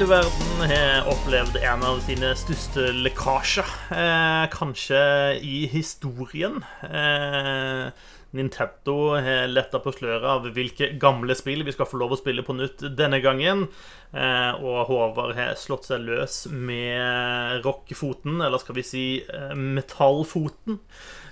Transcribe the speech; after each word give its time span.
Spillverden 0.00 0.62
har 0.64 1.08
opplevd 1.12 1.58
en 1.60 1.82
av 1.84 1.98
sine 2.00 2.30
største 2.32 2.86
lekkasjer, 3.04 3.66
eh, 3.92 4.46
kanskje 4.48 5.00
i 5.44 5.66
historien. 5.68 6.62
Eh, 6.88 7.90
Nintendo 8.32 8.94
har 9.20 9.52
letta 9.52 9.76
på 9.84 9.92
sløret 9.92 10.24
av 10.24 10.48
hvilke 10.56 10.96
gamle 10.96 11.36
spill 11.36 11.66
vi 11.68 11.74
skal 11.76 11.84
få 11.84 12.00
lov 12.00 12.16
å 12.16 12.18
spille 12.22 12.40
på 12.40 12.56
nytt 12.56 12.80
denne 12.96 13.20
gangen. 13.20 13.68
Eh, 14.14 14.64
og 14.64 14.88
Håvard 14.88 15.36
har 15.36 15.52
slått 15.60 15.84
seg 15.84 16.00
løs 16.08 16.46
med 16.48 17.60
rockefoten, 17.68 18.40
eller 18.40 18.56
skal 18.56 18.80
vi 18.80 18.86
si 18.94 19.04
eh, 19.20 19.52
metallfoten. 19.52 20.80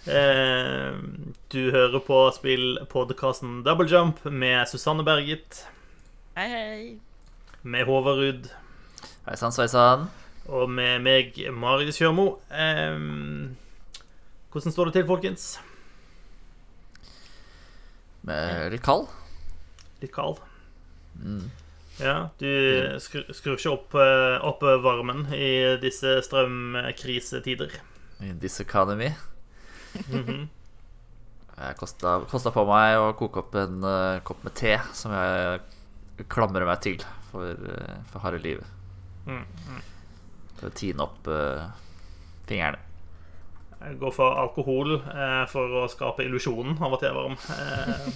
Eh, 0.05 0.93
du 1.49 1.61
hører 1.73 2.05
på 2.05 2.21
spillpodkasten 2.37 3.63
Double 3.65 3.89
Jump 3.89 4.27
med 4.29 4.69
Susanne 4.69 5.09
Bergit, 5.09 5.65
Hei, 6.37 6.49
hei. 6.53 6.97
med 7.65 7.87
Håvard 7.89 8.19
Ruud 8.19 8.51
Hei 9.29 9.37
sann, 9.37 9.53
sveisann. 9.53 10.07
og 10.49 10.71
med 10.73 11.03
meg, 11.05 11.35
Marius 11.53 11.99
Kjørmo. 12.01 12.39
Eh, 12.49 12.95
hvordan 14.49 14.73
står 14.73 14.89
det 14.89 14.95
til, 14.95 15.05
folkens? 15.05 15.43
Med 18.25 18.71
litt 18.73 18.81
kald. 18.87 19.05
Litt 20.01 20.15
kald? 20.15 20.41
Mm. 21.21 21.51
Ja, 22.01 22.15
du 22.41 22.49
skru, 23.05 23.27
skrur 23.37 23.59
ikke 23.61 23.75
opp, 23.75 23.99
eh, 24.01 24.39
opp 24.49 24.65
varmen 24.87 25.27
i 25.37 25.77
disse 25.83 26.23
strømkrisetider. 26.25 27.77
I 28.25 28.33
this 28.33 28.63
economy. 28.65 29.13
Mhm. 30.07 30.49
Jeg 31.59 31.77
kosta 31.77 32.55
på 32.55 32.65
meg 32.65 32.97
å 32.97 33.13
koke 33.19 33.45
opp 33.45 33.61
en 33.61 33.85
uh, 33.85 34.25
kopp 34.25 34.45
med 34.47 34.55
te, 34.55 34.77
som 34.95 35.11
jeg 35.11 36.29
klamrer 36.31 36.63
meg 36.63 36.79
til 36.87 37.03
for, 37.33 37.51
uh, 37.51 37.97
for 38.13 38.23
harde 38.23 38.39
livet. 38.45 38.78
Mm, 39.29 39.45
mm. 39.45 39.81
For 40.59 40.71
å 40.71 40.77
tine 40.77 41.05
opp 41.05 41.29
uh, 41.31 41.69
fingrene. 42.49 42.81
Jeg 43.79 43.99
går 44.01 44.11
for 44.11 44.35
alkohol 44.41 44.97
eh, 44.99 45.45
for 45.47 45.75
å 45.79 45.85
skape 45.87 46.25
illusjonen 46.27 46.81
av 46.83 46.97
at 46.97 47.05
jeg 47.05 47.13
er 47.13 47.15
varm. 47.15 47.37
Eh, 47.55 48.09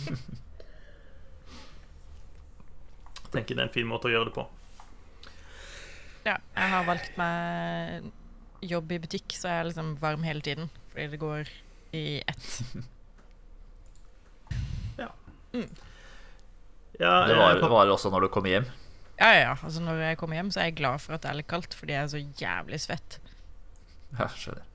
tenker 3.36 3.54
det 3.54 3.62
er 3.62 3.68
en 3.68 3.76
fin 3.76 3.86
måte 3.86 4.10
å 4.10 4.12
gjøre 4.12 4.32
det 4.32 4.34
på. 4.34 4.44
Ja, 6.26 6.34
jeg 6.34 6.72
har 6.74 6.88
valgt 6.88 7.14
meg 7.18 8.10
jobb 8.72 8.90
i 8.94 8.98
butikk, 9.04 9.36
så 9.38 9.52
jeg 9.52 9.60
er 9.60 9.68
liksom 9.70 9.94
varm 10.02 10.26
hele 10.26 10.42
tiden. 10.42 10.66
Fordi 10.90 11.06
det 11.14 11.22
går 11.22 11.54
i 11.94 12.06
ett. 12.26 12.50
Ja, 17.00 17.24
Det 17.26 17.34
var, 17.34 17.56
varer, 17.56 17.70
var 17.72 17.90
også 17.90 18.10
når 18.12 18.26
du 18.26 18.28
kommer 18.30 18.52
hjem. 18.52 18.66
Ja, 19.20 19.28
ja, 19.28 19.42
ja. 19.44 19.52
Altså, 19.58 19.82
når 19.84 20.00
jeg 20.02 20.18
kommer 20.20 20.38
hjem, 20.38 20.50
så 20.54 20.62
er 20.62 20.70
jeg 20.70 20.80
glad 20.80 21.02
for 21.04 21.16
at 21.16 21.24
det 21.24 21.30
er 21.30 21.38
litt 21.40 21.50
kaldt, 21.50 21.76
fordi 21.78 21.94
jeg 21.94 22.02
er 22.02 22.10
så 22.12 22.22
jævlig 22.42 22.80
svett. 22.82 23.18
Ja, 24.18 24.26
skjønner. 24.28 24.66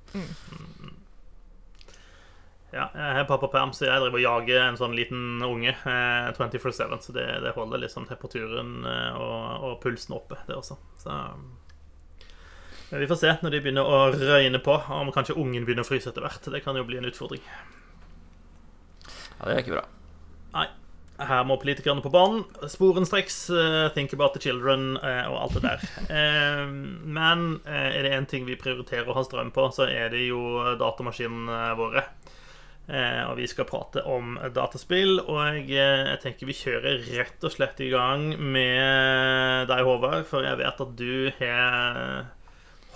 Ja, 2.73 2.89
jeg 2.91 3.13
har 3.15 3.27
pappaperm, 3.29 3.71
så 3.73 3.87
jeg 3.87 4.01
driver 4.03 4.19
og 4.19 4.23
jager 4.23 4.65
en 4.65 4.77
sånn 4.79 4.95
liten 4.97 5.43
unge 5.45 5.71
eh, 5.71 6.27
24-7, 6.35 6.97
så 7.05 7.15
det, 7.15 7.25
det 7.45 7.53
holder 7.55 7.79
liksom 7.81 8.09
temperaturen 8.09 8.81
eh, 8.85 9.15
og, 9.15 9.63
og 9.63 9.77
pulsen 9.83 10.17
oppe, 10.17 10.39
det 10.49 10.57
også. 10.57 10.75
Så 11.01 11.15
men 12.89 12.99
vi 13.03 13.07
får 13.07 13.19
se 13.19 13.31
når 13.43 13.51
de 13.51 13.59
begynner 13.63 13.87
å 13.87 13.97
røyne 14.15 14.59
på, 14.63 14.75
om 14.95 15.09
kanskje 15.11 15.35
ungen 15.35 15.65
begynner 15.67 15.83
å 15.83 15.87
fryse 15.89 16.07
etter 16.11 16.23
hvert. 16.23 16.45
Det 16.53 16.61
kan 16.63 16.77
jo 16.79 16.85
bli 16.87 16.99
en 17.01 17.07
utfordring. 17.09 17.41
Ja, 19.03 19.41
det 19.43 19.53
er 19.53 19.59
ikke 19.59 19.75
bra. 19.75 19.83
Nei. 20.53 20.67
Her 21.19 21.43
må 21.49 21.55
politikerne 21.57 22.01
på 22.05 22.11
banen. 22.13 22.43
Sporenstreks, 22.69 23.49
Uh, 23.49 23.89
think 23.95 24.13
about 24.13 24.33
the 24.33 24.39
children 24.43 24.97
uh, 25.01 25.25
og 25.31 25.37
alt 25.43 25.53
det 25.57 25.63
der. 25.63 25.85
Uh, 26.11 26.67
men 27.17 27.59
eh, 27.65 27.97
er 27.97 28.03
det 28.05 28.11
én 28.13 28.27
ting 28.29 28.45
vi 28.45 28.55
prioriterer 28.59 29.07
å 29.09 29.15
ha 29.17 29.23
strøm 29.25 29.49
på, 29.55 29.65
så 29.73 29.87
er 29.89 30.09
det 30.13 30.27
jo 30.27 30.41
datamaskinene 30.77 31.73
våre. 31.79 32.03
Eh, 32.87 33.23
og 33.27 33.33
vi 33.41 33.47
skal 33.51 33.65
prate 33.67 33.99
om 34.07 34.37
dataspill, 34.55 35.17
og 35.25 35.41
jeg, 35.57 35.65
eh, 35.75 36.13
tenker 36.23 36.47
vi 36.47 36.53
kjører 36.55 37.01
rett 37.17 37.43
og 37.43 37.51
slett 37.51 37.81
i 37.83 37.89
gang 37.91 38.29
med 38.39 39.67
deg, 39.67 39.81
Håvard, 39.89 40.23
for 40.29 40.45
jeg 40.45 40.61
vet 40.61 40.85
at 40.85 40.93
du 41.01 41.31
har 41.41 41.99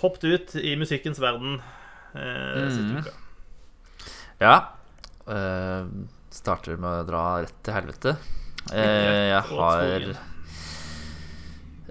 hoppet 0.00 0.24
ut 0.30 0.54
i 0.62 0.72
musikkens 0.80 1.20
verden 1.20 1.58
eh, 2.14 2.70
siste 2.70 2.88
Mhm. 2.88 3.02
uka. 3.02 3.12
Ja. 4.40 4.56
eh, 5.28 5.84
starter 6.32 6.78
med 6.80 7.02
å 7.02 7.06
dra 7.08 7.22
rett 7.44 7.58
til 7.64 7.76
helvete. 7.76 8.16
Eh, 8.72 9.32
jeg 9.32 9.42
har 9.50 9.82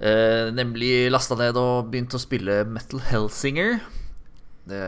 eh, 0.01 0.47
nemlig 0.55 1.11
lasta 1.11 1.37
ned 1.39 1.59
og 1.59 1.91
begynt 1.91 2.15
å 2.17 2.21
spille 2.21 2.61
Metal 2.69 3.03
Hellsinger. 3.11 3.79
Det 4.69 4.81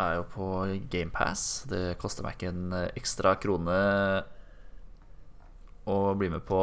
er 0.00 0.12
jo 0.16 0.24
på 0.32 0.50
GamePass. 0.92 1.46
Det 1.70 1.98
koster 2.00 2.26
meg 2.26 2.38
ikke 2.38 2.52
en 2.54 2.74
ekstra 2.96 3.36
krone 3.40 3.78
å 5.90 6.14
bli 6.18 6.28
med 6.30 6.42
på, 6.46 6.60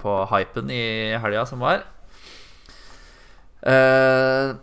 på 0.00 0.14
hypen 0.32 0.70
i 0.72 0.84
helga 1.20 1.44
som 1.48 1.62
var. 1.62 1.84
Eh, 3.64 4.54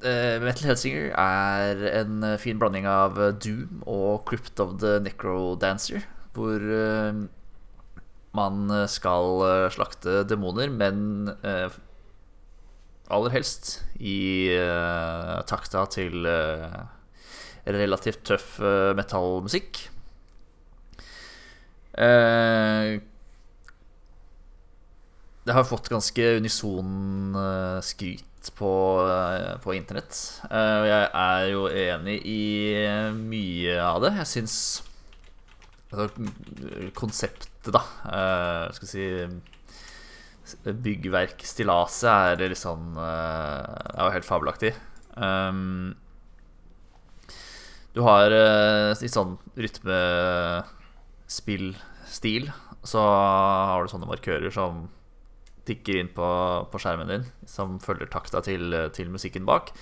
Metal 0.00 0.70
Hellsinger 0.70 1.10
er 1.12 1.82
en 2.00 2.22
eh, 2.24 2.38
fin 2.40 2.58
blanding 2.60 2.86
av 2.88 3.18
eh, 3.20 3.34
Doom 3.36 3.82
og 3.84 4.24
Crypt 4.28 4.60
of 4.62 4.78
the 4.80 4.96
Necrodancer, 5.04 6.06
hvor 6.36 6.56
eh, 6.56 7.20
man 8.36 8.72
eh, 8.72 8.86
skal 8.88 9.44
eh, 9.46 9.66
slakte 9.74 10.22
demoner, 10.30 10.72
men 10.72 11.28
eh, 11.44 11.68
aller 13.10 13.34
helst 13.34 13.80
i 13.98 14.48
eh, 14.54 15.36
takta 15.50 15.84
til 15.92 16.24
eh, 16.30 16.80
relativt 17.68 18.24
tøff 18.30 18.56
eh, 18.62 18.92
metallmusikk. 18.96 19.84
Eh, 22.00 23.00
det 25.44 25.56
har 25.56 25.66
fått 25.66 25.90
ganske 25.90 26.36
unison 26.38 27.34
eh, 27.34 27.80
på, 28.48 29.04
eh, 29.04 29.60
på 29.60 29.74
internett. 29.76 30.40
Eh, 30.48 30.80
og 30.80 30.86
jeg 30.88 31.04
er 31.20 31.42
jo 31.50 31.66
enig 31.68 32.14
i 32.24 32.72
eh, 32.80 33.12
mye 33.12 33.76
av 33.84 34.00
det. 34.04 34.12
Jeg 34.22 34.28
syns 34.30 34.54
altså, 35.92 36.08
konseptet, 36.96 37.68
da 37.74 37.82
Skal 38.72 38.86
vi 38.86 38.90
si 38.94 39.04
Byggverk, 40.64 41.44
stillaset, 41.46 42.10
er 42.10 42.48
litt 42.50 42.58
sånn 42.58 42.96
er 42.98 44.00
jo 44.00 44.10
helt 44.16 44.26
fabelaktig. 44.26 44.74
Um, 45.14 45.94
du 47.94 48.02
har 48.02 48.34
i 48.34 49.08
sånn 49.10 49.38
rytmespillstil. 49.54 52.50
Så 52.82 52.98
har 52.98 53.84
du 53.84 53.88
sånne 53.92 54.06
markører 54.10 54.50
som 54.54 54.88
tikker 55.70 56.02
inn 56.02 56.12
på, 56.14 56.28
på 56.70 56.82
skjermen 56.82 57.10
din, 57.10 57.26
som 57.48 57.78
følger 57.82 58.10
takta 58.12 58.42
til, 58.46 58.74
til 58.96 59.10
musikken 59.14 59.48
bak. 59.48 59.72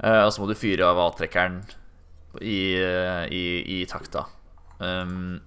Uh, 0.00 0.24
og 0.26 0.32
så 0.32 0.42
må 0.42 0.48
du 0.48 0.56
fyre 0.56 0.86
av 0.88 1.00
avtrekkeren 1.10 1.62
i, 2.40 2.78
i, 2.78 3.44
i 3.80 3.84
takta. 3.90 4.28
Um, 4.80 5.40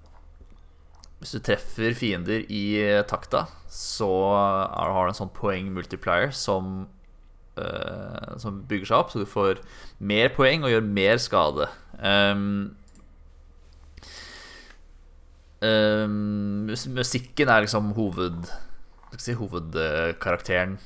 hvis 1.24 1.38
du 1.38 1.40
treffer 1.40 1.96
fiender 1.96 2.44
i 2.52 2.66
takta, 3.08 3.46
så 3.72 4.10
har 4.36 4.92
du 4.92 5.14
en 5.14 5.16
sånn 5.16 5.32
poeng 5.32 5.70
multiplier 5.72 6.34
som, 6.36 6.84
uh, 7.56 8.34
som 8.42 8.60
bygger 8.68 8.90
seg 8.90 8.98
opp, 8.98 9.14
så 9.14 9.24
du 9.24 9.30
får 9.30 9.62
mer 10.04 10.34
poeng 10.36 10.68
og 10.68 10.74
gjør 10.74 10.90
mer 11.00 11.22
skade. 11.24 11.70
Um, 11.96 12.76
um, 15.64 16.68
musikken 17.00 17.54
er 17.54 17.64
liksom 17.64 17.94
hoved 17.96 18.52
si 19.22 19.36
hovedkarakteren. 19.38 20.78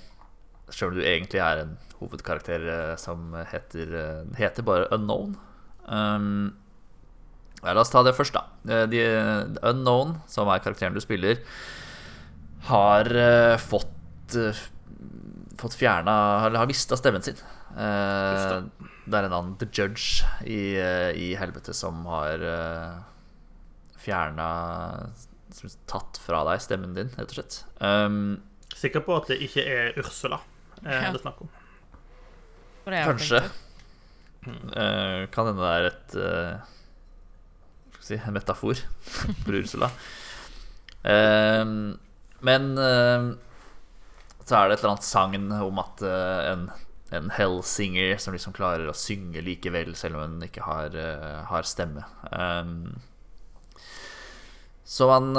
Selv 0.69 0.91
om 0.91 0.97
du 0.97 1.03
egentlig 1.05 1.39
er 1.39 1.63
en 1.63 1.77
hovedkarakter 2.01 2.67
eh, 2.71 2.95
som 2.99 3.33
heter, 3.51 3.93
eh, 3.97 4.23
heter 4.37 4.65
bare 4.65 4.87
Unknown. 4.93 5.35
Um, 5.87 6.55
ja, 7.63 7.73
la 7.73 7.81
oss 7.81 7.91
ta 7.93 8.03
det 8.05 8.15
først, 8.17 8.35
da. 8.35 8.45
Eh, 8.67 8.85
De, 8.91 9.03
The 9.55 9.63
Unknown, 9.71 10.17
som 10.29 10.49
er 10.51 10.63
karakteren 10.63 10.97
du 10.97 11.01
spiller, 11.03 11.41
har 12.67 13.07
fått 13.61 14.35
uh, 14.35 14.65
Fått 15.57 15.75
fjerna 15.77 16.13
Eller 16.45 16.59
har 16.59 16.67
mista 16.69 16.97
stemmen 16.99 17.23
sin. 17.23 17.37
Uh, 17.71 18.65
det 19.07 19.15
er 19.15 19.25
en 19.25 19.33
annen 19.33 19.53
The 19.57 19.69
Judge 19.71 20.25
i, 20.43 20.75
i 21.17 21.29
helvete 21.39 21.73
som 21.73 22.03
har 22.11 22.43
uh, 22.43 22.99
fjerna 24.03 24.49
Tatt 25.89 26.19
fra 26.21 26.43
deg 26.47 26.61
stemmen 26.63 26.93
din, 26.97 27.09
rett 27.17 27.31
og 27.33 27.37
slett. 27.39 27.61
Um, 27.81 28.37
Sikker 28.77 29.01
på 29.05 29.15
at 29.17 29.31
det 29.31 29.39
ikke 29.41 29.63
er 29.65 29.95
Ursula 29.97 30.37
eh, 30.83 30.91
Ja. 30.91 31.09
det 31.09 31.17
er 31.17 31.23
snakk 31.23 31.39
om. 31.45 31.49
Det 32.87 33.03
Kanskje. 33.07 33.39
Eh, 34.47 35.23
kan 35.33 35.49
hende 35.49 35.63
det 35.63 35.71
er 35.73 35.87
et 35.89 36.17
uh, 36.21 36.67
si, 37.99 38.15
en 38.19 38.35
metafor 38.37 38.79
for 39.43 39.57
Ursula. 39.57 39.89
Um, 41.03 41.97
Men 42.45 42.69
uh, 42.77 43.33
så 44.47 44.55
er 44.59 44.69
det 44.69 44.77
et 44.77 44.83
eller 44.83 44.93
annet 44.93 45.07
sagn 45.07 45.49
om 45.51 45.81
at 45.81 46.03
uh, 46.05 46.51
en, 46.53 46.67
en 47.17 47.29
hellsinger 47.35 48.15
som 48.21 48.35
liksom 48.35 48.55
klarer 48.55 48.87
å 48.87 48.95
synge 48.95 49.41
likevel, 49.43 49.95
selv 49.99 50.19
om 50.21 50.37
hun 50.37 50.45
ikke 50.47 50.63
har, 50.63 50.95
uh, 50.95 51.41
har 51.49 51.67
stemme. 51.67 52.05
Um, 52.31 53.01
så 54.87 55.09
han 55.11 55.35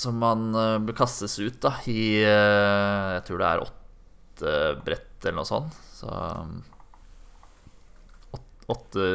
Som 0.00 0.22
han 0.22 0.52
man 0.54 0.88
eh, 0.88 0.94
kastes 0.96 1.38
ut 1.42 1.58
da 1.60 1.74
i 1.90 2.22
eh, 2.22 3.06
Jeg 3.16 3.24
tror 3.26 3.40
det 3.42 3.48
er 3.48 3.64
åtte 3.64 4.52
brett 4.86 5.26
eller 5.26 5.40
noe 5.42 5.48
sånt. 5.48 5.74
Så 5.92 6.08
åtte 8.70 9.08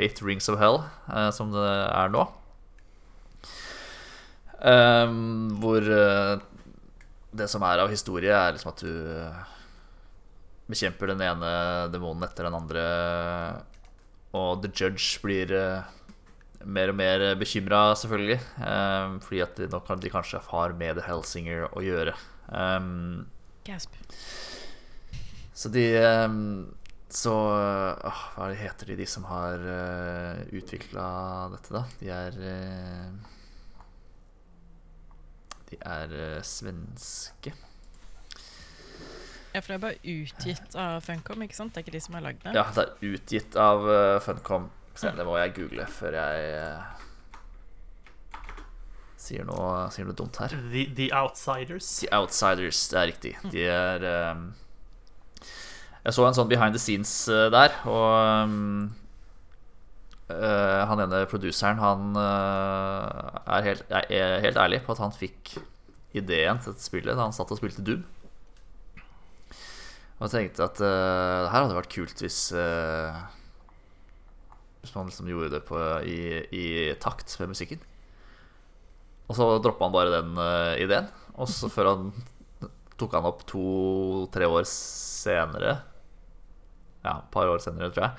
Eight 0.00 0.22
Rings 0.24 0.48
of 0.48 0.58
Hell, 0.58 0.80
eh, 1.12 1.28
som 1.36 1.52
det 1.52 1.68
er 1.68 2.10
nå. 2.10 2.24
Hvor 5.62 5.92
eh, 5.98 6.40
det 7.32 7.48
som 7.48 7.64
er 7.64 7.80
av 7.82 7.92
historie, 7.92 8.32
er 8.32 8.54
liksom 8.54 8.72
at 8.72 8.82
du 8.84 8.92
eh, 8.92 9.42
bekjemper 10.70 11.12
den 11.12 11.24
ene 11.24 11.52
demonen 11.92 12.26
etter 12.26 12.48
den 12.48 12.56
andre, 12.56 12.84
og 14.36 14.62
The 14.62 14.70
Judge 14.72 15.20
blir 15.24 15.52
eh, 15.56 15.90
mer 16.64 16.92
og 16.92 16.98
mer 16.98 17.24
bekymra, 17.40 17.94
selvfølgelig. 17.98 18.38
Um, 18.58 19.18
fordi 19.24 19.40
at 19.44 19.62
nå 19.72 19.80
kan 19.86 20.02
de 20.02 20.12
kanskje 20.12 20.42
har 20.50 20.74
med 20.78 20.98
The 20.98 21.06
Hellsinger 21.06 21.66
å 21.72 21.82
gjøre. 21.84 22.14
Um, 22.48 23.26
Gasp. 23.64 23.94
så 25.54 25.70
de 25.70 25.84
um, 26.26 26.74
Så 27.12 27.30
åh, 27.30 28.22
Hva 28.34 28.48
heter 28.58 28.90
de, 28.90 28.96
de 28.98 29.06
som 29.06 29.24
har 29.30 29.62
uh, 29.62 30.40
utvikla 30.50 31.04
dette, 31.52 31.70
da? 31.70 31.84
De 32.00 32.10
er 32.10 32.38
uh, 32.42 33.12
De 35.70 35.78
er 35.78 36.16
uh, 36.16 36.40
svenske. 36.42 37.54
Ja, 39.52 39.60
for 39.60 39.68
det 39.68 39.76
er 39.76 39.82
bare 39.82 40.00
utgitt 40.08 40.76
av 40.80 41.02
Funcom, 41.04 41.42
ikke 41.44 41.56
sant? 41.58 41.74
Det 41.74 41.82
er 41.82 41.84
ikke 41.86 41.96
de 41.98 42.00
som 42.00 42.14
har 42.16 42.24
lagd 42.24 42.40
det? 42.46 42.54
Ja, 42.56 42.64
det 42.72 42.86
er 42.86 43.10
utgitt 43.12 43.58
av 43.60 43.84
uh, 43.84 44.20
Funcom. 44.24 44.70
Se, 44.94 45.08
det 45.16 45.24
må 45.24 45.38
jeg 45.40 45.54
google 45.56 45.86
før 45.88 46.16
jeg 46.18 46.48
eh, 46.58 47.02
sier, 49.22 49.46
noe, 49.48 49.86
sier 49.94 50.08
noe 50.08 50.16
dumt 50.18 50.36
her. 50.42 50.52
The, 50.72 50.86
the 50.98 51.08
Outsiders. 51.16 51.88
The 52.02 52.10
Outsiders, 52.18 52.82
det 52.92 52.98
er 53.00 53.08
riktig. 53.12 53.32
De 53.54 53.64
er 53.64 54.06
um, 54.32 54.48
Jeg 56.02 56.16
så 56.16 56.26
en 56.26 56.36
sånn 56.36 56.50
behind 56.50 56.76
the 56.76 56.82
scenes 56.82 57.12
uh, 57.30 57.46
der, 57.54 57.74
og 57.88 58.50
um, 58.50 58.88
uh, 60.28 60.80
han 60.90 61.04
ene 61.06 61.24
produseren, 61.30 61.80
han 61.80 62.16
uh, 62.18 63.42
er, 63.46 63.68
helt, 63.70 63.84
er 64.02 64.40
helt 64.44 64.58
ærlig 64.60 64.82
på 64.84 64.96
at 64.96 65.04
han 65.04 65.14
fikk 65.14 65.56
ideen 66.12 66.58
til 66.60 66.74
dette 66.74 66.84
spillet 66.84 67.16
da 67.16 67.24
han 67.24 67.36
satt 67.36 67.52
og 67.54 67.60
spilte 67.60 67.84
Doom. 67.86 68.02
Og 70.22 70.30
tenkte 70.30 70.66
at 70.66 70.82
uh, 70.82 71.46
det 71.46 71.54
her 71.54 71.64
hadde 71.64 71.78
vært 71.78 71.94
kult 71.94 72.20
hvis 72.22 72.42
uh, 72.54 73.22
Hvis 74.82 74.94
man 74.96 75.08
liksom 75.08 75.30
gjorde 75.30 75.52
det 75.54 75.62
på, 75.66 75.78
i, 76.04 76.42
i 76.50 76.66
takt 77.00 77.34
med 77.40 77.52
musikken. 77.54 77.82
Og 79.30 79.36
så 79.38 79.46
droppa 79.62 79.86
han 79.86 79.94
bare 79.94 80.12
den 80.12 80.34
uh, 80.36 80.74
ideen. 80.82 81.06
Og 81.38 81.48
så 81.48 81.70
før 81.72 81.92
han 81.92 82.10
tok 83.00 83.14
han 83.16 83.26
opp 83.26 83.46
to-tre 83.48 84.46
år 84.46 84.66
senere 84.68 85.78
Ja, 87.02 87.16
et 87.16 87.30
par 87.34 87.50
år 87.50 87.62
senere, 87.62 87.90
tror 87.94 88.10
jeg. 88.10 88.14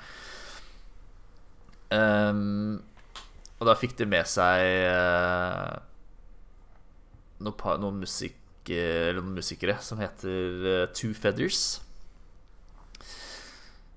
Um, 1.94 2.80
og 3.60 3.68
da 3.68 3.76
fikk 3.78 3.94
de 4.00 4.08
med 4.10 4.26
seg 4.28 4.64
uh, 4.90 5.76
noen, 7.44 7.56
par, 7.60 7.78
noen, 7.80 8.00
musik, 8.02 8.36
noen 8.66 9.36
musikere 9.36 9.78
som 9.84 10.02
heter 10.02 10.66
uh, 10.66 10.84
Two 10.96 11.14
Feathers. 11.16 11.83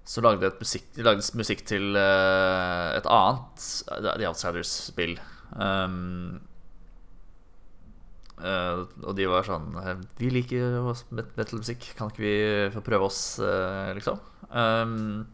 Så 0.08 0.24
lagde 0.24 0.48
de 0.48 0.62
musikk, 0.62 0.86
musikk 1.36 1.66
til 1.68 1.98
uh, 2.00 2.96
et 2.96 3.08
annet 3.12 3.66
The 3.92 4.28
Outsiders-spill. 4.30 5.18
Um, 5.52 6.38
uh, 8.40 8.86
og 9.04 9.12
de 9.18 9.28
var 9.32 9.48
sånn 9.48 9.72
eh, 9.80 10.02
Vi 10.20 10.32
liker 10.32 10.80
metal-musikk, 11.16 11.90
kan 11.98 12.12
ikke 12.12 12.24
vi 12.24 12.36
få 12.76 12.84
prøve 12.86 13.10
oss, 13.10 13.22
uh, 13.44 13.92
liksom? 13.98 14.22
Um, 14.48 15.26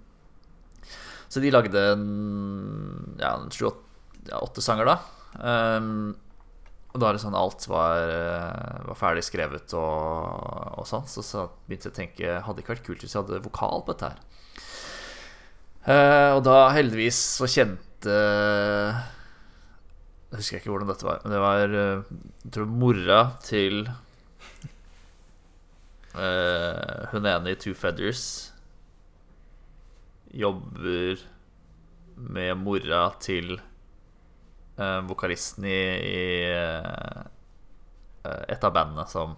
så 1.29 1.41
de 1.41 1.53
lagde 1.53 1.85
en, 1.93 2.09
ja, 3.21 3.35
en 3.37 3.53
sju, 3.53 3.67
åtte, 3.69 4.25
ja, 4.29 4.41
åtte 4.41 4.61
sanger, 4.61 4.89
da. 4.89 4.99
Um, 5.37 6.13
og 6.93 7.01
da 7.01 7.09
liksom 7.15 7.33
alt 7.33 7.65
var, 7.65 8.03
eh, 8.05 8.81
var 8.85 8.97
ferdig 8.97 9.23
skrevet 9.25 9.73
og, 9.73 10.77
og 10.77 10.85
sånn. 10.85 11.07
Så, 11.09 11.25
så 11.25 11.47
begynte 11.65 11.89
jeg 11.89 11.93
å 11.93 11.97
tenke 11.97 12.35
Hadde 12.45 12.59
det 12.59 12.65
ikke 12.65 12.75
vært 12.75 12.85
kult 12.85 13.05
hvis 13.05 13.15
jeg 13.15 13.23
hadde 13.23 13.41
vokal 13.47 13.81
på 13.81 13.95
dette 13.95 14.11
her? 14.11 14.19
Eh, 15.83 16.31
og 16.31 16.43
da 16.45 16.69
heldigvis 16.71 17.17
så 17.41 17.47
kjente 17.51 18.13
jeg 20.33 20.39
husker 20.39 20.57
ikke 20.59 20.71
hvordan 20.71 20.89
dette 20.89 21.05
var, 21.05 21.19
men 21.23 21.33
det 21.33 21.41
var 21.43 21.73
uh, 21.75 22.03
Jeg 22.41 22.51
tror 22.55 22.65
mora 22.71 23.19
til 23.43 23.83
eh, 26.17 27.03
hun 27.11 27.27
ene 27.29 27.53
i 27.53 27.59
Two 27.59 27.75
Feathers 27.77 28.23
jobber 30.33 31.21
med 32.15 32.55
mora 32.57 33.03
til 33.21 33.59
vokalisten 34.73 35.67
i, 35.69 35.69
i 36.01 36.49
et 38.25 38.63
av 38.65 38.73
bandene 38.73 39.05
som 39.05 39.35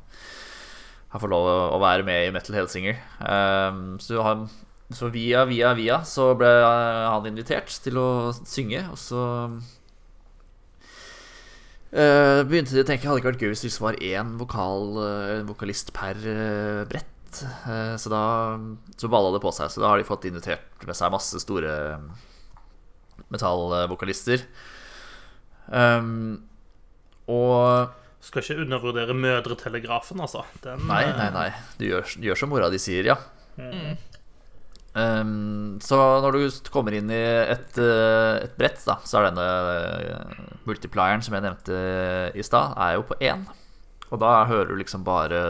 har 1.12 1.20
fått 1.20 1.32
lov 1.34 1.76
å 1.76 1.80
være 1.84 2.06
med 2.08 2.28
i 2.28 2.32
Metal 2.32 2.56
Helsinger. 2.56 3.02
Um, 3.20 4.00
så, 4.00 4.22
han, 4.24 4.48
så 4.94 5.10
via, 5.10 5.46
via, 5.50 5.74
via 5.74 6.04
så 6.06 6.36
ble 6.38 6.50
han 6.62 7.26
invitert 7.26 7.72
til 7.82 7.98
å 7.98 8.34
synge, 8.46 8.84
og 8.92 9.00
så 9.02 9.22
uh, 11.90 12.42
begynte 12.46 12.76
de 12.76 12.84
å 12.84 12.86
tenke 12.86 13.10
Hadde 13.10 13.24
ikke 13.24 13.32
vært 13.32 13.42
gøy 13.42 13.54
hvis 13.56 13.66
det 13.66 13.82
var 13.82 13.98
én 13.98 14.36
vokal, 14.38 14.94
uh, 15.00 15.42
vokalist 15.50 15.90
per 15.96 16.22
uh, 16.22 16.86
brett. 16.90 17.12
Så 17.36 18.08
da 18.08 18.56
Så 18.96 19.10
balla 19.12 19.34
det 19.34 19.42
på 19.44 19.52
seg. 19.52 19.68
Så 19.68 19.82
da 19.84 19.90
har 19.92 20.00
de 20.00 20.08
fått 20.08 20.24
invitert 20.30 20.86
med 20.88 20.96
seg 20.96 21.12
masse 21.12 21.36
store 21.44 21.74
metallvokalister. 23.34 24.46
Um, 25.68 26.46
og 27.28 27.92
Skal 28.24 28.42
ikke 28.42 28.64
undervurdere 28.64 29.14
Mødretelegrafen, 29.18 30.22
altså. 30.24 30.46
Den, 30.64 30.86
Nei, 30.88 31.04
nei, 31.18 31.28
nei. 31.36 31.50
Du 31.76 31.86
gjør, 31.90 32.08
du 32.16 32.30
gjør 32.30 32.40
som 32.40 32.54
mora 32.54 32.72
di 32.74 32.80
sier, 32.82 33.12
ja. 33.12 33.18
Mm. 33.60 33.98
Um, 34.96 35.76
så 35.84 35.98
når 36.24 36.38
du 36.38 36.70
kommer 36.72 36.96
inn 36.96 37.10
i 37.12 37.20
et, 37.20 37.76
eh, 37.84 38.38
et 38.46 38.54
brett, 38.56 38.80
da, 38.88 38.96
så 39.04 39.20
er 39.20 39.26
denne 39.28 39.48
eh, 40.08 40.38
multiplieren 40.64 41.24
som 41.26 41.36
jeg 41.36 41.44
nevnte 41.44 41.80
i 42.32 42.46
stad, 42.48 42.78
er 42.80 42.96
jo 42.96 43.04
på 43.10 43.18
én. 43.20 43.44
Og 44.08 44.22
da 44.24 44.46
hører 44.48 44.72
du 44.72 44.80
liksom 44.80 45.04
bare 45.04 45.42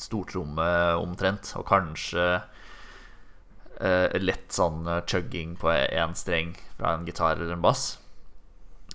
stortrommet 0.00 0.98
omtrent, 0.98 1.52
og 1.60 1.66
kanskje 1.68 2.24
uh, 2.40 4.16
lett 4.18 4.54
sånn 4.56 4.88
chugging 5.06 5.54
på 5.60 5.70
én 5.70 6.16
streng 6.16 6.54
fra 6.78 6.96
en 6.96 7.06
gitar 7.06 7.36
eller 7.36 7.52
en 7.54 7.62
bass. 7.62 8.00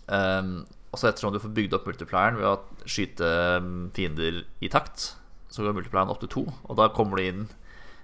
Um, 0.07 0.65
og 0.91 0.99
så 0.99 1.11
ettersom 1.11 1.31
du 1.31 1.39
får 1.39 1.53
bygd 1.55 1.77
opp 1.77 1.87
multiplieren 1.87 2.41
ved 2.41 2.49
å 2.49 2.89
skyte 2.89 3.29
um, 3.61 3.87
fiender 3.95 4.41
i 4.59 4.71
takt, 4.73 5.13
så 5.53 5.63
går 5.63 5.77
multiplieren 5.77 6.11
opp 6.11 6.19
til 6.25 6.33
to, 6.33 6.45
og 6.49 6.79
da 6.81 6.89
kommer 6.91 7.21
du 7.21 7.29
inn 7.29 7.45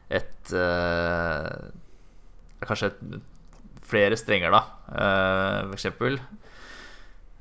et 0.10 0.54
uh, 0.56 1.72
Kanskje 2.64 2.90
et, 2.90 3.02
flere 3.88 4.18
strenger, 4.20 4.52
da, 4.52 4.62
uh, 4.90 5.68
for 5.70 5.78
eksempel. 5.78 6.18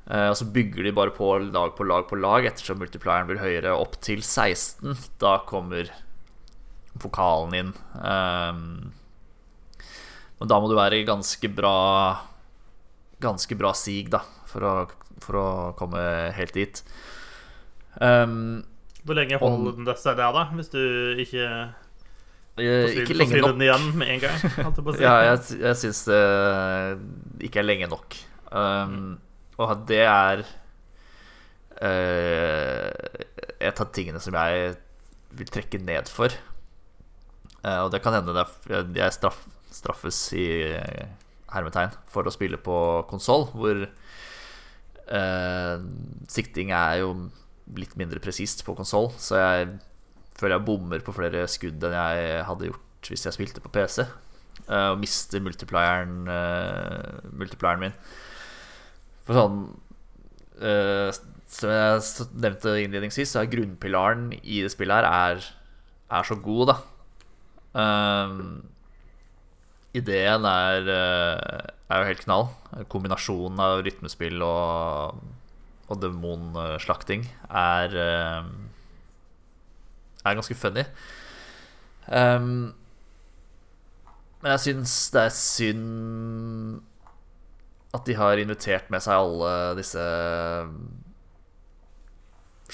Eh, 0.07 0.29
og 0.31 0.37
så 0.39 0.45
bygger 0.55 0.85
de 0.87 0.93
bare 0.95 1.11
på 1.11 1.25
lag 1.49 1.73
på 1.75 1.83
lag 1.83 2.05
på 2.07 2.15
lag 2.15 2.45
ettersom 2.47 2.79
multiplieren 2.79 3.27
blir 3.27 3.41
høyere, 3.41 3.73
opp 3.75 3.97
til 3.99 4.21
16. 4.23 4.95
Da 5.19 5.33
kommer 5.49 5.89
vokalen 6.95 7.57
inn. 7.57 7.73
Men 10.37 10.51
da 10.53 10.61
må 10.61 10.69
du 10.71 10.77
være 10.77 11.01
i 11.01 11.07
ganske 11.07 11.51
bra 11.51 11.75
Ganske 13.17 13.55
bra 13.57 13.71
sig, 13.73 14.11
da, 14.13 14.19
for 14.45 14.61
å, 14.61 14.71
for 15.23 15.39
å 15.41 15.45
komme 15.73 15.97
helt 16.37 16.53
dit. 16.53 16.83
Um, 17.97 18.61
Hvor 19.01 19.17
lenge 19.17 19.39
holder 19.41 19.73
den 19.79 19.89
seg 19.97 20.19
der, 20.19 20.35
da? 20.35 20.43
Hvis 20.53 20.69
du 20.69 21.17
ikke 21.23 21.47
ikke 22.57 23.15
lenge 23.17 23.41
nok. 23.43 23.61
igjen 23.61 23.85
med 23.99 24.07
en 24.15 24.21
gang? 24.23 24.37
jeg. 24.57 25.01
Ja, 25.03 25.15
jeg, 25.29 25.59
jeg 25.61 25.79
syns 25.81 26.03
det 26.09 26.21
ikke 27.47 27.61
er 27.61 27.67
lenge 27.67 27.89
nok. 27.91 28.17
Um, 28.51 29.17
og 29.57 29.83
det 29.89 30.03
er 30.05 30.43
uh, 31.81 32.89
et 33.57 33.81
av 33.83 33.91
tingene 33.93 34.21
som 34.23 34.37
jeg 34.37 34.75
vil 35.37 35.51
trekke 35.53 35.81
ned 35.83 36.09
for. 36.11 36.33
Uh, 37.63 37.85
og 37.85 37.91
det 37.93 38.01
kan 38.03 38.15
hende 38.17 38.35
er, 38.37 38.49
jeg 38.95 39.17
straff, 39.17 39.43
straffes 39.73 40.19
i 40.37 40.47
hermetegn 41.51 41.93
for 42.11 42.27
å 42.27 42.33
spille 42.33 42.59
på 42.61 42.77
konsoll, 43.09 43.47
hvor 43.53 43.85
uh, 45.11 45.75
sikting 46.31 46.73
er 46.75 47.03
jo 47.03 47.13
litt 47.77 47.97
mindre 47.99 48.21
presist 48.23 48.63
på 48.65 48.75
konsoll, 48.77 49.11
så 49.19 49.41
jeg 49.41 49.67
føler 50.37 50.57
jeg 50.57 50.67
bommer 50.67 51.03
på 51.03 51.15
flere 51.15 51.45
skudd 51.49 51.83
enn 51.87 51.95
jeg 51.97 52.43
hadde 52.47 52.69
gjort 52.71 53.09
hvis 53.11 53.25
jeg 53.27 53.35
spilte 53.37 53.63
på 53.63 53.71
PC. 53.73 54.03
eh, 54.67 54.89
og 54.91 54.99
mister 54.99 55.39
multiplieren, 55.43 56.27
eh, 56.27 57.19
multiplieren 57.31 57.79
min. 57.85 57.93
For 59.27 59.37
sånn 59.37 59.59
eh, 60.61 61.11
Som 61.47 61.71
jeg 61.71 62.27
nevnte 62.35 62.73
innledningsvis, 62.81 63.31
så 63.31 63.41
er 63.43 63.51
grunnpilaren 63.51 64.33
i 64.41 64.61
det 64.65 64.71
spillet 64.73 64.99
her 64.99 65.07
er, 65.07 65.45
er 66.11 66.27
så 66.27 66.35
god, 66.43 66.73
da. 66.73 66.77
Um, 67.77 68.65
ideen 69.95 70.43
er, 70.49 70.89
er 70.91 72.01
jo 72.01 72.09
helt 72.09 72.23
knall. 72.25 72.49
Kombinasjonen 72.91 73.61
av 73.63 73.79
rytmespill 73.85 74.43
og, 74.43 75.21
og 75.87 76.01
demonslakting 76.03 77.29
er 77.47 77.95
eh, 77.95 78.49
Er 80.27 80.37
ganske 80.39 80.59
funny. 80.59 80.83
Um, 82.07 82.51
men 84.43 84.53
jeg 84.53 84.63
syns 84.67 84.93
det 85.15 85.21
er 85.25 85.33
synd 85.35 85.85
at 87.95 88.03
de 88.07 88.13
har 88.19 88.39
invitert 88.39 88.87
med 88.93 89.01
seg 89.03 89.17
alle 89.17 89.51
disse 89.79 90.05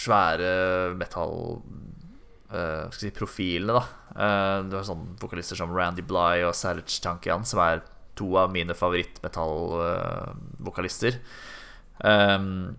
svære 0.03 0.53
metal 0.99 1.33
Uh, 2.53 2.85
skal 2.93 3.07
si, 3.07 3.09
profilene, 3.17 3.73
da. 3.73 3.81
Uh, 4.13 4.61
du 4.69 4.77
har 4.77 4.85
sånne 4.85 5.17
vokalister 5.17 5.57
som 5.57 5.73
Randy 5.73 6.05
Bly 6.05 6.45
og 6.45 6.53
Sarich 6.53 7.01
Tankian, 7.01 7.41
som 7.49 7.57
er 7.63 7.81
to 8.13 8.37
av 8.37 8.53
mine 8.53 8.77
favorittmetallvokalister. 8.77 11.17
Um, 11.97 12.77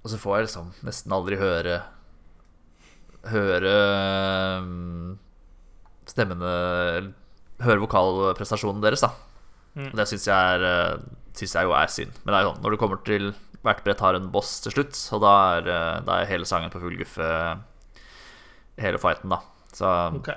og 0.00 0.08
så 0.08 0.16
får 0.22 0.36
jeg 0.36 0.44
liksom 0.46 0.72
nesten 0.88 1.12
aldri 1.12 1.36
høre 1.40 1.82
Høre 3.30 3.72
um, 4.58 5.18
stemmene 6.10 6.52
Høre 7.62 7.82
vokalprestasjonen 7.84 8.82
deres, 8.82 9.04
da. 9.04 9.12
Mm. 9.78 9.92
Det 9.94 10.06
syns 10.10 10.24
jeg, 10.26 10.54
er, 10.56 10.64
eh, 10.66 11.04
synes 11.38 11.52
jeg 11.54 11.68
jo 11.68 11.74
er 11.78 11.92
synd. 11.94 12.16
Men 12.24 12.32
det 12.32 12.38
er 12.38 12.42
jo 12.42 12.48
sånn, 12.50 12.62
når 12.64 12.74
du 12.74 12.78
kommer 12.80 13.02
til 13.06 13.28
hvert 13.62 13.84
brett 13.86 14.02
har 14.02 14.18
en 14.18 14.30
boss 14.34 14.56
til 14.64 14.74
slutt, 14.74 14.98
og 15.14 15.22
da 15.22 15.34
er, 15.52 15.68
eh, 15.70 16.00
da 16.08 16.16
er 16.18 16.30
hele 16.32 16.48
sangen 16.48 16.72
på 16.74 16.82
full 16.82 16.98
guffe 16.98 17.28
hele 18.82 18.98
fighten, 18.98 19.30
da. 19.30 19.38
Så 19.72 19.92
Ok. 20.18 20.32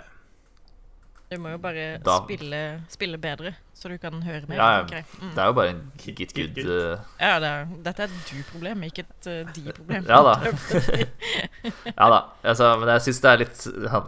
Du 1.35 1.41
må 1.43 1.51
jo 1.51 1.59
bare 1.59 1.85
Da- 2.05 2.21
spille, 2.23 2.61
spille 2.87 3.17
bedre, 3.19 3.51
så 3.75 3.89
du 3.91 3.97
kan 3.99 4.21
høre 4.23 4.47
mer. 4.47 4.55
Ja, 4.55 4.83
okay. 4.83 5.03
Mm. 5.19 5.33
det 5.35 5.41
er 5.43 5.49
jo 5.49 5.55
bare 5.57 5.69
en 5.73 5.81
Git, 5.97 6.15
git 6.15 6.33
git, 6.33 6.55
good 6.55 6.71
eh, 6.71 6.97
Ja, 7.19 7.33
det 7.43 7.49
er, 7.49 7.65
dette 7.83 8.05
er 8.05 8.13
et 8.13 8.31
du-problem, 8.31 8.83
ikke 8.87 9.03
et 9.03 9.27
uh, 9.27 9.51
de-problem. 9.55 10.07
Ja 10.07 10.21
da. 10.23 10.35
Ja 11.99 12.09
da. 12.13 12.21
Altså, 12.43 12.71
men 12.79 12.93
jeg 12.95 13.05
syns 13.09 13.21
det 13.25 13.31
er 13.33 13.43
litt 13.43 13.65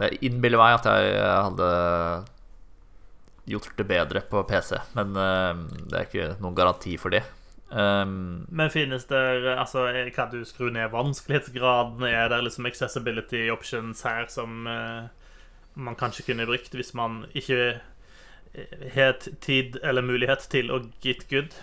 Jeg 0.08 0.18
innbiller 0.30 0.62
meg 0.62 0.78
at 0.78 0.88
jeg 0.88 1.20
hadde 1.20 1.70
gjort 3.48 3.76
det 3.76 3.88
bedre 3.88 4.20
på 4.28 4.42
PC, 4.48 4.76
men 4.96 5.16
uh, 5.16 5.52
det 5.88 6.00
er 6.00 6.08
ikke 6.08 6.30
noen 6.40 6.56
garanti 6.56 6.96
for 7.00 7.12
det. 7.12 7.22
Um, 7.68 8.46
Men 8.48 8.70
finnes 8.72 9.04
det 9.10 9.18
altså, 9.58 9.82
Kan 10.14 10.30
du 10.32 10.38
skru 10.48 10.70
ned 10.72 10.88
vanskelighetsgraden? 10.88 12.00
Er 12.08 12.30
det 12.32 12.38
liksom 12.46 12.64
accessibility 12.64 13.50
options 13.52 14.00
her 14.08 14.24
som 14.32 14.64
eh, 14.66 15.08
man 15.78 15.98
kanskje 15.98 16.26
kunne 16.26 16.46
brukt 16.48 16.74
hvis 16.74 16.94
man 16.98 17.22
ikke 17.38 17.58
eh, 17.78 18.86
har 18.94 19.18
tid 19.44 19.78
eller 19.82 20.06
mulighet 20.06 20.48
til 20.52 20.72
å 20.74 20.82
get 21.04 21.26
good? 21.30 21.54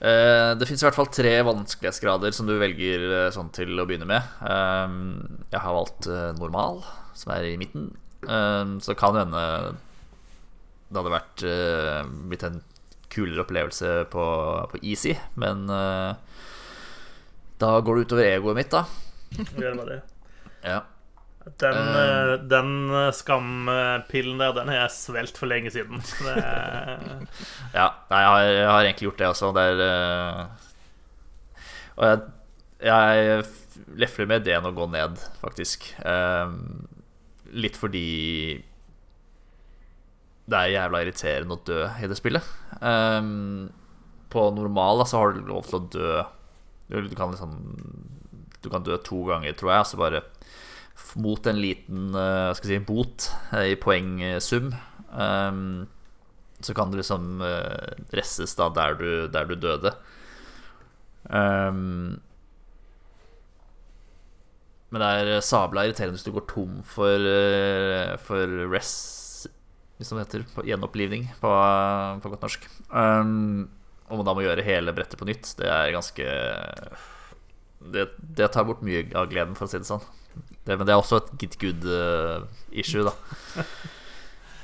Eh, 0.00 0.52
det 0.56 0.66
fins 0.68 0.82
i 0.82 0.88
hvert 0.88 0.98
fall 0.98 1.12
tre 1.12 1.36
vanskelighetsgrader 1.46 2.34
som 2.34 2.48
du 2.48 2.56
velger 2.60 3.06
eh, 3.08 3.28
sånn 3.34 3.52
til 3.54 3.76
å 3.78 3.86
begynne 3.88 4.08
med. 4.10 4.34
Jeg 4.42 5.62
har 5.64 5.76
valgt 5.76 6.10
eh, 6.10 6.32
normal, 6.40 6.82
som 7.14 7.34
er 7.36 7.52
i 7.52 7.58
midten. 7.60 7.92
Så 8.20 8.92
kan 9.00 9.14
det 9.16 9.22
hende 9.22 9.44
det 10.90 10.98
hadde 10.98 11.12
vært 11.14 11.42
eh, 11.46 12.08
blitt 12.30 12.44
en 12.46 12.58
kulere 13.10 13.44
opplevelse 13.44 13.90
på, 14.10 14.24
på 14.72 14.80
easy, 14.82 15.14
men 15.38 15.68
eh, 15.70 16.40
da 17.62 17.70
går 17.84 17.98
det 18.00 18.08
utover 18.08 18.26
egoet 18.26 18.58
mitt, 18.58 18.74
da. 18.74 18.82
Det 19.30 19.70
bare 19.78 19.86
det. 19.86 20.00
Ja. 20.66 20.80
Den, 21.60 21.78
eh, 21.96 22.32
den 22.52 22.72
eh, 22.92 23.10
skampillen 23.16 24.40
der, 24.42 24.52
den 24.58 24.68
har 24.68 24.82
jeg 24.82 24.92
svelt 24.98 25.38
for 25.40 25.48
lenge 25.48 25.72
siden. 25.72 26.02
Ja, 27.72 27.86
jeg 28.10 28.26
har, 28.26 28.40
jeg 28.44 28.66
har 28.68 28.82
egentlig 28.84 29.06
gjort 29.08 29.20
det 29.22 29.28
også. 29.30 29.52
Det 29.56 29.62
er 29.70 29.80
uh, 29.86 30.46
Og 31.96 32.04
jeg, 32.10 32.20
jeg 32.90 33.44
lefler 34.02 34.26
med 34.28 34.42
ideen 34.42 34.66
å 34.68 34.74
gå 34.74 34.88
ned, 34.90 35.20
faktisk. 35.40 35.86
Uh, 36.02 36.50
litt 37.54 37.78
fordi 37.78 38.04
det 40.50 40.58
er 40.58 40.72
jævla 40.74 41.00
irriterende 41.04 41.54
å 41.56 41.62
dø 41.66 41.80
i 42.02 42.08
det 42.10 42.16
spillet. 42.18 42.46
Um, 42.82 43.68
på 44.32 44.48
normal 44.56 45.04
så 45.06 45.20
har 45.22 45.34
du 45.36 45.46
lov 45.46 45.66
til 45.68 45.78
å 45.78 45.88
dø 45.90 46.12
Du 46.90 47.14
kan 47.18 47.32
liksom 47.34 47.52
Du 48.62 48.68
kan 48.70 48.82
dø 48.86 48.96
to 49.06 49.22
ganger, 49.28 49.54
tror 49.58 49.72
jeg. 49.72 49.84
Altså 49.84 49.98
bare 50.00 50.20
f- 50.24 50.39
mot 51.16 51.46
en 51.46 51.60
liten 51.60 52.14
eh, 52.14 52.52
si, 52.58 52.78
bot 52.86 53.30
eh, 53.52 53.72
i 53.72 53.76
poengsum. 53.80 54.70
Um, 55.10 55.88
så 56.60 56.74
kan 56.76 56.90
du 56.92 56.98
liksom 57.00 57.40
uh, 57.40 57.94
resses 58.14 58.52
da 58.58 58.68
der 58.76 58.98
du, 58.98 59.10
der 59.32 59.48
du 59.48 59.56
døde. 59.56 59.94
Um, 61.24 62.20
men 64.90 65.02
det 65.02 65.08
er 65.08 65.44
sabla 65.46 65.86
irriterende 65.86 66.18
hvis 66.18 66.26
du 66.26 66.34
går 66.34 66.46
tom 66.50 66.80
for, 66.84 67.26
for 68.26 68.54
res, 68.72 68.92
hvis 69.96 70.10
det 70.10 70.24
heter, 70.24 70.46
gjenopplivning 70.66 71.28
på, 71.40 71.52
på 72.20 72.32
godt 72.32 72.46
norsk. 72.46 72.66
Um, 72.90 73.70
og 74.10 74.18
man 74.18 74.26
da 74.26 74.34
må 74.34 74.42
gjøre 74.42 74.66
hele 74.66 74.94
brettet 74.96 75.20
på 75.20 75.28
nytt. 75.28 75.54
Det 75.60 75.68
er 75.70 75.94
ganske 75.94 76.26
Det, 77.94 78.08
det 78.18 78.50
tar 78.52 78.66
bort 78.68 78.82
mye 78.84 79.06
av 79.16 79.30
gleden, 79.30 79.54
for 79.56 79.64
å 79.64 79.72
si 79.72 79.78
det 79.80 79.88
sånn. 79.88 80.02
Det, 80.66 80.76
men 80.76 80.86
det 80.86 80.92
er 80.92 81.00
også 81.00 81.22
et 81.22 81.30
git 81.40 81.56
good-issue, 81.60 83.06
da. 83.06 83.14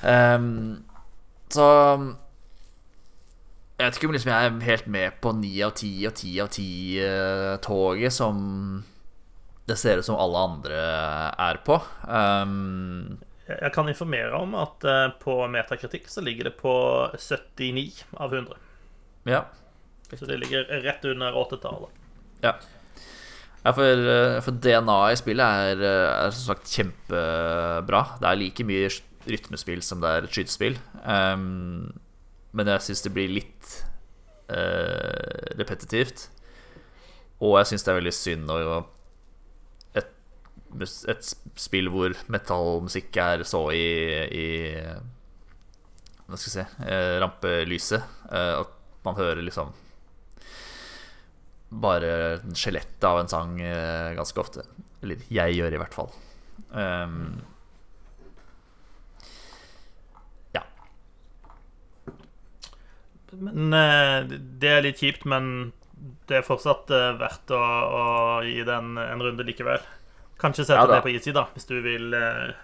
Um, 0.06 0.84
så 1.56 1.66
Jeg 3.76 3.86
vet 3.86 3.96
ikke 3.96 4.08
om 4.10 4.14
liksom 4.14 4.30
jeg 4.32 4.48
er 4.48 4.60
helt 4.66 4.86
med 4.92 5.16
på 5.24 5.32
ni 5.36 5.54
av 5.64 5.72
ti 5.76 5.90
og 6.08 6.14
ti 6.16 6.34
av 6.40 6.50
ti-toget 6.52 8.14
som 8.14 8.36
det 9.66 9.76
ser 9.80 9.98
ut 9.98 10.06
som 10.06 10.18
alle 10.20 10.42
andre 10.46 10.82
er 11.42 11.58
på. 11.66 11.80
Um, 12.06 13.18
jeg 13.46 13.72
kan 13.74 13.88
informere 13.90 14.38
om 14.38 14.54
at 14.58 14.84
eh, 14.86 15.08
på 15.22 15.36
metakritikk 15.50 16.08
så 16.10 16.22
ligger 16.24 16.48
det 16.48 16.56
på 16.58 16.72
79 17.14 18.04
av 18.18 18.34
100. 18.34 18.58
ja. 19.30 19.44
Så 20.06 20.26
det 20.26 20.36
ligger 20.38 20.62
rett 20.84 21.04
under 21.04 21.34
åttetallet. 21.34 21.90
Ja. 22.40 22.52
Ja, 23.66 23.72
for, 23.74 23.82
eh, 23.82 24.40
for 24.46 24.54
DNA 24.62 24.96
i 25.10 25.18
spillet 25.18 25.42
er, 25.42 25.80
eh, 25.82 26.26
er 26.26 26.30
som 26.30 26.54
sagt 26.54 26.70
kjempebra. 26.70 28.02
Det 28.20 28.28
er 28.28 28.38
like 28.38 28.62
mye 28.62 28.90
rytmespill 29.26 29.82
som 29.82 30.00
det 30.00 30.08
er 30.08 30.22
et 30.22 30.30
skytespill. 30.30 30.78
Um, 31.02 31.92
men 32.52 32.66
jeg 32.70 32.84
syns 32.86 33.02
det 33.02 33.12
blir 33.12 33.26
litt 33.28 33.70
uh, 34.54 35.58
repetitivt. 35.58 36.28
Og 37.42 37.58
jeg 37.58 37.72
syns 37.72 37.82
det 37.82 37.90
er 37.90 37.98
veldig 37.98 38.14
synd 38.14 38.52
å 38.54 38.86
et, 39.98 40.14
et 41.10 41.34
spill 41.58 41.90
hvor 41.90 42.14
metallmusikk 42.30 43.18
er 43.18 43.42
så 43.42 43.64
i, 43.74 43.82
i 44.30 44.46
Hva 46.28 46.38
skal 46.38 46.62
jeg 46.62 46.68
si 46.70 46.94
rampelyset. 47.18 48.14
Uh, 48.30 48.62
at 48.62 49.02
man 49.02 49.18
hører 49.18 49.42
liksom 49.42 49.74
bare 51.80 52.10
skjelettet 52.56 53.04
av 53.04 53.20
en 53.20 53.30
sang 53.30 53.60
eh, 53.60 54.14
ganske 54.16 54.40
ofte. 54.40 54.64
Eller 55.02 55.22
jeg 55.32 55.56
gjør 55.58 55.76
i 55.76 55.80
hvert 55.80 55.96
fall. 55.96 56.10
Um, 56.70 57.40
ja. 60.56 60.62
Men 63.32 63.76
eh, 63.76 64.36
det 64.62 64.72
er 64.72 64.86
litt 64.86 65.02
kjipt, 65.02 65.26
men 65.28 65.72
det 66.28 66.40
er 66.40 66.46
fortsatt 66.46 66.92
eh, 66.94 67.10
verdt 67.20 67.52
å, 67.56 67.60
å 67.60 68.04
gi 68.46 68.60
det 68.66 68.76
en, 68.76 68.96
en 69.00 69.26
runde 69.26 69.46
likevel. 69.46 69.84
Kanskje 70.40 70.66
sette 70.68 70.82
Ja 70.84 70.88
det 70.90 71.02
på 71.04 71.14
easy, 71.14 71.32
da, 71.32 71.46
hvis 71.54 71.64
du 71.64 71.78
vil 71.80 72.12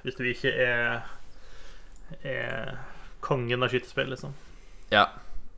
Hvis 0.04 0.19
du 0.19 0.26
ikke 0.28 0.50
er, 0.52 1.07
er 2.21 2.75
kongen 3.25 3.64
av 3.64 3.73
skytespill, 3.73 4.11
liksom. 4.12 4.35
ja. 4.92 5.07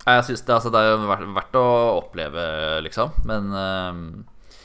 Jeg 0.05 0.25
synes 0.27 0.43
det, 0.45 0.53
altså, 0.53 0.71
det 0.73 0.81
er 0.81 0.91
jo 0.91 1.09
verdt, 1.09 1.29
verdt 1.39 1.57
å 1.57 1.67
oppleve, 2.03 2.43
liksom. 2.85 3.15
Men 3.29 3.47
uh, 3.57 4.59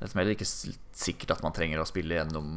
det 0.00 0.08
er 0.08 0.16
heller 0.16 0.36
ikke 0.36 0.48
sikkert 0.48 1.36
at 1.36 1.42
man 1.44 1.54
trenger 1.56 1.82
å 1.82 1.88
spille 1.88 2.16
gjennom 2.16 2.48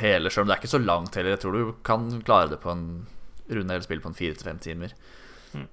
hele, 0.00 0.30
selv 0.30 0.44
om 0.44 0.50
det 0.50 0.56
er 0.56 0.62
ikke 0.62 0.74
så 0.74 0.82
langt 0.82 1.14
heller. 1.16 1.36
Jeg 1.36 1.42
tror 1.44 1.56
du 1.56 1.70
kan 1.86 2.10
klare 2.26 2.50
det 2.52 2.60
på 2.62 2.72
en 2.72 2.84
runde 3.50 3.74
eller 3.74 3.86
spille 3.86 4.02
på 4.02 4.10
en 4.10 4.18
fire 4.18 4.36
til 4.36 4.50
fem 4.50 4.58
timer. 4.62 4.92
Mm. 5.54 5.68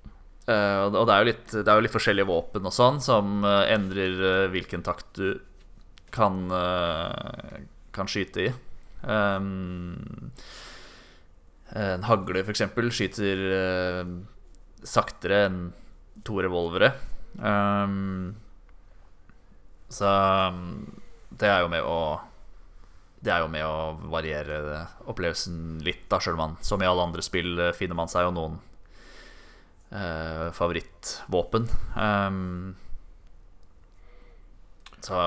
Uh, 0.47 0.85
og 0.87 1.01
det 1.09 1.11
er, 1.11 1.17
jo 1.17 1.27
litt, 1.27 1.49
det 1.51 1.67
er 1.67 1.75
jo 1.75 1.83
litt 1.83 1.97
forskjellige 1.97 2.29
våpen 2.29 2.69
og 2.69 2.73
sånn 2.73 3.01
som 3.03 3.41
uh, 3.43 3.65
endrer 3.67 4.21
eh, 4.29 4.45
hvilken 4.53 4.85
takt 4.85 5.19
du 5.19 5.35
kan, 6.13 6.37
kan 7.93 8.07
skyte 8.09 8.45
i. 8.45 8.51
Um, 9.03 10.31
en 11.75 12.05
hagle, 12.07 12.45
for 12.47 12.55
eksempel, 12.55 12.87
skyter 12.95 13.43
saktere 14.83 15.45
enn 15.47 15.61
to 16.27 16.41
revolvere. 16.41 16.91
Um, 17.37 18.35
så 19.89 20.07
um, 20.51 21.01
det 21.29 21.49
er 21.49 21.61
jo 21.63 21.69
med 21.71 21.85
å 21.85 21.99
Det 23.21 23.31
er 23.33 23.43
jo 23.43 23.51
med 23.51 23.65
å 23.65 24.09
variere 24.13 24.85
opplevelsen 25.09 25.79
litt, 25.85 26.05
da, 26.09 26.19
sjøl 26.21 26.37
man 26.39 26.57
som 26.65 26.81
i 26.81 26.87
alle 26.87 27.07
andre 27.07 27.23
spill 27.25 27.57
eh, 27.59 27.73
finner 27.75 27.97
man 27.97 28.11
seg 28.11 28.27
jo 28.27 28.33
noen 28.35 28.59
uh, 29.91 30.53
favorittvåpen. 30.53 31.65
Um, 31.97 32.75
så 35.01 35.17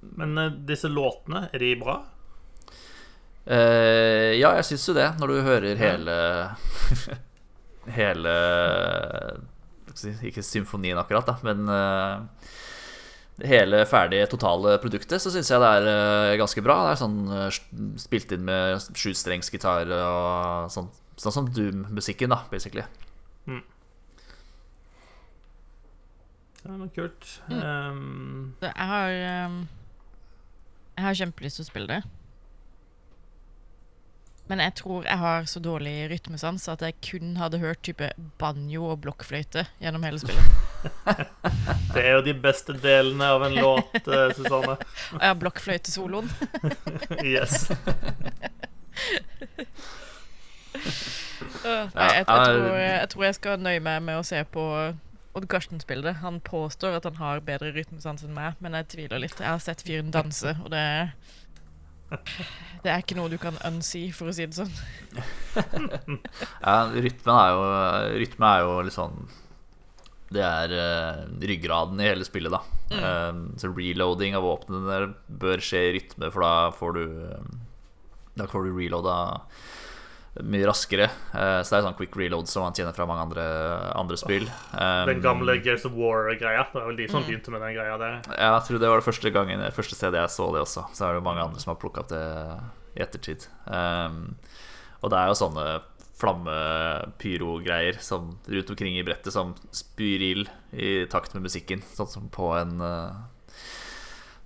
Men 0.00 0.38
uh, 0.38 0.54
disse 0.70 0.88
låtene, 0.88 1.48
er 1.52 1.64
de 1.64 1.72
bra? 1.82 1.98
Uh, 3.48 4.32
ja, 4.38 4.54
jeg 4.60 4.70
syns 4.70 4.88
jo 4.88 4.96
det, 4.96 5.10
når 5.18 5.34
du 5.34 5.38
hører 5.50 5.82
hele 5.82 6.16
Hele 7.94 8.34
Ikke 10.28 10.44
symfonien 10.44 10.98
akkurat, 11.00 11.26
da, 11.26 11.36
men 11.42 11.70
eh, 11.72 12.52
hele 13.48 13.80
ferdige, 13.88 14.28
totale 14.30 14.76
produktet, 14.82 15.22
så 15.22 15.32
syns 15.34 15.50
jeg 15.50 15.62
det 15.62 15.72
er 15.78 15.88
eh, 15.90 16.36
ganske 16.38 16.62
bra. 16.62 16.76
Det 16.86 16.92
er 16.92 17.00
sånn 17.02 17.18
eh, 17.34 17.58
spilt 17.98 18.34
inn 18.36 18.46
med 18.46 18.78
sjustrengsgitar 18.92 19.90
og 19.98 20.70
sånn, 20.74 20.92
sånn 21.18 21.36
som 21.40 21.50
Doom-musikken, 21.56 22.30
da, 22.34 22.44
basically. 22.52 22.86
Ja, 26.68 26.76
men 26.76 26.90
kult. 26.92 27.42
Mm. 27.48 27.62
Um, 27.62 28.54
jeg 28.60 28.72
har 28.76 29.46
um, 29.46 29.68
Jeg 30.96 31.04
har 31.04 31.14
kjempelyst 31.22 31.60
til 31.60 31.64
å 31.64 31.68
spille 31.68 31.88
det. 31.88 32.00
Men 34.48 34.62
jeg 34.64 34.74
tror 34.80 35.04
jeg 35.04 35.20
har 35.20 35.48
så 35.50 35.60
dårlig 35.60 35.94
rytmesans 36.12 36.68
at 36.72 36.82
jeg 36.84 36.96
kun 37.04 37.36
hadde 37.36 37.60
hørt 37.60 37.82
type 37.84 38.08
banjo 38.40 38.86
og 38.92 39.02
blokkfløyte 39.04 39.66
gjennom 39.82 40.06
hele 40.08 40.20
spillet. 40.22 40.54
det 41.94 42.04
er 42.04 42.14
jo 42.16 42.22
de 42.24 42.34
beste 42.38 42.76
delene 42.80 43.28
av 43.34 43.44
en 43.48 43.58
låt, 43.58 43.98
uh, 44.08 44.28
Susanne. 44.36 44.78
Og 45.18 45.26
ja, 45.26 45.34
blokkfløytesoloen. 45.44 46.32
Yes. 47.24 47.68
Nei, 51.64 52.06
jeg, 52.08 52.14
jeg, 52.16 52.24
tror, 52.28 52.76
jeg 52.78 53.08
tror 53.12 53.24
jeg 53.24 53.36
skal 53.36 53.60
nøye 53.62 53.82
meg 53.84 54.02
med 54.04 54.20
å 54.20 54.24
se 54.26 54.40
på 54.52 54.64
Odd 55.38 55.46
Karsten 55.50 55.80
spille. 55.80 56.12
Han 56.22 56.40
påstår 56.40 56.96
at 56.98 57.06
han 57.06 57.18
har 57.20 57.44
bedre 57.46 57.70
rytmesans 57.74 58.24
enn 58.26 58.34
meg, 58.36 58.56
men 58.64 58.74
jeg 58.78 58.88
tviler 58.94 59.22
litt. 59.22 59.38
Jeg 59.38 59.50
har 59.50 59.62
sett 59.62 59.84
fyren 59.86 60.10
danse, 60.14 60.56
og 60.64 60.72
det 60.74 60.84
Det 62.84 62.92
er 62.92 63.02
ikke 63.02 63.16
noe 63.18 63.30
du 63.32 63.36
kan 63.42 63.58
unsee, 63.66 64.12
for 64.14 64.30
å 64.30 64.34
si 64.34 64.46
det 64.46 64.56
sånn. 64.56 64.72
Ja, 66.62 66.88
rytmen 66.94 67.34
er 67.34 67.52
jo 67.52 67.62
Rytme 68.22 68.50
er 68.54 68.62
jo 68.62 68.74
litt 68.86 68.94
sånn 68.94 69.16
Det 70.30 70.44
er 70.44 70.74
uh, 70.76 71.22
ryggraden 71.42 72.00
i 72.00 72.06
hele 72.06 72.26
spillet, 72.28 72.54
da. 72.54 72.62
Eh, 72.88 73.40
så 73.60 73.68
reloading 73.74 74.36
av 74.38 74.46
våpnene 74.46 75.10
bør 75.28 75.60
skje 75.64 75.82
i 75.88 75.90
rytme, 75.98 76.30
for 76.32 76.44
da 76.44 76.52
får 76.76 76.94
du 76.96 77.02
eh, 77.26 77.50
Da 78.38 78.46
får 78.48 78.68
du 78.68 78.78
reloada 78.78 79.18
mye 80.42 80.66
raskere. 80.68 81.08
Eh, 81.34 81.60
så 81.62 81.70
det 81.70 81.78
er 81.78 81.86
sånn 81.88 81.96
quick 81.98 82.14
reload 82.16 82.48
som 82.48 82.62
man 82.62 82.72
tjener 82.76 82.94
fra 82.94 83.06
mange 83.08 83.24
andre, 83.26 83.44
andre 83.98 84.16
spill. 84.20 84.46
Eh, 84.46 85.04
Den 85.10 85.20
gamle 85.24 85.56
Gears 85.64 85.84
of 85.88 85.92
War-greia. 85.98 86.64
Det 86.72 86.78
var 86.80 86.86
vel 86.86 86.96
de 86.96 87.08
som 87.08 87.22
Mm. 87.22 87.28
begynte 87.28 87.50
med 87.50 87.60
den 87.62 87.74
greia 87.74 87.98
der. 87.98 88.20
Ja, 88.36 88.58
jeg 88.58 88.66
tror 88.68 88.78
det 88.80 88.88
var 88.88 89.00
det 89.00 89.08
første 89.08 89.32
gangen 89.32 89.60
Første 89.72 89.94
stedet 89.98 90.14
jeg 90.20 90.30
så 90.30 90.52
det 90.52 90.62
også. 90.62 90.86
Så 90.94 91.04
er 91.04 91.12
det 91.14 91.20
jo 91.22 91.28
mange 91.28 91.42
andre 91.44 91.60
som 91.60 91.74
har 91.74 91.80
plukka 91.80 92.00
opp 92.00 92.08
det 92.08 92.60
i 92.96 93.02
ettertid. 93.02 93.46
Um, 93.66 94.36
og 95.02 95.10
det 95.10 95.18
er 95.18 95.26
jo 95.28 95.38
sånne 95.38 95.66
flammepyro-greier 96.18 98.00
som 98.02 98.38
rundt 98.48 98.70
omkring 98.70 98.96
i 98.98 99.04
brettet 99.06 99.32
som 99.32 99.54
spyr 99.70 100.20
ild 100.32 100.48
i 100.72 101.06
takt 101.10 101.34
med 101.34 101.44
musikken. 101.46 101.82
Sånn 101.94 102.08
som 102.10 102.28
på 102.28 102.52
en 102.58 102.80
uh, 102.80 103.12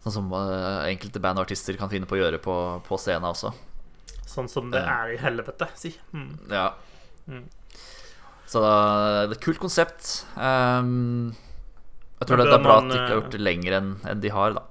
Sånn 0.02 0.12
som 0.16 0.32
uh, 0.34 0.82
enkelte 0.90 1.20
band 1.22 1.38
og 1.38 1.44
artister 1.46 1.76
kan 1.78 1.88
finne 1.88 2.08
på 2.10 2.16
å 2.16 2.22
gjøre 2.24 2.40
på, 2.42 2.54
på 2.82 2.96
scenen 2.98 3.22
også. 3.28 3.52
Sånn 4.32 4.48
som 4.48 4.70
det 4.72 4.80
Ja. 4.80 5.02
er 5.04 5.12
i 5.12 5.20
helvete, 5.20 5.68
si. 5.76 5.92
Mm. 6.16 6.30
Ja. 6.50 6.70
Mm. 7.28 7.44
Så 8.48 8.60
det 8.64 8.72
er 8.72 9.32
et 9.36 9.40
kult 9.44 9.60
konsept. 9.60 10.24
Um, 10.36 11.34
jeg 12.20 12.28
tror 12.28 12.40
det, 12.40 12.46
det 12.48 12.56
er 12.58 12.64
bra 12.64 12.80
man, 12.80 12.90
at 12.90 12.92
de 12.92 12.98
ikke 12.98 13.06
har 13.08 13.16
eh, 13.16 13.20
gjort 13.20 13.34
det 13.36 13.40
lenger 13.44 13.78
enn 13.78 13.92
en 14.08 14.20
de 14.24 14.32
har, 14.32 14.56
da. 14.56 14.64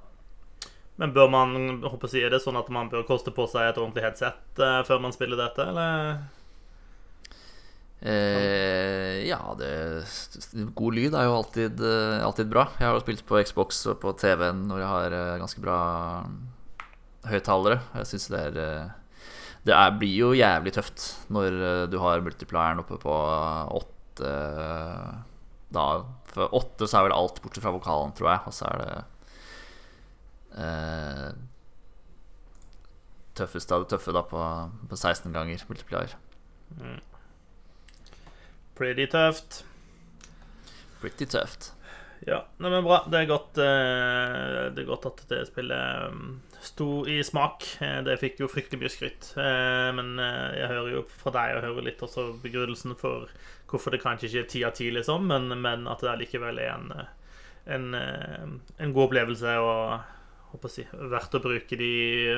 Men 1.00 1.14
bør 1.14 1.30
man 1.32 1.56
håper 1.82 2.10
si, 2.10 2.20
er 2.22 2.30
det 2.30 2.42
sånn 2.44 2.58
at 2.60 2.68
man 2.70 2.90
bør 2.92 3.02
koste 3.08 3.32
på 3.34 3.46
seg 3.50 3.70
et 3.70 3.80
ordentlig 3.80 4.04
headset 4.04 4.60
uh, 4.60 4.82
før 4.86 5.00
man 5.02 5.14
spiller 5.14 5.40
dette, 5.40 5.64
eller? 5.72 6.20
Eh, 8.02 9.22
ja, 9.28 9.38
det 9.58 9.70
God 10.74 10.96
lyd 10.96 11.14
er 11.14 11.28
jo 11.28 11.36
alltid, 11.38 11.80
eh, 11.86 12.24
alltid 12.26 12.48
bra. 12.50 12.64
Jeg 12.78 12.88
har 12.88 12.96
jo 12.96 13.04
spilt 13.04 13.22
på 13.28 13.38
Xbox 13.46 13.84
og 13.92 14.00
på 14.02 14.10
TV-en 14.18 14.64
når 14.66 14.82
jeg 14.82 14.90
har 14.90 15.14
eh, 15.18 15.36
ganske 15.38 15.62
bra 15.62 15.76
høyttalere. 17.30 17.78
Jeg 18.00 18.10
syns 18.10 18.26
det 18.32 18.40
er 18.48 18.58
eh, 18.58 18.90
Det 19.62 19.74
er, 19.76 19.92
blir 19.94 20.14
jo 20.16 20.32
jævlig 20.34 20.72
tøft 20.74 21.04
når 21.30 21.54
eh, 21.54 21.84
du 21.90 21.98
har 22.02 22.24
multiplieren 22.24 22.82
oppe 22.82 22.98
på 23.02 23.14
åtte 23.78 24.32
Da 25.72 25.84
For 26.32 26.56
åtte 26.58 26.88
så 26.90 26.98
er 26.98 27.06
vel 27.06 27.14
alt 27.14 27.38
bortsett 27.44 27.62
fra 27.62 27.74
vokalen, 27.74 28.14
tror 28.18 28.32
jeg. 28.32 28.40
Og 28.50 28.56
så 28.56 28.68
er 28.72 28.82
det 28.82 28.96
eh, 30.64 31.28
tøffeste 33.38 33.76
av 33.76 33.84
det 33.84 33.92
tøffe 33.94 34.14
da 34.16 34.24
på, 34.26 34.42
på 34.90 34.98
16 34.98 35.32
ganger 35.32 35.62
multiplier. 35.70 36.16
Pretty 38.78 39.06
tøft. 39.12 39.62
Pretty 41.02 41.26
tøft. 41.28 41.72
Ja, 42.26 42.44
nei, 42.62 42.70
men 42.70 42.84
bra. 42.86 43.02
Det 43.10 43.18
er 43.18 43.30
godt, 43.30 43.58
eh, 43.58 44.70
det 44.74 44.84
er 44.84 44.88
godt 44.88 45.08
at 45.10 45.22
det 45.30 45.40
spillet 45.48 46.14
mm, 46.14 46.34
sto 46.62 47.02
i 47.10 47.18
smak. 47.26 47.66
Eh, 47.82 47.98
Det 48.06 48.18
fikk 48.20 48.40
jo 48.44 48.48
fryktelig 48.50 48.80
mye 48.82 48.92
skryt. 48.92 49.32
Eh, 49.36 49.88
Men 49.96 50.14
eh, 50.22 50.58
jeg 50.60 50.70
hører 50.72 50.92
jo 50.96 51.02
fra 51.10 51.32
deg 51.34 51.56
og 51.58 51.66
hører 51.66 51.86
litt 51.88 52.02
også 52.06 52.28
begrunnelsen 52.42 52.94
for 52.98 53.28
hvorfor 53.72 53.94
det 53.94 54.02
kanskje 54.02 54.28
ikke 54.28 54.40
er 54.44 54.48
ti 54.52 54.62
av 54.68 54.72
ti, 54.76 54.90
liksom, 54.92 55.26
men, 55.30 55.48
men 55.62 55.86
at 55.88 56.02
det 56.04 56.10
allikevel 56.12 56.58
er 56.60 56.74
en, 56.74 56.90
en, 57.72 57.86
en 58.78 58.92
god 58.92 59.06
opplevelse 59.06 59.54
og 59.64 60.02
håper 60.52 60.68
å 60.68 60.72
si, 60.74 60.84
verdt 61.08 61.38
å 61.38 61.40
bruke 61.40 61.78
de 61.80 61.88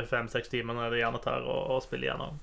fem-seks 0.07 0.53
timene 0.53 0.87
det 0.93 1.01
gjerne 1.01 1.19
tar 1.25 1.43
å, 1.43 1.57
å 1.75 1.81
spille 1.83 2.07
gjennom. 2.07 2.39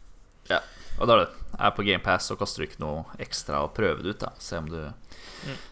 Ja, 0.49 0.59
og 0.99 1.07
da 1.07 1.15
er 1.15 1.23
det 1.23 1.29
er 1.61 1.71
på 1.77 1.85
GamePass, 1.87 2.27
så 2.27 2.35
kaster 2.35 2.65
du 2.65 2.67
ikke 2.67 2.83
noe 2.83 3.05
ekstra 3.23 3.61
og 3.63 3.71
prøve 3.77 4.03
det 4.03 4.17
ut. 4.17 4.25
da 4.25 4.33
Se 4.43 4.59
om 4.59 4.67
du, 4.67 4.81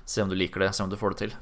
se 0.07 0.23
om 0.23 0.31
du 0.31 0.37
liker 0.39 0.63
det, 0.63 0.71
se 0.77 0.85
om 0.85 0.91
du 0.93 0.95
får 1.01 1.17
det 1.17 1.19
til. 1.25 1.35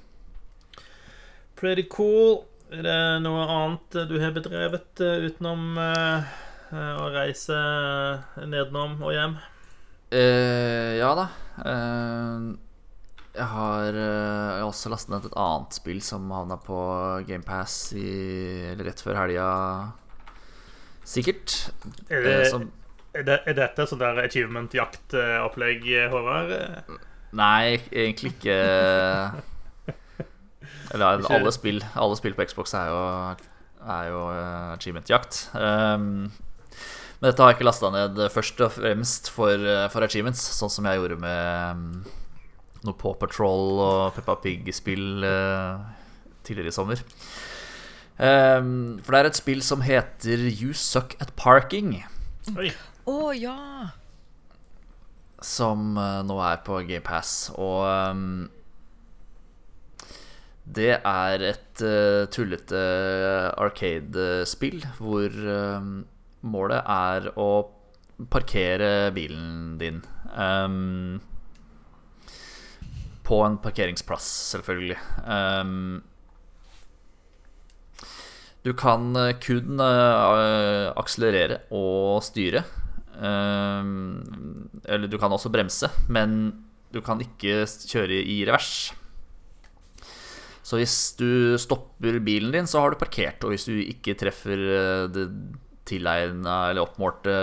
Pretty 1.62 1.86
cool. 1.93 2.45
Er 2.67 2.84
det 2.84 3.01
noe 3.23 3.45
annet 3.47 3.95
du 4.10 4.17
har 4.19 4.34
bedrevet 4.36 4.99
eh, 4.99 5.27
utenom 5.30 5.77
eh, 5.80 6.34
eh, 6.75 6.95
å 6.99 7.08
reise 7.13 7.56
nedenom 8.43 8.97
og 8.99 9.13
hjem? 9.15 9.38
Eh, 10.12 10.97
ja 10.99 11.13
da. 11.15 11.30
Eh, 11.63 12.49
jeg 13.38 13.47
har, 13.53 14.01
eh, 14.03 14.65
også 14.67 14.91
lastet 14.91 15.13
ned 15.13 15.30
et 15.30 15.39
annet 15.39 15.80
spill 15.80 16.03
som 16.03 16.27
havna 16.34 16.60
på 16.60 16.82
GamePass 17.30 17.80
rett 18.84 19.03
før 19.06 19.21
helga. 19.21 19.49
Sikkert. 21.08 21.69
Er, 22.12 22.23
det, 22.25 22.38
som, 22.51 22.67
er, 23.15 23.27
det, 23.30 23.41
er 23.47 23.62
dette 23.63 23.88
sånn 23.88 24.03
der 24.03 24.25
achievement-jaktopplegg, 24.25 25.88
Håvard? 26.12 26.58
nei, 27.32 27.77
egentlig 27.93 28.36
ikke. 28.36 28.58
Eller 30.93 31.23
alle 31.27 31.51
spill, 31.56 31.82
alle 31.95 32.17
spill 32.19 32.36
på 32.38 32.45
Xbox 32.47 32.73
er 32.77 32.91
jo, 32.91 32.99
er 33.84 34.12
jo 34.12 34.21
eh, 34.32 34.69
achievement-jakt. 34.75 35.41
Um, 35.53 36.30
men 37.17 37.30
dette 37.32 37.41
har 37.41 37.51
jeg 37.51 37.58
ikke 37.58 37.67
lasta 37.67 37.91
ned 37.93 38.21
først 38.32 38.63
og 38.63 38.73
fremst 38.77 39.32
for, 39.34 39.53
eh, 39.58 39.88
for 39.93 40.06
achievements, 40.06 40.43
sånn 40.60 40.71
som 40.71 40.88
jeg 40.88 41.01
gjorde 41.01 41.19
med 41.21 41.75
um, 41.75 41.86
noe 42.88 42.97
Paw 42.99 43.17
Patrol 43.19 43.82
og 43.84 44.01
Peppa 44.15 44.38
Pig-spill 44.43 45.25
uh, 45.25 45.82
tidligere 46.47 46.71
i 46.71 46.77
sommer. 46.77 47.03
Um, 48.17 48.97
for 49.03 49.13
det 49.13 49.19
er 49.19 49.32
et 49.32 49.39
spill 49.39 49.62
som 49.65 49.84
heter 49.86 50.47
You 50.49 50.73
Suck 50.77 51.17
at 51.21 51.36
Parking, 51.38 51.99
Oi. 52.56 52.69
Oh, 53.08 53.34
ja! 53.36 53.91
som 55.43 55.97
uh, 55.97 56.23
nå 56.25 56.38
er 56.41 56.62
på 56.65 56.80
GamePass. 56.88 57.51
Og 57.58 57.84
um, 57.86 58.47
det 60.67 60.97
er 60.99 61.43
et 61.47 61.82
uh, 61.86 62.27
tullete 62.32 62.82
arcade-spill 63.56 64.84
hvor 64.99 65.32
um, 65.32 66.01
målet 66.43 66.84
er 66.84 67.30
å 67.39 67.49
parkere 68.34 69.10
bilen 69.15 69.77
din. 69.80 70.01
Um, 70.36 71.21
på 73.27 73.39
en 73.43 73.58
parkeringsplass, 73.63 74.27
selvfølgelig. 74.51 74.99
Um, 75.23 76.03
du 78.63 78.73
kan 78.75 79.15
eh, 79.19 79.34
kun 79.39 79.80
uh, 79.80 80.91
akselerere 80.99 81.62
og 81.75 82.23
styre. 82.23 82.65
Eller 83.17 85.10
du 85.10 85.17
kan 85.19 85.32
også 85.34 85.49
bremse, 85.51 85.89
men 86.12 86.51
du 86.93 86.99
kan 87.03 87.19
ikke 87.23 87.63
kjøre 87.65 88.19
i 88.19 88.41
revers. 88.47 88.91
Så 90.67 90.82
hvis 90.82 90.97
du 91.15 91.56
stopper 91.62 92.17
bilen 92.19 92.51
din, 92.51 92.67
så 92.67 92.82
har 92.84 92.91
du 92.91 92.99
parkert. 92.99 93.39
Og 93.45 93.53
hvis 93.53 93.67
du 93.69 93.77
ikke 93.80 94.17
treffer 94.19 94.63
det 95.13 95.30
tilegna 95.88 96.58
eller 96.71 96.84
oppmålte 96.84 97.36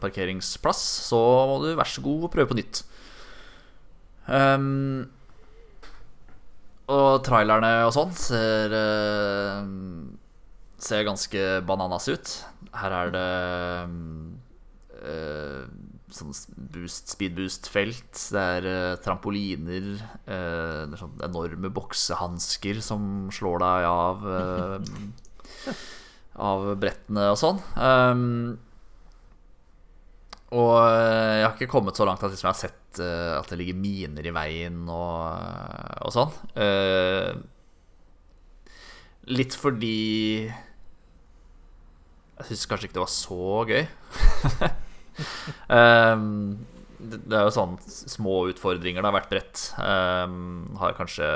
parkeringsplass, 0.00 0.80
så 1.10 1.20
må 1.50 1.58
du 1.60 1.74
vær 1.76 1.90
så 1.90 2.04
god 2.04 2.30
prøve 2.32 2.48
på 2.52 2.56
nytt. 2.56 2.80
Um, 4.24 5.10
og 6.92 7.22
trailerne 7.26 7.72
og 7.88 7.94
sånn 7.96 8.12
ser 8.14 8.74
uh, 8.76 9.64
Ser 10.82 11.04
ganske 11.06 11.42
bananas 11.62 12.08
ut. 12.10 12.30
Her 12.74 12.94
er 12.96 13.10
det 13.14 13.26
uh, 14.98 15.60
sånn 16.16 16.34
boost, 16.72 17.12
speed 17.14 17.36
boost-felt. 17.38 18.10
Det 18.34 18.42
er 18.58 18.68
uh, 18.68 18.96
trampoliner. 19.02 19.94
Uh, 20.26 20.88
det 20.88 20.96
er 20.96 21.00
sånne 21.00 21.28
enorme 21.28 21.72
boksehansker 21.74 22.82
som 22.84 23.30
slår 23.34 23.64
deg 23.64 23.88
av 23.92 24.28
Av 26.42 26.68
brettene 26.80 27.26
og 27.28 27.38
sånn. 27.38 27.58
Um, 27.76 28.54
og 30.52 30.76
jeg 30.84 31.44
har 31.46 31.54
ikke 31.54 31.70
kommet 31.72 31.96
så 31.96 32.04
langt 32.04 32.22
at 32.24 32.32
liksom 32.32 32.48
jeg 32.50 32.52
har 32.52 32.60
sett 32.60 33.00
uh, 33.00 33.38
at 33.38 33.48
det 33.48 33.56
ligger 33.60 33.78
miner 33.80 34.26
i 34.28 34.34
veien 34.36 34.82
og, 34.84 35.24
og 36.04 36.12
sånn. 36.12 36.32
Uh, 36.56 37.32
litt 39.32 39.54
fordi 39.54 40.50
Jeg 42.36 42.48
syns 42.48 42.66
kanskje 42.68 42.88
ikke 42.88 42.98
det 42.98 43.04
var 43.06 43.14
så 43.14 43.64
gøy. 43.70 43.84
um, 45.68 46.58
det, 47.02 47.18
det, 47.26 47.36
er 47.36 47.42
jo 47.46 47.54
sånn 47.54 47.78
små 47.86 48.48
utfordringer 48.52 49.02
da 49.04 49.10
hvert 49.14 49.30
brett. 49.32 49.56
Um, 49.78 50.76
har 50.80 50.98
kanskje 50.98 51.28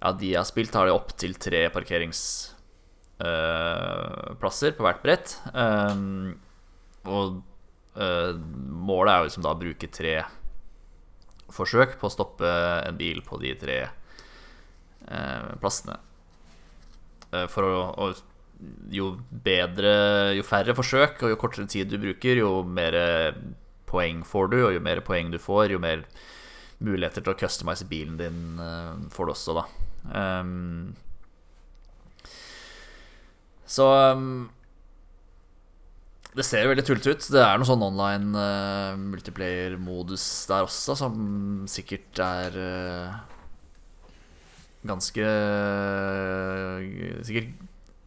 Ja, 0.00 0.08
de 0.12 0.26
jeg 0.32 0.40
har 0.40 0.48
spilt, 0.48 0.76
har 0.76 0.86
det 0.88 0.96
opptil 0.96 1.34
tre 1.40 1.62
parkeringsplasser 1.74 4.70
uh, 4.72 4.76
på 4.78 4.82
hvert 4.86 5.02
brett. 5.04 5.28
Um, 5.52 6.34
og 7.04 7.26
Uh, 8.00 8.38
målet 8.70 9.12
er 9.12 9.18
jo 9.18 9.26
liksom 9.26 9.44
da 9.44 9.50
å 9.50 9.58
bruke 9.58 9.88
tre 9.90 10.12
forsøk 11.50 11.96
på 11.98 12.06
å 12.06 12.14
stoppe 12.14 12.50
en 12.86 12.98
bil 12.98 13.18
på 13.26 13.34
de 13.42 13.50
tre 13.58 13.78
uh, 15.10 15.50
plassene. 15.60 15.98
For 17.50 17.62
å, 17.62 17.74
å, 17.94 18.04
Jo 18.92 19.14
bedre 19.44 19.92
Jo 20.36 20.44
færre 20.44 20.74
forsøk 20.76 21.22
og 21.24 21.32
jo 21.32 21.38
kortere 21.40 21.70
tid 21.70 21.92
du 21.92 21.98
bruker, 22.02 22.42
jo 22.42 22.60
mer 22.66 22.96
poeng 23.90 24.24
får 24.26 24.50
du, 24.52 24.58
og 24.66 24.74
jo 24.74 24.82
mer 24.84 25.00
poeng 25.06 25.32
du 25.32 25.38
får, 25.40 25.72
jo 25.74 25.80
mer 25.82 26.04
muligheter 26.80 27.24
til 27.24 27.34
å 27.34 27.38
customize 27.40 27.88
bilen 27.88 28.16
din 28.20 28.60
får 29.12 29.26
du 29.28 29.32
også, 29.34 29.56
da. 29.58 29.64
Um, 30.14 30.94
så 33.70 33.86
um, 34.16 34.50
det 36.34 36.46
ser 36.46 36.64
jo 36.64 36.70
veldig 36.72 36.84
tullete 36.86 37.14
ut. 37.14 37.26
Det 37.34 37.42
er 37.42 37.58
noe 37.58 37.68
sånn 37.68 37.82
online 37.86 38.34
uh, 38.34 38.98
multiplayer-modus 38.98 40.24
der 40.50 40.66
også, 40.66 40.96
som 40.98 41.14
sikkert 41.70 42.22
er 42.22 42.58
uh, 42.58 43.18
ganske 44.86 45.26
uh, 45.26 46.78
Sikkert 47.26 47.50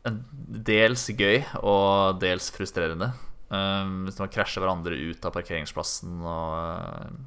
dels 0.04 1.06
gøy 1.16 1.44
og 1.62 2.20
dels 2.22 2.50
frustrerende. 2.52 3.12
Um, 3.54 4.04
hvis 4.08 4.18
man 4.20 4.32
krasjer 4.34 4.64
hverandre 4.64 4.98
ut 4.98 5.26
av 5.28 5.34
parkeringsplassen 5.36 6.24
og, 6.26 7.20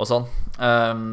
og 0.00 0.08
sånn. 0.08 0.24
Um, 0.56 1.04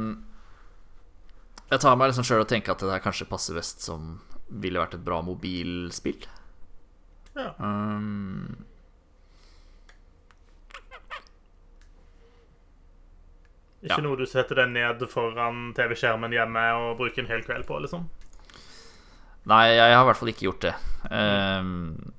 jeg 1.70 1.82
tar 1.84 1.98
meg 2.00 2.12
liksom 2.12 2.26
sjøl 2.28 2.46
og 2.46 2.50
tenker 2.50 2.74
at 2.76 2.86
det 2.86 2.94
her 2.94 3.04
kanskje 3.04 3.28
passer 3.30 3.58
best 3.58 3.84
som 3.84 4.16
ville 4.48 4.80
vært 4.80 4.96
et 4.98 5.04
bra 5.06 5.20
mobilspill. 5.26 6.26
Ja. 7.36 7.52
Um, 7.60 8.56
Ikke 13.86 14.00
Ja. 14.00 14.02
noe 14.02 14.18
du 14.18 14.26
setter 14.26 14.56
deg 14.56 14.72
ned 14.74 15.04
foran 15.12 15.74
TV-skjermen 15.78 16.34
hjemme 16.34 16.62
og 16.80 16.98
bruker 16.98 17.22
en 17.22 17.28
hel 17.30 17.44
kveld 17.46 17.68
på, 17.68 17.78
liksom? 17.84 18.08
Nei, 19.50 19.64
jeg 19.76 19.96
har 19.96 20.04
i 20.04 20.08
hvert 20.10 20.20
fall 20.22 20.32
ikke 20.32 20.48
gjort 20.48 20.68
det. 20.68 20.76
Um, 21.10 22.14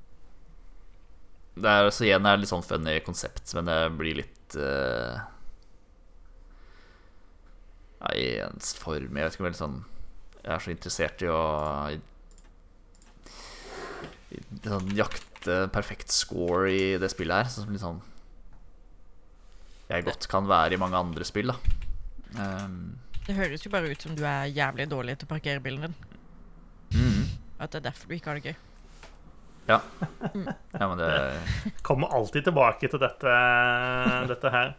det 1.56 1.72
er 1.72 1.88
så 1.94 2.04
igjen 2.04 2.26
er 2.28 2.36
det 2.36 2.44
litt 2.44 2.52
sånn 2.52 2.66
funny 2.66 2.98
konsept, 3.04 3.48
men 3.56 3.68
det 3.70 3.78
blir 3.96 4.18
litt 4.20 4.56
uh, 4.60 5.16
Nei, 8.04 8.18
ens 8.44 8.74
form 8.76 9.16
Jeg 9.16 9.24
vet 9.24 9.36
ikke 9.36 9.42
om 9.42 9.48
jeg 9.48 9.54
er 9.54 9.58
sånn 9.58 9.78
Jeg 10.42 10.50
er 10.52 10.62
så 10.62 10.72
interessert 10.74 11.24
i 11.24 11.30
å 11.32 11.40
i, 11.94 11.96
i, 14.36 14.42
sånn, 14.66 14.92
jakte 14.98 15.56
perfekt 15.72 16.12
score 16.12 16.68
i 16.74 16.84
det 17.00 17.08
spillet 17.12 17.40
her. 17.40 17.50
Sånn 17.50 17.72
litt 17.72 17.82
sånn 17.82 18.02
Jeg 19.88 20.06
godt 20.06 20.28
kan 20.30 20.50
være 20.50 20.76
i 20.76 20.82
mange 20.82 21.00
andre 21.00 21.24
spill, 21.24 21.54
da. 21.54 21.56
Um, 22.36 22.98
Det 23.24 23.38
høres 23.38 23.64
jo 23.64 23.72
bare 23.72 23.88
ut 23.88 24.02
som 24.02 24.12
du 24.18 24.26
er 24.28 24.52
jævlig 24.52 24.90
dårlig 24.92 25.16
til 25.16 25.30
å 25.30 25.32
parkere 25.32 25.64
bilen 25.64 25.88
din. 25.88 26.15
Mhm. 26.94 27.26
At 27.56 27.72
det 27.72 27.80
er 27.80 27.88
derfor 27.88 28.10
du 28.10 28.16
ikke 28.16 28.30
har 28.30 28.40
det 28.40 28.52
gøy. 28.52 28.56
Ja. 29.66 29.80
ja, 30.78 30.88
men 30.88 30.98
det 31.00 31.10
Kommer 31.82 32.12
alltid 32.14 32.44
tilbake 32.44 32.90
til 32.90 33.02
dette, 33.02 33.36
dette 34.30 34.52
her. 34.52 34.74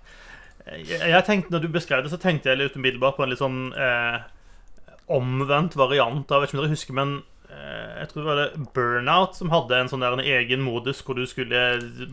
Jeg, 0.68 1.00
jeg 1.00 1.24
tenkte, 1.28 1.54
når 1.54 1.64
du 1.64 1.72
beskrev 1.72 2.04
det, 2.04 2.12
så 2.12 2.20
tenkte 2.22 2.52
jeg 2.52 2.60
litt 2.60 2.76
umiddelbart 2.78 3.18
på 3.18 3.26
en 3.26 3.32
litt 3.32 3.42
sånn 3.42 3.72
eh, 3.74 4.20
omvendt 5.16 5.78
variant 5.80 6.32
av 6.32 6.44
Jeg 6.44 6.44
vet 6.44 6.52
ikke 6.52 6.60
om 6.60 6.64
dere 6.64 6.76
husker, 6.76 6.98
men 6.98 7.14
eh, 7.50 7.92
jeg 8.02 8.12
tror 8.12 8.22
det 8.22 8.30
var 8.30 8.42
det 8.42 8.70
Burnout 8.76 9.40
som 9.40 9.52
hadde 9.54 9.80
en 9.80 9.92
sånn 9.92 10.04
der 10.04 10.18
en 10.18 10.24
egen 10.24 10.64
modus 10.66 11.04
hvor 11.08 11.20
du 11.20 11.24
skulle 11.30 11.66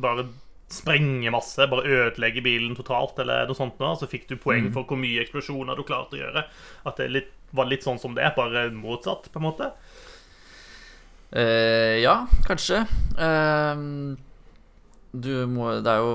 bare 0.03 0.29
sprenge 0.75 1.31
masse, 1.31 1.67
bare 1.71 1.87
ødelegge 1.87 2.43
bilen 2.43 2.75
totalt, 2.79 3.19
eller 3.23 3.47
noe 3.47 3.59
sånt. 3.59 3.77
Nå. 3.79 3.93
Så 4.01 4.09
fikk 4.11 4.27
du 4.31 4.39
poeng 4.41 4.71
for 4.75 4.89
hvor 4.89 4.99
mye 4.99 5.23
eksplosjoner 5.23 5.77
du 5.77 5.85
klarte 5.87 6.17
å 6.17 6.23
gjøre. 6.23 6.47
At 6.89 7.01
det 7.01 7.11
litt, 7.13 7.33
var 7.55 7.69
litt 7.71 7.85
sånn 7.87 8.01
som 8.03 8.17
det, 8.17 8.33
bare 8.37 8.67
motsatt, 8.75 9.29
på 9.31 9.43
en 9.43 9.47
måte. 9.47 9.71
Eh, 11.35 11.99
ja, 12.05 12.21
kanskje. 12.47 12.85
Uh, 13.19 14.15
du 15.15 15.33
må 15.51 15.71
Det 15.83 15.91
er 15.91 16.03
jo 16.03 16.15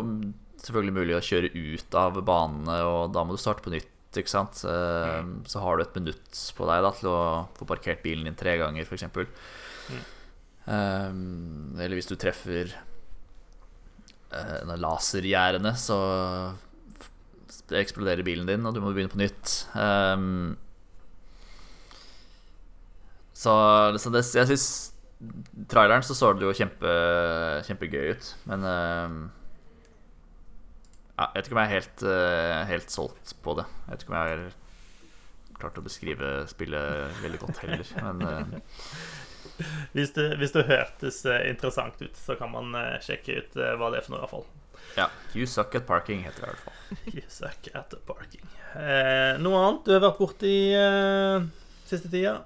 selvfølgelig 0.63 0.95
mulig 0.95 1.15
å 1.17 1.23
kjøre 1.23 1.51
ut 1.55 1.95
av 1.99 2.19
banene, 2.27 2.77
og 2.87 3.13
da 3.15 3.23
må 3.23 3.35
du 3.35 3.41
starte 3.41 3.63
på 3.65 3.73
nytt, 3.73 3.91
ikke 4.15 4.31
sant. 4.31 4.63
Ehm, 4.67 5.39
Så 5.47 5.61
har 5.63 5.77
du 5.77 5.83
et 5.83 5.95
minutt 5.95 6.39
på 6.57 6.67
deg 6.67 6.83
da 6.83 6.91
til 6.97 7.09
å 7.11 7.19
få 7.55 7.67
parkert 7.69 8.03
bilen 8.03 8.27
din 8.27 8.35
tre 8.35 8.57
ganger, 8.59 8.83
f.eks. 8.83 9.05
Um, 10.69 11.77
eller 11.79 11.95
hvis 11.95 12.09
du 12.09 12.17
treffer 12.19 12.73
uh, 14.33 14.75
lasergjerdene, 14.75 15.71
så 15.79 15.99
eksploderer 17.79 18.25
bilen 18.25 18.49
din, 18.49 18.65
og 18.65 18.75
du 18.75 18.81
må 18.83 18.91
begynne 18.91 19.13
på 19.13 19.21
nytt. 19.21 19.55
Ehm, 19.79 20.57
så, 23.31 23.53
så 23.95 24.11
det, 24.11 24.25
jeg 24.35 24.51
syns 24.51 24.69
traileren 25.69 26.03
så 26.05 26.15
så 26.15 26.31
det 26.37 26.45
jo 26.47 26.53
kjempe, 26.55 26.91
kjempegøy 27.67 28.13
ut, 28.15 28.29
men 28.47 28.63
eh, 28.69 29.15
ja, 31.19 31.25
Jeg 31.33 31.35
vet 31.35 31.47
ikke 31.49 31.55
om 31.57 31.61
jeg 31.63 31.69
er 31.69 31.75
helt, 31.75 32.03
eh, 32.07 32.59
helt 32.69 32.93
solgt 32.93 33.33
på 33.43 33.55
det. 33.59 33.65
Jeg 33.85 33.91
vet 33.91 34.03
ikke 34.05 34.13
om 34.13 34.19
jeg 34.19 34.29
har 34.29 35.57
klart 35.59 35.79
å 35.81 35.83
beskrive 35.83 36.29
spillet 36.47 37.17
veldig 37.23 37.41
godt 37.41 37.57
heller, 37.65 37.89
men 38.07 38.21
eh, 38.29 38.53
Hvis 39.91 40.13
det, 40.15 40.29
hvis 40.39 40.53
det 40.55 40.63
hørtes 40.69 41.17
eh, 41.27 41.49
interessant 41.51 41.99
ut, 41.99 42.15
så 42.15 42.37
kan 42.39 42.53
man 42.53 42.71
eh, 42.79 42.95
sjekke 43.03 43.41
ut 43.41 43.59
hva 43.59 43.89
det 43.91 43.99
er 43.99 44.05
for 44.07 44.15
noe, 44.15 44.21
i 44.21 44.23
hvert 44.23 44.31
fall. 44.37 44.47
ja. 44.95 45.09
You 45.35 45.43
Suck 45.51 45.75
at 45.75 45.83
Parking 45.89 46.23
heter 46.23 46.45
det 46.45 46.47
i 46.47 46.53
hvert 46.53 46.63
fall. 46.63 46.77
You 47.19 47.25
suck 47.27 47.67
at 47.75 47.93
parking. 48.07 48.45
Eh, 48.79 49.35
noe 49.43 49.59
annet 49.65 49.83
du 49.89 49.91
har 49.97 50.05
vært 50.07 50.21
borti 50.23 50.53
eh, 50.79 51.43
siste 51.89 52.07
tida? 52.07 52.37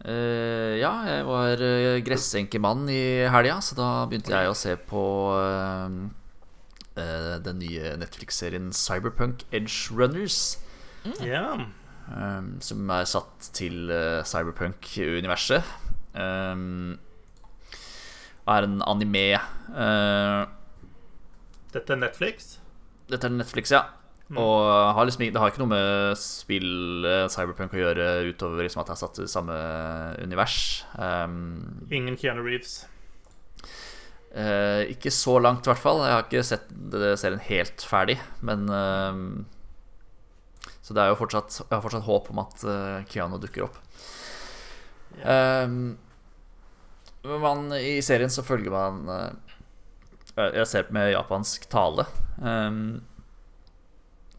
Eh, 0.00 0.80
ja, 0.80 0.90
jeg 1.06 1.26
var 1.28 1.60
uh, 1.62 2.00
gressenkemann 2.02 2.88
i 2.90 3.28
helga, 3.30 3.60
så 3.62 3.76
da 3.78 3.90
begynte 4.10 4.32
jeg 4.34 4.50
å 4.50 4.56
se 4.56 4.74
på 4.88 5.04
uh, 5.36 6.00
eh, 6.96 7.36
den 7.44 7.60
nye 7.60 7.94
Netflix-serien 8.00 8.72
Cyberpunk 8.74 9.44
Edge 9.52 9.94
Runners. 9.94 10.58
Ja. 11.22 11.54
Um, 12.08 12.56
som 12.64 12.90
er 12.90 13.06
satt 13.06 13.52
til 13.54 13.92
uh, 13.92 14.24
cyberpunk-universet. 14.26 15.70
Um, 16.18 16.98
er 18.42 18.66
en 18.66 18.82
anime 18.84 19.38
uh, 19.70 20.50
Dette 21.72 21.94
er 21.94 22.00
Netflix. 22.02 22.56
Dette 23.08 23.30
er 23.30 23.38
Netflix, 23.38 23.70
ja. 23.72 23.86
Og 24.38 24.94
har 24.96 25.04
liksom, 25.04 25.26
det 25.28 25.40
har 25.40 25.50
ikke 25.52 25.60
noe 25.60 25.72
med 25.74 26.16
spill 26.20 27.04
eh, 27.04 27.26
Cyberpunk 27.32 27.74
å 27.76 27.82
gjøre 27.82 28.06
utover 28.30 28.64
liksom 28.64 28.80
at 28.80 28.88
det 28.88 28.94
er 28.94 29.00
satt 29.02 29.20
i 29.20 29.28
samme 29.28 29.56
univers. 30.22 30.56
Um, 30.96 31.84
Ingen 31.92 32.16
Keanu 32.20 32.40
Reeves. 32.46 32.86
Uh, 34.32 34.88
ikke 34.88 35.12
så 35.12 35.36
langt, 35.44 35.66
i 35.66 35.72
hvert 35.72 35.82
fall. 35.82 36.00
Jeg 36.06 36.16
har 36.16 36.24
ikke 36.24 36.44
sett 36.48 36.70
serien 37.20 37.42
helt 37.50 37.84
ferdig, 37.84 38.16
men 38.40 38.64
uh, 38.72 39.12
Så 40.80 40.96
det 40.96 41.02
er 41.02 41.12
jo 41.12 41.18
fortsatt 41.20 41.58
Jeg 41.60 41.74
har 41.74 41.84
fortsatt 41.84 42.08
håp 42.08 42.32
om 42.32 42.40
at 42.40 42.64
uh, 42.64 43.04
Keanu 43.12 43.36
dukker 43.42 43.68
opp. 43.68 43.76
Um, 45.20 45.98
man, 47.28 47.68
I 47.76 47.98
serien 48.02 48.32
så 48.32 48.42
følger 48.42 48.72
man 48.72 49.04
Jeg 50.32 50.64
ser 50.66 50.88
på 50.88 50.96
med 50.96 51.12
japansk 51.12 51.68
tale. 51.70 52.08
ehm, 52.40 53.02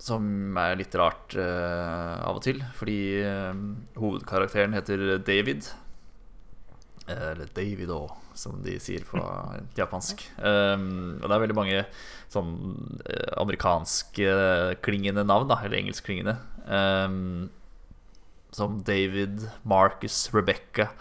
som 0.03 0.57
er 0.59 0.75
litt 0.81 0.95
rart 0.99 1.35
uh, 1.39 2.19
av 2.27 2.41
og 2.41 2.43
til, 2.43 2.59
fordi 2.75 3.23
uh, 3.23 3.55
hovedkarakteren 3.95 4.75
heter 4.75 5.05
David. 5.23 5.69
Eh, 7.07 7.29
Eller 7.31 7.47
David 7.55 7.91
òg, 7.91 8.11
som 8.35 8.59
de 8.65 8.75
sier 8.83 9.05
på 9.07 9.21
japansk. 9.79 10.25
Um, 10.39 11.21
og 11.21 11.27
det 11.27 11.35
er 11.35 11.43
veldig 11.45 11.57
mange 11.57 11.81
sånn 12.33 12.53
amerikanskklingende 13.39 15.23
navn, 15.27 15.51
da, 15.51 15.61
eller 15.63 15.79
engelskklingende. 15.79 16.37
Um, 16.67 17.51
som 18.53 18.79
David, 18.85 19.47
Marcus, 19.67 20.25
Rebecca. 20.35 20.91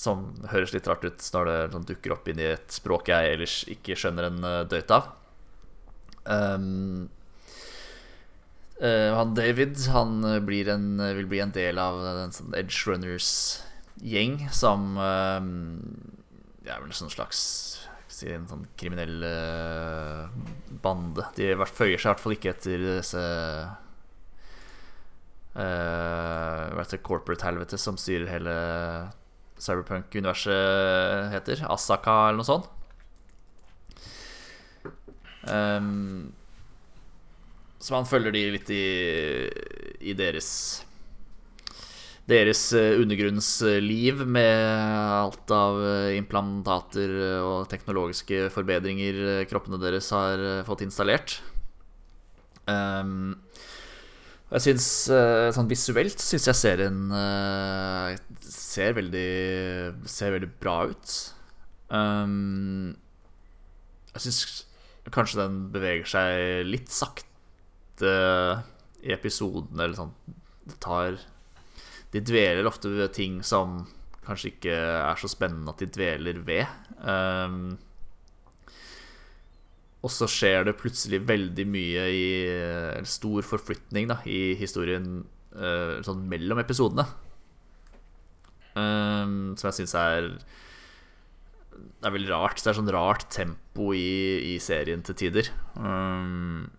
Som 0.00 0.30
høres 0.50 0.72
litt 0.72 0.86
rart 0.88 1.04
ut 1.04 1.30
når 1.34 1.50
det 1.50 1.60
sånn, 1.74 1.88
dukker 1.90 2.14
opp 2.14 2.30
inn 2.30 2.40
i 2.40 2.52
et 2.54 2.70
språk 2.72 3.10
jeg 3.12 3.34
ellers 3.34 3.62
ikke 3.68 3.98
skjønner 3.98 4.30
en 4.30 4.44
døyt 4.70 4.94
av. 4.94 5.10
Um, 6.24 7.10
eh, 8.80 9.10
han 9.16 9.34
David 9.36 9.76
han 9.92 10.24
eh, 10.24 10.40
blir 10.44 10.68
en, 10.72 11.00
vil 11.16 11.28
bli 11.30 11.40
en 11.44 11.52
del 11.54 11.80
av 11.80 12.00
en 12.10 12.32
sånn 12.34 12.54
Edge 12.58 12.82
Runners-gjeng 12.88 14.48
som 14.54 14.96
uh, 14.98 15.40
Det 16.60 16.72
er 16.72 16.80
vel 16.80 16.90
en 16.90 16.98
sånn 17.02 17.12
slags 17.12 17.42
si, 18.10 18.28
en 18.32 18.48
sånn 18.50 18.66
kriminell 18.80 19.22
uh, 19.24 20.26
bande. 20.82 21.24
De 21.36 21.52
føyer 21.68 21.96
seg 21.96 22.08
i 22.08 22.10
hvert 22.10 22.24
fall 22.24 22.36
ikke 22.36 22.52
etter 22.54 22.82
disse 22.98 23.22
uh, 25.54 26.66
Hva 26.74 26.82
heter 26.82 27.04
corporate-helvete 27.06 27.78
som 27.80 27.96
styrer 28.00 28.28
hele 28.32 28.56
cyberpunk-universet 29.60 31.32
heter. 31.34 31.64
Asaka 31.68 32.16
eller 32.28 32.40
noe 32.40 32.48
sånt. 32.48 32.70
Um, 35.48 36.32
så 37.80 37.96
man 37.96 38.08
følger 38.08 38.34
de 38.36 38.44
litt 38.54 38.70
i, 38.76 38.84
i 40.04 40.14
deres 40.16 40.50
deres 42.30 42.62
eh, 42.76 42.98
undergrunnsliv 43.00 44.24
med 44.28 44.66
alt 45.16 45.52
av 45.54 45.80
eh, 45.82 46.16
implantater 46.18 47.12
og 47.42 47.68
teknologiske 47.70 48.48
forbedringer 48.54 49.20
eh, 49.24 49.46
kroppene 49.50 49.80
deres 49.82 50.10
har 50.14 50.38
eh, 50.38 50.62
fått 50.66 50.84
installert. 50.86 51.40
Um, 52.70 53.40
jeg 54.50 54.64
syns 54.64 54.86
sånn 55.54 55.68
visuelt 55.70 56.22
syns 56.22 56.48
jeg 56.50 56.58
serien 56.58 57.12
eh, 57.14 58.16
ser 58.42 58.96
veldig 58.98 59.30
ser 60.10 60.34
veldig 60.34 60.50
bra 60.62 60.76
ut. 60.90 61.14
Um, 61.90 62.92
jeg 64.14 64.26
syns 64.26 64.40
kanskje 65.10 65.40
den 65.40 65.60
beveger 65.74 66.06
seg 66.06 66.68
litt 66.68 66.90
sakte 66.94 67.29
i 68.06 69.12
episodene, 69.14 69.84
eller 69.84 69.96
sånn. 69.98 70.14
Det 70.70 70.76
tar 70.82 71.18
De 72.10 72.20
dveler 72.26 72.66
ofte 72.66 72.90
ved 72.90 73.12
ting 73.14 73.38
som 73.46 73.84
kanskje 74.26 74.50
ikke 74.54 74.74
er 74.74 75.20
så 75.20 75.30
spennende 75.30 75.72
at 75.72 75.82
de 75.82 75.88
dveler 75.90 76.40
ved. 76.46 76.66
Um, 76.98 77.78
og 80.00 80.12
så 80.12 80.28
skjer 80.30 80.64
det 80.68 80.78
plutselig 80.80 81.20
veldig 81.28 81.66
mye 81.68 82.06
i 82.14 82.28
en 82.96 83.08
stor 83.08 83.44
forflytning 83.44 84.08
da, 84.10 84.20
i 84.24 84.56
historien 84.60 85.22
uh, 85.54 86.00
sånn 86.06 86.24
mellom 86.30 86.62
episodene. 86.62 87.04
Um, 88.70 89.56
som 89.58 89.66
jeg 89.66 89.80
syns 89.80 89.96
er 89.98 90.28
Det 91.74 92.06
er 92.06 92.14
veldig 92.14 92.30
rart. 92.30 92.60
Det 92.62 92.70
er 92.70 92.78
sånn 92.78 92.92
rart 92.94 93.26
tempo 93.34 93.90
i, 93.96 94.54
i 94.54 94.58
serien 94.62 95.02
til 95.04 95.18
tider. 95.18 95.50
Um, 95.74 96.70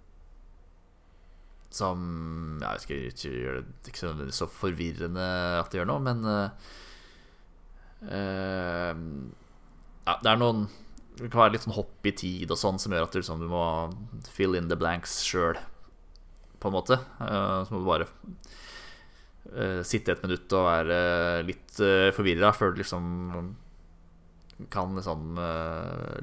som 1.75 2.60
Jeg 2.62 2.84
vet 2.88 3.12
ikke, 3.15 3.31
gjøre 3.41 3.63
det 3.63 3.91
ikke 3.91 4.01
så, 4.03 4.12
så 4.36 4.47
forvirrende 4.51 5.27
at 5.60 5.71
det 5.71 5.79
gjør 5.81 5.89
noe, 5.91 6.03
men 6.03 6.23
uh, 6.27 6.51
Ja, 10.07 10.15
det 10.23 10.31
er 10.31 10.39
noen 10.41 10.65
Det 11.19 11.29
kan 11.29 11.43
være 11.43 11.53
litt 11.55 11.65
sånn 11.67 11.77
hopp 11.77 12.07
i 12.10 12.13
tid 12.17 12.51
og 12.51 12.60
sånn 12.60 12.79
som 12.81 12.93
gjør 12.95 13.05
at 13.07 13.13
du, 13.15 13.21
liksom, 13.21 13.43
du 13.43 13.49
må 13.51 13.65
fill 14.31 14.57
in 14.57 14.69
the 14.71 14.77
blanks 14.79 15.19
sjøl, 15.27 15.60
på 16.62 16.69
en 16.69 16.75
måte. 16.75 16.97
Uh, 17.19 17.62
så 17.65 17.73
må 17.73 17.81
du 17.81 17.89
bare 17.89 18.07
uh, 19.53 19.81
sitte 19.86 20.15
et 20.15 20.23
minutt 20.25 20.55
og 20.57 20.65
være 20.65 20.97
litt 21.45 21.81
uh, 21.84 22.10
forvirra 22.15 22.53
før 22.55 22.73
du 22.73 22.81
liksom 22.81 23.03
kan 24.69 24.93
liksom 24.93 25.39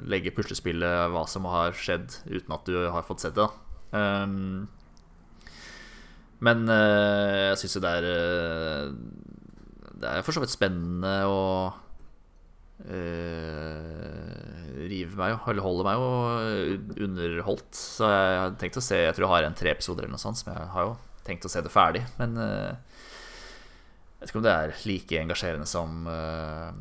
legge 0.07 0.31
puslespillet 0.31 1.09
hva 1.11 1.25
som 1.27 1.43
har 1.51 1.73
skjedd, 1.75 2.21
uten 2.31 2.53
at 2.55 2.69
du 2.71 2.77
har 2.87 3.03
fått 3.03 3.25
sett 3.25 3.35
det. 3.35 3.47
um, 3.91 4.63
men 6.45 6.69
eh, 6.71 7.49
jeg 7.49 7.59
syns 7.61 7.75
jo 7.75 7.81
det 7.83 7.91
er 7.99 8.05
eh, 8.07 8.83
Det 9.99 10.07
er 10.07 10.23
for 10.23 10.35
så 10.35 10.43
vidt 10.43 10.53
spennende 10.53 11.13
å 11.27 11.39
uh, 12.87 14.19
rive 14.87 15.19
meg 15.19 15.33
jo, 15.33 15.39
eller 15.51 15.65
holde 15.65 15.83
meg 15.83 15.99
jo 15.99 16.05
underholdt. 17.09 17.73
Så 17.75 18.07
jeg 18.07 18.37
har 18.39 18.55
tenkt 18.61 18.79
å 18.79 18.85
se 18.85 19.01
Jeg 19.03 19.17
tror 19.17 19.27
jeg 19.27 19.33
har 19.33 19.49
en 19.49 19.59
tre 19.59 19.73
episoder 19.75 20.05
eller 20.05 20.15
noe 20.15 20.23
sånt, 20.23 20.39
som 20.39 20.53
jeg 20.53 20.69
har 20.75 20.87
jo 20.87 20.95
tenkt 21.27 21.45
å 21.45 21.51
se 21.51 21.59
det 21.65 21.73
ferdig. 21.73 22.05
Men 22.21 22.39
uh, 22.39 22.71
jeg 24.15 24.23
vet 24.23 24.31
ikke 24.31 24.39
om 24.39 24.47
det 24.47 24.55
er 24.55 24.79
like 24.87 25.19
engasjerende 25.19 25.67
som 25.69 26.07
uh, 26.07 26.71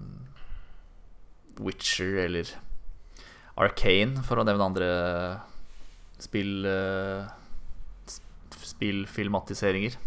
Witcher 1.59 2.23
eller 2.29 2.55
Arcane, 3.59 4.23
for 4.23 4.39
å 4.39 4.47
nevne 4.47 4.71
andre 4.71 4.89
spill 6.23 6.63
uh, 6.67 7.27
spillfilmatiseringer. 8.79 9.99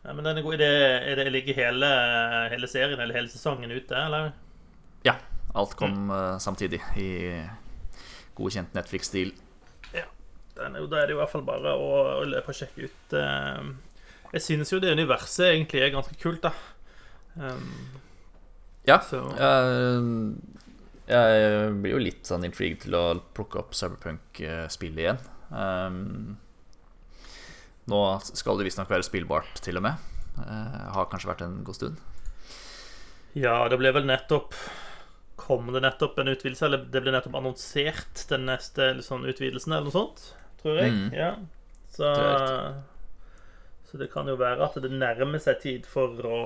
Ja, 0.00 0.14
men 0.16 0.24
den 0.24 0.38
er 0.38 0.42
god. 0.42 0.54
idé. 0.56 0.68
er 1.10 1.16
det 1.16 1.32
ligger 1.32 1.54
hele, 1.54 1.88
hele 2.50 2.68
serien 2.68 3.00
eller 3.00 3.14
hele 3.14 3.28
sesongen 3.28 3.70
ute, 3.70 3.94
eller? 3.94 4.32
Ja. 5.04 5.18
Alt 5.54 5.74
kom 5.76 6.10
eh, 6.14 6.38
samtidig 6.38 6.78
i 6.96 7.08
godkjent 8.38 8.74
Netflix-stil. 8.74 9.32
Er, 9.94 10.06
da 10.56 10.66
er 11.00 11.06
det 11.08 11.14
jo 11.14 11.16
i 11.16 11.20
hvert 11.22 11.32
fall 11.32 11.44
bare 11.46 11.72
å, 11.74 11.88
å 12.20 12.24
løpe 12.28 12.52
og 12.52 12.56
sjekke 12.56 12.84
ut. 12.86 13.14
Uh, 13.16 13.70
jeg 14.34 14.44
synes 14.44 14.70
jo 14.72 14.78
det 14.82 14.92
universet 14.92 15.54
egentlig 15.54 15.80
er 15.82 15.92
ganske 15.94 16.16
kult, 16.20 16.44
da. 16.44 16.52
Um, 17.34 17.70
Ja. 18.86 18.98
så 19.04 19.22
Jeg, 19.38 20.34
jeg 21.08 21.72
blir 21.80 21.94
jo 21.96 22.02
litt 22.02 22.28
sånn 22.28 22.44
intrigued 22.44 22.84
til 22.84 22.96
å 22.98 23.04
plukke 23.36 23.62
opp 23.62 23.72
Cyberpunk-spillet 23.78 25.02
igjen. 25.06 25.20
Um, 25.50 26.36
nå 27.90 28.00
skal 28.22 28.60
det 28.60 28.68
visstnok 28.68 28.90
være 28.90 29.06
spillbart, 29.06 29.60
til 29.64 29.80
og 29.80 29.86
med. 29.88 30.06
Uh, 30.38 30.90
har 30.94 31.10
kanskje 31.10 31.30
vært 31.32 31.44
en 31.46 31.60
god 31.66 31.78
stund. 31.78 31.98
Ja, 33.38 33.62
det 33.70 33.78
ble 33.78 33.92
vel 33.94 34.08
nettopp 34.10 34.56
Kom 35.40 35.70
det 35.72 35.80
nettopp 35.80 36.18
en 36.20 36.28
utvidelse, 36.28 36.66
eller 36.66 36.82
det 36.92 37.00
ble 37.00 37.14
nettopp 37.14 37.38
annonsert 37.38 38.26
den 38.28 38.44
neste 38.50 38.90
sånn 39.02 39.24
utvidelsen, 39.24 39.72
eller 39.72 39.88
noe 39.88 39.94
sånt, 39.94 40.20
tror 40.60 40.76
jeg. 40.82 40.92
Mm. 40.92 41.06
Ja. 41.16 41.30
Så, 41.90 42.10
så 43.88 44.00
det 44.02 44.10
kan 44.12 44.28
jo 44.28 44.36
være 44.38 44.66
at 44.66 44.76
det 44.84 44.92
nærmer 44.92 45.40
seg 45.42 45.62
tid 45.62 45.88
for 45.88 46.28
å, 46.28 46.42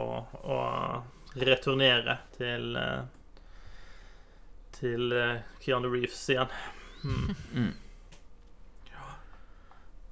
å 0.47 0.61
returnere 1.35 2.21
til 2.38 2.79
eh, 2.79 3.03
Til 4.79 5.12
eh, 5.19 5.43
Keanu 5.62 5.90
Reeves 5.90 6.23
igjen. 6.31 6.55
Mm. 7.03 7.75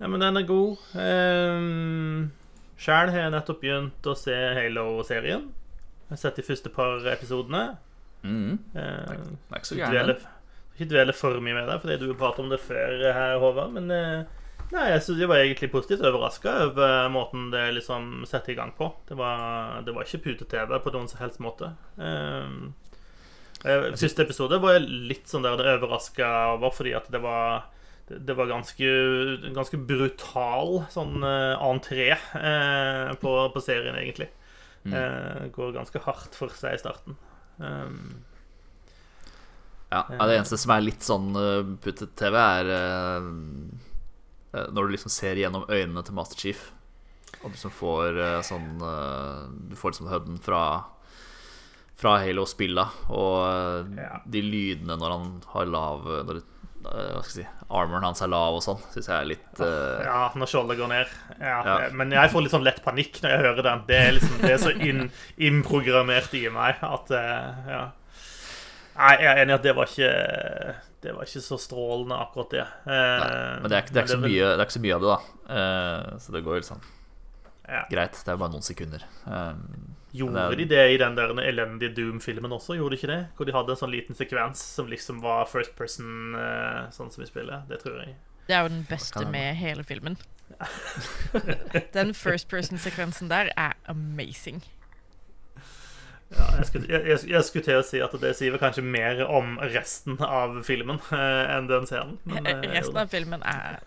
Ja, 0.02 0.08
men 0.10 0.18
den 0.18 0.34
er 0.40 0.46
god. 0.48 0.80
Um, 0.98 2.30
Sjæl 2.74 3.12
har 3.14 3.20
jeg 3.20 3.32
nettopp 3.36 3.60
begynt 3.62 4.06
å 4.10 4.16
se 4.18 4.34
Halo-serien. 4.34 5.44
Jeg 6.08 6.10
har 6.10 6.18
sett 6.18 6.40
de 6.40 6.42
første 6.42 6.72
par 6.74 7.04
episodene. 7.12 7.76
Mm. 8.26 8.56
Uh, 8.74 8.80
Det 8.82 9.54
er 9.54 9.60
ikke 9.60 9.68
så 9.68 9.78
gærent. 9.78 10.24
ikke 10.74 10.88
dvele 10.90 11.14
for 11.14 11.38
mye 11.38 11.54
med 11.54 11.70
det, 11.70 11.76
fordi 11.84 11.98
du 12.00 12.08
har 12.08 12.18
pratet 12.18 12.42
om 12.42 12.50
det 12.50 12.58
før 12.64 12.96
her, 13.14 13.36
Håvard. 13.44 13.76
Men 13.76 13.94
uh, 13.94 14.42
nei, 14.72 14.88
jeg 14.90 15.04
synes 15.06 15.22
jeg 15.22 15.30
var 15.30 15.44
egentlig 15.44 15.70
positivt 15.70 16.02
overraska 16.10 16.56
over 16.64 17.06
måten 17.14 17.52
det 17.54 17.68
liksom 17.78 18.24
setter 18.26 18.56
i 18.56 18.58
gang 18.58 18.74
på. 18.74 18.90
Det 19.06 19.14
var, 19.20 19.84
det 19.86 19.94
var 19.94 20.08
ikke 20.08 20.24
pute-TV 20.24 20.80
på 20.82 20.94
noen 20.96 21.06
som 21.12 21.22
helst 21.22 21.38
måte. 21.44 21.70
Um, 21.94 22.72
eh, 23.62 23.92
første 23.94 24.26
episode 24.26 24.58
var 24.66 24.80
jeg 24.80 24.90
litt 25.12 25.30
sånn 25.30 25.46
der 25.46 25.62
det 25.62 25.76
overraska 25.76 26.32
over, 26.56 26.74
fordi 26.74 26.96
at 26.98 27.06
det 27.14 27.22
var 27.22 27.68
det, 28.08 28.18
det 28.18 28.34
var 28.34 28.50
ganske, 28.50 28.90
ganske 29.54 29.78
brutal 29.78 30.82
sånn 30.92 31.22
uh, 31.22 31.62
entré 31.62 32.10
uh, 32.14 33.12
på, 33.20 33.32
på, 33.54 33.62
serien, 33.62 33.96
egentlig. 33.98 34.28
Mm. 34.82 34.94
Uh, 34.96 35.48
går 35.54 35.76
ganske 35.76 36.02
hardt 36.06 36.36
for 36.38 36.52
seg 36.58 36.76
i 36.76 36.82
starten. 36.82 37.18
Um, 37.62 38.22
ja, 39.92 40.06
Det 40.08 40.38
eneste 40.38 40.58
som 40.58 40.72
er 40.74 40.86
litt 40.86 41.04
sånn 41.04 41.34
puttet 41.84 42.14
TV, 42.16 42.36
er 42.40 42.70
når 44.72 44.86
du 44.86 44.94
liksom 44.94 45.12
ser 45.12 45.36
gjennom 45.36 45.66
øynene 45.68 46.00
til 46.06 46.16
Master 46.16 46.40
Chief, 46.40 46.62
og 47.42 47.50
du 47.50 47.58
liksom 47.58 47.74
får 47.76 48.16
sånn 48.48 48.80
Du 49.68 49.74
får 49.76 49.92
liksom 49.92 50.08
hødden 50.08 50.40
fra 50.40 50.62
fra 52.00 52.14
Halo-spilla, 52.24 52.86
og 53.12 53.92
de 54.32 54.42
lydene 54.42 54.96
når 54.96 55.12
han 55.12 55.28
har 55.52 55.68
lav 55.70 56.08
Når 56.24 56.40
Eh, 56.40 56.51
hva 56.82 57.22
skal 57.24 57.42
jeg 57.42 57.46
si 57.46 57.62
armoren 57.72 58.04
hans 58.04 58.20
er 58.24 58.30
lav 58.32 58.58
og 58.58 58.62
sånn, 58.64 58.80
syns 58.92 59.08
jeg 59.08 59.16
er 59.16 59.28
litt 59.30 59.62
uh... 59.62 60.02
Ja, 60.04 60.20
når 60.36 60.50
skjoldet 60.50 60.78
går 60.80 60.90
ned. 60.90 61.16
Ja. 61.38 61.56
Ja. 61.64 61.76
Men 61.96 62.12
jeg 62.12 62.32
får 62.32 62.44
litt 62.44 62.54
sånn 62.54 62.66
lett 62.66 62.82
panikk 62.84 63.20
når 63.22 63.34
jeg 63.34 63.44
hører 63.46 63.66
den. 63.68 63.84
Det 63.88 63.98
er 63.98 64.14
liksom 64.18 64.38
Det 64.42 64.52
er 64.52 64.60
så 64.60 64.72
inn, 64.76 65.02
innprogrammert 65.48 66.34
i 66.38 66.44
meg 66.52 66.82
at 66.86 67.12
uh, 67.14 67.68
Ja. 67.70 67.82
Nei, 68.92 69.12
jeg 69.22 69.30
er 69.30 69.38
enig 69.40 69.54
i 69.54 69.56
at 69.56 69.62
det 69.64 69.72
var 69.72 69.88
ikke 69.88 70.08
Det 71.00 71.14
var 71.16 71.24
ikke 71.24 71.40
så 71.40 71.56
strålende, 71.56 72.18
akkurat 72.26 72.52
det. 72.52 72.66
Uh, 72.84 72.92
Nei, 72.92 73.30
men 73.62 73.72
det 73.72 73.78
er, 73.78 73.88
det, 73.88 74.04
er 74.04 74.20
mye, 74.20 74.50
det 74.50 74.58
er, 74.58 74.66
ikke 74.66 74.76
så 74.76 74.84
mye, 74.84 74.98
av 74.98 75.06
det, 75.06 75.14
da. 75.14 76.18
så 76.20 76.36
det 76.36 76.44
går 76.44 76.60
jo 76.60 76.68
sånn 76.74 76.84
greit. 77.88 78.18
Det 78.18 78.28
er 78.28 78.38
bare 78.40 78.52
noen 78.52 78.64
sekunder. 78.66 79.04
Um, 79.24 79.94
Gjorde 80.12 80.56
de 80.56 80.66
det 80.68 80.82
i 80.92 80.98
den 81.00 81.16
der 81.16 81.32
elendige 81.40 81.94
Doom-filmen 81.96 82.52
også? 82.52 82.76
Gjorde 82.76 82.96
de 82.96 83.00
ikke 83.00 83.12
det? 83.12 83.22
Hvor 83.36 83.48
de 83.48 83.54
hadde 83.56 83.72
en 83.72 83.80
sånn 83.80 83.94
liten 83.94 84.18
sekvens 84.18 84.60
som 84.76 84.90
liksom 84.90 85.22
var 85.24 85.48
first 85.48 85.72
person, 85.78 86.36
uh, 86.36 86.90
sånn 86.92 87.08
som 87.12 87.24
vi 87.24 87.30
spiller. 87.30 87.64
Det 87.70 87.80
tror 87.80 88.02
jeg. 88.02 88.18
Det 88.48 88.58
er 88.58 88.66
jo 88.66 88.74
den 88.74 88.84
beste 88.90 89.24
med 89.30 89.56
hele 89.56 89.86
filmen. 89.88 90.18
den 91.96 92.12
first 92.14 92.50
person-sekvensen 92.52 93.32
der 93.32 93.54
er 93.56 93.72
amazing. 93.88 94.60
Ja, 96.32 96.44
jeg, 96.56 96.66
skulle, 96.66 96.86
jeg, 96.88 97.18
jeg, 97.28 97.44
skulle, 97.44 97.64
til 97.64 97.76
å 97.76 97.84
si 97.84 97.98
at 98.00 98.12
det 98.22 98.30
sier 98.38 98.54
kanskje 98.60 98.84
mer 98.84 99.18
om 99.26 99.58
resten 99.74 100.16
av 100.24 100.62
filmen 100.64 101.00
eh, 101.12 101.56
enn 101.56 101.68
den 101.68 101.88
scenen. 101.88 102.14
Men, 102.24 102.48
eh, 102.48 102.62
resten 102.72 103.00
av 103.02 103.12
filmen 103.12 103.44
er 103.44 103.82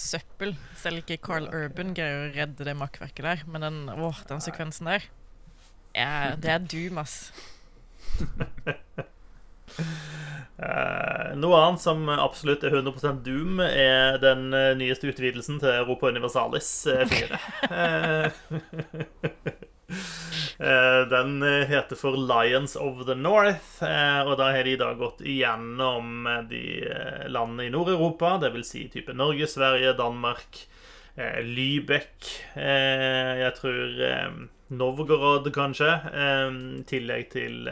søppel. 0.00 0.54
Selv 0.80 1.04
ikke 1.04 1.20
Carl 1.24 1.50
Urban 1.52 1.92
greier 1.96 2.30
å 2.30 2.32
redde 2.36 2.68
det 2.68 2.76
makkverket 2.80 3.28
der. 3.28 3.44
Men 3.48 3.68
den, 3.68 3.84
åh, 3.92 4.24
den 4.30 4.44
sekvensen 4.44 4.88
der 4.92 5.04
ja, 5.94 6.34
Det 6.36 6.50
er 6.50 6.58
doom, 6.58 6.98
ass. 6.98 7.32
Uh, 10.58 11.34
noe 11.42 11.60
annet 11.60 11.82
som 11.82 12.08
absolutt 12.10 12.64
er 12.66 12.74
100% 12.74 13.22
doom, 13.26 13.60
er 13.64 14.18
den 14.22 14.50
uh, 14.54 14.74
nyeste 14.78 15.12
utvidelsen 15.12 15.60
til 15.62 15.70
Europa 15.70 16.10
Universalis 16.10 16.70
uh, 16.90 17.04
4. 17.10 17.38
den 21.14 21.42
heter 21.68 21.98
for 21.98 22.16
Lions 22.16 22.74
of 22.80 23.04
the 23.06 23.14
North, 23.14 23.82
og 23.84 24.32
da 24.40 24.46
har 24.54 24.64
de 24.66 24.76
da 24.80 24.94
gått 24.98 25.20
igjennom 25.20 26.24
de 26.48 26.62
landene 27.28 27.66
i 27.66 27.72
Nord-Europa, 27.74 28.38
dvs. 28.42 28.70
Si 28.72 28.86
type 28.90 29.12
Norge, 29.14 29.46
Sverige, 29.50 29.92
Danmark, 29.98 30.64
Lybekk 31.44 32.30
Jeg 32.56 33.52
tror 33.60 33.82
Novgorod, 34.72 35.50
kanskje. 35.52 35.90
I 36.14 36.84
tillegg 36.88 37.30
til 37.34 37.68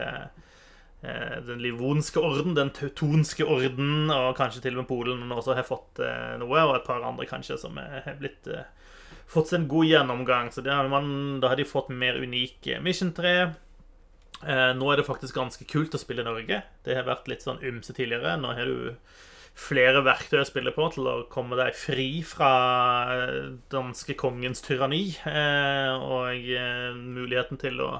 Eh, 1.03 1.41
den 1.45 1.59
livonske 1.59 2.19
orden, 2.19 2.53
den 2.55 2.69
teutonske 2.71 3.43
orden, 3.43 4.07
og 4.07 4.37
kanskje 4.37 4.61
til 4.63 4.77
og 4.77 4.85
med 4.85 4.87
Polen 4.87 5.33
også 5.35 5.57
har 5.57 5.65
fått 5.67 5.99
eh, 5.99 6.37
noe, 6.39 6.61
og 6.63 6.77
et 6.77 6.85
par 6.87 7.03
andre 7.03 7.27
kanskje 7.27 7.57
som 7.59 7.75
har 7.75 8.15
blitt 8.21 8.47
eh, 8.47 8.69
fått 9.27 9.51
seg 9.51 9.59
en 9.59 9.67
god 9.73 9.89
gjennomgang. 9.89 10.53
Så 10.55 10.63
har 10.63 10.87
man, 10.87 11.41
da 11.43 11.51
har 11.51 11.59
de 11.59 11.67
fått 11.67 11.91
mer 11.91 12.21
unike 12.23 12.79
Mission 12.85 13.11
3. 13.15 13.35
Nå 14.75 14.87
er 14.91 14.99
det 14.99 15.05
faktisk 15.07 15.37
ganske 15.37 15.65
kult 15.67 15.93
å 15.95 15.99
spille 15.99 16.23
Norge. 16.25 16.57
Det 16.83 16.95
har 16.97 17.05
vært 17.07 17.29
litt 17.31 17.43
sånn 17.45 17.61
ymse 17.63 17.95
tidligere. 17.95 18.33
Nå 18.39 18.51
har 18.55 18.67
du 18.67 18.89
flere 19.53 20.01
verktøy 20.05 20.39
å 20.41 20.47
spille 20.49 20.73
på 20.73 20.87
til 20.95 21.07
å 21.07 21.15
komme 21.31 21.57
deg 21.59 21.75
fri 21.77 22.07
fra 22.25 22.53
danske 23.71 24.15
kongens 24.17 24.63
tyranni, 24.65 25.13
og 25.23 26.49
muligheten 26.97 27.61
til 27.61 27.83
å 27.85 27.91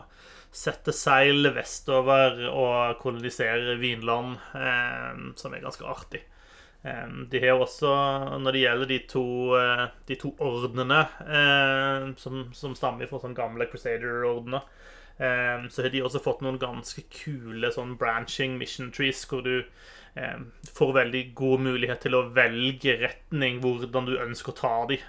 sette 0.53 0.93
seil 0.93 1.49
vestover 1.55 2.45
og 2.51 2.99
kolonisere 3.01 3.75
Vinland, 3.81 4.37
eh, 4.53 5.33
som 5.35 5.53
er 5.53 5.63
ganske 5.63 5.87
artig. 5.89 6.21
Eh, 6.83 7.09
de 7.31 7.41
har 7.41 7.57
også, 7.57 7.89
når 8.43 8.51
det 8.51 8.63
gjelder 8.63 8.91
de 8.91 8.99
to, 9.09 9.25
eh, 9.57 9.87
de 10.07 10.19
to 10.21 10.33
ordenene 10.39 11.01
eh, 11.25 12.13
som, 12.21 12.45
som, 12.53 12.75
stammer 12.77 13.09
fra 13.09 13.23
sånne 13.23 13.39
gamle 13.39 13.67
Crusader-ordener, 13.71 14.69
eh, 15.17 15.65
så 15.73 15.87
har 15.87 15.89
de 15.89 16.05
også 16.05 16.21
fått 16.21 16.45
noen 16.45 16.61
ganske 16.61 17.01
kule 17.09 17.73
sånn 17.73 17.97
branching 17.97 18.59
mission 18.61 18.93
trees, 18.93 19.25
hvor 19.25 19.41
du 19.41 19.55
eh, 19.57 19.73
får 20.77 20.93
veldig 20.93 21.21
god 21.33 21.63
mulighet 21.65 22.03
til 22.05 22.17
å 22.17 22.27
velge 22.35 22.97
retning, 23.01 23.57
hvordan 23.63 24.05
du 24.05 24.13
ønsker 24.21 24.53
å 24.53 24.59
ta 24.59 24.75
de. 24.91 24.99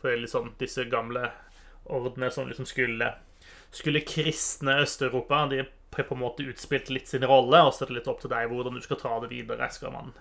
for 0.00 0.16
liksom 0.16 0.54
disse 0.60 0.84
gamle 0.92 1.30
ordene 1.88 2.30
som 2.30 2.48
liksom 2.48 2.68
skulle 2.68 3.08
skulle 3.70 4.00
kristne 4.00 4.80
Øst-Europa. 4.82 5.46
De 5.50 5.56
har 5.56 5.68
på 6.04 6.14
en 6.14 6.20
måte 6.20 6.42
utspilt 6.42 6.90
litt 6.90 7.08
sin 7.08 7.24
rolle, 7.26 7.62
og 7.62 7.74
så 7.74 7.84
er 7.84 7.90
det 7.90 7.98
litt 8.00 8.10
opp 8.10 8.22
til 8.22 8.32
deg 8.32 8.50
hvordan 8.50 8.76
du 8.76 8.84
skal 8.84 9.00
ta 9.00 9.16
det 9.22 9.30
videre. 9.32 9.70
Skal 9.72 9.94
man 9.94 10.12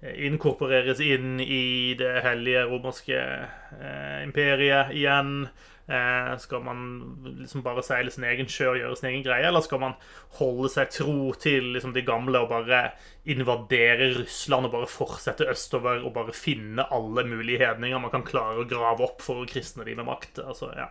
eh, 0.00 0.14
inkorporeres 0.28 1.02
inn 1.04 1.40
i 1.40 1.94
det 1.98 2.20
hellige 2.26 2.66
romerske 2.70 3.18
eh, 3.18 4.18
imperiet 4.26 4.94
igjen? 4.94 5.48
Eh, 5.88 6.34
skal 6.36 6.60
man 6.60 6.80
liksom 7.24 7.62
bare 7.64 7.80
seile 7.80 8.12
sin 8.12 8.26
egen 8.28 8.50
sjø 8.52 8.74
og 8.74 8.76
gjøre 8.76 8.96
sin 9.00 9.08
egen 9.08 9.22
greie, 9.24 9.46
eller 9.48 9.64
skal 9.64 9.80
man 9.80 9.94
holde 10.36 10.68
seg 10.74 10.90
tro 10.92 11.32
til 11.40 11.70
liksom, 11.78 11.94
de 11.96 12.04
gamle 12.04 12.42
og 12.44 12.50
bare 12.52 12.82
invadere 13.24 14.10
Russland 14.18 14.68
og 14.68 14.74
bare 14.74 14.90
fortsette 14.92 15.48
østover 15.48 16.04
og 16.04 16.12
bare 16.18 16.36
finne 16.36 16.84
alle 16.92 17.24
mulige 17.30 17.62
hedninger 17.64 18.04
man 18.04 18.12
kan 18.12 18.26
klare 18.28 18.60
å 18.60 18.68
grave 18.68 19.06
opp 19.06 19.24
for 19.24 19.40
å 19.40 19.48
kristne 19.48 19.88
de 19.88 19.96
med 19.96 20.10
makt? 20.10 20.42
Altså, 20.44 20.68
ja. 20.76 20.90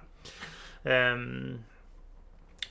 Um, 0.87 1.59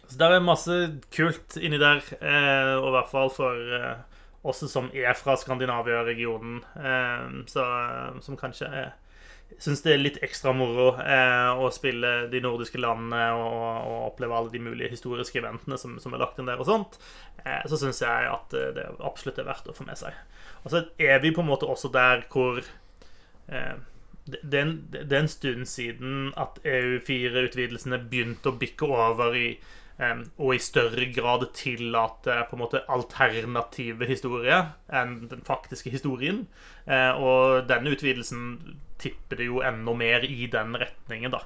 så 0.09 0.19
det 0.19 0.27
er 0.27 0.43
masse 0.43 0.75
kult 1.15 1.57
inni 1.63 1.79
der, 1.83 2.03
eh, 2.19 2.75
og 2.79 2.91
i 2.91 2.95
hvert 2.95 3.11
fall 3.11 3.33
for 3.35 3.79
eh, 3.79 4.21
oss 4.47 4.67
som 4.71 4.91
er 4.95 5.15
fra 5.19 5.35
Skandinavia-regionen, 5.39 6.61
eh, 6.79 7.41
som 7.47 8.39
kanskje 8.39 8.71
syns 9.63 9.83
det 9.85 9.95
er 9.95 10.03
litt 10.03 10.19
ekstra 10.25 10.53
moro 10.57 10.91
eh, 11.01 11.51
å 11.57 11.71
spille 11.73 12.27
de 12.33 12.41
nordiske 12.45 12.81
landene 12.83 13.31
og, 13.39 13.59
og, 13.87 13.99
oppleve 14.11 14.37
alle 14.37 14.53
de 14.53 14.61
mulige 14.63 14.93
historiske 14.93 15.41
eventene 15.41 15.79
som, 15.81 15.97
som 16.03 16.15
er 16.15 16.23
lagt 16.23 16.41
inn 16.41 16.51
der, 16.51 16.61
og 16.61 16.69
sånt, 16.69 16.99
eh, 17.45 17.63
så 17.71 17.79
syns 17.81 18.03
jeg 18.05 18.31
at 18.31 18.57
eh, 18.57 18.73
det 18.77 18.87
absolutt 19.01 19.41
er 19.41 19.49
verdt 19.49 19.71
å 19.73 19.77
få 19.77 19.87
med 19.89 20.01
seg. 20.01 20.17
Og 20.65 20.73
så 20.75 20.85
er 21.01 21.23
vi 21.23 21.33
på 21.33 21.45
en 21.45 21.51
måte 21.51 21.69
også 21.71 21.93
der 21.95 22.27
hvor 22.33 22.63
er 23.47 23.79
det 24.27 24.59
er 25.07 25.21
en 25.21 25.29
stund 25.31 25.69
siden 25.71 26.33
at 26.35 26.59
EU4-utvidelsene 26.67 28.01
begynte 28.11 28.51
å 28.51 28.57
bikke 28.59 28.89
over 28.91 29.37
i 29.39 29.53
og 29.97 30.51
i 30.53 30.61
større 30.61 31.07
grad 31.13 31.47
tillate 31.57 32.35
på 32.51 32.57
en 32.57 32.61
måte 32.61 32.83
alternative 32.93 34.05
historier 34.09 34.75
enn 34.93 35.23
den 35.31 35.45
faktiske 35.47 35.91
historien. 35.93 36.43
Eh, 36.85 37.17
og 37.17 37.65
denne 37.71 37.95
utvidelsen 37.97 38.77
tipper 39.01 39.41
det 39.41 39.49
jo 39.49 39.63
enda 39.65 39.95
mer 39.97 40.27
i 40.29 40.49
den 40.53 40.77
retningen, 40.77 41.33
da. 41.33 41.41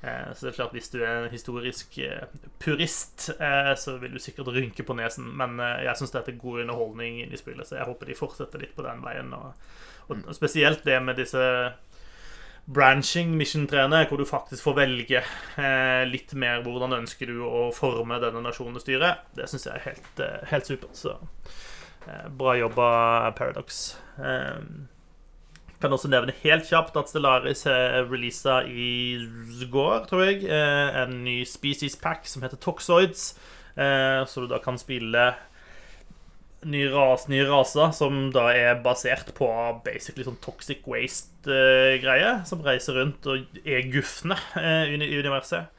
Eh, 0.00 0.32
så 0.32 0.46
det 0.46 0.52
er 0.52 0.56
klart 0.56 0.72
Hvis 0.72 0.88
du 0.88 1.02
er 1.02 1.26
en 1.26 1.30
historisk 1.30 1.98
eh, 1.98 2.24
purist, 2.58 3.30
så 3.76 3.98
vil 4.00 4.16
du 4.16 4.18
sikkert 4.18 4.48
rynke 4.48 4.82
på 4.82 4.96
nesen. 4.96 5.28
Men 5.36 5.60
jeg 5.60 5.96
syns 6.00 6.16
dette 6.16 6.32
er 6.32 6.40
god 6.40 6.64
underholdning 6.64 7.20
i 7.26 7.36
spillet, 7.36 7.68
så 7.68 7.76
jeg 7.76 7.88
håper 7.90 8.08
de 8.08 8.16
fortsetter 8.16 8.64
litt 8.64 8.76
på 8.76 8.86
den 8.86 9.04
veien. 9.04 9.36
Og 9.36 10.24
spesielt 10.34 10.84
det 10.88 11.02
med 11.04 11.20
disse 11.20 11.44
branching 12.70 13.34
mission-trene, 13.38 14.04
hvor 14.08 14.20
du 14.20 14.26
faktisk 14.28 14.64
får 14.68 14.76
velge 14.78 15.22
eh, 15.22 16.04
litt 16.06 16.34
mer 16.38 16.62
hvordan 16.64 16.94
ønsker 17.00 17.32
du 17.32 17.42
å 17.46 17.66
forme 17.74 18.20
denne 18.22 18.42
nasjonen 18.44 18.82
styret. 18.82 19.26
Det 19.36 19.48
syns 19.50 19.66
jeg 19.66 19.74
er 19.76 19.86
helt, 19.88 20.22
eh, 20.22 20.38
helt 20.52 20.70
supert. 20.70 20.94
Så 20.98 21.16
eh, 22.06 22.28
bra 22.38 22.54
jobba, 22.60 22.88
Paradox. 23.38 23.82
Eh, 24.18 24.62
kan 25.80 25.96
også 25.96 26.10
nevne 26.12 26.34
helt 26.42 26.68
kjapt 26.68 26.98
at 27.00 27.08
Stellaris 27.08 27.64
har 27.64 28.04
releasa 28.10 28.60
i 28.68 29.16
går, 29.72 30.04
tror 30.10 30.26
jeg, 30.26 30.44
eh, 30.44 31.00
en 31.02 31.22
ny 31.24 31.40
species 31.48 31.96
pack 31.98 32.28
som 32.28 32.44
heter 32.44 32.60
Toxoids. 32.60 33.32
Eh, 33.80 34.20
så 34.28 34.44
du 34.44 34.50
da 34.50 34.60
kan 34.62 34.78
spille 34.78 35.30
ny 36.68 36.84
ras, 36.92 37.26
ny 37.30 37.40
raser 37.48 37.92
som 37.96 38.28
da 38.34 38.50
er 38.52 38.80
basert 38.84 39.32
på 39.36 39.48
basically 39.84 40.26
sånn 40.26 40.40
toxic 40.44 40.86
waste-greie. 40.90 42.40
som 42.46 42.64
reiser 42.64 42.98
rundt 43.00 43.26
og 43.26 43.60
er 43.64 43.86
gufne 43.92 44.36
uh, 44.56 44.84
i 44.88 45.20
universet. 45.20 45.70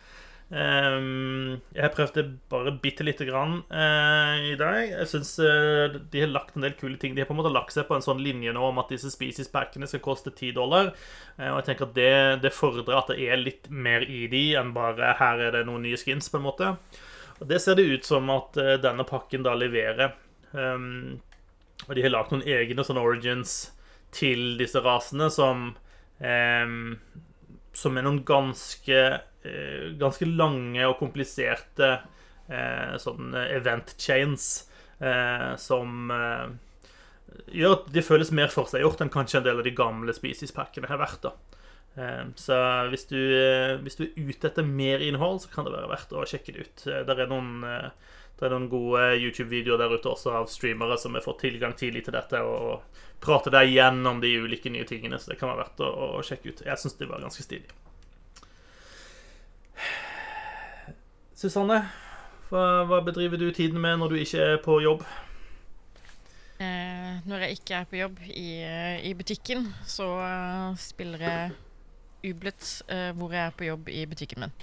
Ehm, 0.51 1.61
jeg 1.71 1.79
har 1.86 1.93
prøvd 1.95 2.17
det 2.17 2.23
bare 2.51 2.73
bitte 2.84 3.05
lite 3.07 3.23
grann 3.23 3.61
eh, 3.71 4.49
i 4.51 4.55
dag. 4.59 4.82
Jeg 4.89 5.07
syns 5.07 5.38
de 5.39 6.23
har 6.23 6.27
lagt 6.27 6.57
en 6.57 6.65
del 6.65 6.75
kule 6.75 6.97
ting. 6.99 7.15
De 7.15 7.23
har 7.23 7.29
på 7.29 7.36
en 7.36 7.39
måte 7.39 7.53
lagt 7.53 7.71
seg 7.71 7.88
på 7.88 7.95
en 7.95 8.03
sånn 8.03 8.19
linje 8.23 8.51
nå 8.51 8.65
om 8.67 8.82
at 8.82 8.91
disse 8.91 9.13
species-packene 9.13 9.88
skal 9.88 10.03
koste 10.03 10.34
10 10.34 10.57
dollar. 10.59 10.91
Eh, 11.38 11.47
og 11.47 11.61
jeg 11.61 11.69
tenker 11.69 11.88
at 11.88 11.95
det, 11.95 12.11
det 12.43 12.51
fordrer 12.55 12.99
at 12.99 13.13
det 13.13 13.29
er 13.29 13.39
litt 13.39 13.71
mer 13.71 14.03
i 14.03 14.25
de 14.32 14.43
enn 14.59 14.75
bare 14.75 15.15
her 15.21 15.47
er 15.47 15.55
det 15.55 15.63
noen 15.69 15.88
nye 15.88 15.99
skins, 15.99 16.27
på 16.27 16.41
en 16.41 16.47
måte. 16.49 16.73
Og 17.39 17.47
det 17.49 17.61
ser 17.63 17.79
det 17.79 17.88
ut 17.88 18.05
som 18.07 18.27
at 18.34 18.59
eh, 18.59 18.75
denne 18.84 19.07
pakken 19.07 19.47
da 19.47 19.55
leverer. 19.55 20.17
Um, 20.52 21.22
og 21.88 21.95
de 21.95 22.04
har 22.04 22.14
lagt 22.14 22.34
noen 22.34 22.45
egne 22.47 22.84
sånne 22.86 23.04
origins 23.04 23.72
til 24.12 24.58
disse 24.60 24.82
rasene 24.84 25.30
som 25.32 25.70
um, 26.20 26.82
Som 27.72 27.97
er 27.97 28.04
noen 28.04 28.24
ganske 28.28 29.04
uh, 29.16 29.86
Ganske 29.99 30.28
lange 30.28 30.84
og 30.89 30.97
kompliserte 30.99 31.93
uh, 32.52 32.97
sånne 32.99 33.47
event 33.56 33.95
chains 33.97 34.68
uh, 34.99 35.56
som 35.56 36.12
gjør 37.47 37.78
at 37.78 37.86
de 37.95 38.02
føles 38.04 38.30
mer 38.36 38.52
forseggjort 38.52 39.02
enn 39.02 39.12
kanskje 39.12 39.39
en 39.39 39.45
del 39.45 39.62
av 39.62 39.66
de 39.66 39.72
gamle 39.72 40.12
species-pakkene 40.14 40.89
har 40.91 40.99
vært. 40.99 41.24
da 41.24 41.32
så 42.39 42.58
hvis 42.91 43.06
du, 43.08 43.18
hvis 43.84 43.97
du, 43.99 44.04
er 44.06 44.28
ute 44.30 44.47
etter 44.47 44.68
mer 44.68 45.02
innhold, 45.04 45.41
så 45.43 45.49
kan 45.52 45.68
det 45.68 45.74
være 45.74 45.89
verdt 45.91 46.14
å 46.16 46.26
sjekke 46.28 46.54
det 46.56 46.66
ut. 46.68 46.84
Der 47.08 47.24
er 47.24 47.32
noen 47.32 47.64
det 48.41 48.47
er 48.47 48.55
noen 48.55 48.71
gode 48.71 49.03
YouTube-videoer 49.21 49.77
der 49.77 49.91
ute 49.93 50.09
også 50.09 50.31
av 50.33 50.47
streamere 50.49 50.95
som 50.97 51.13
har 51.13 51.21
fått 51.21 51.43
tilgang 51.43 51.75
tidlig 51.77 52.07
til 52.07 52.15
dette, 52.15 52.39
og 52.41 52.81
prater 53.21 53.53
deg 53.53 53.69
gjennom 53.69 54.17
de 54.23 54.31
ulike 54.41 54.71
nye 54.73 54.87
tingene, 54.89 55.19
så 55.21 55.29
det 55.29 55.37
kan 55.37 55.51
være 55.51 55.61
verdt 55.61 55.83
å, 55.85 55.89
å 56.17 56.23
sjekke 56.25 56.49
ut. 56.49 56.63
Jeg 56.65 56.81
syns 56.81 56.97
det 56.97 57.09
var 57.11 57.21
ganske 57.21 57.45
stilig. 57.45 57.69
Susanne, 61.37 61.77
hva, 62.49 63.01
bedriver 63.05 63.37
du 63.37 63.51
tiden 63.53 63.77
med 63.81 64.01
når 64.01 64.15
du 64.15 64.17
ikke 64.23 64.47
er 64.55 64.57
på 64.65 64.79
jobb? 64.81 65.05
Eh, 66.61 67.21
når 67.29 67.45
jeg 67.45 67.59
ikke 67.59 67.77
er 67.77 67.87
på 67.89 67.97
jobb 68.01 68.17
i, 68.25 68.49
eh, 68.65 69.05
i 69.09 69.13
butikken, 69.17 69.69
så 69.85 70.09
uh, 70.17 70.73
spiller 70.81 71.25
jeg 71.25 71.53
Ublet 72.33 72.67
uh, 72.89 73.09
hvor 73.17 73.33
jeg 73.33 73.45
er 73.45 73.55
på 73.57 73.69
jobb 73.69 73.89
i 73.89 74.03
butikken 74.09 74.45
min. 74.45 74.57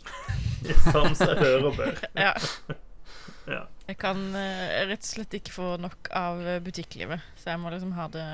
Som 0.92 1.12
seg 1.16 1.36
hører 1.40 1.68
og 1.72 1.76
bør. 1.80 2.06
ja. 2.16 2.32
Ja. 3.50 3.64
Jeg 3.88 3.98
kan 3.98 4.20
uh, 4.36 4.86
rett 4.86 5.02
og 5.02 5.10
slett 5.10 5.34
ikke 5.40 5.54
få 5.54 5.74
nok 5.82 6.10
av 6.14 6.40
eh, 6.46 6.60
butikklivet, 6.62 7.24
så 7.40 7.52
jeg 7.52 7.62
må 7.62 7.72
liksom 7.72 7.96
ha 7.96 8.06
det 8.12 8.26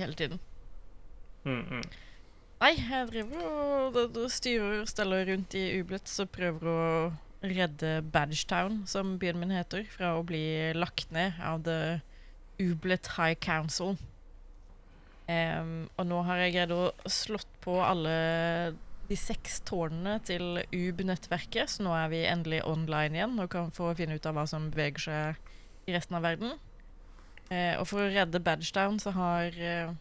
hele 0.00 0.16
tiden. 0.16 0.40
Mm, 1.44 1.60
mm. 1.60 1.84
Nei, 2.62 2.72
jeg 2.80 3.10
driver 3.10 3.44
og, 3.44 3.98
og, 4.00 4.16
og 4.16 4.32
styrer 4.32 4.80
og 4.80 4.88
steller 4.88 5.28
rundt 5.28 5.54
i 5.58 5.66
Ublitz 5.76 6.16
og 6.24 6.32
prøver 6.32 6.70
å 6.72 6.80
redde 7.44 8.00
Badgetown, 8.12 8.80
som 8.88 9.18
byen 9.20 9.38
min 9.42 9.52
heter, 9.52 9.84
fra 9.92 10.14
å 10.16 10.24
bli 10.26 10.72
lagt 10.74 11.12
ned 11.14 11.36
av 11.44 11.66
The 11.68 12.00
Ublet 12.64 13.12
High 13.18 13.36
Council. 13.36 13.98
Um, 15.26 15.88
og 15.98 16.06
nå 16.08 16.22
har 16.24 16.40
jeg 16.40 16.54
greid 16.54 16.72
å 16.72 16.94
slått 17.10 17.50
på 17.64 17.76
alle 17.82 18.16
de 19.10 19.18
seks 19.18 19.60
tårnene 19.68 20.16
til 20.26 20.62
UB-nettverket, 20.74 21.70
så 21.70 21.84
nå 21.86 21.92
er 21.96 22.10
vi 22.12 22.24
endelig 22.28 22.62
online 22.66 23.18
igjen 23.18 23.36
og 23.42 23.50
kan 23.52 23.70
få 23.74 23.92
finne 23.98 24.18
ut 24.18 24.26
av 24.28 24.36
hva 24.38 24.46
som 24.50 24.70
beveger 24.72 25.06
seg 25.06 25.86
i 25.86 25.94
resten 25.94 26.18
av 26.18 26.26
verden. 26.26 26.56
Eh, 27.50 27.74
og 27.78 27.86
for 27.86 28.02
å 28.02 28.10
redde 28.10 28.42
Badgetown 28.42 28.98
så 29.02 29.12
har 29.14 29.54
eh, 29.62 29.92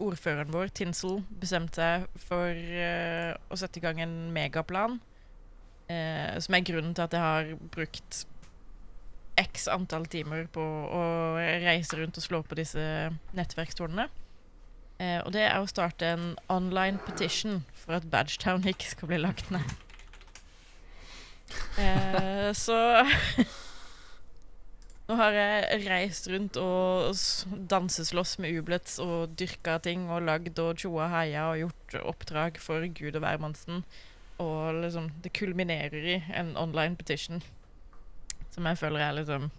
ordføreren 0.00 0.52
vår, 0.54 0.72
Tinsel, 0.72 1.20
bestemt 1.40 1.76
seg 1.76 2.06
for 2.24 2.50
eh, 2.56 3.32
å 3.52 3.58
sette 3.60 3.80
i 3.80 3.84
gang 3.84 4.00
en 4.00 4.16
megaplan. 4.34 4.98
Eh, 5.92 6.38
som 6.40 6.56
er 6.56 6.64
grunnen 6.64 6.94
til 6.96 7.04
at 7.04 7.16
jeg 7.16 7.26
har 7.26 7.52
brukt 7.74 8.22
x 9.40 9.66
antall 9.72 10.06
timer 10.12 10.46
på 10.52 10.62
å 10.62 11.04
reise 11.64 11.96
rundt 11.98 12.18
og 12.20 12.24
slå 12.24 12.42
på 12.46 12.56
disse 12.58 12.82
nettverkstårnene. 13.36 14.08
Eh, 15.02 15.18
og 15.24 15.32
det 15.34 15.42
er 15.48 15.58
å 15.58 15.68
starte 15.70 16.12
en 16.14 16.32
online 16.52 17.00
petition 17.02 17.62
for 17.74 17.96
at 17.98 18.06
Badgetown 18.12 18.66
ikke 18.70 18.92
skal 18.92 19.10
bli 19.10 19.18
lagt 19.22 19.50
ned. 19.54 19.74
Eh, 21.80 22.50
så 22.56 22.78
Nå 25.08 25.16
har 25.18 25.34
jeg 25.34 25.80
reist 25.90 26.28
rundt 26.30 26.56
og 26.56 27.18
danseslåss 27.68 28.36
med 28.40 28.54
Ublets 28.60 28.94
og 29.02 29.34
dyrka 29.36 29.74
ting 29.84 30.06
og 30.08 30.22
lagd 30.28 30.60
og 30.62 30.78
tjoa 30.80 31.10
heia 31.12 31.48
og 31.50 31.58
gjort 31.64 31.96
oppdrag 32.14 32.60
for 32.62 32.86
Gud 32.86 33.18
og 33.18 33.24
hvermannsen. 33.24 33.82
Og 34.40 34.78
liksom 34.84 35.10
Det 35.24 35.34
kulminerer 35.36 36.06
i 36.14 36.16
en 36.38 36.54
online 36.56 36.96
petition 36.96 37.42
som 38.52 38.66
jeg 38.68 38.78
føler 38.78 39.00
er 39.00 39.18
liksom 39.18 39.50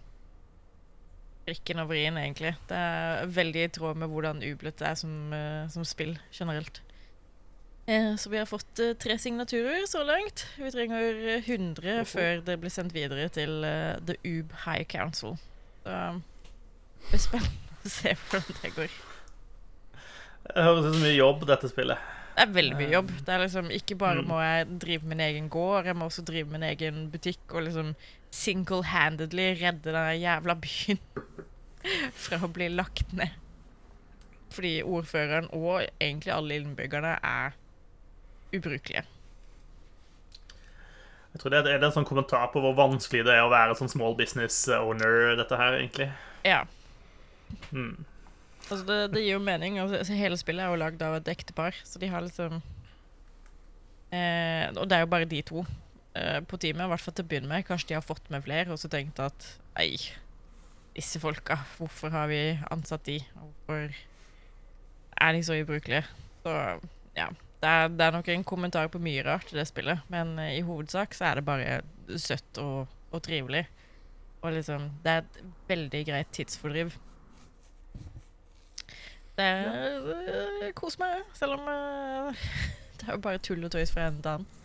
prikken 1.46 1.82
over 1.82 1.98
i-en, 1.98 2.18
egentlig. 2.20 2.54
Det 2.68 2.78
er 2.78 3.30
veldig 3.36 3.62
i 3.64 3.70
tråd 3.76 4.00
med 4.00 4.12
hvordan 4.12 4.42
Ublet 4.46 4.82
er 4.84 4.98
som, 4.98 5.14
uh, 5.32 5.64
som 5.72 5.86
spill 5.88 6.16
generelt. 6.34 6.82
Eh, 7.86 8.14
så 8.16 8.30
vi 8.32 8.40
har 8.40 8.48
fått 8.48 8.80
uh, 8.80 8.94
tre 8.96 9.18
signaturer 9.20 9.84
så 9.90 10.04
langt. 10.08 10.46
Vi 10.56 10.72
trenger 10.72 11.20
100 11.42 11.98
oh. 12.00 12.04
før 12.08 12.40
det 12.46 12.58
blir 12.62 12.72
sendt 12.72 12.96
videre 12.96 13.28
til 13.32 13.64
The 14.08 14.16
Ub 14.24 14.54
High 14.64 14.88
Council. 14.88 15.36
Så 15.84 15.92
det 15.92 17.10
blir 17.10 17.24
spennende 17.28 17.84
å 17.84 17.92
se 17.92 18.16
hvordan 18.24 18.60
det 18.62 18.74
går. 18.78 19.00
Det 20.44 20.64
høres 20.64 20.84
ut 20.84 20.94
som 20.94 21.04
mye 21.04 21.16
jobb, 21.16 21.44
dette 21.48 21.70
spillet. 21.72 22.12
Det 22.34 22.42
er 22.42 22.54
veldig 22.54 22.76
mye 22.80 22.90
jobb. 22.90 23.10
Det 23.22 23.32
er 23.34 23.42
liksom 23.44 23.70
Ikke 23.70 23.96
bare 23.98 24.22
mm. 24.22 24.28
må 24.28 24.40
jeg 24.42 24.78
drive 24.82 25.10
min 25.12 25.22
egen 25.22 25.48
gård, 25.48 25.86
jeg 25.86 25.96
må 25.96 26.08
også 26.08 26.24
drive 26.26 26.50
min 26.50 26.66
egen 26.66 27.06
butikk 27.12 27.54
og 27.54 27.68
liksom 27.68 27.94
single-handedly 28.34 29.52
redde 29.60 29.94
den 29.94 30.20
jævla 30.20 30.56
byen 30.58 30.98
fra 32.24 32.40
å 32.42 32.50
bli 32.52 32.68
lagt 32.72 33.12
ned. 33.16 33.34
Fordi 34.54 34.76
ordføreren 34.86 35.50
og 35.52 35.82
egentlig 35.98 36.32
alle 36.34 36.60
innbyggerne 36.60 37.16
er 37.18 37.56
ubrukelige. 38.54 39.04
Jeg 41.34 41.42
tror 41.42 41.50
det 41.50 41.60
er, 41.66 41.82
en 41.82 41.94
sånn 41.96 42.06
kommentar 42.06 42.46
på 42.52 42.60
hvor 42.62 42.76
vanskelig 42.78 43.24
det 43.26 43.34
er 43.34 43.42
å 43.42 43.50
være 43.50 43.74
sånn 43.74 43.90
small 43.90 44.14
business 44.14 44.68
owner, 44.70 45.32
dette 45.34 45.58
her, 45.58 45.80
egentlig. 45.80 46.06
Ja. 46.46 46.60
Mm. 47.74 48.04
Altså, 48.68 48.84
det, 48.86 48.98
det, 49.16 49.24
gir 49.24 49.34
jo 49.34 49.42
mening. 49.42 49.80
Altså, 49.82 50.14
hele 50.14 50.38
spillet 50.38 50.62
er 50.62 50.70
jo 50.70 50.78
lagd 50.78 51.02
av 51.02 51.18
et 51.18 51.30
ektepar, 51.34 51.74
så 51.82 51.98
de 51.98 52.12
har 52.12 52.22
liksom 52.22 52.60
eh, 54.14 54.70
Og 54.78 54.86
det 54.86 54.96
er 54.96 55.02
jo 55.02 55.10
bare 55.10 55.28
de 55.28 55.42
to 55.50 55.64
eh, 56.14 56.38
på 56.46 56.60
teamet, 56.62 56.86
i 56.86 56.92
hvert 56.94 57.02
fall 57.02 57.18
til 57.18 57.26
å 57.26 57.32
begynne 57.32 57.50
med. 57.50 57.66
Kanskje 57.66 57.90
de 57.90 57.98
har 57.98 58.06
fått 58.06 58.30
med 58.30 58.46
flere 58.46 58.70
og 58.70 58.78
så 58.78 58.92
tenkt 58.92 59.18
at 59.18 59.48
ei, 59.82 59.98
disse 60.94 61.20
folka, 61.20 61.58
hvorfor 61.78 62.12
har 62.14 62.28
vi 62.30 62.40
ansatt 62.70 63.06
de? 63.08 63.18
Hvorfor 63.34 63.94
er 65.20 65.32
de 65.34 65.42
så 65.46 65.56
ubrukelige? 65.60 66.04
Så 66.44 66.54
ja. 67.16 67.28
Det 67.64 67.70
er, 67.70 67.88
det 67.88 68.04
er, 68.04 68.12
nok 68.12 68.28
en 68.28 68.44
kommentar 68.44 68.90
på 68.92 69.00
mye 69.00 69.22
rart 69.24 69.48
i 69.52 69.56
det 69.56 69.64
spillet, 69.70 70.02
men 70.12 70.34
uh, 70.36 70.50
i 70.52 70.60
hovedsak 70.60 71.14
så 71.16 71.30
er 71.30 71.40
det 71.40 71.46
bare 71.46 71.78
søtt 72.20 72.58
og, 72.60 72.90
og 73.10 73.22
trivelig. 73.24 73.64
Og 74.44 74.52
liksom 74.52 74.90
Det 75.04 75.10
er 75.10 75.22
et 75.22 75.38
veldig 75.68 76.02
greit 76.06 76.32
tidsfordriv. 76.36 76.92
Det 79.38 79.46
er 79.46 80.04
uh, 80.04 80.66
Kos 80.76 80.98
meg, 81.00 81.24
selv 81.34 81.56
om 81.56 81.64
uh, 81.64 82.44
det 83.00 83.08
er 83.08 83.16
jo 83.16 83.22
bare 83.24 83.40
tull 83.40 83.64
og 83.64 83.72
tøys 83.72 83.94
fra 83.94 84.10
en 84.10 84.20
til 84.20 84.34
annen. 84.34 84.60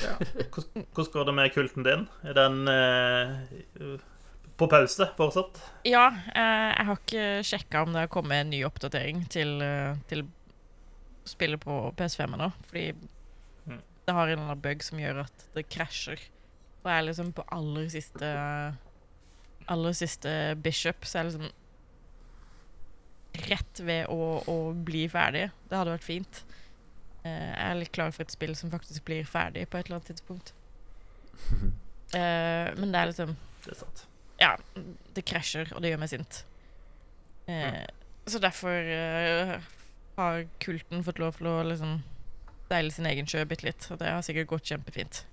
Ja. 0.00 0.16
Hvordan 0.94 1.12
går 1.12 1.28
det 1.28 1.34
med 1.34 1.52
kulten 1.54 1.84
din? 1.84 2.08
Er 2.24 2.36
den 2.36 2.64
uh, 2.68 4.00
på 4.60 4.68
pause 4.70 5.06
fortsatt? 5.16 5.60
Ja, 5.88 6.08
uh, 6.12 6.68
jeg 6.74 6.88
har 6.88 6.98
ikke 6.98 7.28
sjekka 7.46 7.84
om 7.84 7.94
det 7.94 8.04
har 8.04 8.12
kommet 8.12 8.42
en 8.42 8.52
ny 8.52 8.60
oppdatering 8.68 9.24
til, 9.32 9.56
uh, 9.64 9.96
til 10.10 10.26
spillet 11.28 11.62
på 11.62 11.78
PS5 11.96 12.36
ennå. 12.36 12.50
Fordi 12.68 12.84
mm. 12.92 13.80
det 14.06 14.16
har 14.16 14.26
en 14.26 14.34
eller 14.34 14.44
annen 14.50 14.64
bug 14.64 14.84
som 14.84 15.00
gjør 15.00 15.22
at 15.24 15.46
det 15.56 15.68
krasjer. 15.72 16.20
Og 16.82 16.90
jeg 16.90 16.96
er 16.96 17.08
liksom 17.08 17.32
på 17.36 17.46
aller 17.52 17.90
siste 17.92 18.36
Aller 19.70 19.92
siste 19.94 20.30
Bishop, 20.58 21.04
så 21.06 21.18
jeg 21.18 21.20
er 21.20 21.26
liksom 21.28 21.50
rett 23.46 23.82
ved 23.86 24.08
å, 24.10 24.40
å 24.50 24.56
bli 24.74 25.04
ferdig. 25.12 25.44
Det 25.70 25.78
hadde 25.78 25.92
vært 25.94 26.06
fint. 26.08 26.40
Uh, 27.22 27.28
jeg 27.28 27.66
er 27.68 27.78
litt 27.78 27.94
klar 27.94 28.10
for 28.16 28.26
et 28.26 28.34
spill 28.34 28.56
som 28.58 28.72
faktisk 28.72 29.06
blir 29.06 29.28
ferdig 29.28 29.68
på 29.70 29.78
et 29.78 29.86
eller 29.86 30.00
annet 30.00 30.10
tidspunkt. 30.10 30.54
men 32.10 32.90
det 32.90 32.98
er 32.98 33.06
liksom 33.12 33.36
Det 33.62 33.70
er 33.70 33.78
sant. 33.78 34.09
Ja, 34.40 34.54
det 35.16 35.26
krasjer, 35.28 35.72
og 35.74 35.82
det 35.84 35.92
gjør 35.92 36.00
meg 36.00 36.12
sint. 36.12 36.44
Eh, 37.46 37.66
mm. 37.66 38.30
Så 38.30 38.40
derfor 38.42 38.76
har 40.20 40.44
kulten 40.62 41.04
fått 41.04 41.20
lov 41.20 41.36
til 41.38 41.48
å 41.50 41.58
liksom 41.66 41.98
deile 42.70 42.92
sin 42.94 43.08
egen 43.10 43.28
sjø 43.28 43.42
bitte 43.48 43.66
litt, 43.66 43.88
og 43.90 44.00
det 44.00 44.12
har 44.12 44.24
sikkert 44.24 44.50
gått 44.52 44.70
kjempefint. 44.70 45.24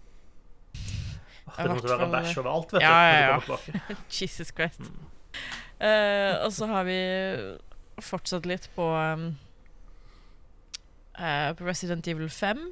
Det 1.57 1.69
måtte 1.71 1.89
være 1.89 2.09
bæsj 2.11 2.39
overalt, 2.41 2.73
vet 2.75 2.83
ja, 2.83 2.95
du. 3.39 3.53
Ja, 3.53 3.59
ja. 3.87 3.97
Jesus 4.19 4.51
Christ. 4.55 4.83
Mm. 4.83 5.05
og 6.43 6.51
så 6.53 6.67
har 6.71 6.87
vi 6.87 6.97
fortsatt 8.01 8.45
litt 8.49 8.67
på 8.75 8.85
um, 8.89 9.29
uh, 11.19 11.53
Resident 11.61 12.07
Evil 12.07 12.29
5. 12.29 12.65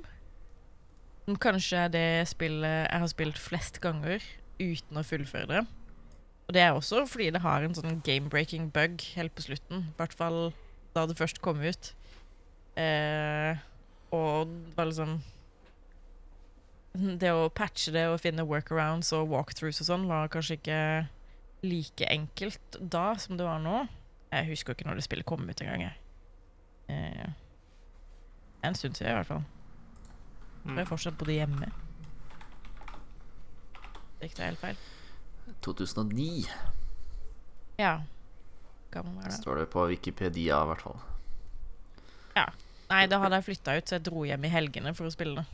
som 1.26 1.38
kanskje 1.42 1.86
er 1.86 1.94
det 1.94 2.10
spillet 2.30 2.86
jeg 2.86 3.02
har 3.02 3.10
spilt 3.10 3.40
flest 3.42 3.82
ganger 3.82 4.22
uten 4.60 5.00
å 5.00 5.06
fullføre 5.06 5.50
det. 5.50 5.64
Og 6.46 6.54
det 6.54 6.62
er 6.62 6.76
også 6.76 7.06
fordi 7.10 7.32
det 7.34 7.42
har 7.42 7.64
en 7.66 7.76
sånn 7.78 8.02
game-breaking 8.06 8.70
bug 8.74 9.02
helt 9.16 9.34
på 9.36 9.48
slutten. 9.48 9.88
I 9.90 9.98
hvert 9.98 10.14
fall 10.14 10.40
da 10.96 11.06
det 11.10 11.18
først 11.18 11.42
kom 11.44 11.64
ut. 11.64 11.94
Eh, 12.80 13.58
og 14.14 14.52
det 14.52 14.76
var 14.78 14.90
liksom 14.90 15.14
Det 17.22 17.32
å 17.32 17.48
patche 17.52 17.94
det 17.96 18.06
og 18.12 18.22
finne 18.24 18.44
workarounds 18.48 19.14
og 19.16 19.30
walkthroughs 19.32 19.82
og 19.84 19.88
sånn 19.88 20.08
var 20.10 20.32
kanskje 20.32 20.58
ikke 20.60 20.82
like 21.66 22.08
enkelt 22.12 22.78
da 22.80 23.08
som 23.20 23.40
det 23.40 23.48
var 23.48 23.60
nå. 23.64 23.86
Jeg 24.32 24.52
husker 24.52 24.76
ikke 24.76 24.88
når 24.88 25.00
det 25.00 25.08
spillet 25.08 25.28
kom 25.28 25.48
ut 25.50 25.64
engang. 25.64 25.96
Eh, 26.92 27.28
en 28.66 28.78
stund 28.78 28.96
siden, 28.96 29.12
i 29.12 29.18
hvert 29.18 29.30
fall. 29.30 29.44
Mm. 30.66 30.78
Jeg 30.78 30.90
fortsatt 30.90 31.18
bodde 31.18 31.36
hjemme. 31.36 31.72
Det 34.20 34.30
gikk 34.30 34.38
det 34.38 34.48
helt 34.50 34.62
feil. 34.62 34.86
2009 35.66 36.46
Ja. 37.80 37.98
Gammel 38.92 39.20
er 39.20 39.30
det. 39.30 39.38
står 39.40 39.64
det 39.64 39.70
på 39.74 39.86
Wikipedia, 39.90 40.62
i 40.64 40.72
hvert 40.72 40.84
fall. 40.86 41.00
Nei, 42.86 43.06
da 43.10 43.20
hadde 43.22 43.40
jeg 43.40 43.48
flytta 43.48 43.78
ut, 43.80 43.88
så 43.88 43.98
jeg 43.98 44.06
dro 44.06 44.26
hjem 44.28 44.46
i 44.46 44.52
helgene 44.54 44.94
for 44.98 45.10
å 45.10 45.14
spille 45.14 45.42
det. 45.42 45.46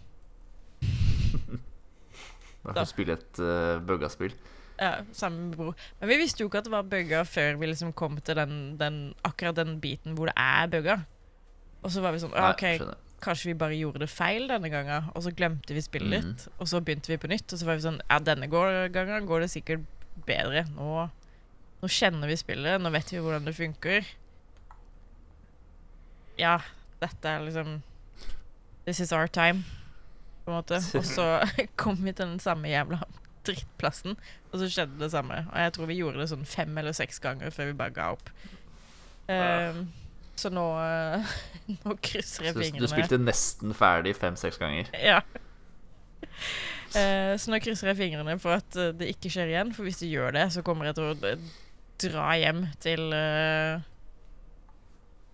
Bare 2.61 2.75
er 2.75 2.83
å 2.83 2.89
spille 2.89 3.15
et 3.15 3.39
uh, 3.41 3.79
bugga-spill. 3.87 4.35
Ja, 4.81 5.05
sammen 5.15 5.47
med 5.49 5.57
bror. 5.59 5.77
Men 6.01 6.11
vi 6.11 6.17
visste 6.21 6.43
jo 6.43 6.49
ikke 6.49 6.61
at 6.61 6.67
det 6.67 6.73
var 6.73 6.89
bugga 6.89 7.21
før 7.27 7.57
vi 7.61 7.69
liksom 7.69 7.93
kom 7.97 8.19
til 8.25 8.37
den, 8.37 8.57
den, 8.81 8.99
akkurat 9.27 9.57
den 9.57 9.77
biten 9.81 10.17
hvor 10.17 10.29
det 10.29 10.35
er 10.41 10.69
bugga. 10.73 10.97
Og 11.81 11.93
så 11.93 12.03
var 12.03 12.13
vi 12.13 12.21
sånn 12.21 12.33
Nei, 12.35 12.49
OK, 12.49 12.65
skjønner. 12.81 12.99
Kanskje 13.21 13.51
vi 13.51 13.57
bare 13.61 13.77
gjorde 13.77 13.99
det 14.03 14.09
feil 14.09 14.47
denne 14.49 14.69
gangen. 14.73 15.09
Og 15.15 15.23
så 15.23 15.31
glemte 15.35 15.73
vi 15.73 15.81
spillet 15.81 16.09
Mhm. 16.23 16.29
litt, 16.31 16.47
og 16.59 16.67
så 16.67 16.81
begynte 16.81 17.07
vi 17.13 17.17
på 17.17 17.29
nytt. 17.29 17.53
Og 17.53 17.59
så 17.59 17.65
var 17.65 17.75
vi 17.75 17.81
sånn 17.87 18.01
Ja, 18.09 18.19
denne 18.19 18.47
gangen 18.49 19.27
går 19.27 19.41
det 19.45 19.49
sikkert 19.53 19.85
bedre. 20.25 20.65
Nå, 20.75 21.09
nå 21.81 21.87
kjenner 21.89 22.27
vi 22.27 22.35
spillet, 22.35 22.81
nå 22.81 22.91
vet 22.91 23.09
vi 23.11 23.17
hvordan 23.17 23.45
det 23.45 23.55
funker. 23.55 24.05
Ja, 26.37 26.59
dette 27.01 27.25
er 27.29 27.43
liksom 27.45 27.81
This 28.85 28.99
is 28.99 29.11
our 29.13 29.27
time, 29.27 29.63
på 30.45 30.51
en 30.51 30.57
måte. 30.63 30.79
Og 30.97 31.05
så 31.05 31.25
kom 31.77 31.95
vi 32.01 32.11
til 32.13 32.25
den 32.33 32.39
samme 32.39 32.67
jævla 32.71 33.03
drittplassen, 33.45 34.17
og 34.51 34.59
så 34.59 34.67
skjedde 34.69 34.97
det 34.99 35.11
samme. 35.13 35.45
Og 35.51 35.57
jeg 35.57 35.73
tror 35.73 35.85
vi 35.89 35.97
gjorde 35.99 36.17
det 36.21 36.29
sånn 36.31 36.45
fem 36.45 36.77
eller 36.77 36.93
seks 36.97 37.19
ganger 37.21 37.53
før 37.53 37.69
vi 37.71 37.73
bare 37.77 37.93
ga 37.95 38.07
opp. 38.15 38.29
Ehm, 39.29 39.91
så 40.41 40.51
nå, 40.53 40.65
eh, 40.81 41.31
nå 41.85 41.95
krysser 42.03 42.49
jeg 42.49 42.57
fingrene. 42.57 42.83
du 42.83 42.91
spilte 42.91 43.19
nesten 43.21 43.75
ferdig 43.77 44.15
fem-seks 44.19 44.61
ganger. 44.61 44.91
Ja. 44.97 45.21
Eh, 46.91 47.37
så 47.39 47.53
nå 47.53 47.55
krysser 47.63 47.87
jeg 47.87 47.95
fingrene 48.01 48.33
for 48.43 48.57
at 48.57 48.75
eh, 48.75 48.89
det 48.99 49.07
ikke 49.13 49.29
skjer 49.31 49.47
igjen. 49.47 49.69
For 49.71 49.87
hvis 49.87 50.01
det 50.01 50.09
gjør 50.11 50.33
det, 50.35 50.41
så 50.51 50.59
kommer 50.59 50.89
jeg 50.89 50.97
til 50.97 51.05
å 51.07 51.35
dra 52.03 52.25
hjem 52.35 52.65
til 52.83 53.05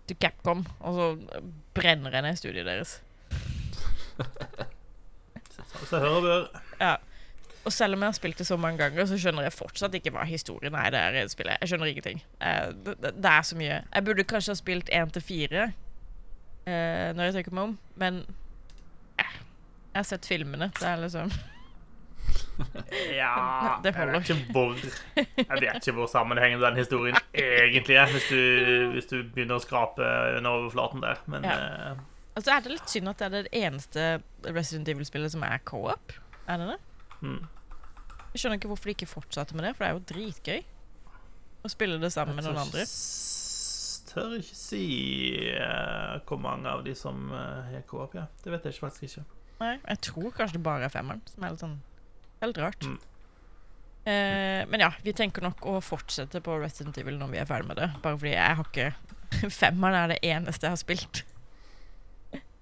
Til 0.06 0.20
Capcom, 0.22 0.62
og 0.86 1.00
så 1.00 1.08
brenner 1.74 2.14
jeg 2.14 2.28
ned 2.28 2.38
studiet 2.38 2.70
deres. 2.70 3.00
Så 5.90 6.00
hører 6.00 6.22
bør. 6.22 6.46
Ja. 6.80 6.94
Og 7.68 7.74
selv 7.76 7.98
om 7.98 8.04
jeg 8.06 8.08
har 8.08 8.16
spilt 8.16 8.40
det 8.40 8.48
så 8.48 8.56
mange 8.56 8.80
ganger, 8.80 9.06
så 9.10 9.18
skjønner 9.20 9.44
jeg 9.44 9.56
fortsatt 9.58 9.96
ikke 9.98 10.14
hva 10.16 10.24
historien 10.28 10.76
er 10.80 10.88
i 10.88 10.92
det 10.94 11.02
her 11.04 11.32
spillet. 11.32 11.58
Jeg 11.60 11.74
skjønner 11.74 11.90
ingenting. 11.92 12.22
Eh, 12.40 12.70
det 13.04 13.32
er 13.34 13.44
så 13.44 13.58
mye. 13.60 13.82
Jeg 13.92 14.06
burde 14.08 14.24
kanskje 14.24 14.54
ha 14.54 14.60
spilt 14.62 14.92
én 14.96 15.12
til 15.12 15.26
fire 15.26 15.66
eh, 16.64 17.10
når 17.18 17.28
jeg 17.28 17.36
tenker 17.38 17.58
meg 17.58 17.68
om, 17.68 17.74
men 18.00 18.22
eh, 19.20 19.36
jeg 19.92 20.00
har 20.00 20.08
sett 20.08 20.30
filmene. 20.30 20.70
Det 20.80 20.88
er 20.88 21.02
liksom 21.04 21.34
Ja 23.20 23.78
Det 23.84 23.94
Jeg 23.94 24.08
vet 24.10 24.30
ikke 24.30 24.54
hvor 24.56 24.74
Jeg 24.80 25.60
vet 25.62 25.76
ikke 25.82 25.96
hvor 26.00 26.10
sammenhengende 26.12 26.66
den 26.66 26.80
historien 26.80 27.20
egentlig 27.34 28.00
er, 28.00 28.08
hvis 28.12 28.30
du, 28.32 28.40
hvis 28.96 29.12
du 29.12 29.18
begynner 29.24 29.60
å 29.60 29.64
skrape 29.64 30.08
under 30.38 30.56
overflaten 30.62 31.04
der. 31.04 31.20
Men 31.28 31.44
Ja. 31.48 31.58
uh, 31.92 32.06
Altså 32.38 32.52
er 32.54 32.60
det 32.62 32.72
litt 32.76 32.92
synd 32.92 33.10
at 33.10 33.18
det 33.18 33.26
er 33.28 33.46
det 33.48 33.60
eneste 33.66 34.02
Resident 34.46 34.90
Evil-spillet 34.92 35.34
som 35.34 35.42
er 35.44 35.58
co-op. 35.66 36.14
Er 36.48 36.60
det 36.62 36.68
det? 36.70 36.82
mm. 37.26 37.40
Jeg 38.34 38.42
skjønner 38.42 38.60
ikke 38.60 38.70
hvorfor 38.72 38.90
de 38.90 38.96
ikke 38.98 39.10
fortsatte 39.10 39.56
med 39.58 39.66
det, 39.66 39.76
for 39.78 39.86
det 39.86 39.90
er 39.90 39.98
jo 39.98 40.06
dritgøy. 40.12 40.60
Å 41.66 41.72
spille 41.72 41.98
det 42.02 42.12
sammen 42.14 42.38
med 42.38 42.46
noen 42.48 42.62
andre. 42.62 42.84
Jeg 42.86 42.94
Tør 44.08 44.38
ikke 44.38 44.56
si 44.56 44.84
uh, 45.52 46.18
hvor 46.26 46.40
mange 46.42 46.72
av 46.72 46.80
de 46.86 46.94
som 46.98 47.28
uh, 47.34 47.68
er 47.76 47.84
co-op, 47.90 48.16
ja. 48.16 48.24
Det 48.44 48.54
vet 48.54 48.66
jeg 48.70 48.80
faktisk 48.80 49.04
ikke. 49.10 49.26
Nei, 49.60 49.74
jeg 49.82 50.02
tror 50.08 50.32
kanskje 50.38 50.58
det 50.58 50.64
bare 50.66 50.88
er 50.88 50.94
femmeren, 50.94 51.22
som 51.28 51.44
er 51.44 51.54
litt 51.54 51.64
sånn 51.66 51.78
Helt 52.38 52.60
rart. 52.62 52.86
Mm. 52.86 52.98
Uh, 54.08 54.62
men 54.70 54.84
ja, 54.86 54.92
vi 55.04 55.14
tenker 55.18 55.44
nok 55.44 55.66
å 55.68 55.80
fortsette 55.82 56.40
på 56.46 56.60
Resident 56.62 56.98
Evil 57.02 57.18
når 57.18 57.34
vi 57.34 57.40
er 57.42 57.50
ferdig 57.50 57.72
med 57.72 57.82
det. 57.82 57.90
Bare 58.04 58.20
fordi 58.20 58.36
jeg 58.36 58.60
har 58.60 58.70
ikke 58.70 59.50
Femmeren 59.60 59.98
er 59.98 60.14
det 60.14 60.20
eneste 60.24 60.70
jeg 60.70 60.76
har 60.76 60.82
spilt. 60.82 61.24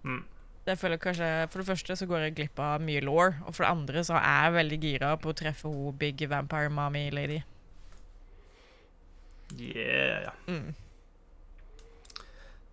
Mm. 0.06 0.24
Det 0.66 0.74
jeg 0.74 0.82
føler 0.82 0.98
kanskje 0.98 1.28
For 1.52 1.62
det 1.62 1.68
første 1.68 1.96
så 1.96 2.08
går 2.10 2.24
jeg 2.26 2.36
glipp 2.40 2.60
av 2.60 2.82
mye 2.82 3.04
law, 3.06 3.36
og 3.46 3.54
for 3.54 3.66
det 3.66 3.72
andre 3.72 4.04
så 4.08 4.18
er 4.18 4.48
jeg 4.48 4.56
veldig 4.56 4.80
gira 4.82 5.12
på 5.22 5.30
å 5.30 5.38
treffe 5.38 5.70
ho 5.70 5.92
big 5.94 6.26
vampire 6.30 6.72
mommy 6.74 7.10
lady. 7.14 7.44
Yeah. 9.60 10.34
Mm. 10.48 10.74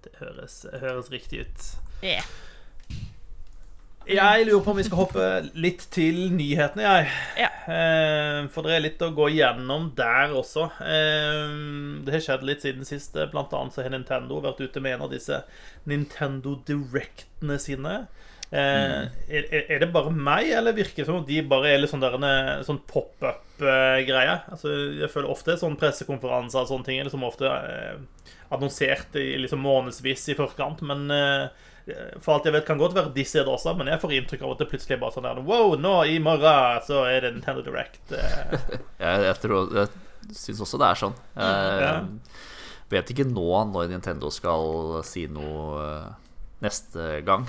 Det 0.03 0.15
høres, 0.19 0.65
høres 0.73 1.13
riktig 1.13 1.45
ut. 1.45 1.69
Yeah. 2.03 2.25
Jeg 4.09 4.47
lurer 4.47 4.63
på 4.65 4.73
om 4.73 4.79
vi 4.79 4.85
skal 4.87 4.99
hoppe 4.99 5.27
litt 5.55 5.85
til 5.95 6.33
nyhetene, 6.35 6.83
jeg. 6.83 7.11
Ja. 7.39 7.51
Eh, 7.71 8.39
for 8.53 8.67
det 8.67 8.75
er 8.75 8.85
litt 8.87 9.05
å 9.05 9.13
gå 9.15 9.29
gjennom 9.37 9.91
der 9.99 10.35
også. 10.35 10.67
Eh, 10.83 11.55
det 12.03 12.17
har 12.17 12.25
skjedd 12.25 12.47
litt 12.49 12.65
siden 12.65 12.89
sist. 12.89 13.17
Blant 13.33 13.55
annet 13.57 13.77
så 13.77 13.85
har 13.85 13.95
Nintendo 13.95 14.41
vært 14.43 14.63
ute 14.65 14.83
med 14.83 14.97
en 14.97 15.07
av 15.07 15.15
disse 15.15 15.43
Nintendo 15.89 16.57
Directene 16.67 17.59
sine. 17.63 18.03
Mm. 18.53 19.07
er, 19.33 19.47
er 19.73 19.79
det 19.81 19.87
bare 19.95 20.11
meg, 20.13 20.51
eller 20.53 20.75
virker 20.77 21.01
det 21.01 21.07
som 21.09 21.23
om 21.23 21.25
de 21.25 21.39
bare 21.49 21.71
er 21.71 21.79
litt 21.81 21.89
sånn, 21.89 22.03
der 22.05 22.67
sånn 22.67 22.83
pop-up-greie? 22.85 24.35
Altså, 24.53 24.75
jeg 24.99 25.09
føler 25.09 25.33
ofte 25.33 25.57
sånn 25.57 25.79
pressekonferanser 25.81 26.61
og 26.61 26.69
sånne 26.69 26.85
ting 26.85 27.01
er 27.01 27.09
liksom 27.09 27.25
ofte 27.25 27.49
eh, 27.49 28.29
annonsert 28.53 29.17
i 29.17 29.39
liksom 29.41 29.65
månedsvis 29.65 30.29
i 30.35 30.37
forkant, 30.37 30.85
men 30.85 31.09
eh, 31.17 31.71
for 32.23 32.35
alt 32.37 32.45
jeg 32.47 32.55
vet, 32.55 32.65
kan 32.69 32.79
godt 32.79 32.95
være 32.95 33.11
disse 33.17 33.41
er 33.41 33.45
det 33.49 33.53
også, 33.53 33.73
men 33.79 33.89
jeg 33.91 34.01
får 34.03 34.13
inntrykk 34.19 34.43
av 34.47 34.53
at 34.55 34.61
det 34.63 34.69
plutselig 34.71 34.95
er 34.97 35.01
bare 35.03 35.15
sånn 35.17 35.27
der 35.27 35.41
Wow, 35.47 35.73
nå 35.81 35.95
i 36.07 36.19
morgen 36.23 36.83
så 36.87 37.01
er 37.11 37.21
det 37.27 37.33
Nintendo 37.35 37.65
Direct. 37.67 38.01
eh. 38.15 38.55
Jeg, 39.03 39.25
jeg, 39.27 39.37
tror, 39.43 39.73
jeg 39.75 40.37
syns 40.39 40.61
også 40.63 40.79
det 40.79 40.89
er 40.93 41.01
sånn. 41.03 41.17
Jeg 41.35 41.83
Ja. 41.83 41.95
vet 42.93 43.11
ikke 43.15 43.27
nå 43.27 43.49
når 43.73 43.89
Nintendo 43.91 44.31
skal 44.31 45.01
si 45.09 45.27
noe 45.33 45.83
eh, 45.83 46.11
neste 46.63 47.09
gang. 47.27 47.49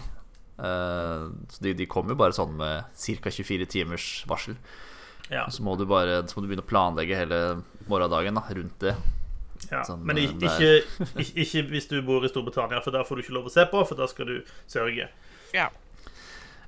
Eh, 0.57 1.27
så 1.53 1.61
de, 1.65 1.73
de 1.77 1.85
kommer 1.89 2.13
jo 2.15 2.21
bare 2.23 2.33
sånn 2.37 2.55
med 2.57 2.89
ca. 2.95 3.29
24 3.33 3.65
timers 3.69 4.07
varsel. 4.29 4.55
Ja, 5.31 5.45
Så 5.49 5.63
må 5.63 5.77
du 5.79 5.85
bare 5.87 6.21
så 6.27 6.35
må 6.37 6.43
du 6.43 6.49
begynne 6.51 6.65
å 6.65 6.69
planlegge 6.69 7.15
hele 7.21 7.37
morgendagen 7.89 8.35
da, 8.37 8.43
rundt 8.57 8.79
det. 8.83 8.95
Ja. 9.71 9.83
Sånn, 9.87 10.01
Men 10.05 10.17
eh, 10.19 10.29
ikke, 10.31 10.69
ikke, 11.21 11.33
ikke 11.45 11.63
hvis 11.71 11.87
du 11.91 11.97
bor 12.05 12.25
i 12.25 12.29
Storbritannia, 12.31 12.81
for 12.83 12.91
der 12.95 13.05
får 13.07 13.15
du 13.19 13.23
ikke 13.25 13.35
lov 13.37 13.49
å 13.49 13.53
se 13.53 13.65
på, 13.71 13.83
for 13.89 13.99
da 13.99 14.07
skal 14.11 14.29
du 14.29 14.35
sørge. 14.69 15.09
Ja. 15.53 15.69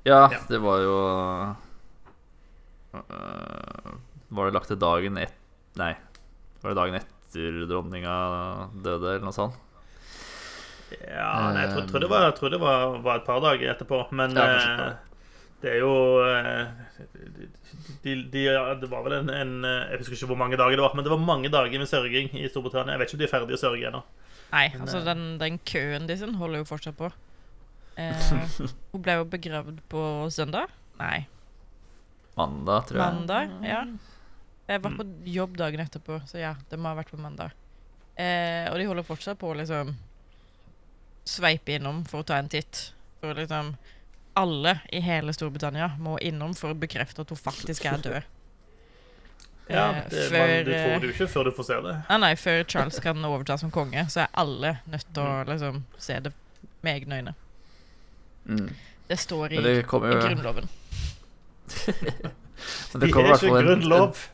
Ja, 0.06 0.20
Ja. 0.32 0.39
det 0.50 0.60
var 0.62 0.80
jo 0.84 0.96
uh, 2.93 3.93
Var 4.30 4.46
det 4.46 4.54
lagt 4.54 4.70
til 4.70 4.78
dagen 4.78 5.18
et 5.18 5.34
Nei, 5.76 5.91
var 6.62 6.72
det 6.72 6.78
dagen 6.78 6.96
etter 7.02 7.58
dronninga 7.68 8.14
døde, 8.80 9.16
eller 9.18 9.26
noe 9.26 9.36
sånt? 9.36 9.58
Ja, 11.02 11.50
nei, 11.52 11.66
jeg 11.66 11.72
tror, 11.74 11.88
tror 11.89 12.04
det, 12.06 12.10
var, 12.14 12.30
tror 12.38 12.54
det 12.54 12.60
var, 12.62 12.93
var 13.04 13.20
et 13.20 13.26
par 13.28 13.41
dager 13.43 13.74
etterpå, 13.74 13.98
men 14.16 14.38
Ja, 14.38 14.46
det 15.66 15.72
er 15.74 15.82
jo 15.82 15.93
eh, 16.22 17.05
de, 18.03 18.16
de, 18.30 18.43
Det 18.82 18.89
var 18.91 19.05
vel 19.07 19.16
en, 19.18 19.32
en 19.34 19.53
eh, 19.66 19.91
Jeg 19.91 20.03
husker 20.03 20.18
ikke 20.20 20.30
hvor 20.30 20.39
mange 20.43 20.59
dager 20.61 20.78
det 20.78 20.86
var, 20.86 20.93
men 20.97 21.05
det 21.07 21.13
var 21.13 21.24
mange 21.26 21.49
dager 21.53 21.82
med 21.82 21.89
sørging 21.89 22.30
i 22.38 22.45
Storbritannia. 22.51 22.93
Jeg 22.93 23.01
vet 23.01 23.09
ikke 23.09 23.18
om 23.18 23.24
de 23.24 23.28
er 23.28 23.34
ferdige 23.34 23.57
å 23.57 23.63
sørge 23.63 23.89
ennå. 23.89 24.01
Nei, 24.51 24.66
Men, 24.76 24.84
altså 24.86 25.01
eh, 25.01 25.07
den, 25.09 25.24
den 25.41 25.57
køen 25.66 26.05
de 26.09 26.18
sin 26.22 26.38
holder 26.38 26.61
jo 26.61 26.68
fortsatt 26.70 26.97
på. 26.99 27.09
Eh, 27.97 28.34
hun 28.93 29.01
ble 29.03 29.18
jo 29.18 29.26
begravd 29.34 29.82
på 29.91 30.03
søndag. 30.36 30.74
Nei, 31.01 31.26
Mandag, 32.36 32.89
tror 32.89 32.99
jeg. 32.99 33.16
mandag. 33.16 33.51
Ja. 33.63 33.82
Jeg 34.68 34.82
var 34.84 34.95
på 34.97 35.05
jobb 35.30 35.57
dagen 35.59 35.82
etterpå, 35.84 36.20
så 36.28 36.39
ja, 36.41 36.55
det 36.70 36.78
må 36.82 36.89
ha 36.91 36.97
vært 36.97 37.13
på 37.13 37.20
mandag. 37.22 37.53
Eh, 38.20 38.66
og 38.72 38.80
de 38.80 38.88
holder 38.89 39.05
fortsatt 39.07 39.39
på 39.39 39.51
å 39.51 39.57
liksom 39.57 39.93
sveipe 41.26 41.78
innom 41.78 42.03
for 42.07 42.22
å 42.22 42.28
ta 42.28 42.38
en 42.39 42.49
titt. 42.51 42.89
For 43.22 43.38
liksom 43.38 43.74
Alle 44.36 44.80
i 44.92 45.00
hele 45.04 45.34
Storbritannia 45.36 45.94
må 46.02 46.18
innom 46.20 46.56
for 46.58 46.74
å 46.74 46.78
bekrefte 46.78 47.24
at 47.24 47.32
hun 47.32 47.40
faktisk 47.40 47.86
er 47.92 48.02
død. 48.04 48.24
Ja, 49.66 49.88
Eh, 49.96 50.04
det, 50.12 50.28
før, 50.30 50.48
man, 50.48 50.66
du 50.66 50.72
tror 50.72 51.00
du 51.02 51.08
ikke 51.10 51.28
før 51.28 51.48
du 51.48 51.52
får 51.58 51.66
se 51.66 51.78
det. 51.82 51.94
Ah, 52.06 52.20
nei, 52.22 52.36
før 52.38 52.60
Charles 52.70 53.00
kan 53.02 53.26
overta 53.26 53.58
som 53.58 53.72
konge, 53.74 54.04
så 54.14 54.26
er 54.26 54.36
alle 54.38 54.76
nødt 54.86 55.08
til 55.10 55.26
å 55.26 55.44
liksom 55.50 55.80
se 55.98 56.20
det 56.22 56.32
med 56.86 56.92
egne 57.00 57.18
øyne. 57.18 57.34
Mm. 58.46 58.68
Det 59.10 59.18
står 59.22 59.56
i, 59.56 59.62
det 59.66 59.74
jo... 59.80 59.82
i 59.82 60.20
Grunnloven. 60.22 60.70
Men 62.94 63.02
Det 63.02 63.12
kommer 63.12 63.26
i 63.26 63.30
er 63.30 63.34
hvert 63.34 63.44
ikke 63.44 63.54
fall 63.54 63.58
en, 63.58 63.62
en, 63.62 63.70
grunnlov. 63.72 64.26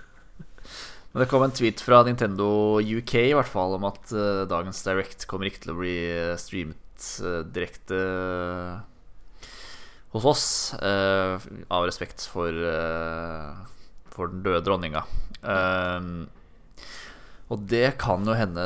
men 1.12 1.22
det 1.22 1.26
kom 1.30 1.44
en 1.46 1.54
tweet 1.54 1.80
fra 1.82 2.00
Nintendo 2.06 2.48
UK 2.82 3.14
i 3.20 3.34
hvert 3.34 3.48
fall 3.50 3.76
om 3.78 3.86
at 3.88 4.12
uh, 4.12 4.42
dagens 4.50 4.82
Direct 4.86 5.26
kommer 5.30 5.48
ikke 5.48 5.62
til 5.64 5.72
å 5.72 5.78
bli 5.78 5.94
eh, 6.10 6.34
streamet 6.38 7.06
uh, 7.24 7.40
direkte 7.46 7.98
hos 10.10 10.26
oss, 10.26 10.44
eh, 10.74 11.38
av 11.70 11.86
respekt 11.86 12.26
for, 12.26 12.50
eh, 12.50 13.54
for 14.10 14.32
den 14.32 14.42
døde 14.42 14.64
dronninga. 14.66 15.04
Um, 15.42 16.28
og 17.50 17.66
det 17.66 17.98
kan 17.98 18.26
jo 18.26 18.34
hende 18.36 18.62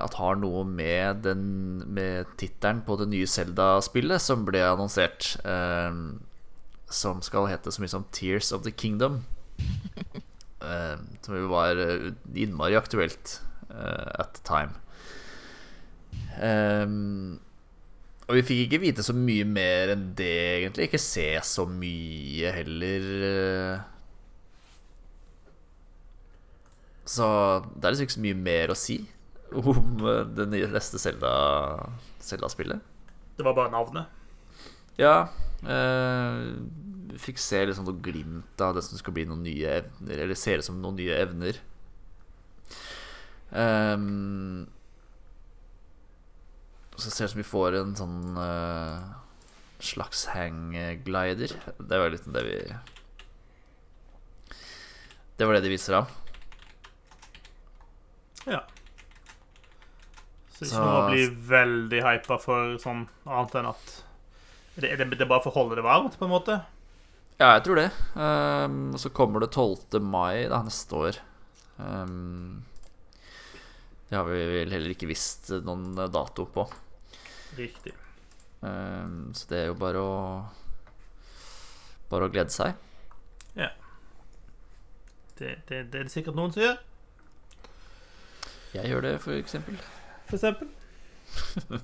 at 0.00 0.14
har 0.16 0.36
noe 0.40 0.62
med, 0.64 1.26
med 1.86 2.30
tittelen 2.40 2.80
på 2.86 2.96
det 3.00 3.08
nye 3.10 3.28
Zelda-spillet 3.28 4.22
som 4.22 4.46
ble 4.46 4.62
annonsert. 4.64 5.36
som 6.94 7.20
skal 7.20 7.48
hete 7.50 7.72
så 7.72 7.82
mye 7.82 7.90
som 7.90 8.04
Tears 8.12 8.52
of 8.52 8.62
the 8.62 8.70
Kingdom. 8.70 9.24
Som 11.24 11.36
jo 11.36 11.48
var 11.50 11.76
eh, 11.76 12.12
innmari 12.34 12.76
aktuelt 12.78 13.40
eh, 13.68 14.08
at 14.20 14.34
the 14.38 14.42
time. 14.46 14.72
Ehm, 16.40 17.38
og 18.28 18.36
vi 18.38 18.42
fikk 18.48 18.60
ikke 18.66 18.80
vite 18.86 19.04
så 19.04 19.12
mye 19.16 19.44
mer 19.48 19.92
enn 19.94 20.06
det, 20.16 20.30
egentlig. 20.62 20.86
Ikke 20.88 21.00
se 21.02 21.26
så 21.44 21.66
mye 21.68 22.52
heller. 22.56 23.08
eh. 23.28 23.82
Så 27.04 27.26
det 27.76 27.84
er 27.84 27.92
liksom 27.92 28.06
ikke 28.08 28.16
så 28.16 28.24
mye 28.24 28.38
mer 28.46 28.72
å 28.72 28.78
si 28.78 28.96
om 29.54 30.00
eh, 30.08 30.22
det 30.34 30.46
nye 30.50 30.70
neste 30.72 30.98
Zelda- 30.98 31.90
Zelda-spillet. 32.24 32.80
Det 33.36 33.44
var 33.44 33.54
bare 33.58 33.72
navnet. 33.74 34.08
Ja. 34.98 35.26
Eh, 35.68 36.40
fikk 37.20 37.38
se 37.42 37.60
liksom 37.68 37.84
noe 37.86 38.00
glimt 38.02 38.60
av 38.64 38.74
det 38.78 38.82
som 38.86 38.98
skal 38.98 39.14
bli 39.16 39.26
noen 39.28 39.44
nye 39.44 39.76
evner, 39.82 40.24
eller 40.24 40.38
ser 40.38 40.62
ut 40.62 40.66
som 40.66 40.80
noen 40.82 40.96
nye 40.98 41.20
evner. 41.20 41.60
Ehm, 43.54 44.64
så 47.00 47.10
ser 47.10 47.24
det 47.24 47.28
ut 47.28 47.34
som 47.34 47.42
vi 47.42 47.46
får 47.48 47.76
en 47.78 47.94
sånn 47.98 48.18
uh, 48.38 49.14
slags 49.82 50.26
hangglider. 50.32 51.54
Det 51.78 51.98
var 52.00 52.12
litt 52.12 52.28
det 52.34 52.44
vi 52.46 52.58
Det 55.34 55.48
var 55.48 55.56
det 55.56 55.64
de 55.64 55.72
viser 55.72 55.98
av. 55.98 56.12
Ja. 58.46 58.60
Så 60.54 60.68
ikke 60.68 60.84
noe 60.84 61.00
å 61.00 61.08
bli 61.10 61.24
veldig 61.48 62.02
hypa 62.04 62.38
for 62.38 62.76
sånn 62.82 63.08
annet 63.26 63.56
enn 63.58 63.70
at 63.72 63.96
det, 64.74 64.92
det, 64.98 65.06
det 65.18 65.26
bare 65.26 65.42
for 65.42 65.50
å 65.50 65.62
holde 65.62 65.78
det 65.78 65.86
varmt, 65.86 66.14
på 66.18 66.26
en 66.26 66.34
måte. 66.34 66.60
Ja, 67.38 67.56
jeg 67.56 67.64
tror 67.66 67.80
det. 67.80 67.88
Um, 68.14 68.94
Og 68.94 69.02
så 69.02 69.10
kommer 69.14 69.42
det 69.42 69.50
12. 69.54 69.98
mai 70.02 70.46
da, 70.50 70.62
neste 70.66 70.98
år. 70.98 71.18
Um, 71.76 72.62
det 74.08 74.18
har 74.18 74.26
vi 74.30 74.42
vel 74.46 74.74
heller 74.74 74.94
ikke 74.94 75.10
visst 75.10 75.50
noen 75.66 75.94
dato 76.14 76.46
på. 76.54 76.68
Riktig. 77.58 77.92
Um, 78.64 79.30
så 79.34 79.46
det 79.50 79.58
er 79.58 79.66
jo 79.68 79.74
bare 79.76 80.00
å 80.00 80.14
Bare 82.10 82.26
å 82.28 82.32
glede 82.32 82.52
seg. 82.52 82.74
Det, 85.34 85.48
det, 85.66 85.78
det 85.90 85.98
er 85.98 86.04
det 86.04 86.12
sikkert 86.12 86.36
noen 86.38 86.52
som 86.54 86.62
gjør, 86.62 86.76
Jeg 88.76 88.86
gjør 88.90 89.00
det, 89.02 89.14
for 89.22 89.34
eksempel. 89.34 89.80
for 90.28 90.36
eksempel. 90.38 90.68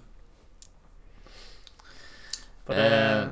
For 2.66 2.74
det 2.78 2.84
Eh. 2.86 3.28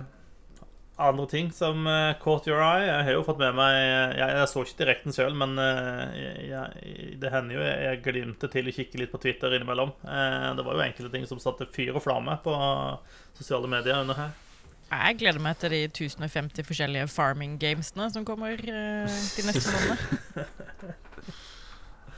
Andre 0.99 1.27
ting 1.31 1.53
som 1.55 1.87
uh, 1.87 2.17
caught 2.23 2.49
your 2.51 2.63
eye. 2.63 2.87
Jeg 2.89 3.07
har 3.07 3.17
jo 3.17 3.25
fått 3.27 3.39
med 3.41 3.55
meg 3.59 3.77
Jeg, 3.77 4.19
jeg 4.19 4.49
så 4.51 4.65
ikke 4.65 4.81
direkten 4.83 5.15
sjøl, 5.15 5.37
men 5.39 5.55
uh, 5.61 6.03
jeg, 6.19 6.49
jeg, 6.51 7.15
det 7.23 7.33
hender 7.35 7.59
jo 7.59 7.63
jeg, 7.63 7.79
jeg 7.87 8.03
glimter 8.09 8.53
til 8.53 8.71
å 8.71 8.75
kikke 8.81 9.03
litt 9.03 9.15
på 9.15 9.23
Twitter 9.23 9.55
innimellom. 9.57 9.95
Uh, 10.03 10.51
det 10.59 10.67
var 10.67 10.79
jo 10.79 10.85
enkelte 10.89 11.15
ting 11.15 11.31
som 11.31 11.43
satte 11.43 11.69
fyr 11.75 11.95
og 11.95 12.05
flamme 12.05 12.39
på 12.45 12.55
sosiale 13.39 13.71
medier 13.71 14.03
under 14.03 14.19
her. 14.19 14.37
Jeg 14.89 15.19
gleder 15.21 15.43
meg 15.45 15.59
til 15.61 15.75
de 15.75 15.83
1050 15.85 16.65
forskjellige 16.65 17.09
farming 17.13 17.59
gamesene 17.61 18.07
som 18.09 18.25
kommer 18.25 18.57
eh, 18.57 19.19
de 19.37 19.45
neste 19.45 19.75
månedene. 19.75 20.47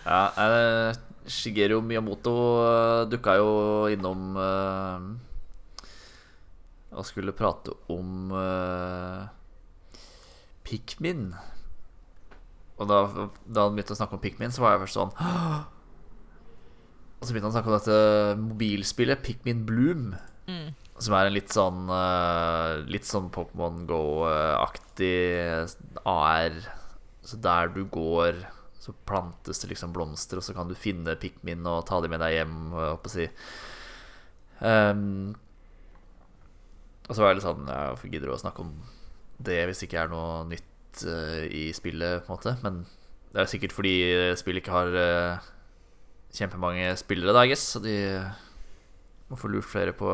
Ja, 0.00 0.32
eh, 0.32 0.96
Shigeru 1.28 1.82
Miyamoto 1.84 2.32
uh, 2.32 3.02
dukka 3.10 3.34
jo 3.36 3.50
innom 3.92 4.38
eh, 4.40 5.02
og 6.90 7.06
skulle 7.06 7.34
prate 7.36 7.74
om 7.92 8.32
uh, 8.34 9.28
Pikmin. 10.66 11.30
Og 12.80 12.88
da, 12.88 13.02
da 13.44 13.66
han 13.66 13.76
begynte 13.76 13.94
å 13.94 14.00
snakke 14.00 14.16
om 14.16 14.22
Pikmin, 14.22 14.52
så 14.54 14.64
var 14.64 14.74
jeg 14.74 14.82
først 14.86 14.96
sånn 14.96 15.10
Og 17.20 17.26
så 17.26 17.34
begynte 17.34 17.44
han 17.44 17.52
å 17.52 17.56
snakke 17.58 17.68
om 17.68 17.76
dette 17.76 17.98
mobilspillet, 18.40 19.22
Pikmin 19.26 19.66
Bloom. 19.68 20.14
Mm. 20.48 20.70
Som 21.00 21.16
er 21.16 21.28
en 21.28 21.36
litt 21.36 21.52
sånn 21.52 21.84
uh, 21.92 22.80
Litt 22.90 23.06
sånn 23.08 23.28
Pokémon 23.34 23.84
Go-aktig 23.88 25.68
AR. 26.08 26.56
Så 27.24 27.38
der 27.44 27.70
du 27.74 27.84
går, 27.92 28.40
så 28.80 28.94
plantes 29.06 29.60
det 29.62 29.70
liksom 29.74 29.92
blomster, 29.92 30.40
og 30.40 30.44
så 30.44 30.54
kan 30.56 30.70
du 30.70 30.74
finne 30.78 31.12
pikmin 31.20 31.66
og 31.68 31.84
ta 31.88 32.00
dem 32.00 32.14
med 32.14 32.22
deg 32.24 32.38
hjem. 32.38 32.56
Jeg 32.72 33.00
på 33.04 33.10
å 33.10 33.12
si. 33.12 33.26
Ehm, 34.64 35.34
og 37.10 37.16
så 37.16 37.24
var 37.24 37.32
jeg 37.32 37.40
litt 37.40 37.46
sånn 37.48 37.66
Ja, 37.66 37.78
hvorfor 37.90 38.12
gidder 38.12 38.30
å 38.30 38.38
snakke 38.38 38.62
om 38.62 38.70
det 39.42 39.56
hvis 39.66 39.80
det 39.82 39.88
ikke 39.88 40.02
er 40.04 40.10
noe 40.12 40.44
nytt 40.46 41.00
uh, 41.08 41.42
i 41.50 41.70
spillet, 41.74 42.22
på 42.22 42.30
en 42.30 42.36
måte? 42.36 42.52
Men 42.62 42.84
det 43.32 43.42
er 43.42 43.50
sikkert 43.50 43.74
fordi 43.74 43.94
spillet 44.38 44.62
ikke 44.62 44.74
har 44.74 44.94
uh, 44.94 45.48
kjempemange 46.36 46.92
spillere, 47.00 47.34
da, 47.34 47.42
guess. 47.50 47.64
Så 47.74 47.82
de 47.82 47.96
må 49.30 49.38
få 49.38 49.50
lurt 49.50 49.66
flere 49.70 49.94
på, 49.96 50.12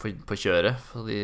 på, 0.00 0.12
på 0.28 0.38
kjøret, 0.40 0.76
for 0.90 1.08
de 1.08 1.20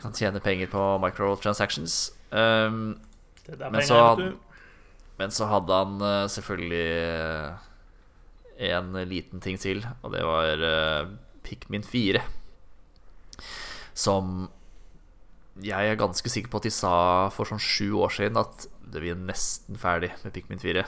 kan 0.00 0.14
tjene 0.16 0.42
penger 0.42 0.70
på 0.72 0.84
microtransactions. 1.02 1.98
Um, 2.30 2.96
Det 3.44 3.58
der 3.58 3.70
Men 3.70 3.80
penger 3.80 3.90
så 3.90 4.00
hadde- 4.08 4.32
men 5.18 5.30
så 5.30 5.46
hadde 5.46 5.76
han 5.78 6.00
uh, 6.02 6.26
selvfølgelig 6.26 6.86
eh, 8.58 8.70
en 8.74 8.96
liten 9.06 9.40
ting 9.40 9.58
til, 9.62 9.84
og 10.02 10.10
det 10.14 10.24
var 10.26 10.64
Pikmin 11.44 11.84
4. 11.86 12.22
Som 13.94 14.48
jeg 15.62 15.86
er 15.92 15.96
ganske 16.00 16.26
sikker 16.32 16.50
på 16.50 16.58
at 16.58 16.66
de 16.66 16.72
sa 16.74 16.94
for 17.30 17.46
sånn 17.46 17.60
sju 17.62 17.92
år 18.02 18.10
siden 18.10 18.36
at 18.40 18.64
det 18.90 19.02
er 19.06 19.14
nesten 19.18 19.78
ferdig 19.78 20.10
med 20.24 20.34
Pikmin 20.34 20.58
4. 20.62 20.82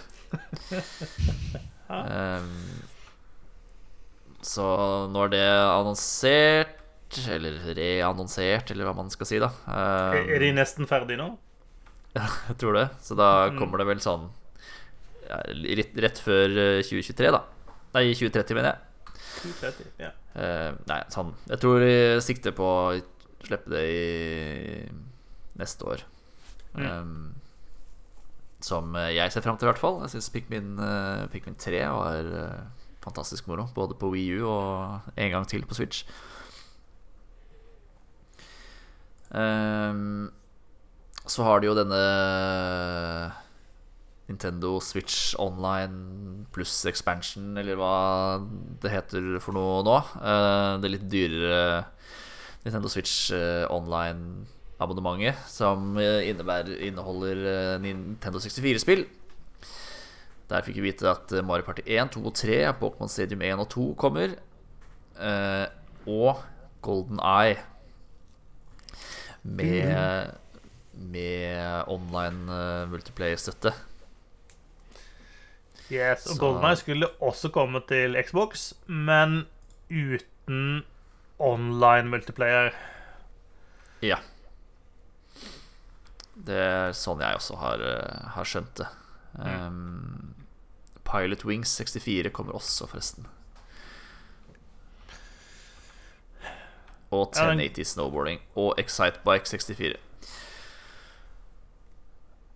um, 1.89 2.51
så 4.47 4.67
nå 5.11 5.25
er 5.27 5.33
det 5.33 5.45
annonsert, 5.47 6.75
eller 7.31 7.61
reannonsert, 7.79 8.71
eller 8.75 8.89
hva 8.89 8.95
man 8.99 9.11
skal 9.15 9.29
si, 9.31 9.39
da. 9.43 9.53
Um, 9.67 10.19
Er 10.35 10.43
de 10.43 10.51
nesten 10.57 10.89
ferdige 10.91 11.19
nå? 11.21 11.29
jeg 12.17 12.59
tror 12.61 12.77
det. 12.79 12.89
Så 13.05 13.17
da 13.19 13.49
Mm. 13.51 13.59
kommer 13.61 13.79
det 13.83 13.87
vel 13.91 14.03
sånn 14.03 14.29
ja, 15.29 15.41
rett, 15.79 15.95
rett 15.99 16.19
før 16.23 16.53
eh, 16.59 16.83
2023, 16.87 17.31
da. 17.35 17.43
Nei, 17.97 18.05
2030, 18.15 18.55
mener 18.59 18.71
jeg. 18.75 18.83
230, 19.43 19.91
ja. 20.01 20.13
Eh, 20.37 20.71
nei, 20.89 20.99
sånn 21.13 21.33
Jeg 21.49 21.61
tror 21.63 21.81
de 21.83 21.95
sikter 22.25 22.55
på 22.57 22.67
å 22.67 22.95
slippe 23.47 23.73
det 23.73 23.83
i 23.89 24.87
neste 25.57 25.87
år. 25.89 26.05
Mm. 26.77 26.87
Um, 26.87 27.35
som 28.65 28.97
jeg 29.13 29.33
ser 29.33 29.45
fram 29.45 29.59
til, 29.59 29.69
i 29.69 29.71
hvert 29.71 29.81
fall. 29.81 30.01
Jeg 30.05 30.17
syns 30.17 30.33
Pikmin, 30.35 30.75
uh, 30.81 31.27
Pikmin 31.33 31.59
3 31.61 31.85
var 31.93 32.31
uh, 32.33 32.89
fantastisk 33.05 33.47
moro. 33.51 33.69
Både 33.77 33.97
på 33.99 34.11
Wii 34.13 34.41
U 34.41 34.49
og 34.51 35.13
en 35.17 35.31
gang 35.33 35.47
til 35.49 35.67
på 35.69 35.79
Switch. 35.79 36.05
Um, 39.31 40.33
så 41.27 41.43
har 41.47 41.61
de 41.61 41.71
jo 41.71 41.77
denne 41.77 42.03
Nintendo 44.27 44.77
Switch 44.83 45.37
Online 45.39 46.47
pluss 46.55 46.81
expansion, 46.91 47.53
eller 47.61 47.79
hva 47.79 47.97
det 48.83 48.91
heter 48.91 49.37
for 49.43 49.55
noe 49.55 49.85
nå. 49.87 50.01
Eh, 50.19 50.73
det 50.83 50.93
litt 50.97 51.07
dyrere 51.13 51.85
Nintendo 52.67 52.89
Switch 52.91 53.31
eh, 53.31 53.65
Online-abonnementet, 53.71 55.39
som 55.47 55.95
eh, 56.03 56.27
inneholder 56.27 57.45
eh, 57.47 57.77
Nintendo 57.79 58.43
64-spill. 58.43 59.05
Der 60.51 60.67
fikk 60.67 60.81
vi 60.81 60.89
vite 60.89 61.07
at 61.11 61.31
Mario 61.47 61.67
Party 61.67 61.85
1, 61.87 62.11
2 62.17 62.25
og 62.27 62.35
3, 62.35 62.59
Pokémon 62.81 63.11
Stadium 63.11 63.43
1 63.47 63.63
og 63.63 63.71
2 63.71 63.87
kommer. 63.99 64.35
Og 66.07 66.43
Golden 66.87 67.19
Eye. 67.19 67.57
Med, 69.43 70.31
med 70.95 71.91
online 71.91 72.61
multiplayer-støtte. 72.93 73.75
Yes, 75.91 76.27
og 76.27 76.35
Så- 76.37 76.41
GoldenEye 76.41 76.77
skulle 76.77 77.09
også 77.23 77.49
komme 77.55 77.81
til 77.87 78.17
Xbox, 78.27 78.73
men 78.87 79.47
uten 79.91 80.83
online 81.39 82.09
multiplayer. 82.11 82.73
Ja. 84.03 84.17
Det 86.37 86.57
er 86.57 86.91
sånn 86.93 87.21
jeg 87.21 87.35
også 87.39 87.57
har, 87.59 87.81
eh, 87.81 88.29
har 88.35 88.45
skjønt 88.45 88.75
det. 88.77 88.87
Um, 89.39 90.35
Pilot 91.05 91.45
Wings 91.45 91.77
64 91.79 92.31
kommer 92.33 92.53
også, 92.53 92.87
forresten. 92.89 93.27
Og 97.11 97.33
Ja, 97.37 97.51
den- 97.51 97.59
1080 97.61 97.85
Snowboarding 97.95 98.41
og 98.57 98.75
Excitebike 98.79 99.47
64. 99.47 99.97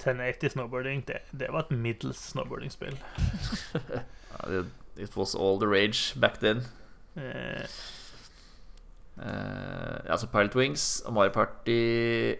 1080 0.00 0.56
snowboarding, 0.56 1.04
det, 1.08 1.20
det 1.36 1.52
var 1.52 1.66
et 1.66 1.76
middels 1.76 2.24
snowboardingspill. 2.32 2.96
It 5.00 5.16
was 5.16 5.34
all 5.34 5.60
the 5.60 5.68
rage 5.68 6.14
back 6.20 6.40
then. 6.40 6.64
Eh, 7.16 7.68
Eh, 9.20 10.12
altså 10.12 10.26
Pilot 10.26 10.56
Wings 10.56 11.02
og 11.06 11.12
Mario 11.12 11.32
Party 11.32 11.70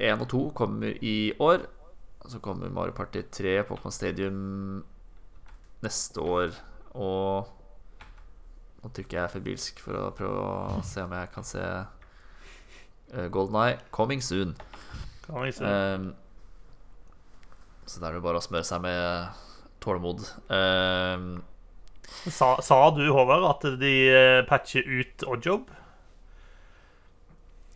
1 0.00 0.20
og 0.20 0.28
2 0.28 0.50
kommer 0.50 0.92
i 1.02 1.32
år. 1.38 1.58
Så 2.28 2.38
kommer 2.38 2.68
Mario 2.68 2.92
Party 2.92 3.22
3 3.32 3.60
Pokémon 3.60 3.90
Stadium 3.90 4.84
neste 5.82 6.20
år. 6.20 6.48
Og 6.90 7.48
nå 8.82 8.88
trykker 8.94 9.20
jeg 9.20 9.30
febrilsk 9.30 9.80
for 9.80 9.98
å 9.98 10.10
prøve 10.16 10.40
å 10.40 10.80
se 10.84 11.02
om 11.04 11.12
jeg 11.12 11.28
kan 11.34 11.44
se 11.44 11.60
uh, 11.60 13.26
Golden 13.32 13.60
Eye. 13.60 13.78
Coming 13.92 14.24
soon. 14.24 14.56
Coming 15.26 15.52
soon. 15.52 15.68
se. 15.68 16.14
Så 17.88 18.00
da 18.02 18.10
er 18.10 18.18
det 18.18 18.24
bare 18.24 18.40
å 18.40 18.44
smøre 18.44 18.66
seg 18.66 18.82
med 18.84 19.38
tålmod. 19.82 20.24
Uh, 20.50 21.40
sa, 22.28 22.56
sa 22.64 22.80
du, 22.94 23.04
Håvard, 23.14 23.46
at 23.48 23.68
de 23.80 23.94
eh, 24.10 24.40
patcher 24.48 24.84
ut 24.84 25.24
Oddjob? 25.30 25.70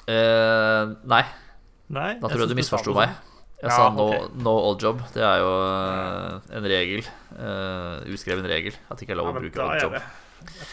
Uh, 0.05 0.93
nei, 1.09 1.23
Nei? 1.93 2.11
Da 2.21 2.29
tror 2.29 2.45
jeg 2.45 2.49
jeg 2.49 2.55
du 2.55 2.59
misforsto 2.59 2.95
meg. 2.97 3.15
Jeg 3.61 3.71
Ja, 3.71 3.77
sa 3.79 3.89
no, 3.95 4.09
okay. 4.11 4.27
no 4.45 4.53
old 4.59 4.83
job. 4.83 5.01
Det 5.15 5.23
er 5.25 5.39
jo 5.41 5.53
eh, 5.65 6.49
en 6.59 6.67
regel. 6.69 7.07
Uh, 7.33 8.03
uskreven 8.13 8.45
regel. 8.49 8.77
At 8.91 8.99
det 8.99 9.07
ikke 9.07 9.15
er 9.17 9.21
lov 9.23 9.31
å 9.31 9.37
bruke 9.39 9.65
old 9.65 9.81
job. 9.81 9.97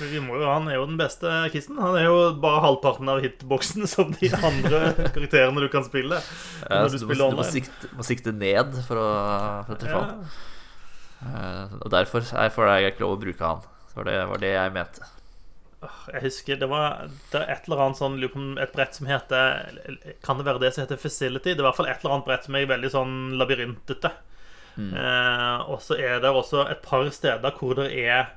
Vi 0.02 0.20
må 0.24 0.38
jo, 0.40 0.46
han 0.50 0.68
er 0.70 0.78
jo 0.78 0.86
den 0.90 0.98
beste 1.00 1.32
kissen. 1.54 1.80
Han 1.82 1.98
er 2.00 2.06
jo 2.08 2.18
bare 2.44 2.62
halvparten 2.66 3.10
av 3.12 3.22
hitboksen 3.24 3.88
som 3.90 4.14
de 4.18 4.30
andre 4.38 4.92
karakterene 5.14 5.64
du 5.64 5.70
kan 5.74 5.86
spille. 5.88 6.20
Ja, 6.68 6.82
når 6.84 6.94
du, 6.94 6.98
du 6.98 7.06
spiller 7.06 7.26
må, 7.28 7.36
du 7.36 7.42
må, 7.42 7.48
sikte, 7.48 7.92
må 7.98 8.08
sikte 8.08 8.34
ned 8.36 8.76
for 8.88 9.02
å, 9.02 9.10
for 9.68 9.76
å 9.76 9.82
treffe 9.82 9.98
Ja. 9.98 10.06
han. 10.10 10.26
Eh, 11.22 11.74
og 11.84 11.90
derfor 11.94 12.26
er 12.34 12.50
for 12.54 12.66
det 12.66 12.78
jeg 12.82 12.96
ikke 12.96 13.06
lov 13.06 13.18
å 13.18 13.22
bruke 13.22 13.50
han. 13.54 13.66
For 13.92 14.08
det 14.08 14.18
var 14.30 14.42
det 14.42 14.54
jeg 14.56 14.74
mente. 14.78 15.10
Jeg 16.14 16.22
husker 16.28 16.60
det 16.62 16.68
var 16.70 17.08
det 17.10 17.40
var 17.40 17.48
et 17.50 17.66
eller 17.66 17.80
annet 17.88 17.98
sånn 17.98 18.20
et 18.62 18.74
brett 18.76 18.94
som 18.94 19.08
heter 19.10 19.80
Kan 20.22 20.38
det 20.38 20.46
være 20.46 20.62
det 20.62 20.70
som 20.76 20.84
heter 20.84 21.00
Facility? 21.02 21.56
Det 21.56 21.58
er 21.58 21.64
i 21.64 21.66
hvert 21.66 21.80
fall 21.80 21.90
et 21.90 22.04
eller 22.04 22.14
annet 22.20 22.28
brett 22.28 22.46
som 22.46 22.58
er 22.60 22.68
veldig 22.70 22.92
sånn 22.94 23.16
labyrintete. 23.42 24.12
Mm. 24.78 24.92
Eh, 24.94 25.58
og 25.74 25.82
så 25.84 25.98
er 26.00 26.22
det 26.24 26.30
også 26.32 26.68
et 26.72 26.84
par 26.86 27.10
steder 27.12 27.58
hvor 27.58 27.76
det 27.82 27.90
er 27.98 28.30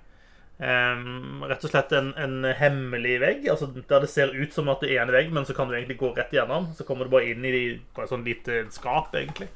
eh, 0.58 1.04
rett 1.50 1.66
og 1.66 1.72
slett 1.72 1.92
en, 1.96 2.12
en 2.20 2.48
hemmelig 2.58 3.18
vegg. 3.22 3.48
Altså 3.52 3.70
Der 3.74 4.04
det 4.04 4.10
ser 4.12 4.34
ut 4.34 4.54
som 4.54 4.70
at 4.72 4.84
det 4.84 4.94
er 4.94 5.04
en 5.04 5.14
vegg, 5.14 5.32
men 5.34 5.46
så 5.46 5.56
kan 5.56 5.68
du 5.68 5.76
egentlig 5.76 5.98
gå 6.00 6.12
rett 6.16 6.32
igjennom. 6.34 6.72
Så 6.76 6.86
kommer 6.88 7.06
du 7.06 7.14
bare 7.14 7.30
inn 7.32 7.44
i 7.46 7.54
et 7.76 8.10
sånn 8.10 8.26
lite 8.26 8.64
skap, 8.74 9.14
egentlig. 9.18 9.50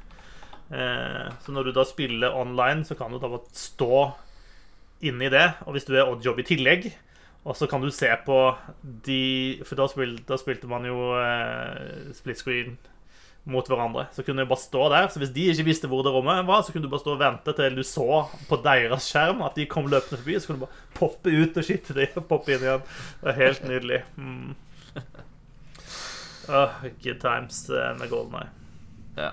Uh, 0.69 1.31
så 1.41 1.53
når 1.53 1.69
du 1.69 1.71
da 1.73 1.85
spiller 1.87 2.35
online, 2.37 2.83
så 2.85 2.93
kan 2.97 3.09
du 3.09 3.17
da 3.17 3.31
bare 3.31 3.57
stå 3.57 4.11
inni 5.01 5.31
det. 5.33 5.47
Og 5.65 5.73
hvis 5.73 5.87
du 5.87 5.95
er 5.95 6.09
oddjob 6.09 6.43
i 6.43 6.49
tillegg, 6.51 6.91
og 7.47 7.55
så 7.57 7.69
kan 7.71 7.81
du 7.81 7.89
se 7.89 8.09
på 8.25 8.37
de 8.83 9.61
For 9.63 9.79
da, 9.79 9.85
spil, 9.87 10.17
da 10.27 10.35
spilte 10.37 10.67
man 10.67 10.83
jo 10.85 11.13
uh, 11.15 12.11
split 12.13 12.41
screen 12.41 12.75
mot 13.49 13.67
hverandre. 13.67 14.07
Så 14.13 14.23
kunne 14.25 14.43
du 14.43 14.49
bare 14.49 14.61
stå 14.61 14.89
der. 14.93 15.07
Så 15.09 15.21
hvis 15.21 15.31
de 15.33 15.45
ikke 15.53 15.67
visste 15.69 15.89
hvor 15.89 16.03
det 16.05 16.11
rommet 16.13 16.47
var, 16.47 16.61
så 16.65 16.73
kunne 16.73 16.85
du 16.85 16.91
bare 16.91 17.03
stå 17.03 17.13
og 17.15 17.21
vente 17.21 17.53
til 17.57 17.77
du 17.79 17.83
så 17.87 18.23
på 18.49 18.59
deres 18.65 19.07
skjerm 19.09 19.41
at 19.47 19.55
de 19.57 19.65
kom 19.69 19.87
løpende 19.89 20.19
forbi. 20.19 20.37
Så 20.39 20.49
kunne 20.49 20.59
du 20.59 20.65
bare 20.67 20.87
poppe 20.99 21.33
ut 21.33 21.57
og 21.57 21.65
skyte 21.65 21.95
dem 21.97 22.19
og 22.19 22.27
poppe 22.29 22.53
inn 22.55 22.65
igjen. 22.65 22.83
Det 23.21 23.29
var 23.31 23.39
helt 23.39 23.63
nydelig. 23.69 24.01
Mm. 24.19 24.55
Oh, 26.49 26.69
good 27.03 27.19
times 27.21 27.69
eh, 27.69 27.91
med 27.99 28.09
Golden 28.09 28.39
Eye. 28.41 28.49
Ja. 29.17 29.29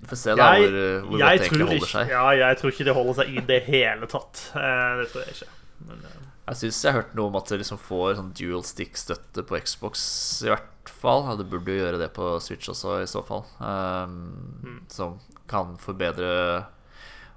Vi 0.00 0.08
får 0.10 0.16
se 0.16 0.34
da 0.34 0.46
Jeg, 0.56 0.70
hvor, 0.70 0.78
hvor 1.04 1.18
godt 1.18 1.20
det 1.20 1.46
egentlig 1.46 1.66
holder 1.68 1.90
seg. 1.92 2.08
ja, 2.10 2.22
jeg 2.40 2.56
tror 2.58 2.72
ikke 2.74 2.86
det 2.88 2.94
holder 2.96 3.18
seg 3.20 3.34
i 3.36 3.44
det 3.50 3.60
hele 3.68 4.08
tatt. 4.10 4.40
Eh, 4.58 4.92
det 5.00 5.06
tror 5.12 5.26
jeg 5.26 5.36
ikke. 5.36 5.50
Men, 5.90 6.00
eh, 6.08 6.19
Jeg 6.50 6.58
syns 6.58 6.80
jeg 6.82 6.90
har 6.90 7.04
hørt 7.04 7.12
noe 7.14 7.30
om 7.30 7.36
at 7.38 7.46
det 7.52 7.60
liksom 7.60 7.78
får 7.78 8.16
sånn 8.18 8.32
dual 8.34 8.64
stick-støtte 8.66 9.44
på 9.46 9.58
Xbox, 9.62 10.02
i 10.42 10.50
hvert 10.50 10.90
fall. 10.90 11.22
Og 11.30 11.38
det 11.38 11.46
burde 11.52 11.76
jo 11.76 11.84
gjøre 11.84 12.00
det 12.00 12.10
på 12.16 12.32
Switch 12.42 12.66
også, 12.72 12.96
i 13.04 13.08
så 13.10 13.22
fall. 13.26 13.44
Um, 13.62 14.16
Mm. 14.60 14.80
Som 14.90 15.20
kan 15.50 15.76
forbedre 15.80 16.66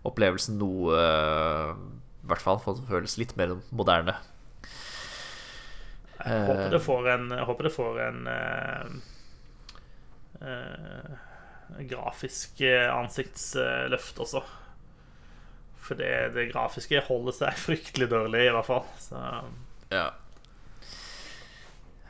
opplevelsen 0.04 0.58
noe, 0.60 0.98
i 0.98 2.28
hvert 2.28 2.44
fall. 2.44 2.60
For 2.64 2.80
det 2.80 2.90
føles 2.90 3.18
litt 3.22 3.36
mer 3.40 3.54
moderne. 3.72 4.18
Jeg 6.24 6.48
håper 6.48 6.66
Eh, 6.66 6.72
det 6.72 6.82
får 6.82 7.10
en, 7.14 7.32
håper 7.32 7.68
det 7.68 7.74
får 7.76 8.02
en 8.08 8.28
uh, 8.32 8.86
uh, 10.42 11.16
grafisk 11.90 12.62
eh, 12.62 12.88
ansiktsløft 12.94 14.22
også. 14.24 14.44
For 15.84 16.00
det, 16.00 16.34
det 16.38 16.50
grafiske 16.54 17.02
holder 17.10 17.36
seg 17.36 17.60
fryktelig 17.68 18.10
dårlig, 18.12 18.48
i 18.48 18.54
hvert 18.56 18.70
fall. 18.70 18.86
Så 19.04 19.24
Ja. 19.94 20.10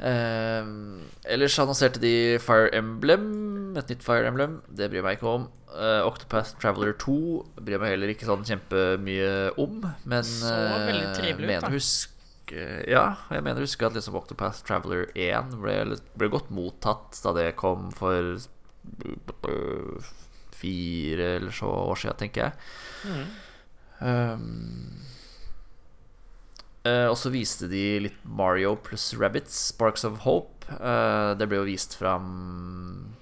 Um, 0.04 1.06
ellers 1.24 1.56
annonserte 1.62 2.02
de 2.02 2.38
Fire 2.44 2.72
Emblem, 2.76 3.76
et 3.78 3.92
nytt 3.94 4.04
Fire 4.04 4.28
Emblem. 4.28 4.58
Det 4.68 4.90
bryr 4.92 5.06
meg 5.06 5.20
ikke 5.20 5.30
om. 5.30 5.46
Uh, 5.74 6.04
Octopath 6.06 6.58
Traveler 6.62 6.94
2 7.00 7.14
bryr 7.62 7.80
meg 7.82 7.94
heller 7.96 8.12
ikke 8.12 8.28
sånn 8.28 8.44
kjempemye 8.46 9.54
om. 9.62 9.80
Men 10.10 10.26
Så 10.28 10.52
eh, 10.52 10.88
veldig 10.90 11.14
trivelig 11.18 11.48
ut, 11.48 11.50
mener 11.54 11.70
da. 11.70 11.78
Ja, 12.86 13.06
jeg 13.32 13.46
mener 13.46 13.64
husker 13.64 13.88
huske 13.88 13.88
at 13.88 13.96
liksom 13.98 14.18
Octopath 14.20 14.66
Traveler 14.68 15.08
1 15.16 15.56
ble, 15.64 15.78
ble 16.20 16.30
godt 16.30 16.52
mottatt 16.54 17.18
da 17.24 17.32
det 17.38 17.48
kom 17.58 17.88
for 17.96 18.36
fire 20.54 21.30
eller 21.38 21.56
så 21.56 21.72
år 21.72 22.04
siden, 22.04 22.20
tenker 22.20 22.50
jeg. 22.50 23.24
Um, 24.00 25.04
eh, 26.88 27.08
og 27.10 27.18
så 27.20 27.32
viste 27.34 27.70
de 27.72 27.84
litt 28.08 28.22
Mario 28.24 28.76
pluss 28.86 29.12
Rabbits, 29.20 29.56
Sparks 29.74 30.06
of 30.08 30.24
Hope. 30.28 30.66
Uh, 30.80 31.34
det 31.40 31.50
ble 31.52 31.62
jo 31.62 31.68
vist 31.68 31.98
fram 32.00 33.14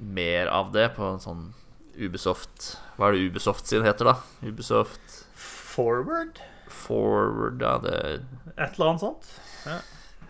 mer 0.00 0.50
av 0.52 0.70
det 0.74 0.90
på 0.96 1.04
en 1.04 1.20
sånn 1.20 1.46
Ubisoft 2.00 2.74
Hva 2.96 3.08
er 3.08 3.16
det 3.16 3.30
Ubisoft 3.30 3.68
sin 3.68 3.84
heter, 3.84 4.12
da? 4.12 4.44
Ubisoft 4.44 5.16
forward? 5.36 6.38
Forward, 6.70 7.64
ja, 7.64 7.78
det 7.82 7.96
Et 8.54 8.76
eller 8.76 8.92
annet 8.92 9.04
sånt? 9.04 9.32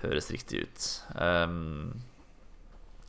høres 0.04 0.30
riktig 0.32 0.64
ut. 0.64 0.86
Um, 1.14 2.00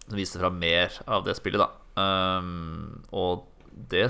det 0.10 0.20
viste 0.20 0.42
fram 0.42 0.60
mer 0.60 0.96
av 1.08 1.26
det 1.28 1.38
spillet, 1.40 1.62
da. 1.62 1.70
Um, 2.02 3.04
og 3.16 3.48
det 3.92 4.10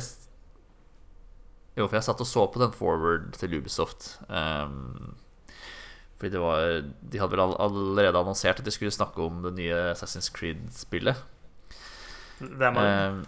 Jo, 1.77 1.87
for 1.87 1.95
jeg 1.95 2.03
satt 2.03 2.21
og 2.23 2.27
så 2.27 2.45
på 2.51 2.59
den 2.61 2.73
forward 2.75 3.31
til 3.39 3.55
Ubisoft. 3.57 4.17
Um, 4.27 5.13
fordi 6.19 6.35
det 6.35 6.41
var 6.43 6.81
De 7.11 7.19
hadde 7.19 7.33
vel 7.33 7.41
allerede 7.57 8.19
annonsert 8.19 8.59
at 8.59 8.65
de 8.67 8.73
skulle 8.73 8.91
snakke 8.93 9.23
om 9.23 9.39
det 9.45 9.55
nye 9.57 9.77
Assassin's 9.93 10.29
Creed-spillet. 10.35 11.17
Hvem 12.41 12.77
er 12.77 12.89
det? 12.89 12.97
Um, 13.01 13.25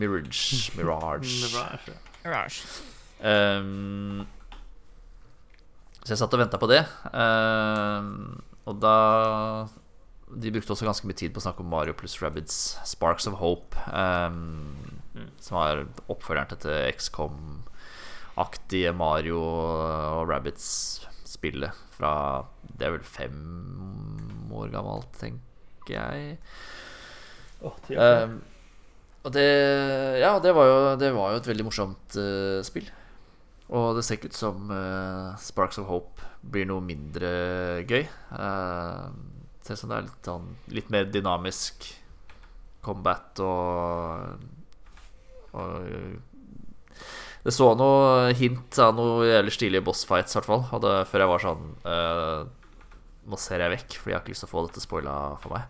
Mirage 0.00 0.72
Mirage. 0.76 1.46
Mirage. 1.46 1.96
Mirage. 2.24 2.66
Ehm, 3.24 4.26
så 6.04 6.12
jeg 6.14 6.20
satt 6.20 6.34
og 6.36 6.40
venta 6.42 6.60
på 6.60 6.68
det. 6.68 6.82
Um, 7.12 8.42
og 8.68 8.80
da 8.80 8.94
De 10.30 10.52
brukte 10.52 10.72
også 10.72 10.86
ganske 10.86 11.08
mye 11.08 11.18
tid 11.18 11.32
på 11.34 11.40
å 11.40 11.44
snakke 11.44 11.64
om 11.64 11.72
Mario 11.72 11.96
pluss 11.96 12.20
Rabbids 12.22 12.78
Sparks 12.86 13.26
of 13.26 13.40
Hope. 13.40 13.74
Som 15.42 15.58
er 15.58 15.86
oppfølgeren 16.12 16.48
til 16.52 16.58
dette 16.60 16.92
XCOM-aktige 17.00 18.92
Mario 18.94 19.40
og 19.42 20.28
Rabbids-spillet 20.30 21.72
fra 21.96 22.12
Det 22.62 22.86
er 22.86 22.94
vel 22.94 23.06
fem 23.06 23.40
år 24.54 24.70
gammelt, 24.72 25.10
tenker 25.18 25.94
jeg. 25.96 26.38
Oh. 27.60 27.76
Ehm, 27.92 28.38
og 29.24 29.34
det 29.34 29.44
Ja, 30.22 30.38
det 30.40 30.54
var 30.56 30.64
jo, 30.68 30.78
det 31.00 31.10
var 31.12 31.34
jo 31.34 31.40
et 31.42 31.50
veldig 31.50 31.66
morsomt 31.66 32.16
uh, 32.16 32.62
spill. 32.64 32.88
Og 33.70 33.96
det 33.96 34.04
ser 34.04 34.18
ikke 34.18 34.30
ut 34.32 34.38
som 34.38 34.70
uh, 34.72 35.36
Sparks 35.38 35.78
of 35.78 35.86
Hope 35.90 36.24
blir 36.40 36.66
noe 36.66 36.82
mindre 36.82 37.84
gøy. 37.86 38.06
Uh, 38.32 39.10
ser 39.62 39.76
ut 39.76 39.82
som 39.82 39.92
det 39.92 39.98
er 39.98 40.06
litt, 40.08 40.22
sånn, 40.26 40.48
litt 40.74 40.90
mer 40.90 41.10
dynamisk 41.12 41.86
combat 42.82 43.42
og, 43.44 44.40
og 45.56 46.20
Det 47.40 47.52
så 47.56 47.70
noe 47.78 48.32
hint 48.36 48.78
av 48.82 48.94
noe 48.94 49.24
jævlig 49.28 49.54
stilige 49.56 49.84
bossfights, 49.86 50.34
i 50.34 50.38
hvert 50.38 50.48
fall. 50.50 50.64
Og 50.76 50.82
det, 50.84 50.94
før 51.08 51.24
jeg 51.24 51.30
var 51.30 51.44
sånn 51.44 51.68
uh, 51.86 52.40
nå 53.30 53.38
ser 53.40 53.62
jeg 53.64 53.74
vekk, 53.74 53.96
fordi 54.00 54.12
jeg 54.12 54.18
har 54.18 54.24
ikke 54.24 54.34
lyst 54.34 54.44
til 54.44 54.50
å 54.50 54.54
få 54.54 54.64
dette 54.66 54.82
spoila 54.82 55.16
for 55.42 55.54
meg. 55.54 55.62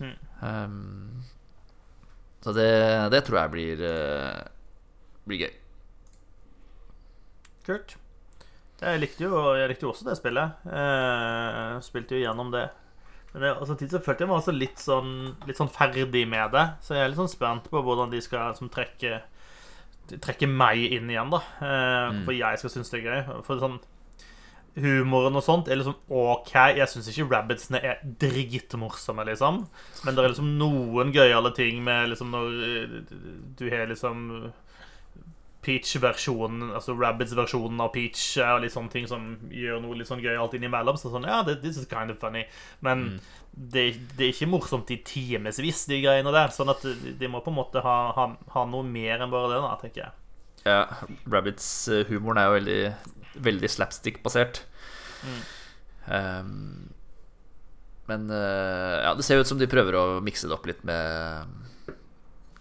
Mm. 0.00 0.16
Um, 0.40 1.24
så 2.40 2.54
det, 2.56 2.70
det 3.12 3.22
tror 3.26 3.42
jeg 3.42 3.52
blir, 3.54 3.82
uh, 3.84 4.40
blir 5.28 5.44
gøy. 5.44 5.56
Kult. 7.68 7.96
Jeg 8.80 9.00
likte 9.02 9.26
jo, 9.26 9.34
jeg 9.60 9.68
likte 9.68 9.84
jo 9.84 9.92
også 9.92 10.08
det 10.08 10.16
spillet. 10.16 10.62
Uh, 10.64 11.76
spilte 11.84 12.16
jo 12.16 12.24
gjennom 12.24 12.52
det. 12.54 12.66
Men 13.32 13.42
jeg, 13.46 13.66
samtidig 13.68 13.92
så 13.94 14.00
følte 14.02 14.24
jeg 14.24 14.28
meg 14.32 14.38
også 14.40 14.54
litt 14.56 14.80
sånn, 14.82 15.10
litt 15.46 15.56
sånn 15.60 15.70
ferdig 15.70 16.24
med 16.28 16.50
det. 16.56 16.64
Så 16.82 16.96
jeg 16.96 17.04
er 17.04 17.12
litt 17.12 17.20
sånn 17.20 17.30
spent 17.30 17.68
på 17.70 17.82
hvordan 17.86 18.10
de 18.10 18.20
skal 18.24 18.56
som, 18.58 18.68
trekke, 18.72 19.20
trekke 20.10 20.48
meg 20.50 20.82
inn 20.96 21.10
igjen, 21.12 21.30
da. 21.30 21.42
Eh, 21.62 22.10
Mm. 22.10 22.24
For 22.26 22.32
jeg 22.34 22.58
skal 22.58 22.70
synes 22.74 22.90
det 22.90 23.04
er 23.04 23.08
gøy. 23.10 23.42
For 23.46 23.60
sånn 23.62 23.78
Humoren 24.80 25.34
og 25.34 25.42
sånt 25.42 25.66
er 25.68 25.80
liksom 25.80 25.96
OK. 26.14 26.52
Jeg 26.78 26.86
syns 26.88 27.08
ikke 27.10 27.26
rabbitsene 27.32 27.80
er 27.82 27.96
dritmorsomme, 28.22 29.24
liksom. 29.26 29.64
Men 30.06 30.14
det 30.14 30.22
er 30.24 30.30
liksom 30.30 30.52
noen 30.60 31.10
gøyale 31.12 31.50
ting 31.56 31.82
med 31.84 32.12
liksom 32.12 32.30
når 32.30 32.60
eh, 32.68 32.98
du 33.58 33.64
har 33.70 33.86
liksom 33.90 34.52
Peach-versjonen, 35.64 36.70
altså 36.72 36.94
Rabbids-versjonen 36.96 37.82
av 37.84 37.90
Peach 37.92 38.22
og 38.40 38.62
litt 38.62 38.72
sånne 38.72 38.92
ting 38.92 39.08
som 39.10 39.34
gjør 39.52 39.82
noe 39.84 39.98
litt 39.98 40.08
sånn 40.08 40.22
gøy 40.24 40.32
alt 40.32 40.56
innimellom. 40.56 40.96
Så 40.96 41.12
sånn, 41.12 41.28
ja, 41.28 41.42
this 41.50 41.76
is 41.76 41.88
kind 41.90 42.12
of 42.12 42.20
funny. 42.22 42.46
Men 42.86 43.20
det, 43.52 43.84
det 44.16 44.24
er 44.24 44.32
ikke 44.32 44.48
morsomt 44.48 44.90
i 44.94 45.00
timevis, 45.04 45.84
de 45.90 46.00
greiene 46.04 46.32
der. 46.32 46.54
Sånn 46.54 46.72
at 46.72 46.84
de 46.84 47.30
må 47.30 47.42
på 47.44 47.52
en 47.52 47.58
måte 47.60 47.84
ha, 47.84 47.98
ha, 48.16 48.26
ha 48.54 48.64
noe 48.70 48.86
mer 48.86 49.20
enn 49.20 49.32
bare 49.32 49.52
det, 49.52 49.60
da, 49.66 49.74
tenker 49.82 50.04
jeg. 50.06 50.16
Ja, 50.64 50.80
Rabbits-humoren 51.32 52.40
er 52.40 52.48
jo 52.48 52.56
veldig, 52.58 52.80
veldig 53.50 53.72
slapstick-basert. 53.76 54.62
Um, 56.08 56.90
men 58.08 58.26
uh, 58.32 58.96
ja, 59.04 59.12
det 59.14 59.24
ser 59.26 59.38
jo 59.38 59.44
ut 59.44 59.50
som 59.50 59.60
de 59.60 59.68
prøver 59.70 59.96
å 59.96 60.04
mikse 60.24 60.48
det 60.48 60.56
opp 60.56 60.66
litt 60.68 60.80
med 60.88 61.58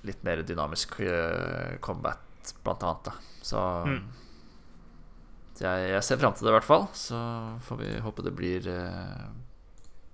litt 0.07 0.21
mer 0.23 0.43
dynamisk 0.47 0.99
uh, 1.01 1.75
blant 2.63 2.83
annet. 2.83 3.03
Da. 3.03 3.13
Så 3.41 3.61
Mm. 3.87 4.03
så 5.55 5.65
jeg, 5.67 5.89
jeg 5.91 6.03
ser 6.03 6.17
fram 6.21 6.33
til 6.33 6.45
det, 6.47 6.51
i 6.53 6.57
hvert 6.57 6.67
fall. 6.69 6.87
Så 6.93 7.17
får 7.67 7.77
vi 7.81 7.99
håpe 7.99 8.23
det 8.23 8.35
blir, 8.35 8.67
eh, 8.67 9.27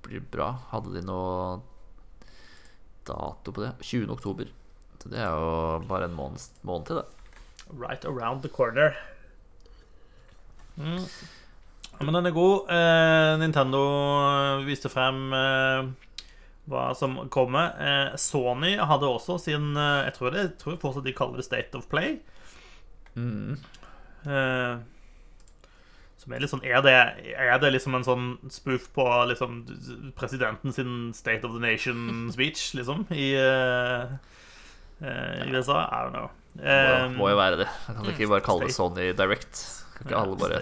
blir 0.03 0.21
bra. 0.31 0.51
Hadde 0.71 0.93
de 0.93 1.01
noe 1.05 1.61
dato 3.05 3.51
på 3.53 3.61
det? 3.61 3.73
20. 3.81 4.09
oktober. 4.15 4.49
Så 5.01 5.09
det 5.11 5.19
er 5.21 5.29
jo 5.29 5.79
bare 5.87 6.05
en 6.09 6.15
måned, 6.17 6.41
måned 6.65 6.85
til, 6.87 6.95
det. 6.95 7.05
Right 7.77 8.05
around 8.05 8.41
the 8.41 8.49
corner. 8.49 8.95
Mm. 10.77 11.05
Ja, 11.95 12.03
men 12.03 12.13
den 12.17 12.25
er 12.25 12.31
god. 12.35 12.67
Eh, 12.69 13.37
Nintendo 13.39 13.81
viste 14.65 14.89
frem 14.91 15.31
eh, 15.33 15.85
hva 16.69 16.89
som 16.97 17.17
kommer. 17.33 17.75
Eh, 17.77 18.15
Sony 18.17 18.75
hadde 18.79 19.09
også 19.09 19.37
sin 19.41 19.75
eh, 19.77 20.07
Jeg 20.07 20.17
tror, 20.17 20.33
det, 20.33 20.43
jeg 20.47 20.57
tror 20.63 20.81
fortsatt 20.81 21.05
de 21.05 21.15
kaller 21.15 21.41
det 21.41 21.47
State 21.47 21.77
of 21.77 21.87
Play. 21.91 22.19
Mm. 23.15 23.57
Eh, 24.25 24.75
som 26.19 26.33
er 26.33 26.41
litt 26.41 26.51
sånn 26.51 26.63
Er 26.65 26.81
det, 26.83 26.95
er 27.37 27.59
det 27.61 27.69
liksom 27.71 27.95
en 27.95 28.03
sånn 28.03 28.25
spoof 28.51 28.89
på 28.95 29.05
liksom 29.29 29.61
presidenten 30.17 30.73
sin 30.73 30.95
State 31.15 31.45
of 31.47 31.53
the 31.53 31.61
Nation-speech, 31.61 32.71
liksom, 32.79 33.05
i, 33.13 33.29
eh, 33.37 34.17
eh, 35.05 35.45
i 35.45 35.53
USA? 35.53 35.85
I 35.85 36.01
don't 36.07 36.17
know. 36.17 36.31
Må, 36.31 36.41
Eh, 36.55 37.09
må 37.11 37.25
jo 37.27 37.35
være 37.35 37.57
det. 37.59 37.65
Jeg 37.67 37.97
kan 37.97 38.13
ikke 38.13 38.27
bare 38.31 38.43
kalle 38.45 38.69
det 38.69 38.75
Sony 38.75 39.09
Direct. 39.11 39.63
Kan 39.97 40.07
ikke 40.07 40.21
alle 40.21 40.37
bare 40.39 40.61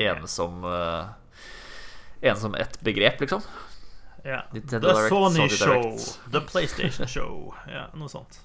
enes 0.00 0.36
om 0.40 0.62
uh, 0.64 1.10
Enes 2.22 2.44
om 2.46 2.54
ett 2.54 2.78
begrep, 2.84 3.20
liksom? 3.20 3.42
Ja. 4.24 4.42
The 4.52 4.78
Direct, 4.80 5.08
Sony, 5.08 5.48
Show. 5.48 5.96
The 6.32 6.40
PlayStation 6.40 7.08
Show. 7.14 7.54
Ja, 7.68 7.86
noe 7.96 8.08
sånt. 8.12 8.40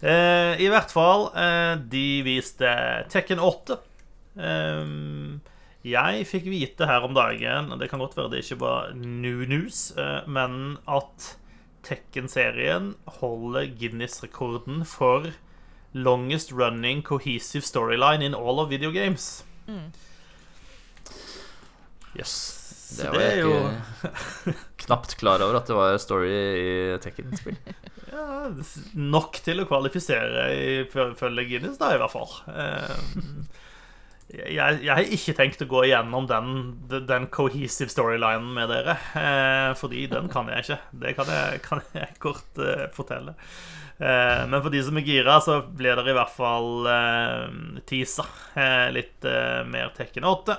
Eh, 0.00 0.56
I 0.64 0.68
hvert 0.72 0.92
fall, 0.92 1.28
eh, 1.36 1.74
de 1.92 2.22
viste 2.24 2.70
Tekken 3.12 3.42
8. 3.44 3.76
Ehm, 4.40 5.40
jeg 5.84 6.24
fikk 6.28 6.48
vite 6.48 6.88
her 6.88 7.04
om 7.04 7.12
dagen, 7.16 7.72
og 7.72 7.80
det 7.80 7.90
kan 7.90 8.00
godt 8.00 8.16
være 8.16 8.32
det 8.32 8.44
ikke 8.44 8.60
var 8.62 8.94
new 8.96 9.44
news, 9.48 9.90
eh, 10.00 10.24
men 10.28 10.78
at 10.88 11.34
Tekken-serien 11.84 12.94
holder 13.20 13.68
Guinness-rekorden 13.76 14.84
for 14.88 15.30
longest 15.92 16.52
running 16.52 17.02
cohesive 17.02 17.64
storyline 17.64 18.22
in 18.24 18.34
all 18.34 18.60
of 18.60 18.70
video 18.70 18.92
games. 18.92 19.44
Jøss. 22.16 22.16
Yes. 22.16 22.56
Det 22.90 23.12
det 23.14 23.22
er 23.22 23.36
jo 23.38 23.50
ikke 23.54 24.54
knapt 24.86 25.16
klar 25.20 25.42
over 25.44 25.58
at 25.60 25.68
det 25.70 25.76
var 25.78 25.96
story 26.02 26.32
i 26.34 26.70
Tekken-spill. 27.04 27.58
Ja, 28.10 28.48
nok 28.98 29.36
til 29.46 29.60
å 29.62 29.66
kvalifisere 29.70 30.48
ifølge 30.82 31.44
Guinness, 31.46 31.76
da, 31.78 31.92
i 31.94 31.98
hvert 32.00 32.10
fall. 32.10 32.32
Eh, 32.50 32.96
Jeg, 34.30 34.80
jeg 34.82 34.90
har 34.90 35.06
ikke 35.14 35.34
tenkt 35.38 35.62
å 35.62 35.68
gå 35.70 35.84
igjennom 35.88 36.26
den, 36.30 36.50
den 37.06 37.28
cohesive 37.34 37.90
storylinen 37.90 38.50
med 38.54 38.70
dere. 38.70 38.96
eh, 39.18 39.70
Fordi 39.78 40.04
den 40.10 40.26
kan 40.30 40.50
jeg 40.50 40.64
ikke. 40.66 40.78
Det 41.04 41.14
kan 41.18 41.30
jeg, 41.34 41.62
kan 41.66 41.82
jeg 41.94 42.18
kort 42.22 42.58
eh, 42.62 42.88
fortelle. 42.94 43.36
Men 44.00 44.62
for 44.64 44.72
de 44.72 44.78
som 44.80 44.96
er 44.96 45.04
gira, 45.04 45.34
så 45.44 45.58
blir 45.76 45.98
det 45.98 46.08
i 46.08 46.14
hvert 46.16 46.30
fall 46.32 46.86
teasa 47.84 48.24
litt 48.96 49.26
mer 49.68 49.90
Tekken 49.92 50.24
8. 50.24 50.54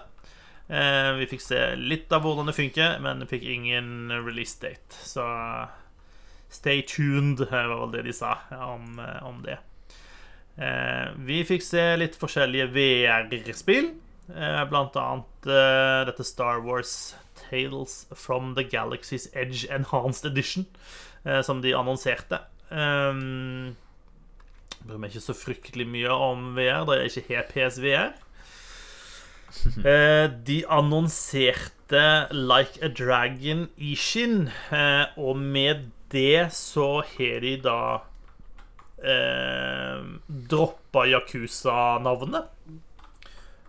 Eh, 0.71 1.13
vi 1.19 1.27
fikk 1.27 1.41
se 1.43 1.59
litt 1.75 2.13
av 2.15 2.23
hvordan 2.23 2.47
det 2.47 2.55
funker, 2.55 2.99
men 3.03 3.25
fikk 3.27 3.43
ingen 3.43 4.11
release 4.23 4.55
date. 4.61 4.95
Så 5.03 5.25
stay 6.51 6.85
tuned, 6.87 7.43
var 7.51 7.73
vel 7.73 7.91
det 7.97 8.05
de 8.07 8.15
sa 8.15 8.37
om, 8.55 8.99
eh, 8.99 9.19
om 9.27 9.41
det. 9.43 9.57
Eh, 10.57 11.11
vi 11.27 11.41
fikk 11.47 11.63
se 11.63 11.83
litt 11.99 12.15
forskjellige 12.15 12.71
VR-spill. 12.71 13.91
Blant 14.31 14.95
annet 14.95 15.47
dette 16.07 16.23
Star 16.23 16.61
Wars 16.63 17.15
Tales 17.35 18.05
from 18.15 18.53
the 18.55 18.63
Galaxy's 18.63 19.27
Edge 19.35 19.65
Enhanced 19.67 20.23
Edition, 20.23 20.67
som 21.43 21.59
de 21.59 21.73
annonserte. 21.75 22.39
Um, 22.71 23.75
bryr 24.85 25.01
meg 25.01 25.11
ikke 25.11 25.25
så 25.25 25.35
fryktelig 25.35 25.87
mye 25.89 26.15
om 26.15 26.53
VR, 26.55 26.85
da 26.87 27.01
jeg 27.01 27.11
ikke 27.11 27.35
har 27.35 27.49
PSVR. 27.49 28.13
Eh, 29.85 30.27
de 30.45 30.65
annonserte 30.69 32.27
Like 32.31 32.79
a 32.85 32.89
Dragon 32.89 33.67
Ishin, 33.77 34.49
eh, 34.71 35.05
og 35.17 35.37
med 35.37 35.89
det 36.11 36.51
så 36.55 37.01
har 37.03 37.41
de 37.43 37.57
da 37.63 37.81
eh, 39.03 39.99
droppa 40.27 41.05
Yakuza-navnet. 41.07 42.47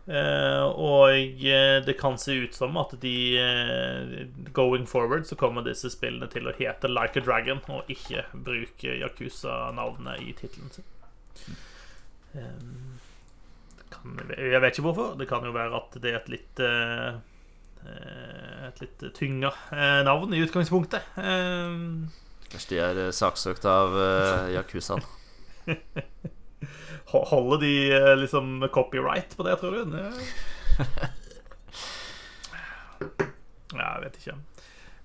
Eh, 0.06 0.64
og 0.66 1.14
eh, 1.14 1.78
det 1.86 1.94
kan 1.98 2.18
se 2.18 2.34
ut 2.42 2.56
som 2.58 2.74
at 2.80 2.96
de 3.02 3.38
eh, 3.38 4.24
Going 4.52 4.86
forward 4.90 5.28
så 5.28 5.38
kommer 5.38 5.62
disse 5.62 5.92
spillene 5.94 6.26
til 6.30 6.50
å 6.50 6.54
hete 6.58 6.90
Like 6.90 7.22
a 7.22 7.26
Dragon, 7.26 7.62
og 7.70 7.90
ikke 7.90 8.26
bruke 8.34 8.98
Yakuza-navnet 9.02 10.22
i 10.26 10.34
tittelen 10.38 10.74
sin. 10.74 10.88
Eh, 12.34 12.40
det 12.40 12.40
kan, 12.40 13.01
jeg 14.36 14.60
vet 14.62 14.74
ikke 14.74 14.86
hvorfor. 14.88 15.14
Det 15.18 15.28
kan 15.30 15.44
jo 15.46 15.54
være 15.54 15.78
at 15.78 15.96
det 16.02 16.10
er 16.10 16.18
et 16.18 16.30
litt 16.32 16.62
eh, 16.62 17.14
eh, 17.86 18.66
Et 18.68 18.82
litt 18.82 19.04
tynga 19.16 19.52
eh, 19.70 20.02
navn 20.06 20.34
i 20.34 20.42
utgangspunktet. 20.42 21.06
Kanskje 21.16 22.74
de 22.74 22.80
er 22.84 23.02
saksøkt 23.16 23.64
av 23.68 23.96
Yakuzaen. 24.52 25.04
Holder 27.12 27.58
de 27.60 27.72
liksom 28.22 28.62
copyright 28.72 29.36
på 29.36 29.46
det, 29.46 29.58
tror 29.60 29.82
du? 29.82 29.98
Ja, 33.72 33.94
jeg 33.96 34.02
vet 34.02 34.16
ikke. 34.20 34.34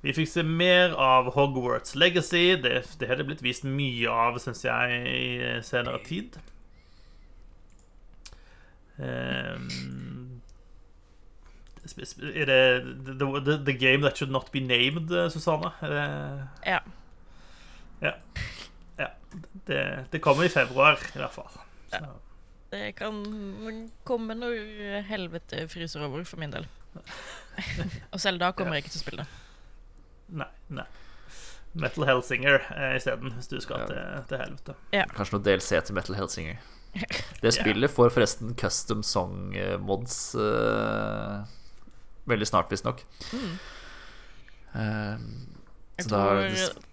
Vi 0.03 0.13
fikk 0.13 0.27
se 0.29 0.43
mer 0.43 0.91
av 0.99 1.31
Hogwarts 1.37 1.95
Legacy. 1.95 2.57
Det, 2.59 2.81
det 2.99 3.07
har 3.09 3.15
det 3.19 3.25
blitt 3.29 3.43
vist 3.45 3.63
mye 3.63 4.11
av, 4.11 4.37
syns 4.43 4.65
jeg, 4.67 4.99
i 5.07 5.53
senere 5.65 6.01
tid. 6.03 6.35
Ehm, 8.99 10.41
er 11.87 12.45
det 12.49 12.61
the, 13.05 13.13
the, 13.45 13.57
the 13.65 13.73
Game 13.77 14.01
That 14.03 14.17
Should 14.17 14.31
Not 14.31 14.51
Be 14.51 14.59
Named, 14.59 15.11
eh, 15.11 15.29
Susanne? 15.31 15.71
Er 15.81 15.89
det 15.93 16.47
Ja. 16.65 16.79
Ja. 18.01 18.11
ja. 18.99 19.07
Det, 19.67 20.05
det 20.11 20.21
kommer 20.21 20.43
i 20.43 20.49
februar, 20.49 20.99
i 21.15 21.17
hvert 21.17 21.33
fall. 21.33 21.49
Så. 21.89 22.05
Det 22.71 22.95
kan 22.95 23.23
komme 24.03 24.35
når 24.35 25.01
helvete 25.07 25.67
fryser 25.71 26.03
over, 26.03 26.23
for 26.23 26.37
min 26.37 26.51
del. 26.51 26.67
Og 28.13 28.19
selv 28.19 28.39
da 28.39 28.51
kommer 28.51 28.75
jeg 28.75 28.85
ikke 28.85 28.95
til 28.95 28.99
å 29.01 29.05
spille 29.05 29.23
det. 29.25 29.43
Nei. 30.41 30.49
nei 30.67 30.85
Metal 31.77 32.07
Hellsinger 32.09 32.63
eh, 32.75 32.95
isteden, 32.97 33.31
hvis 33.37 33.47
du 33.47 33.59
skal 33.61 33.79
Ja. 33.79 33.87
til, 33.87 34.23
til 34.29 34.41
helvete. 34.41 34.75
Kanskje 35.15 35.37
noe 35.37 35.45
DLC 35.45 35.83
til 35.85 35.95
Metal 35.95 36.15
Hellsinger. 36.17 36.57
Det 37.43 37.53
spillet 37.55 37.91
får 37.93 38.13
forresten 38.15 38.55
custom 38.57 39.03
song 39.05 39.55
eh, 39.55 39.75
mods 39.79 40.35
uh, 40.35 41.43
veldig 42.29 42.47
snart, 42.49 42.71
visstnok. 42.71 43.03
Mm. 43.33 43.53
Uh, 44.73 45.27
Jeg 45.97 46.09
tror 46.09 46.41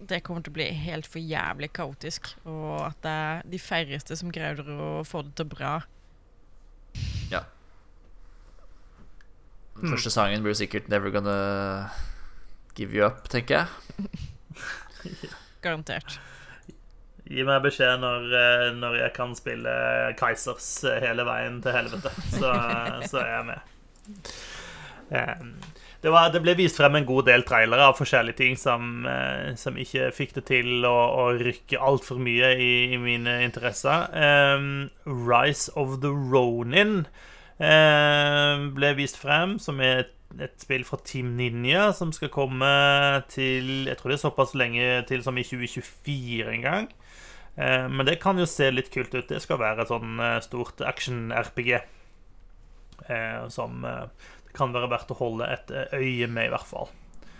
det 0.09 0.21
kommer 0.25 0.45
til 0.45 0.53
å 0.53 0.57
bli 0.57 0.69
helt 0.85 1.09
for 1.09 1.21
jævlig 1.21 1.71
kaotisk, 1.77 2.31
og 2.45 2.87
at 2.87 3.01
det 3.05 3.15
er 3.25 3.43
de 3.53 3.59
færreste 3.61 4.17
som 4.17 4.31
greier 4.33 4.61
å 4.65 5.03
få 5.05 5.21
det 5.27 5.35
til 5.37 5.49
bra. 5.51 5.75
Ja. 7.31 7.43
Den 9.75 9.91
første 9.91 10.13
sangen 10.13 10.45
blir 10.45 10.55
sikkert 10.55 10.87
'Never 10.89 11.11
Gonna 11.11 11.89
Give 12.77 12.95
You 12.95 13.05
Up', 13.05 13.27
tenker 13.29 13.65
jeg. 13.65 13.67
Garantert. 15.65 16.19
Gi 17.25 17.41
meg 17.47 17.63
beskjed 17.65 18.01
når, 18.03 18.25
eh, 18.37 18.67
når 18.77 18.99
jeg 18.99 19.13
kan 19.15 19.31
spille 19.37 19.71
Kaizers 20.19 20.67
eh, 20.85 20.99
hele 21.01 21.25
veien 21.25 21.57
til 21.63 21.73
helvete. 21.73 22.11
Så, 22.35 22.51
så 23.09 23.21
er 23.23 23.31
jeg 23.31 23.47
med. 23.53 24.29
Eh, 25.11 25.41
Det, 26.05 26.11
var, 26.13 26.27
det 26.29 26.43
ble 26.45 26.53
vist 26.53 26.77
frem 26.77 26.99
en 26.99 27.05
god 27.07 27.25
del 27.25 27.41
trailere 27.49 27.87
av 27.89 27.95
forskjellige 27.97 28.37
ting 28.37 28.57
som, 28.61 29.07
eh, 29.09 29.55
som 29.57 29.77
ikke 29.81 30.11
fikk 30.13 30.35
det 30.35 30.43
til 30.51 30.85
å, 30.85 30.91
å 30.93 31.23
rykke 31.39 31.79
altfor 31.81 32.19
mye 32.21 32.51
i, 32.61 32.73
i 32.93 32.99
mine 33.01 33.39
interesser. 33.47 34.05
Eh, 34.13 34.67
Rise 35.09 35.73
of 35.73 35.95
the 36.05 36.11
Ronin 36.13 37.07
eh, 37.57 38.67
ble 38.77 38.91
vist 38.99 39.17
frem, 39.17 39.57
som 39.57 39.81
er 39.81 40.05
et 40.35 40.61
spill 40.61 40.83
fra 40.85 40.97
Team 41.07 41.33
Ninja 41.39 41.87
som 41.95 42.09
skal 42.13 42.29
komme 42.33 42.67
til 43.31 43.85
Jeg 43.87 43.95
tror 43.97 44.11
det 44.11 44.17
er 44.17 44.23
såpass 44.27 44.53
lenge 44.57 44.87
til 45.07 45.21
som 45.23 45.37
i 45.39 45.45
2024 45.47 46.49
en 46.53 46.65
gang. 46.65 46.87
Eh, 47.57 47.87
Men 47.89 48.05
det 48.05 48.19
kan 48.23 48.39
jo 48.39 48.47
se 48.49 48.71
litt 48.71 48.91
kult 48.93 49.13
ut. 49.15 49.27
Det 49.29 49.41
skal 49.43 49.61
være 49.61 49.85
et 49.85 49.91
sånn 49.91 50.19
eh, 50.19 50.39
stort 50.45 50.81
action-RPG. 50.81 51.71
Eh, 53.11 53.47
som 53.51 53.81
det 53.83 54.53
kan 54.55 54.71
være 54.75 54.89
verdt 54.91 55.11
å 55.11 55.19
holde 55.19 55.47
et 55.51 55.71
øye 55.93 56.27
med, 56.31 56.47
i 56.47 56.53
hvert 56.53 56.69
fall. 56.69 56.91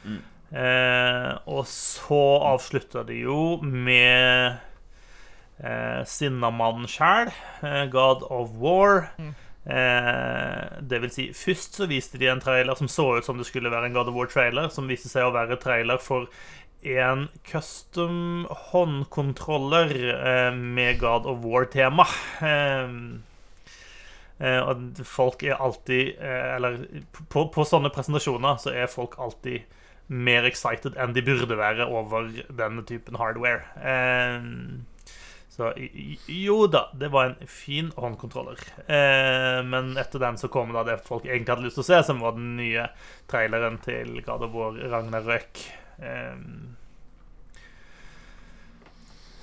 Mm. 0.04 0.22
Eh, 0.56 1.32
og 1.50 1.64
så 1.68 2.22
avslutter 2.52 3.08
de 3.08 3.22
jo 3.24 3.58
med 3.64 4.60
eh, 5.64 6.04
Sinnamannen 6.08 6.88
sjæl, 6.92 7.32
God 7.92 8.28
of 8.30 8.54
War. 8.62 9.10
Mm. 9.18 9.34
Eh, 9.66 10.82
det 10.86 11.00
vil 11.02 11.10
si, 11.14 11.24
først 11.34 11.80
så 11.80 11.88
viste 11.90 12.20
de 12.22 12.30
en 12.30 12.44
trailer 12.44 12.78
som 12.78 12.90
så 12.92 13.08
ut 13.18 13.26
som 13.26 13.40
det 13.40 13.48
skulle 13.50 13.72
være 13.74 13.90
en 13.90 13.96
God 13.98 14.12
of 14.12 14.18
War-trailer, 14.20 14.70
som 14.70 14.86
viste 14.92 15.10
seg 15.10 15.26
å 15.26 15.34
være 15.34 15.58
trailer 15.62 15.98
for 16.02 16.30
en 16.86 17.28
custom 17.44 18.48
håndkontroller 18.72 19.94
eh, 20.14 20.56
med 20.56 21.00
God 21.00 21.26
of 21.26 21.44
War-tema. 21.46 22.06
Eh, 22.42 22.90
eh, 24.38 24.60
og 24.60 25.02
folk 25.08 25.44
er 25.44 25.62
alltid 25.64 26.20
Eller 26.20 26.82
på, 27.30 27.48
på 27.50 27.66
sånne 27.68 27.92
presentasjoner 27.94 28.60
så 28.62 28.74
er 28.76 28.92
folk 28.92 29.18
alltid 29.18 29.66
mer 30.06 30.46
excited 30.46 30.98
enn 31.02 31.16
de 31.16 31.24
burde 31.26 31.58
være 31.58 31.88
over 31.90 32.28
denne 32.54 32.84
typen 32.86 33.18
hardware. 33.18 33.64
Så 35.56 35.70
jo 36.28 36.66
da, 36.68 36.90
det 37.00 37.08
var 37.14 37.30
en 37.30 37.48
fin 37.48 37.88
håndkontroller. 37.96 38.60
Eh, 38.92 39.62
men 39.64 39.94
etter 39.96 40.20
den 40.20 40.36
så 40.36 40.50
kom 40.52 40.74
da 40.76 40.84
det 40.84 40.98
folk 41.06 41.24
egentlig 41.30 41.54
hadde 41.54 41.68
lyst 41.70 41.80
til 41.80 41.86
å 41.86 41.88
se, 41.88 42.00
som 42.10 42.20
var 42.26 42.36
den 42.36 42.58
nye 42.58 42.90
traileren 43.32 43.80
til 43.86 44.18
God 44.26 44.44
of 44.50 44.52
War 44.58 44.76
Ragnarøk. 44.76 45.62
Eh, 46.00 46.36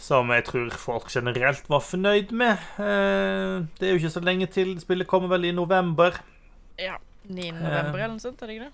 som 0.02 0.32
jeg 0.34 0.44
tror 0.48 0.70
folk 0.82 1.10
generelt 1.14 1.68
var 1.70 1.82
fornøyd 1.86 2.32
med. 2.34 2.58
Eh, 2.82 3.62
det 3.78 3.86
er 3.86 3.92
jo 3.94 4.00
ikke 4.02 4.10
så 4.16 4.22
lenge 4.24 4.48
til. 4.50 4.74
Spillet 4.82 5.06
kommer 5.10 5.30
vel 5.30 5.46
i 5.46 5.52
november. 5.54 6.18
Ja. 6.80 6.96
9. 7.22 7.52
november 7.54 8.00
eller 8.00 8.16
noe 8.16 8.22
sånt, 8.22 8.40
er 8.42 8.50
det 8.50 8.56
ikke 8.56 8.64
det? 8.66 8.72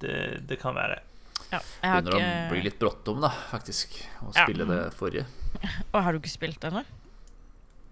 Det, 0.00 0.14
det 0.48 0.56
kan 0.62 0.72
være. 0.72 1.02
Ja. 1.50 1.58
Jeg 1.82 1.90
har 1.92 2.00
Begynner 2.06 2.22
ikke 2.22 2.46
å 2.46 2.52
bli 2.54 2.62
litt 2.64 2.78
bråttom, 2.80 3.20
da, 3.20 3.28
faktisk, 3.50 3.98
å 4.24 4.30
Ja. 4.32 4.46
spille 4.46 4.64
det 4.70 4.78
forrige. 4.96 5.26
Å, 5.92 6.00
har 6.00 6.14
du 6.16 6.20
ikke 6.22 6.32
spilt 6.32 6.64
ennå? 6.64 6.80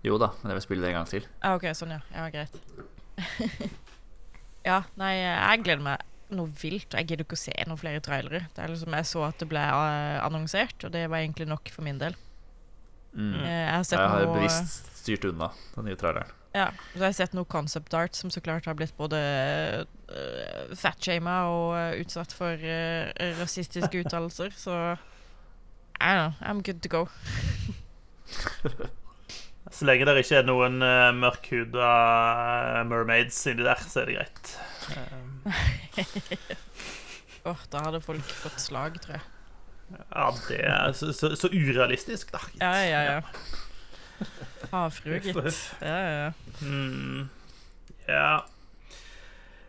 Jo 0.06 0.16
da, 0.22 0.30
men 0.40 0.52
jeg 0.54 0.60
vil 0.60 0.64
spille 0.64 0.86
det 0.86 0.92
en 0.94 0.96
gang 1.00 1.08
til. 1.10 1.26
Ah, 1.42 1.56
OK, 1.58 1.66
sånn, 1.76 1.92
ja. 1.92 2.00
Ja, 2.14 2.28
greit. 2.32 2.54
ja, 4.70 4.78
nei, 4.96 5.12
jeg 5.18 5.64
gleder 5.66 5.84
meg 5.84 6.06
noe 6.34 6.50
vilt. 6.60 6.92
og 6.92 7.00
Jeg 7.00 7.08
gidder 7.10 7.26
ikke 7.26 7.38
å 7.38 7.40
se 7.40 7.54
noen 7.66 7.80
flere 7.80 8.02
trailere. 8.04 8.46
Det 8.54 8.64
er 8.64 8.72
liksom, 8.72 8.96
Jeg 8.98 9.08
så 9.10 9.24
at 9.28 9.38
det 9.40 9.48
ble 9.50 9.62
eh, 9.62 10.18
annonsert, 10.24 10.84
og 10.84 10.92
det 10.94 11.06
var 11.08 11.22
egentlig 11.22 11.48
nok 11.50 11.70
for 11.74 11.86
min 11.86 12.00
del. 12.00 12.16
Mm. 13.14 13.34
Eh, 13.34 13.46
Jeg 13.48 13.74
har 13.74 13.86
sett 13.88 14.00
Jeg 14.00 14.12
har 14.14 14.26
noe 14.26 14.36
bevisst 14.36 14.90
styrt 15.02 15.24
unna 15.30 15.52
den 15.76 15.88
nye 15.88 15.98
traileren. 16.00 16.34
Ja, 16.56 16.70
så 16.94 17.02
har 17.02 17.10
jeg 17.12 17.18
sett 17.20 17.34
noe 17.36 17.48
concept 17.48 17.94
art 17.94 18.16
som 18.16 18.32
så 18.32 18.40
klart 18.42 18.66
har 18.66 18.74
blitt 18.74 18.96
både 18.96 19.18
uh, 19.84 20.72
fatshama 20.74 21.34
og 21.52 22.00
utsatt 22.00 22.32
for 22.34 22.56
uh, 22.56 23.12
rasistiske 23.38 24.00
uttalelser, 24.02 24.56
så 24.56 24.96
I 26.00 26.14
don't 26.14 26.22
know, 26.24 26.32
I'm 26.40 26.62
good 26.64 26.80
to 26.82 26.88
go. 26.88 27.08
Så 29.68 29.84
lenge 29.84 30.06
det 30.08 30.22
ikke 30.22 30.38
er 30.40 30.46
noen 30.48 30.80
uh, 30.80 31.10
mørkhuda 31.12 31.88
mermaids 32.88 33.36
inni 33.50 33.66
der, 33.66 33.82
så 33.84 34.00
er 34.00 34.08
det 34.08 34.14
greit. 34.16 34.52
Åh, 37.48 37.64
da 37.72 37.82
hadde 37.86 38.00
folk 38.04 38.34
fått 38.42 38.60
slag, 38.60 38.98
tror 39.02 39.18
jeg. 39.18 39.26
ja, 40.10 40.26
det 40.48 40.60
er 40.68 40.92
så, 40.98 41.12
så, 41.16 41.32
så 41.38 41.48
urealistisk, 41.52 42.32
da. 42.34 42.42
Ja, 42.60 42.74
ja, 42.84 43.00
ja. 43.08 44.28
Havfrue, 44.72 45.20
gitt. 45.22 45.38
Ja, 45.80 45.96
ja, 45.96 46.14
ja. 46.26 46.30
Mm, 46.60 47.28
ja. 48.08 48.30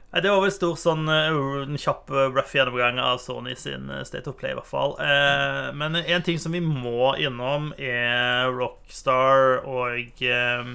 Det 0.09 0.25
var 0.31 0.41
vel 0.41 0.51
stor 0.51 0.73
sånn 0.81 1.05
eh, 1.13 1.35
en 1.61 1.77
kjapp 1.77 2.09
eh, 2.09 2.31
rough 2.33 2.55
gjennomgang 2.57 2.97
av 3.03 3.19
Sony 3.21 3.53
sin 3.59 3.91
eh, 3.93 4.01
State 4.09 4.25
of 4.31 4.39
Play, 4.39 4.55
i 4.55 4.57
hvert 4.57 4.65
fall. 4.67 4.95
Eh, 5.05 5.67
men 5.77 5.99
en 6.01 6.25
ting 6.25 6.39
som 6.41 6.55
vi 6.57 6.63
må 6.65 7.11
innom, 7.21 7.69
er 7.77 8.49
Rockstar 8.57 9.61
og 9.69 10.23
eh, 10.25 10.71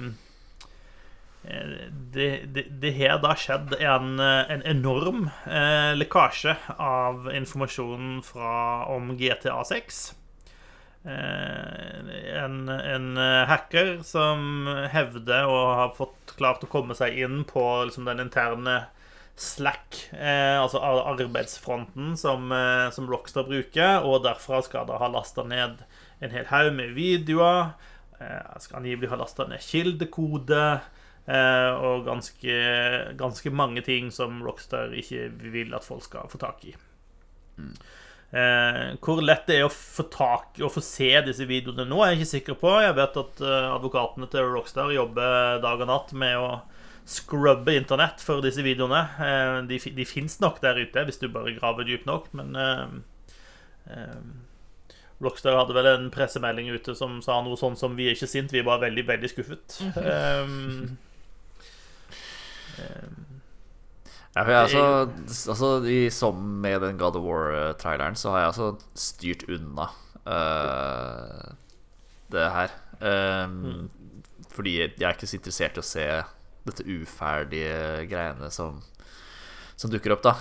det, 2.15 2.91
har 2.97 3.19
da 3.21 3.35
skjedd 3.37 3.75
en, 3.77 4.19
en 4.19 4.63
enorm 4.65 5.27
eh, 5.45 5.91
lekkasje 5.97 6.55
av 6.81 7.29
informasjon 7.33 8.21
fra, 8.25 8.85
om 8.89 9.11
GTA 9.19 9.59
6. 9.69 10.01
Eh, 11.05 12.13
en, 12.41 12.57
en 12.69 13.23
hacker 13.51 13.99
som 14.07 14.65
hevder 14.89 15.45
å 15.45 15.61
ha 15.81 15.87
fått 15.93 16.33
klart 16.39 16.65
å 16.65 16.71
komme 16.71 16.97
seg 16.97 17.19
inn 17.21 17.43
på 17.49 17.65
liksom, 17.85 18.09
den 18.09 18.25
interne 18.25 18.83
Slack, 19.35 19.97
eh, 20.11 20.61
altså 20.61 20.79
arbeidsfronten 20.79 22.15
som, 22.17 22.51
eh, 22.51 22.89
som 22.91 23.09
Rockstar 23.11 23.43
bruker, 23.43 24.05
og 24.07 24.23
derfra 24.23 24.61
skal 24.63 24.87
da 24.87 24.95
ha 25.01 25.09
lasta 25.11 25.43
ned 25.43 25.83
en 26.23 26.31
hel 26.31 26.45
haug 26.47 26.71
med 26.77 26.95
videoer. 26.95 27.73
Eh, 28.19 28.59
skal 28.63 28.79
angivelig 28.79 29.09
ha 29.11 29.19
lasta 29.19 29.43
ned 29.47 29.59
kildekode. 29.59 30.79
Eh, 31.25 31.71
og 31.81 32.05
ganske, 32.05 32.55
ganske 33.17 33.49
mange 33.49 33.81
ting 33.85 34.11
som 34.13 34.43
Rockstar 34.45 34.93
ikke 34.93 35.29
vil 35.41 35.73
at 35.73 35.85
folk 35.85 36.05
skal 36.05 36.29
få 36.29 36.41
tak 36.41 36.65
i. 36.69 36.75
Eh, 38.35 38.95
hvor 38.99 39.21
lett 39.23 39.45
det 39.47 39.59
er 39.61 39.65
å 39.65 39.71
få 39.71 40.05
tak 40.11 40.59
og 40.59 40.73
få 40.73 40.81
se 40.83 41.11
disse 41.25 41.45
videoene 41.47 41.85
nå, 41.87 42.01
er 42.03 42.13
jeg 42.13 42.19
ikke 42.19 42.31
sikker 42.33 42.61
på. 42.61 42.71
Jeg 42.83 42.97
vet 42.97 43.19
at 43.21 43.43
eh, 43.45 43.67
advokatene 43.73 44.29
til 44.31 44.49
Rockstar 44.51 44.93
jobber 44.93 45.61
dag 45.63 45.83
og 45.85 45.91
natt 45.91 46.15
med 46.17 46.37
å 46.41 46.49
scrubbe 47.05 47.75
internett 47.77 48.21
for 48.25 48.41
disse 48.43 48.65
videoene. 48.65 49.05
Eh, 49.21 49.59
de 49.69 49.79
de 49.97 50.07
fins 50.09 50.39
nok 50.41 50.59
der 50.63 50.81
ute 50.81 51.05
hvis 51.07 51.21
du 51.21 51.29
bare 51.29 51.53
graver 51.57 51.87
dypt 51.87 52.09
nok, 52.09 52.27
men 52.37 52.57
eh, 52.59 52.85
eh, 53.93 54.19
Rockstar 55.23 55.55
hadde 55.55 55.77
vel 55.77 55.87
en 55.93 56.11
pressemelding 56.11 56.73
ute 56.75 56.97
som 56.97 57.21
sa 57.23 57.39
noe 57.41 57.55
sånn 57.55 57.77
som 57.79 57.95
'Vi 57.95 58.09
er 58.09 58.17
ikke 58.17 58.27
sint, 58.27 58.51
vi 58.51 58.59
er 58.59 58.67
bare 58.67 58.89
veldig, 58.89 59.07
veldig 59.07 59.31
skuffet'. 59.31 59.79
Um, 59.95 60.97
Ja, 64.35 64.43
for 64.43 64.51
jeg, 64.51 64.61
altså, 64.67 65.51
altså 65.53 65.67
i, 65.87 65.99
Som 66.11 66.39
med 66.63 66.81
den 66.83 66.97
God 66.99 67.15
of 67.15 67.23
War-traileren, 67.23 68.17
så 68.19 68.33
har 68.33 68.39
jeg 68.39 68.47
altså 68.51 68.71
styrt 68.99 69.45
unna 69.47 69.87
uh, 70.27 71.53
det 72.31 72.49
her. 72.51 72.73
Um, 72.99 73.89
Fordi 74.51 74.79
jeg 74.79 74.91
er 74.99 75.15
ikke 75.15 75.27
så 75.27 75.39
interessert 75.39 75.79
i 75.79 75.83
å 75.83 75.87
se 75.87 76.09
dette 76.65 76.83
uferdige 76.89 78.03
greiene 78.09 78.49
som, 78.51 78.81
som 79.77 79.91
dukker 79.93 80.15
opp, 80.15 80.25
da. 80.25 80.35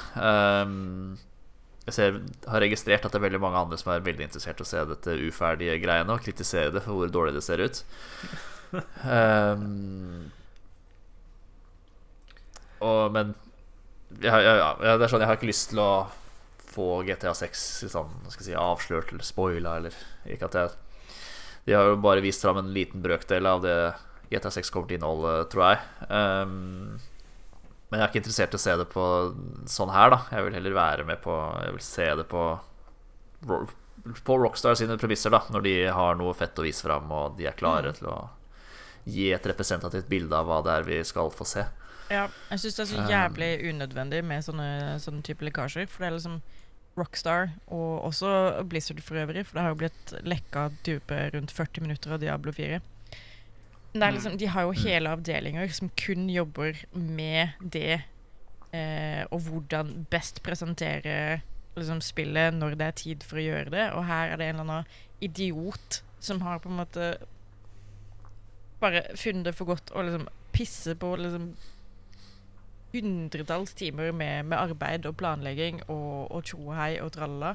Um, 0.64 1.18
jeg 1.84 1.94
ser, 1.94 2.20
har 2.48 2.64
registrert 2.64 3.04
at 3.04 3.12
det 3.12 3.20
er 3.20 3.26
veldig 3.26 3.42
mange 3.44 3.60
andre 3.60 3.78
som 3.78 3.92
er 3.92 4.06
veldig 4.06 4.26
interessert 4.26 4.62
i 4.62 4.64
å 4.64 4.68
se 4.68 4.86
dette 4.88 5.18
uferdige 5.20 5.76
greiene 5.82 6.14
og 6.14 6.24
kritisere 6.24 6.72
det 6.72 6.82
for 6.82 6.96
hvor 6.96 7.12
dårlig 7.12 7.36
det 7.36 7.44
ser 7.44 7.60
ut. 7.60 7.84
Um, 9.04 10.32
og, 12.84 13.12
men 13.14 13.32
ja, 14.22 14.36
ja, 14.38 14.54
ja, 14.60 14.94
det 14.98 15.06
er 15.06 15.10
sånn, 15.10 15.24
jeg 15.24 15.30
har 15.30 15.38
ikke 15.40 15.48
lyst 15.50 15.70
til 15.72 15.80
å 15.82 15.90
få 16.74 16.88
GTA 17.06 17.32
6 17.38 17.64
sånn, 17.90 18.12
si, 18.34 18.54
avslørt 18.58 19.12
eller 19.14 19.26
spoila. 19.26 19.76
Eller, 19.80 19.96
ikke 20.30 20.48
at 20.50 20.58
jeg, 20.58 20.74
de 21.66 21.74
har 21.78 21.88
jo 21.92 21.96
bare 22.04 22.22
vist 22.24 22.42
fram 22.44 22.60
en 22.60 22.72
liten 22.74 23.02
brøkdel 23.04 23.46
av 23.48 23.62
det 23.64 23.76
GTA 24.32 24.50
6 24.54 24.70
kommer 24.74 24.90
til 24.90 24.96
å 24.96 25.00
inneholde, 25.00 25.34
tror 25.52 25.64
jeg. 25.68 25.82
Um, 26.10 27.00
Men 27.90 28.00
jeg 28.00 28.04
er 28.04 28.10
ikke 28.10 28.20
interessert 28.24 28.54
i 28.56 28.58
å 28.58 28.62
se 28.64 28.74
det 28.80 28.86
på 28.90 29.04
sånn 29.70 29.92
her, 29.94 30.10
da. 30.14 30.18
Jeg 30.34 30.46
vil 30.48 30.56
heller 30.58 30.74
være 30.74 31.04
med 31.06 31.20
på 31.22 31.34
Jeg 31.62 31.74
vil 31.76 31.84
se 31.86 32.06
det 32.18 32.24
på 32.30 32.42
På 34.24 34.36
Rockstar 34.40 34.74
sine 34.74 34.96
premisser, 34.98 35.30
da. 35.30 35.42
Når 35.54 35.62
de 35.64 35.74
har 35.94 36.16
noe 36.18 36.34
fett 36.36 36.58
å 36.58 36.64
vise 36.66 36.84
fram, 36.84 37.10
og 37.14 37.36
de 37.38 37.46
er 37.46 37.56
klare 37.58 37.92
Mm. 37.92 37.98
til 37.98 38.08
å 38.10 38.18
gi 39.06 39.32
et 39.32 39.46
representativt 39.46 40.08
bilde 40.08 40.32
av 40.34 40.46
hva 40.48 40.62
det 40.64 40.72
er 40.72 40.82
vi 40.88 40.98
skal 41.04 41.30
få 41.30 41.44
se. 41.46 41.64
Ja, 42.14 42.26
jeg 42.52 42.62
syns 42.62 42.76
det 42.78 42.84
er 42.84 42.90
så 42.92 43.00
Um, 43.02 43.08
jævlig 43.10 43.50
unødvendig 43.70 44.20
med 44.26 44.44
sånne, 44.46 44.68
sånne 45.02 45.24
type 45.26 45.46
lekkasjer. 45.46 45.88
For 45.90 46.04
det 46.04 46.10
er 46.10 46.16
liksom 46.18 46.40
Rockstar, 46.94 47.48
og 47.74 48.04
også 48.06 48.28
Blizzard 48.70 49.00
for 49.02 49.18
øvrig, 49.18 49.42
for 49.46 49.58
det 49.58 49.62
har 49.64 49.72
jo 49.72 49.78
blitt 49.80 50.12
lekka 50.22 50.68
type 50.86 51.16
rundt 51.34 51.50
40 51.50 51.82
minutter 51.82 52.14
av 52.14 52.20
Diablo 52.22 52.54
4. 52.54 52.78
Men 53.92 54.02
det 54.02 54.06
er 54.06 54.14
liksom, 54.14 54.36
de 54.38 54.50
har 54.50 54.66
jo 54.66 54.76
hele 54.78 55.10
avdelinger 55.10 55.74
som 55.74 55.90
kun 55.98 56.28
jobber 56.30 56.78
med 56.94 57.58
det, 57.58 58.00
eh, 58.74 59.24
og 59.30 59.42
hvordan 59.48 60.06
best 60.10 60.42
presentere 60.46 61.40
liksom, 61.74 62.00
spillet 62.02 62.54
når 62.54 62.78
det 62.78 62.86
er 62.86 62.98
tid 63.02 63.26
for 63.26 63.42
å 63.42 63.46
gjøre 63.48 63.74
det. 63.74 63.84
Og 63.98 64.06
her 64.06 64.30
er 64.30 64.38
det 64.38 64.48
en 64.48 64.62
eller 64.62 64.78
annen 64.78 64.90
idiot 65.22 66.02
som 66.22 66.42
har 66.46 66.62
på 66.62 66.70
en 66.70 66.78
måte 66.78 67.14
bare 68.80 69.06
funnet 69.18 69.48
det 69.48 69.54
for 69.56 69.72
godt 69.72 69.90
å 69.94 70.02
liksom 70.04 70.28
pisse 70.54 70.94
på 70.98 71.14
liksom 71.18 71.54
hundretalls 72.94 73.74
timer 73.78 74.12
med, 74.14 74.46
med 74.50 74.58
arbeid 74.58 75.06
og 75.10 75.16
planlegging 75.20 75.82
og, 75.90 76.30
og 76.30 76.44
tjohei 76.48 76.94
og 77.02 77.12
tralla. 77.16 77.54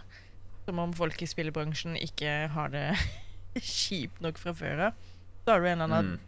Som 0.66 0.80
om 0.84 0.94
folk 0.94 1.22
i 1.24 1.28
spillebransjen 1.30 1.96
ikke 1.98 2.34
har 2.54 2.74
det 2.74 2.88
kjipt 3.64 4.20
nok 4.22 4.38
fra 4.38 4.54
før 4.54 4.84
av. 4.90 5.06
Da 5.46 5.56
har 5.56 5.64
du 5.64 5.70
en 5.72 5.82
eller 5.82 5.88
annen 5.90 6.18
Mm. 6.20 6.26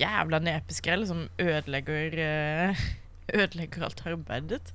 jævla 0.00 0.38
nepeskrell 0.42 1.04
som 1.06 1.28
ødelegger 1.38 2.16
eh, 2.18 2.80
Ødelegger 3.38 3.84
alt 3.86 4.02
arbeidet. 4.06 4.72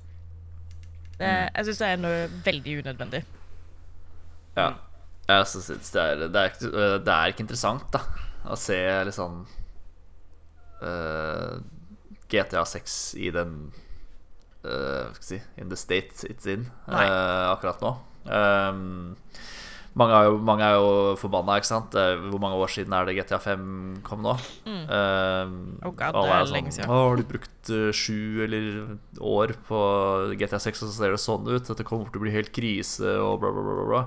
Det, 1.18 1.20
Mm. 1.20 1.50
jeg 1.54 1.64
syns 1.66 1.78
det 1.82 1.88
er 1.90 1.98
noe 2.00 2.20
veldig 2.46 2.78
unødvendig. 2.80 3.20
Ja. 4.56 4.70
Jeg 5.28 5.46
synes 5.46 5.90
det, 5.92 6.00
er, 6.02 6.14
det, 6.32 6.40
er, 6.40 6.98
det 7.04 7.12
er 7.12 7.26
ikke 7.30 7.44
interessant, 7.44 7.84
da, 7.94 8.00
å 8.50 8.56
se 8.58 8.78
litt 9.06 9.14
sånn 9.14 9.44
eh, 10.82 11.58
GTA 12.30 12.64
6 12.68 12.98
i 13.20 13.30
den 13.34 13.54
uh, 14.64 15.08
skal 15.16 15.26
si 15.26 15.40
In 15.60 15.70
the 15.72 15.78
state 15.78 16.24
it's 16.30 16.46
in 16.50 16.66
eh, 16.88 17.46
akkurat 17.50 17.80
nå. 17.84 17.94
Um, 18.30 19.14
mange, 19.98 20.14
er 20.14 20.26
jo, 20.28 20.34
mange 20.46 20.66
er 20.66 20.74
jo 20.76 20.90
forbanna, 21.18 21.56
ikke 21.58 21.70
sant? 21.70 21.94
Er- 21.98 22.20
Hvor 22.30 22.38
mange 22.42 22.58
år 22.60 22.70
siden 22.70 22.92
er 22.94 23.08
det 23.08 23.16
GTA 23.18 23.38
5 23.42 23.64
kom 24.06 24.22
nå? 24.22 24.36
Mm. 24.68 24.82
Um, 24.86 25.56
Oh 25.82 25.90
god, 25.96 26.14
det 26.14 26.26
er 26.30 26.44
sånn, 26.44 26.54
lenge 26.58 26.74
siden. 26.76 26.92
Å, 26.92 27.00
har 27.08 27.18
du 27.18 27.24
brukt 27.32 27.72
eh, 27.74 27.88
sju 27.96 28.44
eller 28.46 28.68
år 29.18 29.56
på 29.66 29.80
GTA 30.38 30.60
6, 30.62 30.84
og 30.84 30.92
så 30.92 30.94
ser 31.00 31.16
det 31.16 31.22
sånn 31.24 31.48
ut? 31.50 31.66
Dette 31.72 31.86
kommer 31.88 32.06
til 32.12 32.20
å 32.22 32.26
bli 32.28 32.36
helt 32.36 32.52
krise, 32.54 33.16
og 33.24 33.40
bla, 33.42 33.50
bla, 33.56 33.66
bla. 33.66 33.88
bla. 33.90 34.04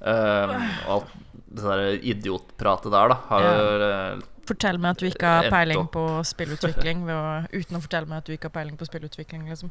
Um, 0.00 0.54
og 0.86 0.92
alt 0.94 1.16
det 1.50 1.64
der 1.66 1.80
idiotpratet 2.12 2.92
der, 2.94 3.10
da, 3.10 3.16
har 3.32 3.48
eh, 3.88 4.20
Fortell 4.50 4.80
meg 4.82 4.96
at 4.96 5.02
du 5.02 5.06
ikke 5.06 5.30
har 5.30 5.48
peiling 5.52 5.84
på 5.94 6.04
spillutvikling 6.26 7.04
ved 7.06 7.14
å, 7.14 7.26
uten 7.54 7.78
å 7.78 7.82
fortelle 7.84 8.10
meg 8.10 8.22
at 8.22 8.30
du 8.30 8.34
ikke 8.34 8.50
har 8.50 8.56
peiling 8.56 8.78
på 8.80 8.88
spillutvikling, 8.88 9.44
liksom. 9.50 9.70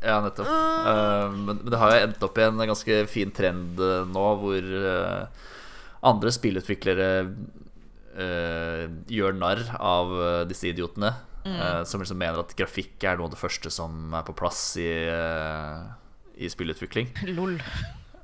Ja, 0.00 0.18
nettopp. 0.24 0.48
Uh, 0.50 1.30
men, 1.34 1.60
men 1.60 1.70
det 1.70 1.78
har 1.80 1.94
jo 1.94 2.00
endt 2.08 2.26
opp 2.26 2.40
i 2.40 2.46
en 2.46 2.64
ganske 2.66 2.98
fin 3.10 3.30
trend 3.34 3.78
eh, 3.82 4.08
nå, 4.10 4.24
hvor 4.40 4.72
uh, 4.82 5.52
andre 6.10 6.32
spillutviklere 6.34 7.08
uh, 8.16 8.82
gjør 9.12 9.38
narr 9.38 9.62
av 9.78 10.18
disse 10.50 10.72
idiotene. 10.72 11.14
Mm. 11.46 11.84
som 11.86 12.00
liksom 12.02 12.16
mener 12.18 12.40
at 12.40 12.56
grafikk 12.58 13.04
er 13.06 13.20
noe 13.20 13.28
av 13.28 13.36
det 13.36 13.38
første 13.38 13.70
som 13.70 14.10
er 14.18 14.24
på 14.26 14.32
plass 14.34 14.58
i, 14.82 14.88
i 16.42 16.48
spillutvikling. 16.50 17.12
Lol. 17.36 17.54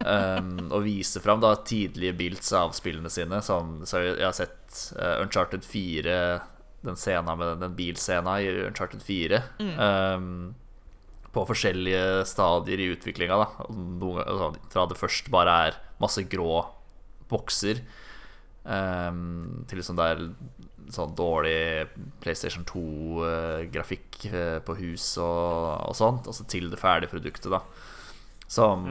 Um, 0.06 0.48
og 0.72 0.84
vise 0.86 1.20
fram 1.22 1.42
da 1.42 1.54
tidlige 1.66 2.16
bilds 2.18 2.52
av 2.56 2.74
spillene 2.76 3.10
sine. 3.12 3.40
Som, 3.44 3.80
så 3.88 4.02
jeg, 4.02 4.18
har 4.24 4.36
sett 4.36 4.80
uh, 4.96 5.20
Uncharted 5.22 5.64
4, 5.66 6.16
den 6.86 6.98
scenen 6.98 7.38
med 7.38 7.46
den, 7.52 7.62
den 7.66 7.78
bilscena 7.78 8.38
i 8.42 8.50
Uncharted 8.66 9.04
4. 9.06 9.42
Um, 9.78 10.54
på 11.32 11.46
forskjellige 11.48 12.26
stadier 12.28 12.82
i 12.82 12.90
utviklinga. 12.92 13.38
Altså, 13.40 14.52
fra 14.72 14.86
det 14.90 15.00
først 15.00 15.30
bare 15.32 15.58
er 15.68 15.78
masse 16.02 16.24
grå 16.28 16.60
bokser, 17.32 17.80
um, 18.64 19.62
til 19.68 19.80
liksom 19.80 19.96
det 19.96 20.10
er 20.10 20.26
sånn 20.92 21.14
dårlig 21.16 21.86
PlayStation 22.20 22.66
2-grafikk 22.68 24.26
på 24.66 24.74
hus 24.82 25.06
og, 25.22 25.88
og 25.88 25.96
sånt, 25.96 26.28
og 26.28 26.36
så 26.36 26.44
til 26.50 26.68
det 26.72 26.80
ferdige 26.82 27.14
produktet, 27.14 27.48
da. 27.54 27.62
Som, 28.52 28.88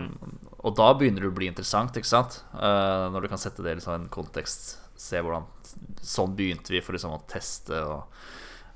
Og 0.66 0.74
da 0.78 0.88
begynner 0.98 1.22
det 1.22 1.30
å 1.30 1.38
bli 1.38 1.50
interessant, 1.52 1.98
ikke 1.98 2.10
sant? 2.10 2.40
Uh, 2.56 3.10
når 3.14 3.26
du 3.26 3.32
kan 3.34 3.42
sette 3.42 3.62
det 3.62 3.76
i 3.76 3.80
liksom 3.80 3.94
en 4.00 4.12
kontekst. 4.14 4.72
Se 4.98 5.22
hvordan 5.22 5.46
Sånn 6.02 6.34
begynte 6.38 6.74
vi 6.74 6.82
for 6.84 6.98
liksom 6.98 7.14
å 7.14 7.22
teste 7.30 7.78
og 7.86 8.16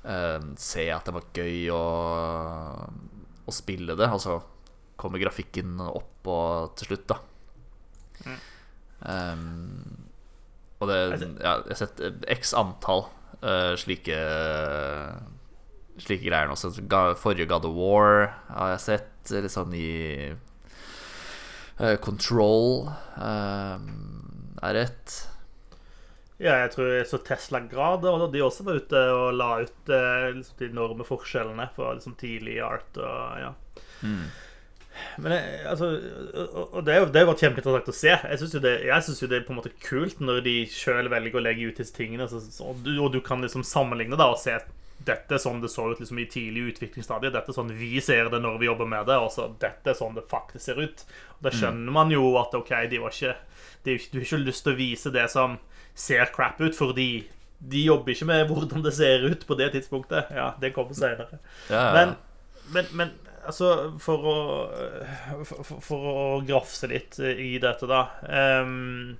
uh, 0.06 0.38
se 0.58 0.86
at 0.94 1.08
det 1.08 1.14
var 1.16 1.26
gøy 1.34 1.66
å, 1.74 1.82
å 3.46 3.54
spille 3.54 3.98
det. 3.98 4.08
Og 4.14 4.22
så 4.22 4.38
kommer 4.96 5.20
grafikken 5.20 5.76
opp 5.86 6.30
og 6.30 6.76
til 6.78 6.92
slutt, 6.92 7.10
da. 7.10 7.18
Um, 9.06 10.06
og 10.80 10.88
det 10.88 10.96
ja, 10.96 11.52
Jeg 11.68 11.74
har 11.74 11.78
sett 11.78 12.00
x 12.32 12.54
antall 12.56 13.04
uh, 13.44 13.74
slike 13.78 14.16
Slike 16.00 16.26
greier 16.26 16.48
nå. 16.50 16.56
Forrige 17.20 17.48
God 17.48 17.68
of 17.68 17.76
War 17.76 18.26
har 18.50 18.74
jeg 18.74 18.82
sett 18.84 19.30
litt 19.32 19.52
sånn 19.52 19.72
i 19.76 19.90
eh, 20.28 20.34
Control 22.00 22.86
eh, 23.20 23.88
er 24.64 24.78
et. 24.80 25.16
Ja, 26.36 26.58
jeg 26.62 26.72
tror 26.74 26.88
jeg 26.92 27.06
så 27.08 27.20
Tesla 27.24 27.62
Grad, 27.64 28.04
og 28.04 28.26
de 28.32 28.42
også 28.44 28.64
var 28.66 28.80
ute 28.80 29.02
og 29.12 29.36
la 29.36 29.50
ut 29.64 29.92
eh, 29.92 30.26
liksom, 30.36 30.56
de 30.60 30.68
enorme 30.68 31.06
forskjellene 31.08 31.70
for 31.76 31.96
liksom, 31.96 32.16
tidlig 32.20 32.58
art 32.64 33.00
og 33.00 33.38
ja. 33.40 33.52
Men 35.20 35.32
jeg, 35.32 35.60
altså, 35.68 35.90
og 36.72 36.78
det 36.84 36.94
er 36.94 37.02
jo 37.02 37.08
det 37.12 37.20
har 37.20 37.28
vært 37.28 37.42
kjempeinteressant 37.44 37.90
å 37.92 37.96
se. 37.96 38.12
Jeg 38.12 38.40
syns 38.40 38.56
jo, 38.56 38.60
jo 39.24 39.28
det 39.28 39.38
er 39.38 39.44
på 39.44 39.52
en 39.52 39.60
måte 39.60 39.72
kult 39.84 40.20
når 40.24 40.40
de 40.46 40.56
sjøl 40.72 41.10
velger 41.12 41.36
å 41.36 41.44
legge 41.44 41.68
ut 41.68 41.80
disse 41.80 41.96
tingene, 41.96 42.28
så, 42.30 42.40
så, 42.40 42.70
og, 42.70 42.80
du, 42.84 42.94
og 42.96 43.12
du 43.12 43.20
kan 43.24 43.44
liksom 43.44 43.64
sammenligne 43.66 44.16
da 44.16 44.30
og 44.32 44.40
se 44.40 44.56
dette 45.04 45.34
er 45.36 45.38
sånn 45.42 45.60
det 45.60 45.68
så 45.70 45.90
ut 45.92 45.98
liksom, 46.00 46.18
i 46.18 46.24
tidlig 46.30 46.62
utviklingsstadiet. 46.72 47.32
Dette 47.34 47.52
er 47.52 47.56
sånn 47.58 47.74
vi 47.76 48.00
ser 48.00 48.30
det 48.32 48.40
når 48.42 48.56
vi 48.62 48.66
jobber 48.70 48.88
med 48.88 49.06
det. 49.06 49.18
Og 49.20 49.28
så 49.34 49.50
dette 49.60 49.92
er 49.92 49.98
sånn 49.98 50.16
det 50.16 50.24
faktisk 50.30 50.64
ser 50.70 50.80
ut. 50.80 51.04
Og 51.36 51.42
Da 51.46 51.52
skjønner 51.52 51.92
man 51.92 52.10
jo 52.10 52.24
at 52.40 52.54
OK, 52.56 52.72
de 52.90 52.98
var 53.02 53.12
ikke, 53.12 53.34
de, 53.84 53.98
du 54.12 54.18
har 54.18 54.24
ikke 54.26 54.40
lyst 54.46 54.64
til 54.64 54.72
å 54.72 54.78
vise 54.80 55.12
det 55.14 55.26
som 55.30 55.58
ser 55.94 56.32
crap 56.34 56.60
ut, 56.60 56.74
fordi 56.76 57.26
de 57.58 57.84
jobber 57.86 58.12
ikke 58.12 58.26
med 58.28 58.48
hvordan 58.50 58.82
det 58.84 58.92
ser 58.96 59.22
ut 59.28 59.46
på 59.48 59.54
det 59.56 59.70
tidspunktet. 59.72 60.32
Ja, 60.34 60.54
det 60.60 60.72
kommer 60.76 60.92
senere. 60.96 61.38
Ja, 61.70 61.84
ja. 61.86 61.92
Men, 61.96 62.16
men, 62.74 62.90
men 62.92 63.12
altså, 63.46 63.70
for 64.02 64.26
å, 64.28 64.36
for, 65.44 65.80
for- 65.80 66.10
å 66.10 66.40
grafse 66.46 66.88
litt 66.90 67.16
i 67.22 67.54
dette, 67.62 67.86
da 67.88 68.02
ehm, 68.28 69.16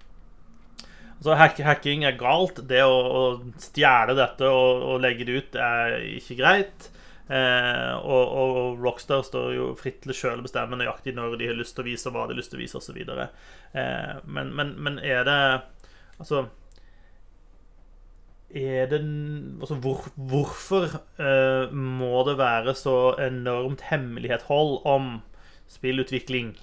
altså, 1.18 1.36
hack, 1.40 1.62
Hacking 1.66 2.04
er 2.08 2.18
galt. 2.20 2.60
Det 2.68 2.82
å, 2.84 2.96
å 2.96 3.22
stjele 3.62 4.16
dette 4.18 4.50
og, 4.50 4.84
og 4.90 5.00
legge 5.04 5.26
det 5.28 5.40
ut 5.40 5.58
er 5.60 5.98
ikke 6.16 6.38
greit. 6.40 6.90
Eh, 7.26 7.94
og, 8.06 8.34
og 8.38 8.84
Rockstar 8.84 9.24
står 9.26 9.48
jo 9.56 9.70
fritt 9.78 10.04
til 10.04 10.14
sjøl 10.14 10.38
å 10.38 10.46
bestemme 10.46 10.78
nøyaktig 10.78 11.16
når 11.16 11.34
de 11.40 11.48
har 11.50 11.58
lyst 11.58 11.74
til 11.74 11.82
å 11.82 11.88
vise, 11.88 12.12
hva 12.14 12.28
de 12.28 12.36
har 12.36 12.38
lyst 12.38 12.54
til 12.54 12.60
å 12.60 12.62
vise, 12.62 12.78
osv. 12.78 13.00
Eh, 13.02 14.12
men, 14.26 14.54
men, 14.54 14.76
men 14.78 15.02
er 15.02 15.26
det 15.26 15.40
Altså 16.16 16.46
er 18.56 18.86
det 18.88 19.00
altså 19.60 19.74
hvor, 19.74 20.06
Hvorfor 20.14 20.86
eh, 21.20 21.72
må 21.72 22.22
det 22.28 22.38
være 22.38 22.74
så 22.74 23.14
enormt 23.20 23.82
hemmelighethold 23.90 24.86
om 24.86 25.18
spillutvikling? 25.68 26.54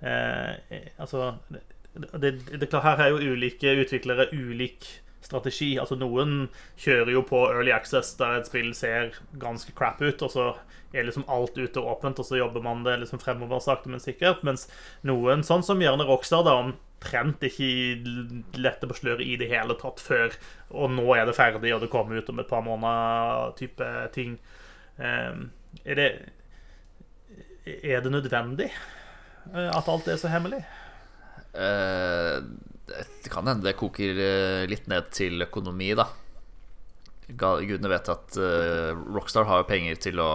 Eh, 0.00 0.54
altså 0.98 1.34
det, 1.94 2.34
det, 2.50 2.68
er 2.72 2.84
Her 2.84 3.00
er 3.00 3.12
jo 3.12 3.34
ulike 3.34 3.74
utviklere 3.84 4.28
ulik 4.32 4.86
strategi. 5.24 5.74
Altså 5.80 5.96
Noen 5.98 6.48
kjører 6.80 7.12
jo 7.14 7.24
på 7.26 7.44
Early 7.48 7.72
Access, 7.74 8.14
der 8.18 8.40
et 8.40 8.50
spill 8.50 8.72
ser 8.76 9.14
ganske 9.40 9.72
crap 9.76 10.02
ut, 10.02 10.22
og 10.22 10.32
så 10.32 10.48
er 10.94 11.06
liksom 11.08 11.26
alt 11.32 11.56
ute 11.58 11.80
og 11.80 11.96
åpent, 11.96 12.20
og 12.22 12.28
så 12.28 12.38
jobber 12.38 12.62
man 12.62 12.84
det 12.86 13.00
liksom 13.02 13.22
fremover 13.22 13.62
sakte, 13.62 13.90
men 13.90 14.02
sikkert. 14.02 14.44
Mens 14.46 14.68
noen, 15.06 15.42
sånn 15.46 15.64
som 15.66 15.82
gjerne 15.82 16.06
Rockstar, 16.06 16.44
da 16.46 16.58
omtrent 16.60 17.42
ikke 17.44 18.60
lette 18.60 18.88
på 18.88 18.98
sløret 18.98 19.26
i 19.26 19.38
det 19.40 19.50
hele 19.50 19.74
tatt 19.76 20.00
før 20.00 20.32
Og 20.70 20.92
nå 20.94 21.04
er 21.16 21.26
det 21.28 21.36
ferdig, 21.36 21.74
og 21.74 21.82
det 21.82 21.90
kommer 21.92 22.18
ut 22.18 22.30
om 22.30 22.40
et 22.40 22.48
par 22.50 22.64
måneder, 22.64 23.52
type 23.58 23.90
ting. 24.14 24.38
Eh, 24.98 25.44
er 25.84 26.00
det 26.00 26.08
Er 27.64 28.00
det 28.00 28.12
nødvendig 28.12 28.70
eh, 28.70 29.70
at 29.72 29.88
alt 29.88 30.08
er 30.08 30.16
så 30.20 30.28
hemmelig? 30.28 30.64
Eh, 31.54 32.42
det 33.22 33.30
kan 33.32 33.46
hende 33.46 33.68
det 33.68 33.78
koker 33.78 34.18
eh, 34.20 34.66
litt 34.68 34.88
ned 34.90 35.08
til 35.14 35.46
økonomi, 35.46 35.92
da. 35.96 36.08
Gudene 37.30 37.88
vet 37.88 38.10
at 38.12 38.36
eh, 38.36 38.90
Rockstar 39.14 39.48
har 39.48 39.62
jo 39.62 39.70
penger 39.70 40.02
til 40.10 40.22
å 40.22 40.34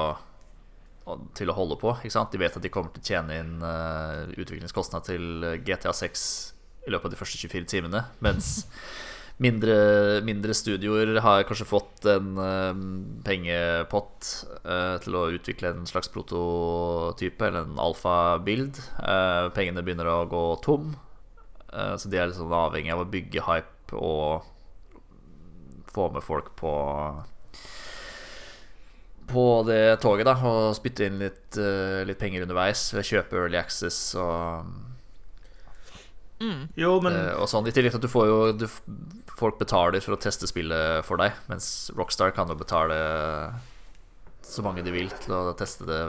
til 1.34 1.50
å 1.50 1.56
holde 1.58 1.74
på. 1.82 1.90
De 2.06 2.38
vet 2.38 2.54
at 2.54 2.62
de 2.62 2.70
kommer 2.70 2.92
til 2.94 3.02
å 3.02 3.08
tjene 3.08 3.38
inn 3.42 3.54
utviklingskostnader 4.38 5.08
til 5.08 5.48
GTA 5.66 5.90
6 5.90 6.26
i 6.86 6.92
løpet 6.94 7.08
av 7.10 7.16
de 7.16 7.18
første 7.18 7.40
24 7.42 7.66
timene. 7.72 8.04
Mens 8.22 8.68
mindre, 9.42 9.80
mindre 10.22 10.54
studioer 10.54 11.18
har 11.26 11.48
kanskje 11.50 11.66
fått 11.66 12.06
en 12.14 12.38
pengepott 13.26 14.30
til 15.02 15.18
å 15.18 15.26
utvikle 15.34 15.74
en 15.74 15.90
slags 15.90 16.14
prototype 16.14 17.50
eller 17.50 17.66
en 17.66 17.82
alfabild. 17.90 18.78
Uh, 19.02 19.50
pengene 19.58 19.82
begynner 19.82 20.14
å 20.14 20.28
gå 20.30 20.44
tom, 20.62 20.92
så 21.70 22.10
de 22.10 22.18
er 22.18 22.32
liksom 22.32 22.54
avhengig 22.56 22.94
av 22.96 23.04
å 23.04 23.10
bygge 23.10 23.44
hype 23.46 23.98
og 23.98 24.48
få 25.90 26.08
med 26.14 26.24
folk 26.26 26.56
på 26.58 26.74
på 29.30 29.64
det 29.68 30.00
toget 30.02 30.26
da 30.26 30.36
og 30.50 30.76
spytte 30.78 31.06
inn 31.06 31.20
litt, 31.22 31.58
uh, 31.60 32.02
litt 32.08 32.20
penger 32.22 32.46
underveis 32.46 32.88
ved 32.94 33.04
å 33.04 33.10
kjøpe 33.12 33.38
Early 33.38 33.60
Access 33.60 34.00
og 34.18 34.70
mm. 36.42 36.64
Jo, 36.80 36.96
men 37.06 37.14
uh, 37.14 37.36
Og 37.42 37.50
sånn 37.52 37.68
I 37.70 37.74
tillegg 37.76 37.94
til 37.94 38.02
at 38.02 38.08
du 38.08 38.12
får 38.12 38.30
jo 38.30 38.40
du, 38.64 38.66
Folk 39.38 39.60
betaler 39.62 40.02
for 40.04 40.18
å 40.18 40.22
teste 40.22 40.50
spillet 40.50 41.06
for 41.08 41.22
deg, 41.22 41.38
mens 41.52 41.92
Rockstar 41.96 42.34
kan 42.36 42.50
jo 42.50 42.58
betale 42.60 42.98
så 44.50 44.66
mange 44.66 44.82
de 44.82 44.92
vil 44.92 45.12
til 45.22 45.36
å 45.36 45.54
teste 45.54 45.86
det 45.86 46.02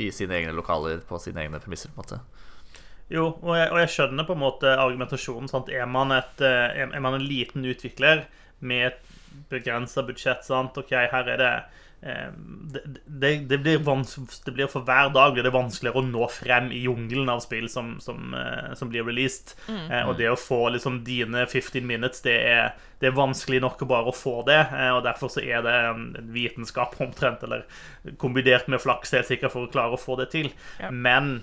i 0.00 0.08
sine 0.12 0.34
egne 0.34 0.52
lokaler 0.56 0.98
på 1.06 1.20
sine 1.22 1.44
egne 1.44 1.60
premisser. 1.62 1.92
på 1.94 2.02
en 2.02 2.02
måte 2.02 2.18
jo, 3.12 3.26
og 3.42 3.52
jeg, 3.56 3.68
og 3.68 3.78
jeg, 3.82 3.92
skjønner 3.92 4.26
på 4.26 4.36
en 4.36 4.42
måte 4.44 4.70
argumentasjonen. 4.80 5.50
Sant? 5.50 5.68
Er, 5.68 5.84
man 5.90 6.14
et, 6.16 6.40
eh, 6.40 6.84
er 6.86 7.04
man 7.04 7.18
en 7.18 7.26
liten 7.28 7.66
utvikler 7.68 8.24
med 8.64 8.92
et 8.92 9.14
begrensa 9.52 10.02
budsjett. 10.02 10.44
Sant? 10.46 10.78
OK, 10.78 10.92
her 10.94 11.30
er 11.34 11.40
det 11.40 11.52
eh, 12.00 12.30
det, 12.72 12.82
det, 13.04 13.36
det, 13.50 13.58
blir 13.58 13.78
det, 13.78 14.54
blir 14.56 14.70
for 14.72 14.86
hver 14.88 15.12
dag 15.14 15.34
blir 15.34 15.46
det 15.46 15.54
vanskeligere 15.54 16.00
å 16.00 16.08
nå 16.08 16.28
frem 16.32 16.72
i 16.72 16.82
jungelen 16.86 17.30
av 17.32 17.44
spill 17.44 17.68
som, 17.70 17.94
som, 18.02 18.34
eh, 18.38 18.72
som 18.78 18.90
blir 18.92 19.06
released. 19.06 19.54
Mm. 19.68 19.86
Eh, 19.90 20.02
og 20.08 20.18
det 20.20 20.32
å 20.32 20.40
få 20.40 20.62
liksom 20.74 21.02
dine 21.06 21.46
15 21.46 21.84
minutes, 21.86 22.24
det 22.24 22.36
er, 22.48 22.74
det 23.00 23.10
er 23.10 23.16
vanskelig 23.16 23.62
nok 23.64 23.84
bare 23.88 24.12
å 24.12 24.16
få 24.16 24.40
det. 24.48 24.62
og 24.96 25.02
derfor 25.04 25.32
så 25.32 25.44
er 25.44 25.64
det 25.66 25.74
en 25.90 26.06
vitenskap 26.34 26.96
omtrent, 27.04 27.44
eller 27.44 27.66
kombinert 28.20 28.68
med 28.72 28.82
flaks, 28.82 29.12
helt 29.16 29.28
sikkert, 29.28 29.52
for 29.52 29.68
å 29.68 29.72
klare 29.72 29.96
å 29.96 30.00
få 30.00 30.16
det 30.20 30.32
til. 30.32 30.52
Ja. 30.80 30.88
Men 30.88 31.42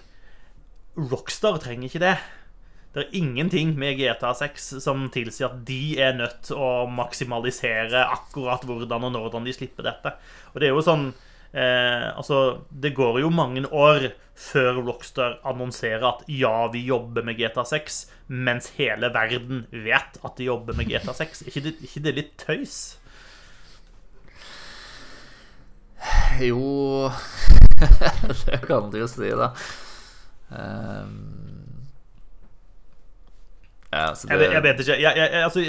Rockstar 1.00 1.60
trenger 1.64 1.88
ikke 1.88 2.04
det. 2.04 2.16
Det 2.92 3.06
er 3.06 3.14
ingenting 3.16 3.78
med 3.80 3.96
GTA 4.02 4.34
6 4.36 4.66
som 4.84 5.06
tilsier 5.14 5.48
at 5.48 5.62
de 5.68 5.96
er 6.04 6.18
nødt 6.18 6.42
til 6.50 6.60
å 6.60 6.88
maksimalisere 6.92 8.04
akkurat 8.04 8.66
hvordan 8.68 9.06
og 9.08 9.14
når 9.16 9.46
de 9.46 9.54
slipper 9.56 9.88
dette. 9.88 10.12
Og 10.52 10.60
det 10.60 10.68
er 10.68 10.76
jo 10.76 10.84
sånn 10.84 11.06
eh, 11.56 12.10
Altså, 12.12 12.66
det 12.68 12.92
går 12.98 13.22
jo 13.24 13.30
mange 13.32 13.64
år 13.72 14.10
før 14.36 14.82
Rockstar 14.84 15.38
annonserer 15.48 16.04
at 16.10 16.26
ja, 16.28 16.68
vi 16.74 16.84
jobber 16.90 17.24
med 17.24 17.40
GTA 17.40 17.64
6, 17.68 18.02
mens 18.28 18.74
hele 18.76 19.12
verden 19.14 19.64
vet 19.72 20.20
at 20.20 20.36
de 20.40 20.50
jobber 20.50 20.76
med 20.76 20.90
GTA 20.92 21.16
6. 21.16 21.46
ikke 21.48 21.64
det, 21.70 21.74
ikke 21.88 22.04
det 22.04 22.14
litt 22.18 22.34
tøys? 22.42 22.82
Jo 26.42 27.08
Det 28.48 28.60
kan 28.66 28.92
du 28.92 29.00
jo 29.00 29.08
si, 29.08 29.32
da. 29.38 29.54
Um 30.52 31.32
ja, 33.92 34.14
det... 34.14 34.30
jeg, 34.30 34.40
vet, 34.40 34.54
jeg, 34.54 34.64
vet, 34.64 34.80
ikke. 34.80 35.02
Jeg, 35.02 35.18
jeg, 35.18 35.44
altså, 35.44 35.60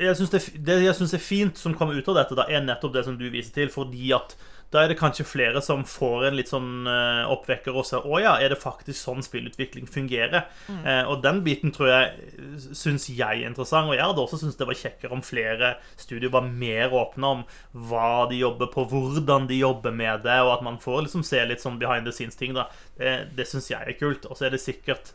jeg 0.00 0.16
syns 0.16 0.30
det, 0.30 0.40
det, 0.66 0.84
jeg 0.84 0.94
synes 0.94 1.14
er 1.14 1.22
fint 1.24 1.58
som 1.58 1.74
kommer 1.74 1.96
ut 1.96 2.08
av 2.12 2.18
dette, 2.20 2.36
da, 2.36 2.44
er 2.52 2.66
nettopp 2.66 2.92
det 2.98 3.04
som 3.06 3.16
du 3.16 3.24
viser 3.32 3.54
til. 3.54 3.70
Fordi 3.72 4.12
at 4.12 4.36
da 4.74 4.82
er 4.82 4.90
det 4.92 4.98
kanskje 5.00 5.24
flere 5.24 5.62
som 5.64 5.80
får 5.88 6.26
en 6.28 6.36
litt 6.36 6.50
sånn 6.50 6.84
uh, 6.84 7.24
oppvekker 7.32 7.72
og 7.72 7.86
ser 7.88 8.04
å 8.04 8.18
ja, 8.20 8.34
er 8.36 8.52
det 8.52 8.60
faktisk 8.60 9.00
sånn 9.00 9.24
spillutvikling 9.24 9.88
fungerer? 9.88 10.44
Mm. 10.68 10.82
Uh, 10.84 11.04
og 11.14 11.22
den 11.24 11.40
biten 11.46 11.72
tror 11.72 11.88
jeg 11.88 12.68
syns 12.76 13.08
jeg 13.08 13.40
er 13.40 13.48
interessant. 13.48 13.88
Og 13.88 13.96
jeg 13.96 14.04
hadde 14.04 14.24
også 14.24 14.42
syntes 14.42 14.60
det 14.60 14.68
var 14.68 14.80
kjekkere 14.82 15.16
om 15.16 15.24
flere 15.24 15.72
studier 15.96 16.34
var 16.34 16.50
mer 16.50 16.92
åpne 16.92 17.32
om 17.38 17.42
hva 17.88 18.28
de 18.28 18.42
jobber 18.42 18.68
på, 18.74 18.84
hvordan 18.92 19.48
de 19.48 19.62
jobber 19.62 19.96
med 20.04 20.26
det, 20.28 20.36
og 20.44 20.58
at 20.58 20.66
man 20.66 20.76
får 20.82 21.06
liksom 21.06 21.24
se 21.24 21.40
litt 21.48 21.64
sånn 21.64 21.80
behind 21.80 22.04
the 22.04 22.12
scenes-ting. 22.12 22.52
da 22.58 22.68
Det, 23.00 23.16
det 23.38 23.48
syns 23.48 23.70
jeg 23.72 23.80
er 23.80 23.96
kult. 23.96 24.28
Og 24.28 24.36
så 24.36 24.48
er 24.48 24.56
det 24.56 24.60
sikkert 24.60 25.14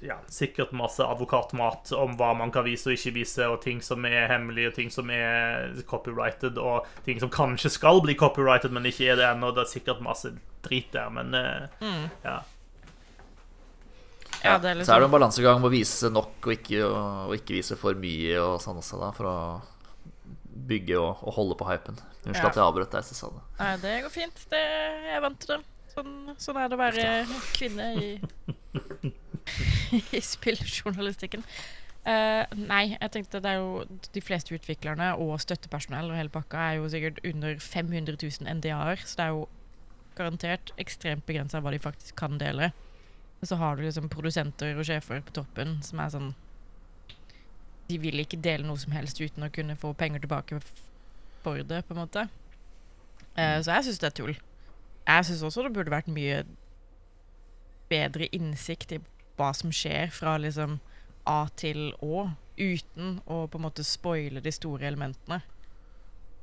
ja, 0.00 0.16
sikkert 0.32 0.72
masse 0.72 1.04
advokatmat 1.04 1.92
om 1.96 2.14
hva 2.18 2.32
man 2.38 2.52
kan 2.54 2.64
vise 2.64 2.88
og 2.88 2.96
ikke 2.96 3.14
vise, 3.18 3.46
og 3.48 3.60
ting 3.64 3.82
som 3.84 4.04
er 4.08 4.30
hemmelige, 4.30 4.70
og 4.70 4.78
ting 4.78 4.92
som 4.92 5.10
er 5.12 5.74
copyrighted, 5.88 6.60
og 6.60 6.88
ting 7.06 7.20
som 7.20 7.32
kanskje 7.32 7.72
skal 7.76 8.00
bli 8.04 8.16
copyrighted, 8.18 8.72
men 8.72 8.88
ikke 8.88 9.10
er 9.12 9.20
det 9.20 9.28
ennå. 9.28 9.52
Det 9.56 9.66
er 9.66 9.74
sikkert 9.74 10.00
masse 10.04 10.32
drit 10.64 10.88
der, 10.94 11.12
men 11.12 11.36
uh, 11.36 11.68
mm. 11.84 12.06
ja. 12.24 12.40
Ja, 14.40 14.54
er 14.56 14.74
liksom... 14.74 14.86
Så 14.88 14.94
er 14.94 15.02
det 15.02 15.10
en 15.10 15.12
balansegang 15.12 15.60
med 15.60 15.68
å 15.68 15.74
vise 15.74 16.08
nok 16.12 16.46
og 16.48 16.54
ikke, 16.54 16.86
og, 16.86 17.34
ikke 17.36 17.58
vise 17.58 17.76
for 17.76 17.98
mye 18.00 18.38
og 18.40 18.56
sånn 18.64 18.80
også, 18.80 19.00
da, 19.02 19.10
for 19.16 19.28
å 19.28 19.36
bygge 20.70 20.96
og, 20.96 21.20
og 21.26 21.36
holde 21.36 21.58
på 21.60 21.68
hypen. 21.68 22.00
Unnskyld 22.24 22.46
ja. 22.46 22.52
at 22.52 22.56
jeg 22.56 22.64
avbrøt 22.64 22.96
deg. 22.96 23.04
Så 23.04 23.28
Nei, 23.58 23.74
det 23.82 23.98
går 24.06 24.12
fint. 24.14 24.42
Det, 24.48 24.62
jeg 25.10 25.22
vant 25.24 25.40
til 25.42 25.54
det. 25.54 25.60
Sånn, 25.90 26.34
sånn 26.38 26.58
er 26.60 26.70
det 26.70 26.76
å 26.76 26.80
være 26.80 27.06
kvinne 27.56 27.86
i 27.98 28.10
i 30.16 30.20
spilljournalistikken. 30.22 31.44
Uh, 32.00 32.46
nei, 32.56 32.94
jeg 32.94 33.12
tenkte 33.12 33.42
det 33.44 33.50
er 33.50 33.58
jo 33.60 33.98
de 34.14 34.22
fleste 34.24 34.54
utviklerne 34.56 35.10
og 35.20 35.34
støttepersonell 35.42 36.08
og 36.08 36.16
hele 36.16 36.32
pakka 36.32 36.62
er 36.70 36.78
jo 36.78 36.88
sikkert 36.88 37.20
under 37.28 37.58
500 37.60 38.16
000 38.16 38.54
NDA-er, 38.56 39.02
så 39.04 39.18
det 39.18 39.26
er 39.26 39.34
jo 39.34 39.42
garantert 40.16 40.72
ekstremt 40.80 41.26
begrensa 41.28 41.60
hva 41.60 41.74
de 41.74 41.82
faktisk 41.82 42.16
kan 42.18 42.38
dele. 42.40 42.70
Og 43.40 43.48
så 43.48 43.58
har 43.60 43.76
du 43.76 43.84
liksom 43.84 44.08
produsenter 44.12 44.78
og 44.78 44.88
sjefer 44.88 45.20
på 45.24 45.36
toppen 45.36 45.78
som 45.84 46.00
er 46.02 46.10
sånn 46.12 46.32
De 47.88 47.96
vil 47.98 48.20
ikke 48.20 48.40
dele 48.40 48.66
noe 48.68 48.80
som 48.80 48.92
helst 48.92 49.20
uten 49.20 49.44
å 49.46 49.52
kunne 49.52 49.78
få 49.80 49.92
penger 49.98 50.22
tilbake 50.22 50.60
for 51.42 51.64
det, 51.64 51.82
på 51.88 51.96
en 51.96 52.02
måte. 52.04 52.28
Uh, 53.36 53.58
så 53.60 53.76
jeg 53.76 53.90
syns 53.90 54.00
det 54.00 54.08
er 54.08 54.16
tull. 54.16 54.36
Jeg 55.10 55.26
syns 55.26 55.42
også 55.46 55.66
det 55.66 55.74
burde 55.74 55.92
vært 55.92 56.10
mye 56.12 56.44
bedre 57.90 58.28
innsikt 58.36 58.94
i 58.94 59.00
hva 59.38 59.50
som 59.56 59.72
skjer 59.74 60.12
fra 60.14 60.36
liksom 60.38 60.78
A 61.28 61.44
til 61.58 61.90
Å, 62.04 62.28
uten 62.60 63.18
å 63.26 63.44
på 63.50 63.58
en 63.58 63.66
måte 63.66 63.84
spoile 63.86 64.42
de 64.44 64.52
store 64.54 64.86
elementene. 64.88 65.40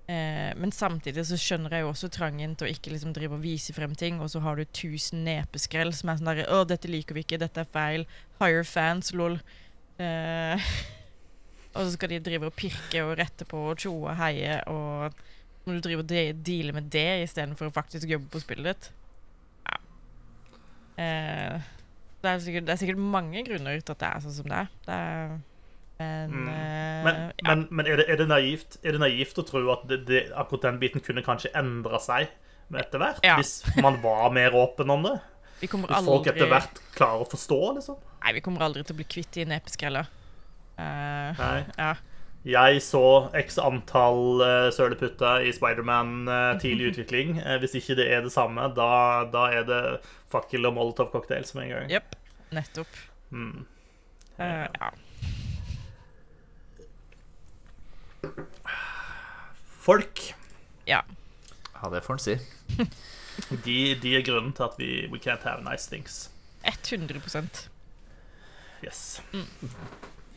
Eh, 0.07 0.53
men 0.55 0.71
samtidig 0.71 1.25
så 1.27 1.35
skjønner 1.39 1.73
jeg 1.75 1.83
jo 1.83 1.89
også 1.91 2.07
trangen 2.13 2.53
til 2.55 2.67
å 2.67 2.71
ikke 2.71 2.93
liksom 2.93 3.11
drive 3.15 3.35
og 3.35 3.43
vise 3.43 3.73
frem 3.75 3.95
ting, 3.97 4.21
og 4.23 4.31
så 4.31 4.39
har 4.45 4.55
du 4.55 4.63
tusen 4.71 5.25
nepeskrell 5.27 5.91
som 5.95 6.09
er 6.09 6.19
sånn 6.19 6.29
derre 6.31 6.45
'Å, 6.47 6.61
dette 6.67 6.91
liker 6.91 7.17
vi 7.17 7.25
ikke. 7.25 7.41
Dette 7.41 7.65
er 7.65 7.73
feil. 7.73 8.05
Higher 8.39 8.63
fans. 8.63 9.11
Lol'. 9.11 9.41
Eh, 9.99 10.69
og 11.75 11.81
så 11.81 11.91
skal 11.97 12.13
de 12.13 12.23
drive 12.23 12.47
og 12.47 12.55
pirke 12.55 13.03
og 13.03 13.17
rette 13.19 13.45
på 13.45 13.65
og 13.73 13.83
tjoe 13.83 14.13
og 14.13 14.15
heie, 14.21 14.61
og 14.71 15.11
må 15.67 15.75
du 15.75 15.83
drive 15.83 16.05
og 16.05 16.09
deale 16.47 16.75
med 16.75 16.87
det 16.93 17.09
istedenfor 17.25 17.69
å 17.69 17.75
faktisk 17.75 18.09
jobbe 18.09 18.31
på 18.31 18.41
spillet 18.43 18.71
ditt. 18.71 18.89
Ja. 19.67 19.77
Eh, 21.03 21.67
det 22.23 22.31
er, 22.31 22.41
sikkert, 22.43 22.65
det 22.67 22.73
er, 22.73 22.81
sikkert, 22.81 23.03
mange 23.17 23.43
grunner 23.45 23.77
til 23.77 23.93
at 23.93 24.01
det 24.01 24.09
er 24.09 24.23
sånn 24.23 24.35
som 24.39 24.49
det 24.49 24.63
er. 24.63 24.73
Det 24.87 24.97
er 24.97 25.37
men, 25.97 26.29
mm. 26.29 26.47
uh, 26.47 27.05
men, 27.05 27.15
ja. 27.41 27.47
men, 27.47 27.63
men 27.73 27.87
er, 27.89 27.97
det, 27.97 28.03
er, 28.05 28.19
det 28.19 28.27
naivt, 28.29 28.75
er, 28.83 28.93
det, 28.93 29.01
naivt, 29.01 29.39
å 29.41 29.45
tro 29.47 29.63
at 29.73 29.87
det, 29.89 30.27
akkurat 30.37 30.67
den 30.67 30.77
biten 30.81 31.01
kunne 31.01 31.23
kanskje 31.25 31.49
endre 31.57 31.97
seg 32.03 32.29
etter 32.69 33.01
hvert? 33.01 33.23
Ja. 33.25 33.39
Hvis 33.39 33.63
man 33.81 33.97
var 34.03 34.29
mer 34.35 34.53
åpen 34.57 34.93
om 34.93 35.07
det? 35.07 35.15
Hvis 35.57 35.73
folk 35.73 36.29
etter 36.29 36.51
hvert 36.51 36.83
klarer 36.93 37.25
å 37.25 37.29
forstå, 37.31 37.59
liksom? 37.79 37.97
Nei, 38.21 38.35
vi 38.37 38.43
kommer 38.45 38.67
aldri 38.67 38.83
til 38.85 38.93
å 38.93 38.99
bli 38.99 39.07
kvitt 39.09 39.31
de 39.39 39.47
nepeskrella. 39.49 40.05
Uh, 40.77 41.33
Nei. 41.39 41.57
Ja. 41.79 41.95
Jeg 42.45 42.81
så 42.81 43.29
x 43.35 43.57
antall 43.59 44.41
uh, 44.41 44.67
søleputter 44.71 45.43
i 45.47 45.51
Spiderman 45.51 46.29
uh, 46.29 46.59
tidlig 46.61 46.93
utvikling. 46.93 47.41
Uh, 47.41 47.57
hvis 47.59 47.75
ikke 47.79 47.97
det 47.99 48.07
er 48.13 48.21
det 48.23 48.31
samme, 48.31 48.69
da, 48.77 49.25
da 49.33 49.47
er 49.51 49.67
det 49.67 49.81
fakkel 50.31 50.69
og 50.69 50.77
molotov-cocktail 50.77 51.47
med 51.57 51.63
en 51.63 51.73
gang. 51.73 51.91
Jepp. 51.91 52.15
Nettopp. 52.55 53.01
Mm. 53.29 53.65
Uh, 54.39 54.67
ja. 54.79 54.89
Folk. 59.87 60.19
Ja. 60.87 61.01
Ja, 61.83 61.89
det 61.89 62.03
får 62.03 62.13
en 62.13 62.19
si. 62.19 62.37
de, 63.65 63.95
de, 64.01 64.15
er 64.17 64.25
grunnen 64.25 64.53
til 64.53 64.63
at 64.63 64.79
vi 64.79 65.07
we 65.11 65.19
can't 65.19 65.43
have 65.43 65.63
nice 65.63 65.89
things. 65.89 66.31
100% 66.63 67.69
Yes. 68.83 69.21
Mm. 69.33 69.45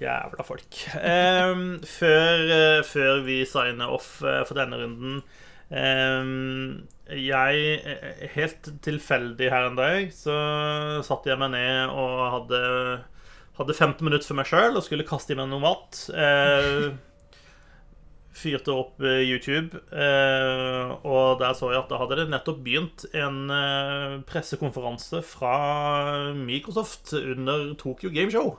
Jævla 0.01 0.45
folk. 0.47 0.79
Um, 0.97 1.81
før, 1.85 2.45
uh, 2.49 2.85
før, 2.89 3.21
vi 3.27 3.43
signer 3.45 3.93
off 3.93 4.23
uh, 4.25 4.41
for 4.49 4.57
denne 4.57 4.79
runden 4.81 5.21
um, 5.69 6.87
Jeg 7.13 7.75
eh, 7.85 8.25
Helt 8.33 8.71
tilfeldig 8.81 9.51
her 9.53 9.69
en 9.69 9.77
dag 9.77 10.09
så 10.17 10.39
satte 11.05 11.29
jeg 11.29 11.41
meg 11.43 11.53
ned 11.53 11.93
og 11.93 12.17
hadde, 12.39 12.63
hadde 13.61 13.77
15 13.77 14.01
minutter 14.07 14.31
for 14.31 14.41
meg 14.41 14.49
sjøl 14.49 14.81
og 14.81 14.87
skulle 14.89 15.09
kaste 15.09 15.37
i 15.37 15.39
meg 15.39 15.53
noe 15.53 15.67
mat. 15.69 16.01
Uh, 16.17 16.97
fyrte 18.41 18.73
opp 18.73 19.03
YouTube, 19.05 19.77
og 19.93 21.41
der 21.43 21.51
så 21.59 21.73
jeg 21.75 21.81
at 21.83 21.91
da 21.91 21.99
hadde 22.01 22.17
det 22.23 22.29
nettopp 22.31 22.63
begynt 22.65 23.03
en 23.13 23.51
pressekonferanse 24.25 25.21
fra 25.27 25.57
Microsoft 26.39 27.13
under 27.19 27.75
Tokyo 27.83 28.09
Game 28.15 28.33
Show. 28.33 28.55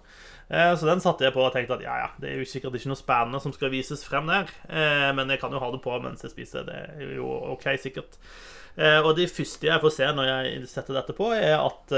Eh, 0.52 0.74
Så 0.76 0.86
den 0.90 1.00
satte 1.04 1.24
jeg 1.24 1.34
på 1.34 1.44
og 1.46 1.54
tenkte 1.56 1.78
at 1.78 1.84
ja, 1.86 1.96
ja, 2.04 2.10
det 2.20 2.30
er 2.34 2.42
jo 2.42 2.48
sikkert 2.50 2.76
ikke 2.76 2.92
noe 2.92 3.00
spennende 3.00 3.40
som 3.44 3.54
skal 3.56 3.72
vises 3.72 4.04
frem 4.08 4.28
der. 4.28 4.52
Eh, 4.68 5.12
Men 5.16 5.30
jeg 5.32 5.40
kan 5.40 5.52
jo 5.56 5.62
ha 5.64 5.72
det 5.72 5.82
på 5.86 5.96
mens 6.04 6.26
jeg 6.26 6.34
spiser. 6.34 6.66
Det 6.68 6.80
er 7.00 7.16
jo 7.16 7.30
OK, 7.56 7.70
sikkert. 7.80 8.20
Eh, 8.78 9.00
Og 9.00 9.16
det 9.16 9.30
første 9.32 9.68
jeg 9.72 9.82
får 9.84 9.96
se 9.96 10.12
når 10.18 10.30
jeg 10.34 10.68
setter 10.68 11.00
dette 11.00 11.16
på, 11.16 11.32
er 11.36 11.56
at 11.60 11.96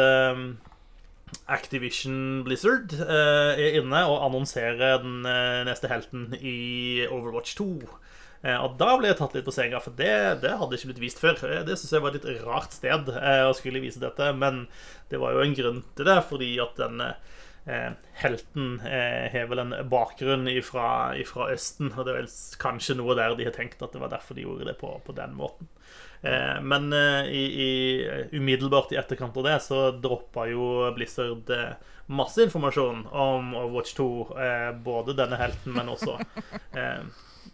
Activision 1.50 2.44
Blizzard 2.46 2.94
er 3.02 3.78
inne 3.80 4.04
og 4.06 4.22
annonserer 4.28 5.00
den 5.02 5.24
neste 5.68 5.90
helten 5.90 6.28
i 6.40 7.08
Overwatch 7.10 7.56
2. 7.58 7.68
Eh, 8.44 8.58
og 8.60 8.76
da 8.78 8.90
ble 9.00 9.08
jeg 9.10 9.18
tatt 9.22 9.34
litt 9.38 9.46
på 9.48 9.54
senga, 9.56 9.80
for 9.82 9.96
det, 9.98 10.14
det 10.44 10.52
hadde 10.60 10.76
ikke 10.78 10.90
blitt 10.92 11.02
vist 11.06 11.22
før. 11.24 11.40
Det 11.66 11.78
synes 11.80 11.94
jeg 11.96 12.04
var 12.04 12.12
et 12.14 12.26
litt 12.28 12.44
rart 12.44 12.76
sted 12.76 13.08
å 13.48 13.54
skulle 13.56 13.82
vise 13.84 14.02
dette, 14.04 14.30
men 14.36 14.66
det 15.10 15.22
var 15.22 15.34
jo 15.38 15.46
en 15.46 15.56
grunn 15.58 15.80
til 15.98 16.10
det, 16.10 16.18
fordi 16.30 16.52
at 16.64 16.76
den 16.82 17.00
eh, 17.06 17.16
helten 18.20 18.80
eh, 18.84 19.32
har 19.32 19.48
vel 19.48 19.62
en 19.64 19.76
bakgrunn 19.88 20.50
ifra, 20.52 21.16
ifra 21.16 21.48
Østen, 21.54 21.94
og 21.96 22.04
det 22.04 22.12
er 22.12 22.18
vel 22.22 22.34
kanskje 22.60 22.98
noe 23.00 23.16
der 23.16 23.38
de 23.40 23.48
har 23.48 23.56
tenkt 23.56 23.84
at 23.86 23.96
det 23.96 24.02
var 24.02 24.12
derfor 24.12 24.36
de 24.36 24.44
gjorde 24.44 24.68
det 24.68 24.76
på, 24.82 24.92
på 25.06 25.16
den 25.16 25.38
måten. 25.38 25.70
Eh, 26.24 26.60
men 26.62 26.94
eh, 26.94 27.32
i, 27.32 27.44
i, 27.68 27.72
umiddelbart 28.32 28.92
i 28.92 29.00
etterkant 29.00 29.38
av 29.40 29.48
det 29.48 29.58
så 29.64 29.80
droppa 29.92 30.48
jo 30.52 30.90
Blizzard 30.96 31.52
eh, 31.52 31.74
masse 32.12 32.44
informasjon 32.44 33.06
om 33.12 33.54
Overwatch 33.56 33.96
2. 34.00 34.10
Eh, 34.40 34.70
både 34.86 35.16
denne 35.20 35.40
helten, 35.40 35.76
men 35.76 35.92
også 35.92 36.18
eh, 36.80 37.04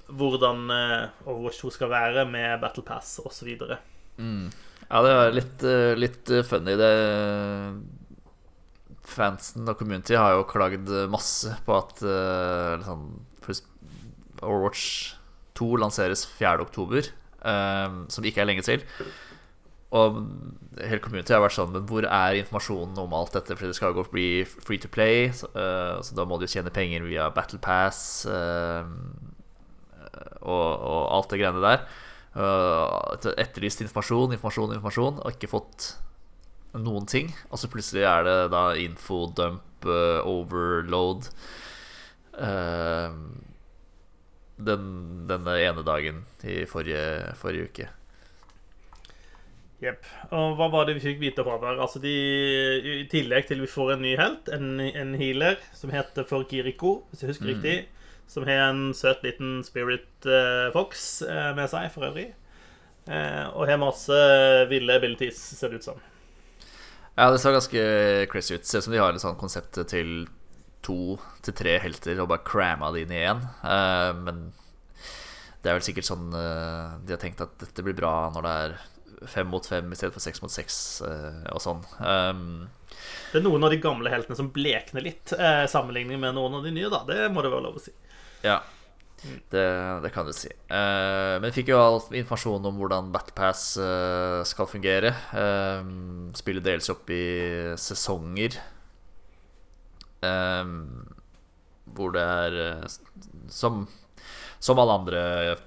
hvordan 0.10 0.66
eh, 0.74 1.06
Overwatch 1.26 1.64
2 1.66 1.74
skal 1.78 1.94
være 1.94 2.26
med 2.30 2.60
Battle 2.62 2.86
Pass 2.86 3.18
osv. 3.26 3.50
Ja, 4.90 5.02
det 5.06 5.16
er 5.16 5.36
litt, 5.38 5.66
eh, 5.66 5.96
litt 5.98 6.30
eh, 6.34 6.46
funny. 6.46 6.78
Det 6.78 6.94
Fansen 9.10 9.68
og 9.70 9.80
community 9.80 10.16
har 10.18 10.38
jo 10.38 10.48
klagd 10.50 10.90
masse 11.12 11.52
på 11.66 11.76
at 11.78 12.04
uh, 12.06 12.78
liksom, 12.80 13.08
Overwatch 14.40 15.16
2 15.60 15.80
lanseres 15.82 16.26
4. 16.38 16.62
oktober, 16.64 17.10
eh, 17.44 17.98
som 18.08 18.26
ikke 18.26 18.44
er 18.44 18.50
lenge 18.50 18.66
til. 18.66 18.84
Og 19.96 20.20
hele 20.78 21.02
community 21.02 21.34
har 21.34 21.42
vært 21.42 21.56
sånn 21.56 21.72
Men 21.74 21.88
hvor 21.90 22.06
er 22.06 22.36
informasjonen 22.38 23.00
om 23.02 23.14
alt 23.18 23.34
dette? 23.34 23.56
Fordi 23.58 23.72
det 23.72 23.78
skal 23.80 23.96
jo 23.98 24.04
bli 24.14 24.44
free 24.46 24.78
to 24.78 24.92
play, 24.92 25.32
så, 25.34 25.50
uh, 25.56 25.98
så 26.06 26.18
da 26.18 26.28
må 26.30 26.38
du 26.38 26.46
jo 26.46 26.54
tjene 26.54 26.74
penger 26.74 27.08
via 27.08 27.32
Battle 27.34 27.58
Pass 27.64 28.28
uh, 28.30 28.86
og, 30.40 30.68
og 30.78 31.02
alt 31.18 31.34
det 31.34 31.42
greiene 31.42 31.64
der. 31.64 31.84
Uh, 32.38 33.34
etterlyst 33.42 33.82
informasjon, 33.82 34.38
informasjon, 34.38 34.78
informasjon, 34.78 35.20
og 35.24 35.34
ikke 35.34 35.50
fått 35.50 35.90
noen 36.78 37.06
ting. 37.10 37.32
Og 37.50 37.62
så 37.62 37.70
plutselig 37.72 38.06
er 38.08 38.26
det 38.28 38.38
da 38.54 38.64
infodump, 38.78 39.66
uh, 39.88 40.20
overload 40.28 41.30
uh, 42.36 43.14
den, 44.60 44.84
Denne 45.30 45.56
ene 45.64 45.86
dagen 45.88 46.26
i 46.44 46.66
forrige, 46.68 47.34
forrige 47.40 47.70
uke. 47.70 47.88
Jepp. 49.80 50.04
Og 50.36 50.58
hva 50.60 50.68
var 50.74 50.88
det 50.88 50.98
vi 50.98 51.06
fikk 51.06 51.22
vite, 51.22 51.44
Håvard? 51.48 51.80
Altså 51.80 52.02
de, 52.04 52.12
I 52.84 53.06
tillegg 53.12 53.48
til 53.48 53.62
vi 53.64 53.70
får 53.72 53.94
en 53.94 54.04
ny 54.04 54.18
helt, 54.20 54.52
en, 54.52 54.74
en 54.84 55.14
healer 55.16 55.56
som 55.72 55.94
heter 55.94 56.28
for 56.28 56.44
Kiriko, 56.50 56.98
hvis 57.10 57.24
jeg 57.24 57.32
husker 57.32 57.48
riktig. 57.54 57.78
Som 58.30 58.44
har 58.46 58.68
en 58.68 58.92
søt 58.94 59.24
liten 59.26 59.64
spirit 59.66 60.28
uh, 60.28 60.68
fox 60.76 61.24
uh, 61.24 61.56
med 61.58 61.72
seg, 61.72 61.88
for 61.96 62.10
øvrig. 62.12 62.28
uh, 63.08 63.48
og 63.56 63.66
har 63.72 63.80
masse 63.82 64.20
ville 64.70 65.00
abilities, 65.00 65.40
ser 65.58 65.72
det 65.72 65.80
ut 65.80 65.88
som. 65.88 66.04
Ja, 67.20 67.28
det 67.34 67.42
ser 67.44 67.52
ganske 67.52 67.82
crazy 68.32 68.56
ut. 68.56 68.66
Ser 68.66 68.80
ut 68.80 68.86
som 68.86 68.94
de 68.96 69.02
har 69.02 69.12
et 69.12 69.20
sånt 69.20 69.40
konsept 69.42 69.76
til 69.92 70.22
to 70.86 71.18
til 71.44 71.56
tre 71.58 71.74
helter 71.84 72.22
og 72.24 72.30
bare 72.32 72.46
cramma 72.48 72.94
det 72.96 73.04
inn 73.04 73.12
i 73.12 73.24
én. 73.28 73.42
Uh, 73.60 74.14
men 74.16 74.46
det 75.60 75.68
er 75.68 75.76
vel 75.76 75.84
sikkert 75.84 76.08
sånn 76.08 76.30
uh, 76.32 76.96
de 77.04 77.12
har 77.12 77.20
tenkt 77.20 77.44
at 77.44 77.58
dette 77.60 77.84
blir 77.84 77.98
bra 77.98 78.30
når 78.32 78.48
det 78.48 78.54
er 78.64 78.78
fem 79.28 79.50
mot 79.52 79.66
fem 79.68 79.92
i 79.92 79.98
stedet 80.00 80.16
for 80.16 80.24
seks 80.24 80.40
mot 80.40 80.54
seks 80.54 80.78
uh, 81.04 81.44
og 81.52 81.60
sånn. 81.60 81.84
Um, 82.00 82.70
Det 83.34 83.42
er 83.42 83.44
noen 83.44 83.68
av 83.68 83.76
de 83.76 83.82
gamle 83.84 84.12
heltene 84.14 84.40
som 84.40 84.54
blekner 84.56 85.04
litt, 85.04 85.34
eh, 85.36 85.66
sammenligning 85.68 86.22
med 86.24 86.38
noen 86.38 86.56
av 86.58 86.64
de 86.64 86.72
nye, 86.74 86.88
da. 86.92 87.04
Det 87.08 87.28
må 87.36 87.44
det 87.44 87.52
være 87.52 87.66
lov 87.68 87.78
å 87.78 87.84
si. 87.84 87.92
Ja, 88.48 88.62
det, 89.52 89.66
det 90.04 90.12
kan 90.16 90.28
du 90.28 90.32
si. 90.36 90.50
Eh, 90.72 91.36
men 91.44 91.54
fikk 91.56 91.72
jo 91.74 91.80
all 91.82 92.00
informasjon 92.16 92.66
om 92.70 92.78
hvordan 92.80 93.12
Battle 93.14 93.36
Pass 93.36 93.64
eh, 93.82 94.40
skal 94.48 94.70
fungere. 94.72 95.12
Uh, 95.34 96.30
spillet 96.40 96.64
deles 96.66 96.90
opp 96.94 97.10
i 97.12 97.24
sesonger. 97.80 98.60
Eh, 100.24 100.74
hvor 101.96 102.14
det 102.14 102.22
er 102.22 102.58
eh, 102.64 102.98
som, 103.50 103.82
som 104.62 104.80
alle 104.82 104.98
andre 105.00 105.22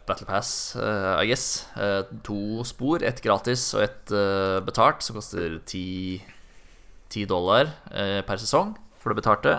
Battle 0.08 0.28
Pass, 0.28 0.52
eh, 0.76 1.10
I 1.24 1.26
guess. 1.30 1.66
eh, 1.76 2.02
to 2.24 2.62
spor. 2.68 3.02
Ett 3.04 3.22
gratis 3.24 3.68
og 3.76 3.84
ett 3.88 4.12
eh, 4.16 4.60
betalt, 4.64 5.02
som 5.02 5.18
koster 5.18 5.58
10, 5.66 6.22
10 7.12 7.28
dollar 7.32 7.72
eh, 7.90 8.20
per 8.24 8.40
sesong 8.40 8.76
for 9.02 9.12
det 9.12 9.22
betalte. 9.22 9.58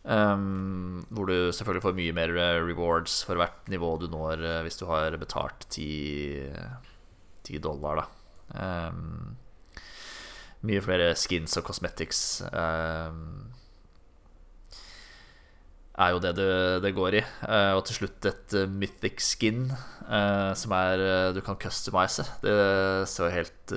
Um, 0.00 1.02
hvor 1.12 1.28
du 1.28 1.52
selvfølgelig 1.52 1.84
får 1.84 1.96
mye 1.98 2.12
mer 2.16 2.30
eh, 2.32 2.58
rewards 2.64 3.18
for 3.28 3.36
hvert 3.36 3.66
nivå 3.68 3.98
du 4.00 4.06
når 4.08 4.40
eh, 4.40 4.62
hvis 4.64 4.80
du 4.80 4.86
har 4.88 5.12
betalt 5.20 5.66
10, 5.68 6.48
10 7.44 7.60
dollar, 7.60 8.00
da. 8.00 8.06
Um, 8.88 9.36
mye 10.64 10.80
flere 10.84 11.12
skins 11.16 11.52
og 11.60 11.66
cosmetics 11.68 12.40
um, 12.48 13.52
er 16.00 16.14
jo 16.14 16.22
det 16.24 16.32
det, 16.40 16.48
det 16.86 16.94
går 16.96 17.18
i. 17.20 17.22
Uh, 17.44 17.76
og 17.76 17.84
til 17.84 18.00
slutt 18.00 18.30
et 18.32 18.56
mythic 18.72 19.20
skin 19.20 19.68
uh, 19.68 20.56
som 20.56 20.72
er 20.80 21.04
du 21.36 21.42
kan 21.44 21.60
customize. 21.60 22.24
Det 22.40 22.56
jo 23.04 23.30
helt 23.36 23.76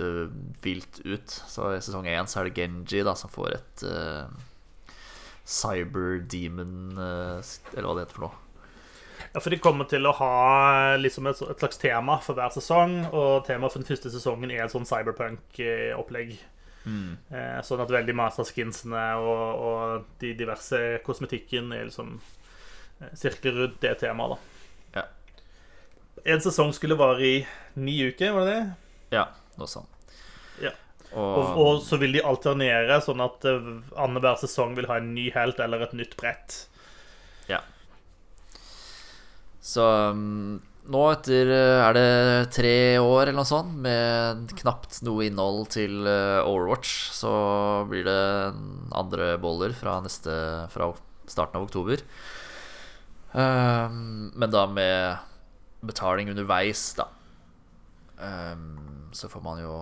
vilt 0.64 1.04
ut. 1.04 1.38
Så 1.52 1.76
i 1.76 1.84
sesong 1.84 2.08
én 2.08 2.32
så 2.32 2.40
er 2.40 2.48
det 2.48 2.58
Genji 2.64 3.04
da 3.04 3.12
som 3.20 3.32
får 3.32 3.60
et 3.60 3.88
eh, 5.44 5.50
Cyber 5.50 6.24
Demon 6.32 6.98
eh, 6.98 7.52
Eller 7.76 7.88
hva 7.88 7.98
det 7.98 8.08
heter 8.08 8.18
for 8.18 8.28
noe. 8.28 8.40
Ja, 9.34 9.42
for 9.42 9.50
de 9.50 9.58
kommer 9.62 9.88
til 9.90 10.06
å 10.06 10.14
ha 10.18 10.34
liksom 11.00 11.28
et, 11.30 11.40
et 11.42 11.62
slags 11.62 11.80
tema 11.82 12.20
for 12.22 12.38
hver 12.38 12.54
sesong, 12.54 13.00
og 13.10 13.48
temaet 13.48 13.74
for 13.74 13.82
den 13.82 13.90
første 13.90 14.12
sesongen 14.14 14.52
er 14.54 14.66
et 14.66 14.74
sånn 14.74 14.86
cyberpunk-opplegg. 14.86 16.36
Eh, 16.86 17.60
sånn 17.64 17.82
at 17.82 17.92
veldig 17.96 18.16
av 18.20 18.44
skinsene 18.44 19.04
og, 19.24 19.62
og 19.64 20.08
de 20.20 20.34
diverse 20.36 20.80
kosmetikken 21.06 21.72
er 21.72 21.88
liksom 21.88 22.18
eh, 23.00 23.14
sirkler 23.16 23.56
rundt 23.62 23.80
det 23.82 23.96
temaet, 24.02 24.36
da. 24.36 25.00
Ja. 25.00 25.06
En 26.36 26.44
sesong 26.44 26.74
skulle 26.76 27.00
vare 27.00 27.24
i 27.24 27.36
ni 27.80 28.02
uker, 28.04 28.36
var 28.36 28.50
det 28.50 28.58
det? 28.58 28.66
Ja, 29.16 29.30
noe 29.58 29.72
sånt. 29.72 29.93
Og, 31.14 31.58
Og, 31.62 31.80
så 31.86 32.00
vil 32.02 32.16
de 32.16 32.26
alternere, 32.26 32.98
sånn 33.06 33.22
at 33.24 33.46
eh, 33.46 33.72
annenhver 34.02 34.40
sesong 34.42 34.74
vil 34.78 34.90
ha 34.90 34.98
en 34.98 35.14
ny 35.14 35.30
helt 35.36 35.62
eller 35.62 35.86
et 35.86 35.96
nytt 35.98 36.16
brett. 36.18 36.64
Ja. 37.50 37.62
Så 39.64 39.86
um, 40.10 40.58
nå 40.90 41.04
etter 41.14 41.52
uh, 41.54 41.84
er 41.86 41.98
det 41.98 42.08
tre 42.58 42.78
år 43.00 43.28
eller 43.28 43.40
noe 43.44 43.48
sånt 43.48 43.78
med 43.86 44.56
knapt 44.64 45.04
noe 45.06 45.28
innhold 45.30 45.70
til 45.78 46.02
uh, 46.02 46.42
Overwatch, 46.50 46.96
så 47.14 47.34
blir 47.92 48.08
det 48.10 48.22
andre 48.98 49.36
boller 49.42 49.78
fra 49.78 50.00
neste 50.04 50.34
Fra 50.74 50.92
starten 51.30 51.62
av 51.62 51.70
oktober. 51.70 52.02
Men 53.34 54.52
da 54.54 54.66
med 54.70 55.86
betaling 55.88 56.28
underveis, 56.30 56.82
da. 57.00 57.08
Så 59.16 59.30
får 59.32 59.42
man 59.42 59.62
jo 59.64 59.78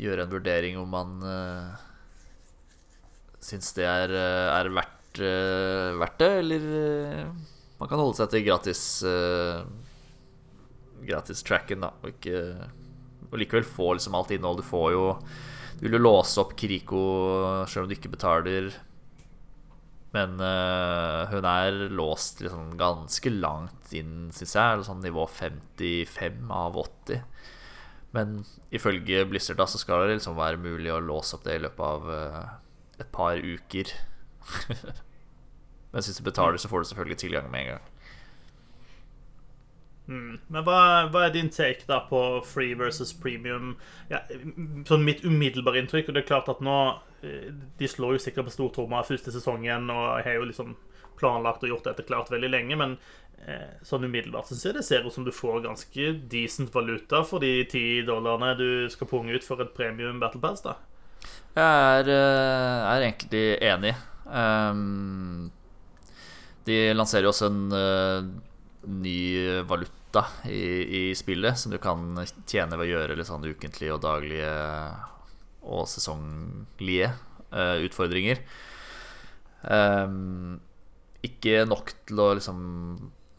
gjøre 0.00 0.24
en 0.24 0.32
vurdering 0.32 0.78
om 0.80 0.90
man 0.90 1.16
uh, 1.22 1.82
syns 3.44 3.74
det 3.76 3.86
er, 3.86 4.14
uh, 4.14 4.54
er 4.58 4.70
verdt, 4.74 5.20
uh, 5.20 5.96
verdt 6.00 6.22
det, 6.22 6.30
eller 6.42 6.70
uh, 6.70 7.50
man 7.80 7.90
kan 7.90 8.00
holde 8.00 8.16
seg 8.18 8.30
til 8.32 8.46
gratis 8.46 8.84
uh, 9.06 9.66
Gratis-tracken, 11.04 11.82
da, 11.84 11.90
og 12.00 12.14
ikke 12.14 12.38
Og 13.28 13.34
likevel 13.36 13.66
få 13.66 13.90
liksom 13.96 14.14
alt 14.16 14.30
innhold. 14.32 14.62
Du 14.62 14.64
får 14.64 14.92
jo 14.94 15.02
Du 15.76 15.82
vil 15.84 15.98
jo 15.98 16.04
låse 16.04 16.38
opp 16.40 16.54
Kriko 16.56 17.02
selv 17.68 17.84
om 17.84 17.90
du 17.90 17.96
ikke 17.96 18.12
betaler. 18.14 18.70
Men 20.14 20.38
uh, 20.38 21.26
hun 21.32 21.44
er 21.50 21.80
låst 21.90 22.40
liksom 22.44 22.76
ganske 22.78 23.32
langt 23.34 23.92
inn, 23.98 24.30
syns 24.32 24.54
jeg. 24.54 24.84
Sånn 24.86 25.02
nivå 25.02 25.26
55 25.26 26.52
av 26.54 26.78
80. 26.78 27.24
Men 28.14 28.44
ifølge 28.74 29.24
Blizzard 29.26 29.58
da 29.58 29.66
så 29.66 29.80
skal 29.80 30.04
det 30.04 30.18
liksom 30.18 30.36
være 30.38 30.60
mulig 30.62 30.92
å 30.94 31.00
låse 31.02 31.34
opp 31.36 31.46
det 31.46 31.58
i 31.58 31.64
løpet 31.64 31.82
av 31.82 32.06
uh, 32.10 32.44
et 33.02 33.10
par 33.14 33.40
uker. 33.42 33.90
Men 35.90 36.02
hvis 36.02 36.20
du 36.20 36.26
betaler, 36.26 36.58
så 36.58 36.70
får 36.70 36.84
du 36.84 36.90
selvfølgelig 36.90 37.18
tilgang 37.24 37.50
med 37.50 37.64
en 37.64 37.72
gang. 37.74 37.90
Mm. 40.06 40.32
Men 40.52 40.64
hva, 40.66 40.78
hva, 41.08 41.22
er 41.24 41.32
din 41.32 41.48
take 41.48 41.86
da 41.88 42.02
på 42.08 42.20
free 42.44 42.76
versus 42.76 43.14
premium? 43.16 43.76
Ja, 44.10 44.20
sånn 44.88 45.06
Mitt 45.06 45.24
umiddelbare 45.24 45.80
inntrykk, 45.80 46.10
og 46.10 46.16
det 46.16 46.24
er 46.24 46.28
klart 46.28 46.50
at 46.52 46.60
nå 46.64 46.74
eh, 47.24 47.48
De 47.80 47.88
slår 47.88 48.18
jo 48.18 48.24
sikkert 48.26 48.50
på 48.50 48.52
stortromma 48.52 49.00
første 49.08 49.32
sesongen 49.32 49.88
og 49.94 50.26
har 50.26 50.36
jo 50.36 50.50
liksom 50.50 50.74
planlagt 51.24 51.64
og 51.64 51.72
gjort 51.72 51.88
dette 51.88 52.04
klart 52.04 52.32
veldig 52.32 52.52
lenge, 52.52 52.76
men 52.76 52.96
eh, 53.48 53.80
sånn 53.86 54.04
umiddelbart 54.04 54.52
syns 54.52 54.68
jeg 54.68 54.76
det 54.76 54.84
ser 54.86 55.08
ut 55.08 55.16
som 55.16 55.24
du 55.24 55.32
får 55.34 55.64
ganske 55.64 56.10
decent 56.30 56.74
valuta 56.74 57.24
for 57.24 57.40
de 57.40 57.56
ti 57.70 58.02
dollarene 58.06 58.54
du 58.60 58.68
skal 58.92 59.08
punge 59.10 59.32
ut 59.32 59.46
for 59.46 59.64
et 59.64 59.72
premium 59.76 60.20
Battle 60.22 60.42
Pass, 60.44 60.64
da. 60.66 60.76
Jeg 61.54 61.64
er, 61.64 62.08
eh, 62.10 62.80
er 62.92 63.08
egentlig 63.08 63.44
enig. 63.64 63.94
Um, 64.24 65.50
de 66.64 66.78
lanserer 66.96 67.26
jo 67.26 67.32
også 67.34 67.50
en 67.50 67.60
uh, 67.76 68.24
ny 68.88 69.18
valuta 69.68 70.24
i, 70.48 70.62
i, 70.84 71.02
spillet 71.16 71.58
som 71.60 71.74
du 71.74 71.78
kan 71.82 72.16
tjene 72.48 72.78
ved 72.78 72.86
å 72.86 72.92
gjøre 72.94 73.18
litt 73.18 73.28
sånn 73.28 73.44
ukentlige 73.44 73.94
og 73.94 74.02
daglige 74.04 74.52
og 75.64 75.86
sesonglige 75.88 77.12
uh, 77.52 77.76
utfordringer. 77.84 78.40
Um, 79.64 80.60
ikke 81.26 81.64
nok 81.68 81.94
til 82.08 82.20
å 82.20 82.30
liksom 82.38 82.60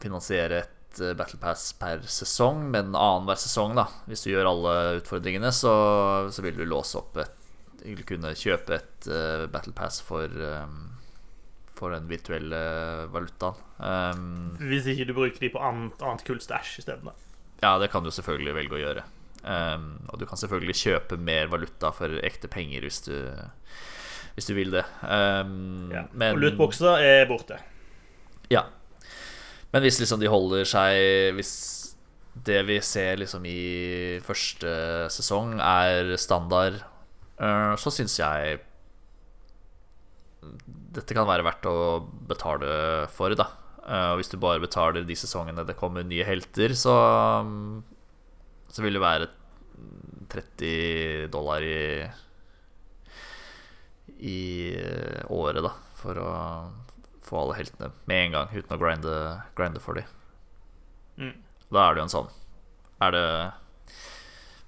finansiere 0.02 0.60
et 0.64 1.00
uh, 1.02 1.14
Battle 1.18 1.40
Pass 1.42 1.68
per 1.78 2.04
sesong, 2.10 2.66
men 2.74 2.92
annenhver 2.92 3.38
sesong, 3.40 3.76
da. 3.78 3.86
Hvis 4.10 4.26
du 4.26 4.32
gjør 4.32 4.50
alle 4.52 4.76
utfordringene, 5.00 5.52
så, 5.54 5.74
så 6.32 6.44
vil 6.44 6.58
du 6.58 6.66
låse 6.68 6.98
opp 7.00 7.18
et 7.22 7.42
Kunne 8.08 8.32
kjøpe 8.34 8.74
et 8.74 9.06
uh, 9.06 9.44
Battle 9.52 9.70
Pass 9.76 10.00
for 10.02 10.26
um, 10.26 10.96
for 11.76 11.92
den 11.92 12.08
virtuelle 12.08 12.58
valutaen. 13.12 13.60
Um, 13.76 14.56
Hvis 14.64 14.88
ikke 14.88 15.08
du 15.10 15.14
bruker 15.16 15.42
de 15.42 15.52
på 15.52 15.60
annet, 15.62 16.00
annet 16.00 16.24
kult 16.26 16.44
stæsj 16.44 16.80
isteden? 16.82 17.12
Ja, 17.62 17.76
det 17.80 17.90
kan 17.92 18.04
du 18.04 18.12
selvfølgelig 18.14 18.56
velge 18.56 18.78
å 18.78 18.80
gjøre. 18.80 19.04
Um, 19.46 19.90
og 20.10 20.18
du 20.20 20.26
kan 20.26 20.40
selvfølgelig 20.40 20.76
kjøpe 20.80 21.18
mer 21.20 21.50
valuta 21.52 21.92
for 21.94 22.18
ekte 22.26 22.48
penger 22.50 22.82
hvis 22.82 23.04
du, 23.06 23.14
hvis 24.34 24.48
du 24.48 24.56
vil 24.56 24.72
det. 24.74 24.84
Um, 25.04 25.92
ja. 25.92 26.06
men, 26.12 26.34
og 26.34 26.42
lootboxer 26.42 27.04
er 27.04 27.28
borte. 27.30 27.60
Ja. 28.52 28.66
Men 29.72 29.84
hvis 29.84 29.98
liksom 30.00 30.20
de 30.22 30.30
holder 30.30 30.68
seg 30.68 31.34
Hvis 31.36 31.50
det 32.46 32.60
vi 32.68 32.76
ser 32.84 33.16
liksom 33.18 33.46
i 33.48 34.20
første 34.24 34.70
sesong, 35.10 35.54
er 35.56 36.12
standard, 36.20 36.82
uh, 37.40 37.72
så 37.80 37.92
syns 37.94 38.18
jeg 38.20 38.58
dette 40.96 41.16
kan 41.16 41.26
være 41.28 41.46
verdt 41.46 41.64
å 41.70 41.78
betale 42.28 42.68
for, 43.12 43.32
da. 43.36 43.48
Eh, 43.86 44.10
og 44.12 44.20
hvis 44.20 44.30
du 44.30 44.36
bare 44.42 44.62
betaler 44.62 45.06
de 45.06 45.16
sesongene 45.18 45.64
det 45.66 45.74
kommer 45.78 46.06
nye 46.06 46.26
helter, 46.26 46.74
så, 46.78 46.94
så 48.70 48.84
vil 48.84 48.98
det 48.98 49.02
være 49.02 49.28
30 50.32 51.26
dollar 51.34 51.66
i 51.66 51.80
i 54.16 54.72
året, 55.28 55.60
da, 55.60 55.72
for 56.00 56.16
å 56.22 56.30
få 57.26 57.42
alle 57.42 57.58
heltene 57.58 57.90
med 58.06 58.24
en 58.24 58.34
gang, 58.36 58.50
uten 58.54 58.74
å 58.76 58.80
grinde, 58.80 59.14
grinde 59.58 59.82
for 59.82 59.98
dem. 59.98 60.10
Mm. 61.20 61.36
Da 61.72 61.82
er 61.82 61.94
det 61.94 62.02
jo 62.02 62.04
en 62.04 62.12
sånn 62.12 62.26
Er 63.02 63.14
det 63.14 63.28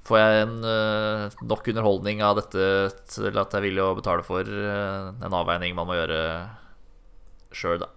Får 0.09 0.17
jeg 0.17 0.39
en, 0.47 0.55
uh, 0.65 1.35
nok 1.45 1.69
underholdning 1.69 2.23
av 2.25 2.39
dette 2.39 2.63
til 3.13 3.29
at 3.37 3.53
jeg 3.53 3.59
er 3.59 3.67
villig 3.67 3.83
å 3.85 3.97
betale 3.99 4.25
for 4.25 4.41
uh, 4.49 5.11
en 5.13 5.37
avveining 5.37 5.77
man 5.77 5.85
må 5.91 5.99
gjøre 5.99 6.23
sjøl, 7.53 7.83
da? 7.83 7.91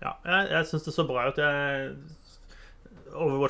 Ja, 0.00 0.14
jeg, 0.24 0.48
jeg 0.54 0.70
syns 0.70 0.88
det 0.88 0.96
så 0.96 1.04
bra 1.08 1.26
ut. 1.28 1.38
Overwatch 1.44 2.23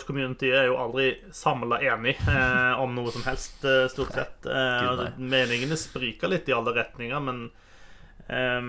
Community 0.06 0.50
er 0.52 0.68
jo 0.68 0.78
aldri 0.80 1.10
samla 1.34 1.80
enig 1.84 2.16
eh, 2.28 2.80
om 2.80 2.94
noe 2.96 3.12
som 3.14 3.24
helst, 3.26 3.64
eh, 3.64 3.86
stort 3.92 4.14
sett. 4.16 4.46
Eh, 4.46 5.04
meningene 5.18 5.78
spriker 5.80 6.32
litt 6.32 6.50
i 6.50 6.56
alle 6.56 6.74
retninger, 6.76 7.22
men 7.24 7.46
eh, 8.28 8.68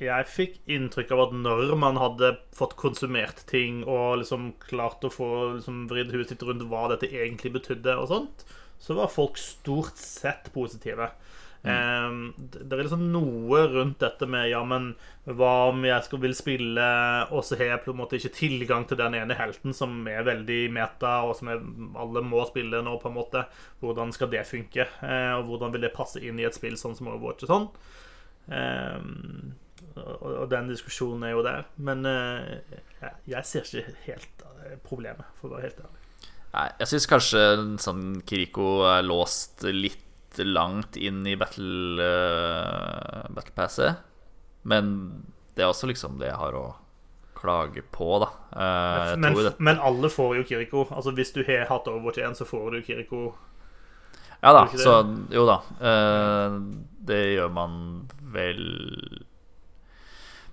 jeg 0.00 0.30
fikk 0.32 0.58
inntrykk 0.72 1.12
av 1.12 1.24
at 1.26 1.36
når 1.36 1.74
man 1.80 2.00
hadde 2.00 2.34
fått 2.56 2.78
konsumert 2.80 3.44
ting 3.50 3.82
og 3.84 4.22
liksom 4.22 4.52
klart 4.62 5.04
å 5.04 5.12
få 5.12 5.30
liksom 5.58 5.86
vridd 5.90 6.14
huet 6.16 6.32
sitt 6.32 6.44
rundt 6.46 6.64
hva 6.70 6.86
dette 6.92 7.10
egentlig 7.12 7.52
betydde, 7.58 7.98
og 8.00 8.08
sånt, 8.12 8.46
så 8.82 8.96
var 8.98 9.12
folk 9.12 9.36
stort 9.38 10.00
sett 10.00 10.48
positive. 10.54 11.12
Mm. 11.62 12.32
Det 12.50 12.74
er 12.74 12.80
liksom 12.80 13.04
noe 13.12 13.60
rundt 13.70 14.00
dette 14.02 14.26
med 14.26 14.48
Ja, 14.50 14.64
men 14.66 14.88
hva 15.30 15.68
om 15.70 15.84
jeg 15.86 16.02
skal 16.02 16.18
vil 16.24 16.34
spille, 16.34 16.86
og 17.30 17.44
så 17.46 17.54
har 17.60 17.68
jeg 17.68 17.82
på 17.84 17.92
en 17.92 18.00
måte 18.00 18.18
ikke 18.18 18.32
tilgang 18.34 18.86
til 18.90 18.98
den 18.98 19.14
ene 19.14 19.36
helten 19.38 19.76
som 19.76 20.00
er 20.10 20.26
veldig 20.26 20.60
meta, 20.74 21.20
og 21.28 21.36
som 21.38 21.52
er, 21.52 21.62
alle 22.02 22.24
må 22.26 22.42
spille 22.48 22.82
nå, 22.82 22.96
på 22.98 23.12
en 23.12 23.18
måte. 23.20 23.44
Hvordan 23.82 24.10
skal 24.14 24.32
det 24.34 24.42
funke? 24.50 24.88
Uh, 24.98 25.38
og 25.38 25.52
hvordan 25.52 25.74
vil 25.76 25.86
det 25.86 25.94
passe 25.94 26.22
inn 26.22 26.42
i 26.42 26.48
et 26.48 26.58
spill 26.58 26.74
sånn 26.80 26.98
som 26.98 27.12
Overwatch 27.12 27.46
og 27.46 27.52
sånn? 27.54 27.68
Um, 28.50 29.54
og, 29.94 30.46
den 30.50 30.70
diskusjonen 30.72 31.28
er 31.28 31.36
jo 31.36 31.46
der. 31.46 31.66
Men 31.78 32.06
uh, 32.06 33.10
jeg 33.28 33.46
ser 33.46 33.68
ikke 33.68 33.98
helt 34.08 34.46
uh, 34.46 34.78
problemet, 34.82 35.30
for 35.38 35.50
å 35.50 35.56
være 35.56 35.70
helt 35.70 35.84
ærlig. 35.86 35.98
Nei, 36.52 36.68
jeg 36.82 36.90
syns 36.90 37.08
kanskje 37.08 37.42
sånn 37.80 38.08
Kiriko 38.28 38.82
er 38.90 39.06
låst 39.06 39.62
litt 39.70 40.02
langt 40.38 40.96
inn 40.96 41.26
i 41.28 41.36
battle, 41.36 42.00
uh, 42.00 43.26
battle 43.34 43.54
passet. 43.56 44.00
Men 44.62 44.92
det 45.56 45.64
er 45.64 45.72
også 45.72 45.90
liksom 45.90 46.16
det 46.20 46.30
jeg 46.30 46.40
har 46.40 46.56
å 46.56 46.66
klage 47.36 47.82
på, 47.90 48.08
da. 48.22 48.28
Uh, 48.54 49.14
men, 49.18 49.38
men, 49.58 49.80
alle 49.82 50.10
får 50.12 50.36
jo 50.38 50.44
Kiriko. 50.48 50.86
Altså 50.90 51.14
Hvis 51.16 51.34
du 51.34 51.42
har 51.46 51.66
hatt 51.70 51.90
Overwatch 51.90 52.22
1, 52.22 52.38
så 52.38 52.46
får 52.48 52.70
du 52.76 52.82
Kiriko. 52.86 53.24
Ja 54.42 54.52
da, 54.54 54.64
så 54.74 54.96
jo 55.30 55.44
da. 55.46 55.58
Uh, 55.82 56.60
det 57.02 57.20
gjør 57.34 57.52
man 57.54 57.76
vel 58.34 58.62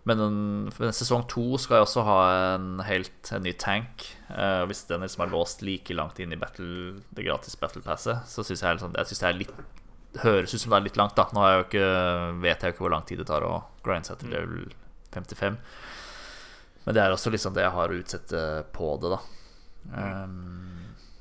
men, 0.10 0.22
en, 0.26 0.94
sesong 0.96 1.28
to 1.30 1.46
skal 1.62 1.80
jo 1.80 1.86
også 1.86 2.04
ha 2.08 2.20
en 2.56 2.80
helt 2.88 3.30
en 3.36 3.46
ny 3.46 3.54
tank. 3.62 4.08
Uh, 4.30 4.66
hvis 4.70 4.86
den 4.90 5.06
liksom 5.06 5.26
er 5.26 5.34
låst 5.34 5.62
like 5.66 5.94
langt 5.96 6.20
inn 6.22 6.34
i 6.34 6.40
battle, 6.40 6.98
det 7.14 7.28
gratis 7.28 7.58
battle 7.60 7.84
passet, 7.86 8.26
så 8.30 8.46
syns 8.46 8.66
jeg, 8.66 8.80
liksom, 8.80 8.96
jeg 8.98 9.12
synes 9.12 9.24
det 9.24 9.30
er 9.30 9.40
litt 9.44 9.60
høres 10.24 10.54
ut 10.56 10.62
som 10.62 10.74
det 10.74 10.80
er 10.80 10.88
litt 10.88 11.00
langt. 11.00 11.18
da 11.18 11.28
Nå 11.34 11.46
jeg 11.46 11.66
ikke, 11.68 11.88
vet 12.42 12.64
jeg 12.64 12.72
jo 12.72 12.76
ikke 12.76 12.86
hvor 12.86 12.96
lang 12.96 13.06
tid 13.10 13.22
det 13.22 13.28
tar 13.30 13.46
å 13.46 13.60
grinde 13.86 14.10
seg 14.10 14.22
til 14.22 14.34
level 14.34 14.72
55. 15.14 15.60
Men 16.86 16.98
det 16.98 17.04
er 17.04 17.14
også 17.14 17.34
liksom 17.34 17.54
det 17.56 17.66
jeg 17.66 17.76
har 17.76 17.92
å 17.92 18.00
utsette 18.00 18.44
på 18.74 18.96
det, 19.02 19.14
da. 19.14 19.20
Um, 19.94 20.69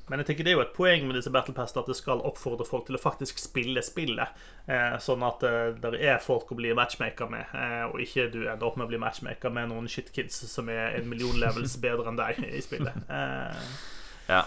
men 0.09 0.21
jeg 0.21 0.29
tenker 0.29 0.47
det 0.47 0.51
er 0.53 0.57
jo 0.57 0.63
et 0.65 0.75
poeng 0.75 1.05
med 1.07 1.17
disse 1.17 1.31
Battle 1.33 1.53
Pass 1.57 1.75
at 1.77 1.89
det 1.89 1.97
skal 1.97 2.23
oppfordre 2.25 2.65
folk 2.67 2.87
til 2.87 2.97
å 2.97 3.01
faktisk 3.01 3.41
spille 3.41 3.81
spillet. 3.85 4.33
Eh, 4.65 4.95
sånn 5.01 5.23
at 5.25 5.45
eh, 5.45 5.75
det 5.79 6.01
er 6.01 6.23
folk 6.23 6.49
å 6.51 6.57
bli 6.57 6.73
matchmaker 6.77 7.29
med, 7.31 7.53
eh, 7.53 7.85
og 7.87 8.01
ikke 8.03 8.29
du 8.33 8.41
ender 8.43 8.67
opp 8.67 8.79
med 8.79 8.87
å 8.87 8.91
bli 8.91 9.01
matchmaker 9.01 9.53
med 9.53 9.69
noen 9.71 9.89
shitkids 9.91 10.41
som 10.49 10.71
er 10.73 10.97
en 10.97 11.09
million 11.11 11.37
levels 11.41 11.77
bedre 11.81 12.09
enn 12.09 12.19
deg 12.19 12.41
i 12.49 12.63
spillet. 12.65 12.97
Eh. 13.09 13.69
Ja. 14.29 14.43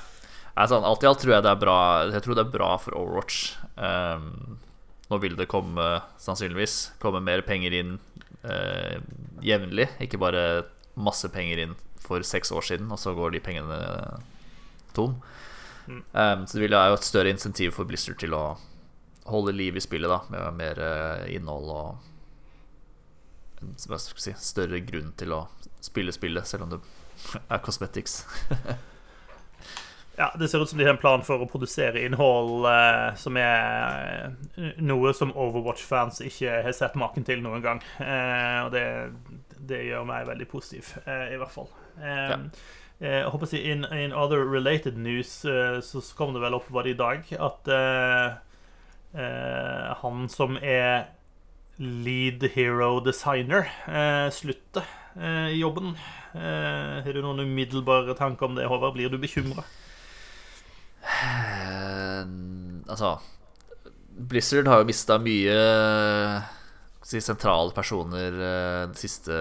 Altså, 0.52 0.82
alt 0.84 1.04
i 1.04 1.08
alt 1.08 1.22
tror 1.22 1.32
jeg 1.32 1.44
det 1.46 1.48
er 1.48 1.60
bra 1.62 1.76
Jeg 2.12 2.22
tror 2.26 2.36
det 2.36 2.42
er 2.44 2.52
bra 2.52 2.74
for 2.80 2.96
Overwatch. 2.98 3.38
Um, 3.80 4.58
nå 5.08 5.18
vil 5.22 5.36
det 5.38 5.48
komme, 5.48 5.86
sannsynligvis, 6.20 6.92
komme 7.00 7.22
mer 7.24 7.40
penger 7.46 7.74
inn 7.78 7.94
uh, 8.44 8.98
jevnlig. 9.44 9.88
Ikke 10.04 10.20
bare 10.20 10.66
masse 10.92 11.28
penger 11.32 11.64
inn 11.64 11.74
for 12.04 12.24
seks 12.26 12.52
år 12.52 12.66
siden, 12.68 12.90
og 12.92 13.00
så 13.00 13.14
går 13.16 13.32
de 13.32 13.42
pengene 13.44 13.80
tom. 14.96 15.16
Um, 15.88 16.46
så 16.46 16.56
det 16.56 16.62
vil 16.64 16.76
jo 16.76 16.96
et 16.96 17.06
større 17.06 17.32
insentiv 17.32 17.74
for 17.76 17.88
Blizzard 17.88 18.18
til 18.22 18.34
å 18.36 18.44
holde 19.30 19.54
liv 19.54 19.76
i 19.76 19.82
spillet, 19.82 20.10
da, 20.10 20.20
med 20.32 20.58
mer 20.58 20.80
uh, 20.82 21.26
innhold 21.32 21.70
og 21.72 22.08
hva 23.86 23.98
skal 24.02 24.18
si, 24.18 24.32
større 24.42 24.80
grunn 24.82 25.12
til 25.18 25.34
å 25.36 25.44
spille 25.82 26.14
spillet, 26.14 26.46
selv 26.48 26.66
om 26.66 26.72
det 26.72 26.80
er 27.46 27.60
cosmetics. 27.62 28.24
ja, 30.20 30.32
det 30.38 30.48
ser 30.50 30.64
ut 30.64 30.70
som 30.70 30.80
de 30.80 30.88
har 30.88 30.96
en 30.96 31.02
plan 31.02 31.22
for 31.26 31.42
å 31.42 31.50
produsere 31.50 32.02
innhold 32.02 32.66
uh, 32.66 33.14
som 33.18 33.38
er 33.38 34.34
uh, 34.58 34.72
noe 34.82 35.14
som 35.14 35.30
Overwatch-fans 35.30 36.18
ikke 36.26 36.58
har 36.66 36.74
sett 36.74 36.98
maken 36.98 37.26
til 37.28 37.44
noen 37.44 37.62
gang. 37.62 37.82
og 38.02 38.74
det, 38.74 38.84
det, 39.68 39.82
gjør 39.88 40.06
meg 40.08 40.28
veldig 40.28 40.48
positiv, 40.50 40.94
i 41.06 41.38
hvert 41.40 41.54
fall. 41.54 41.68
Ja. 41.98 42.38
Eh, 43.02 43.18
jeg 43.18 43.30
håper 43.34 43.48
å 43.48 43.50
si, 43.50 43.60
in, 43.66 43.84
in 43.98 44.14
other 44.14 44.44
related 44.46 44.98
news 45.00 45.40
uh, 45.42 45.80
så 45.82 46.02
kom 46.14 46.36
det 46.36 46.42
vel 46.44 46.54
opp 46.54 46.68
bare 46.70 46.92
i 46.92 46.98
dag 46.98 47.26
at 47.34 47.70
han 49.12 50.22
som 50.32 50.54
er 50.56 51.10
lead 51.76 52.46
hero 52.54 52.94
designer, 53.04 53.66
slutter 54.32 54.86
i 55.52 55.58
jobben. 55.58 55.90
Har 56.32 57.12
du 57.12 57.20
noen 57.20 57.42
umiddelbare 57.44 58.16
tanker 58.16 58.48
om 58.48 58.56
det, 58.56 58.64
Håvard? 58.70 58.96
Blir 58.96 59.12
du 59.12 59.18
bekymra? 59.20 59.66
altså 62.88 63.18
Blizzard 64.16 64.68
har 64.70 64.82
jo 64.82 64.88
mista 64.88 65.18
mye 65.20 65.56
si, 67.02 67.20
sentrale 67.22 67.74
personer 67.74 68.36
det 68.90 69.00
siste 69.00 69.34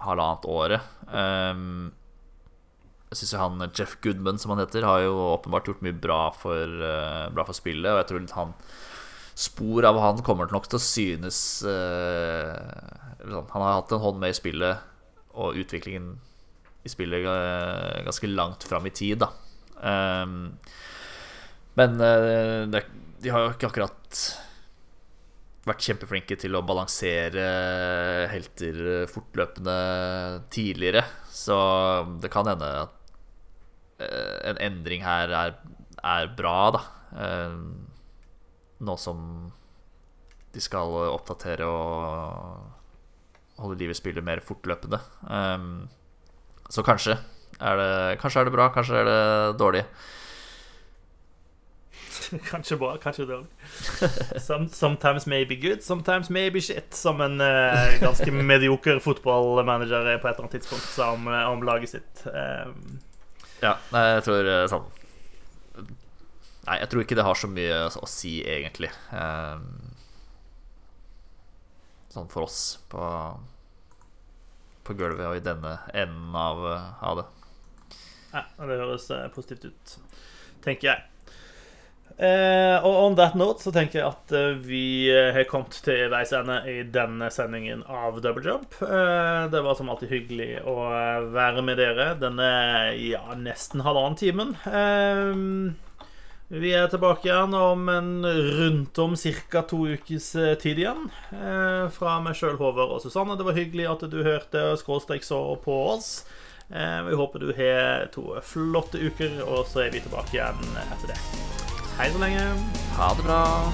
halvannet 0.00 0.46
året. 0.48 0.92
Um, 1.10 1.90
jeg 3.10 3.20
syns 3.20 3.34
han 3.40 3.64
Jeff 3.74 3.96
Goodman, 4.04 4.38
som 4.38 4.54
han 4.54 4.62
heter, 4.62 4.86
har 4.86 5.02
jo 5.02 5.16
åpenbart 5.32 5.66
gjort 5.66 5.82
mye 5.84 5.96
bra 5.96 6.22
for, 6.36 6.80
uh, 6.80 7.26
bra 7.34 7.44
for 7.48 7.58
spillet. 7.58 7.90
Og 7.90 8.00
jeg 8.00 8.08
tror 8.10 8.26
han 8.38 8.54
spor 9.40 9.86
av 9.88 9.98
han 10.02 10.22
kommer 10.26 10.50
nok 10.52 10.68
til 10.68 10.76
å 10.76 10.82
synes 10.84 11.36
uh, 11.64 12.52
Han 13.22 13.62
har 13.62 13.78
hatt 13.78 13.92
en 13.94 14.02
hånd 14.02 14.18
med 14.20 14.34
i 14.34 14.36
spillet 14.36 14.86
og 15.30 15.56
utviklingen 15.60 16.14
i 16.84 16.90
spillet 16.90 17.26
ganske 18.06 18.28
langt 18.30 18.64
fram 18.64 18.86
i 18.88 18.92
tid, 18.94 19.20
da. 19.20 19.28
Um, 19.80 20.54
men 21.76 22.00
de 22.00 23.32
har 23.32 23.44
jo 23.44 23.50
ikke 23.52 23.68
akkurat 23.68 24.22
vært 25.68 25.84
kjempeflinke 25.84 26.38
til 26.40 26.56
å 26.56 26.64
balansere 26.64 27.44
helter 28.32 29.06
fortløpende 29.10 29.76
tidligere. 30.52 31.04
Så 31.28 31.56
det 32.22 32.30
kan 32.32 32.48
hende 32.48 32.70
at 32.86 33.14
eh, 34.00 34.36
en 34.50 34.60
endring 34.70 35.04
her 35.04 35.32
er, 35.36 35.56
er 36.00 36.30
bra, 36.36 36.58
da. 36.76 36.82
Eh, 37.24 37.56
nå 38.80 38.96
som 38.96 39.24
de 40.50 40.62
skal 40.64 40.96
oppdatere 41.10 41.66
og 41.68 43.60
holde 43.60 43.76
livet 43.82 43.98
i 43.98 44.00
spillet 44.00 44.24
mer 44.24 44.40
fortløpende. 44.44 45.02
Eh, 45.28 45.68
så 46.70 46.86
kanskje 46.86 47.18
er 47.60 47.76
det, 47.76 47.92
kanskje 48.22 48.40
er 48.40 48.48
det 48.48 48.56
bra, 48.56 48.70
kanskje 48.72 49.02
er 49.02 49.10
det 49.10 49.20
dårlig. 49.60 49.84
kanskje 52.50 52.76
bra, 52.76 52.96
kanskje 52.96 53.26
dårlig. 53.26 53.46
Some, 54.40 54.68
sometimes 54.68 55.26
maybe 55.26 55.56
good, 55.56 55.82
sometimes 55.82 56.30
maybe 56.30 56.60
shit. 56.60 56.94
Som 56.94 57.20
en 57.20 57.40
uh, 57.40 58.00
ganske 58.00 58.32
medioker 58.52 58.98
fotballmanager 58.98 60.18
på 60.18 60.28
et 60.28 60.34
eller 60.34 60.44
annet 60.44 60.50
tidspunkt 60.50 60.84
sa 60.84 61.12
om, 61.12 61.28
eh, 61.28 61.50
om 61.50 61.62
laget 61.62 61.90
sitt. 61.90 62.24
Um. 62.26 63.00
Ja, 63.60 63.76
jeg 63.92 64.24
tror 64.24 64.46
sånn 64.72 64.86
Nei, 66.64 66.76
jeg 66.80 66.90
tror 66.92 67.02
ikke 67.02 67.16
det 67.18 67.24
har 67.24 67.38
så 67.40 67.48
mye 67.50 67.76
å 67.98 68.06
si, 68.08 68.34
egentlig. 68.46 68.90
Um, 69.10 69.64
sånn 72.12 72.28
for 72.30 72.46
oss 72.46 72.60
på, 72.92 73.06
på 74.86 74.94
gulvet 74.94 75.26
og 75.26 75.38
i 75.40 75.42
denne 75.42 75.72
enden 75.90 76.36
av, 76.36 76.62
av 77.00 77.22
det. 77.22 77.26
Ja, 78.36 78.44
det 78.68 78.76
høres 78.84 79.08
positivt 79.34 79.66
ut, 79.72 79.96
tenker 80.62 80.92
jeg. 80.92 81.10
Eh, 82.20 82.84
og 82.84 82.96
on 83.06 83.14
that 83.16 83.32
note 83.38 83.64
så 83.64 83.70
tenker 83.72 84.02
jeg 84.02 84.10
at 84.10 84.32
eh, 84.36 84.58
vi 84.60 85.08
eh, 85.08 85.30
har 85.32 85.46
kommet 85.48 85.78
til 85.86 86.10
veis 86.12 86.34
ende 86.36 86.58
i 86.68 86.82
denne 86.84 87.30
sendingen 87.32 87.80
av 87.88 88.18
Double 88.20 88.44
Jump. 88.44 88.76
Eh, 88.84 89.46
det 89.48 89.62
var 89.64 89.78
som 89.78 89.88
alltid 89.88 90.12
hyggelig 90.12 90.50
å 90.68 90.74
eh, 90.90 91.30
være 91.32 91.64
med 91.64 91.80
dere 91.80 92.10
denne 92.20 92.50
ja, 93.00 93.22
nesten 93.40 93.80
halvannen 93.86 94.20
timen. 94.20 94.52
Eh, 94.68 95.32
vi 96.60 96.74
er 96.76 96.92
tilbake 96.92 97.30
igjen 97.30 97.56
om 97.56 97.88
en 97.88 98.12
rundt 98.26 99.00
om 99.00 99.16
ca. 99.16 99.64
to 99.70 99.84
ukes 99.94 100.32
tid 100.60 100.82
igjen. 100.82 101.06
fra 101.94 102.16
meg 102.20 102.34
sjøl, 102.34 102.58
Håvard 102.58 102.96
og 102.96 103.04
Susanne. 103.04 103.38
Det 103.38 103.46
var 103.46 103.54
hyggelig 103.54 103.86
at 103.86 104.08
du 104.10 104.18
hørte 104.26 104.72
skråstrek 104.82 105.22
så 105.22 105.38
på 105.62 105.78
oss. 105.94 106.24
vi 106.68 107.14
håper 107.22 107.38
du 107.38 107.52
har 107.54 108.10
to 108.10 108.34
flotte 108.42 108.98
uker, 108.98 109.44
og 109.46 109.62
så 109.70 109.86
er 109.86 109.94
vi 109.94 110.02
tilbake 110.02 110.40
igjen 110.40 110.74
etter 110.90 111.14
det. 111.14 111.79
Hei 111.98 112.12
så 112.12 112.18
lenge. 112.18 112.40
Ha 112.96 113.14
det 113.16 113.24
bra. 113.24 113.72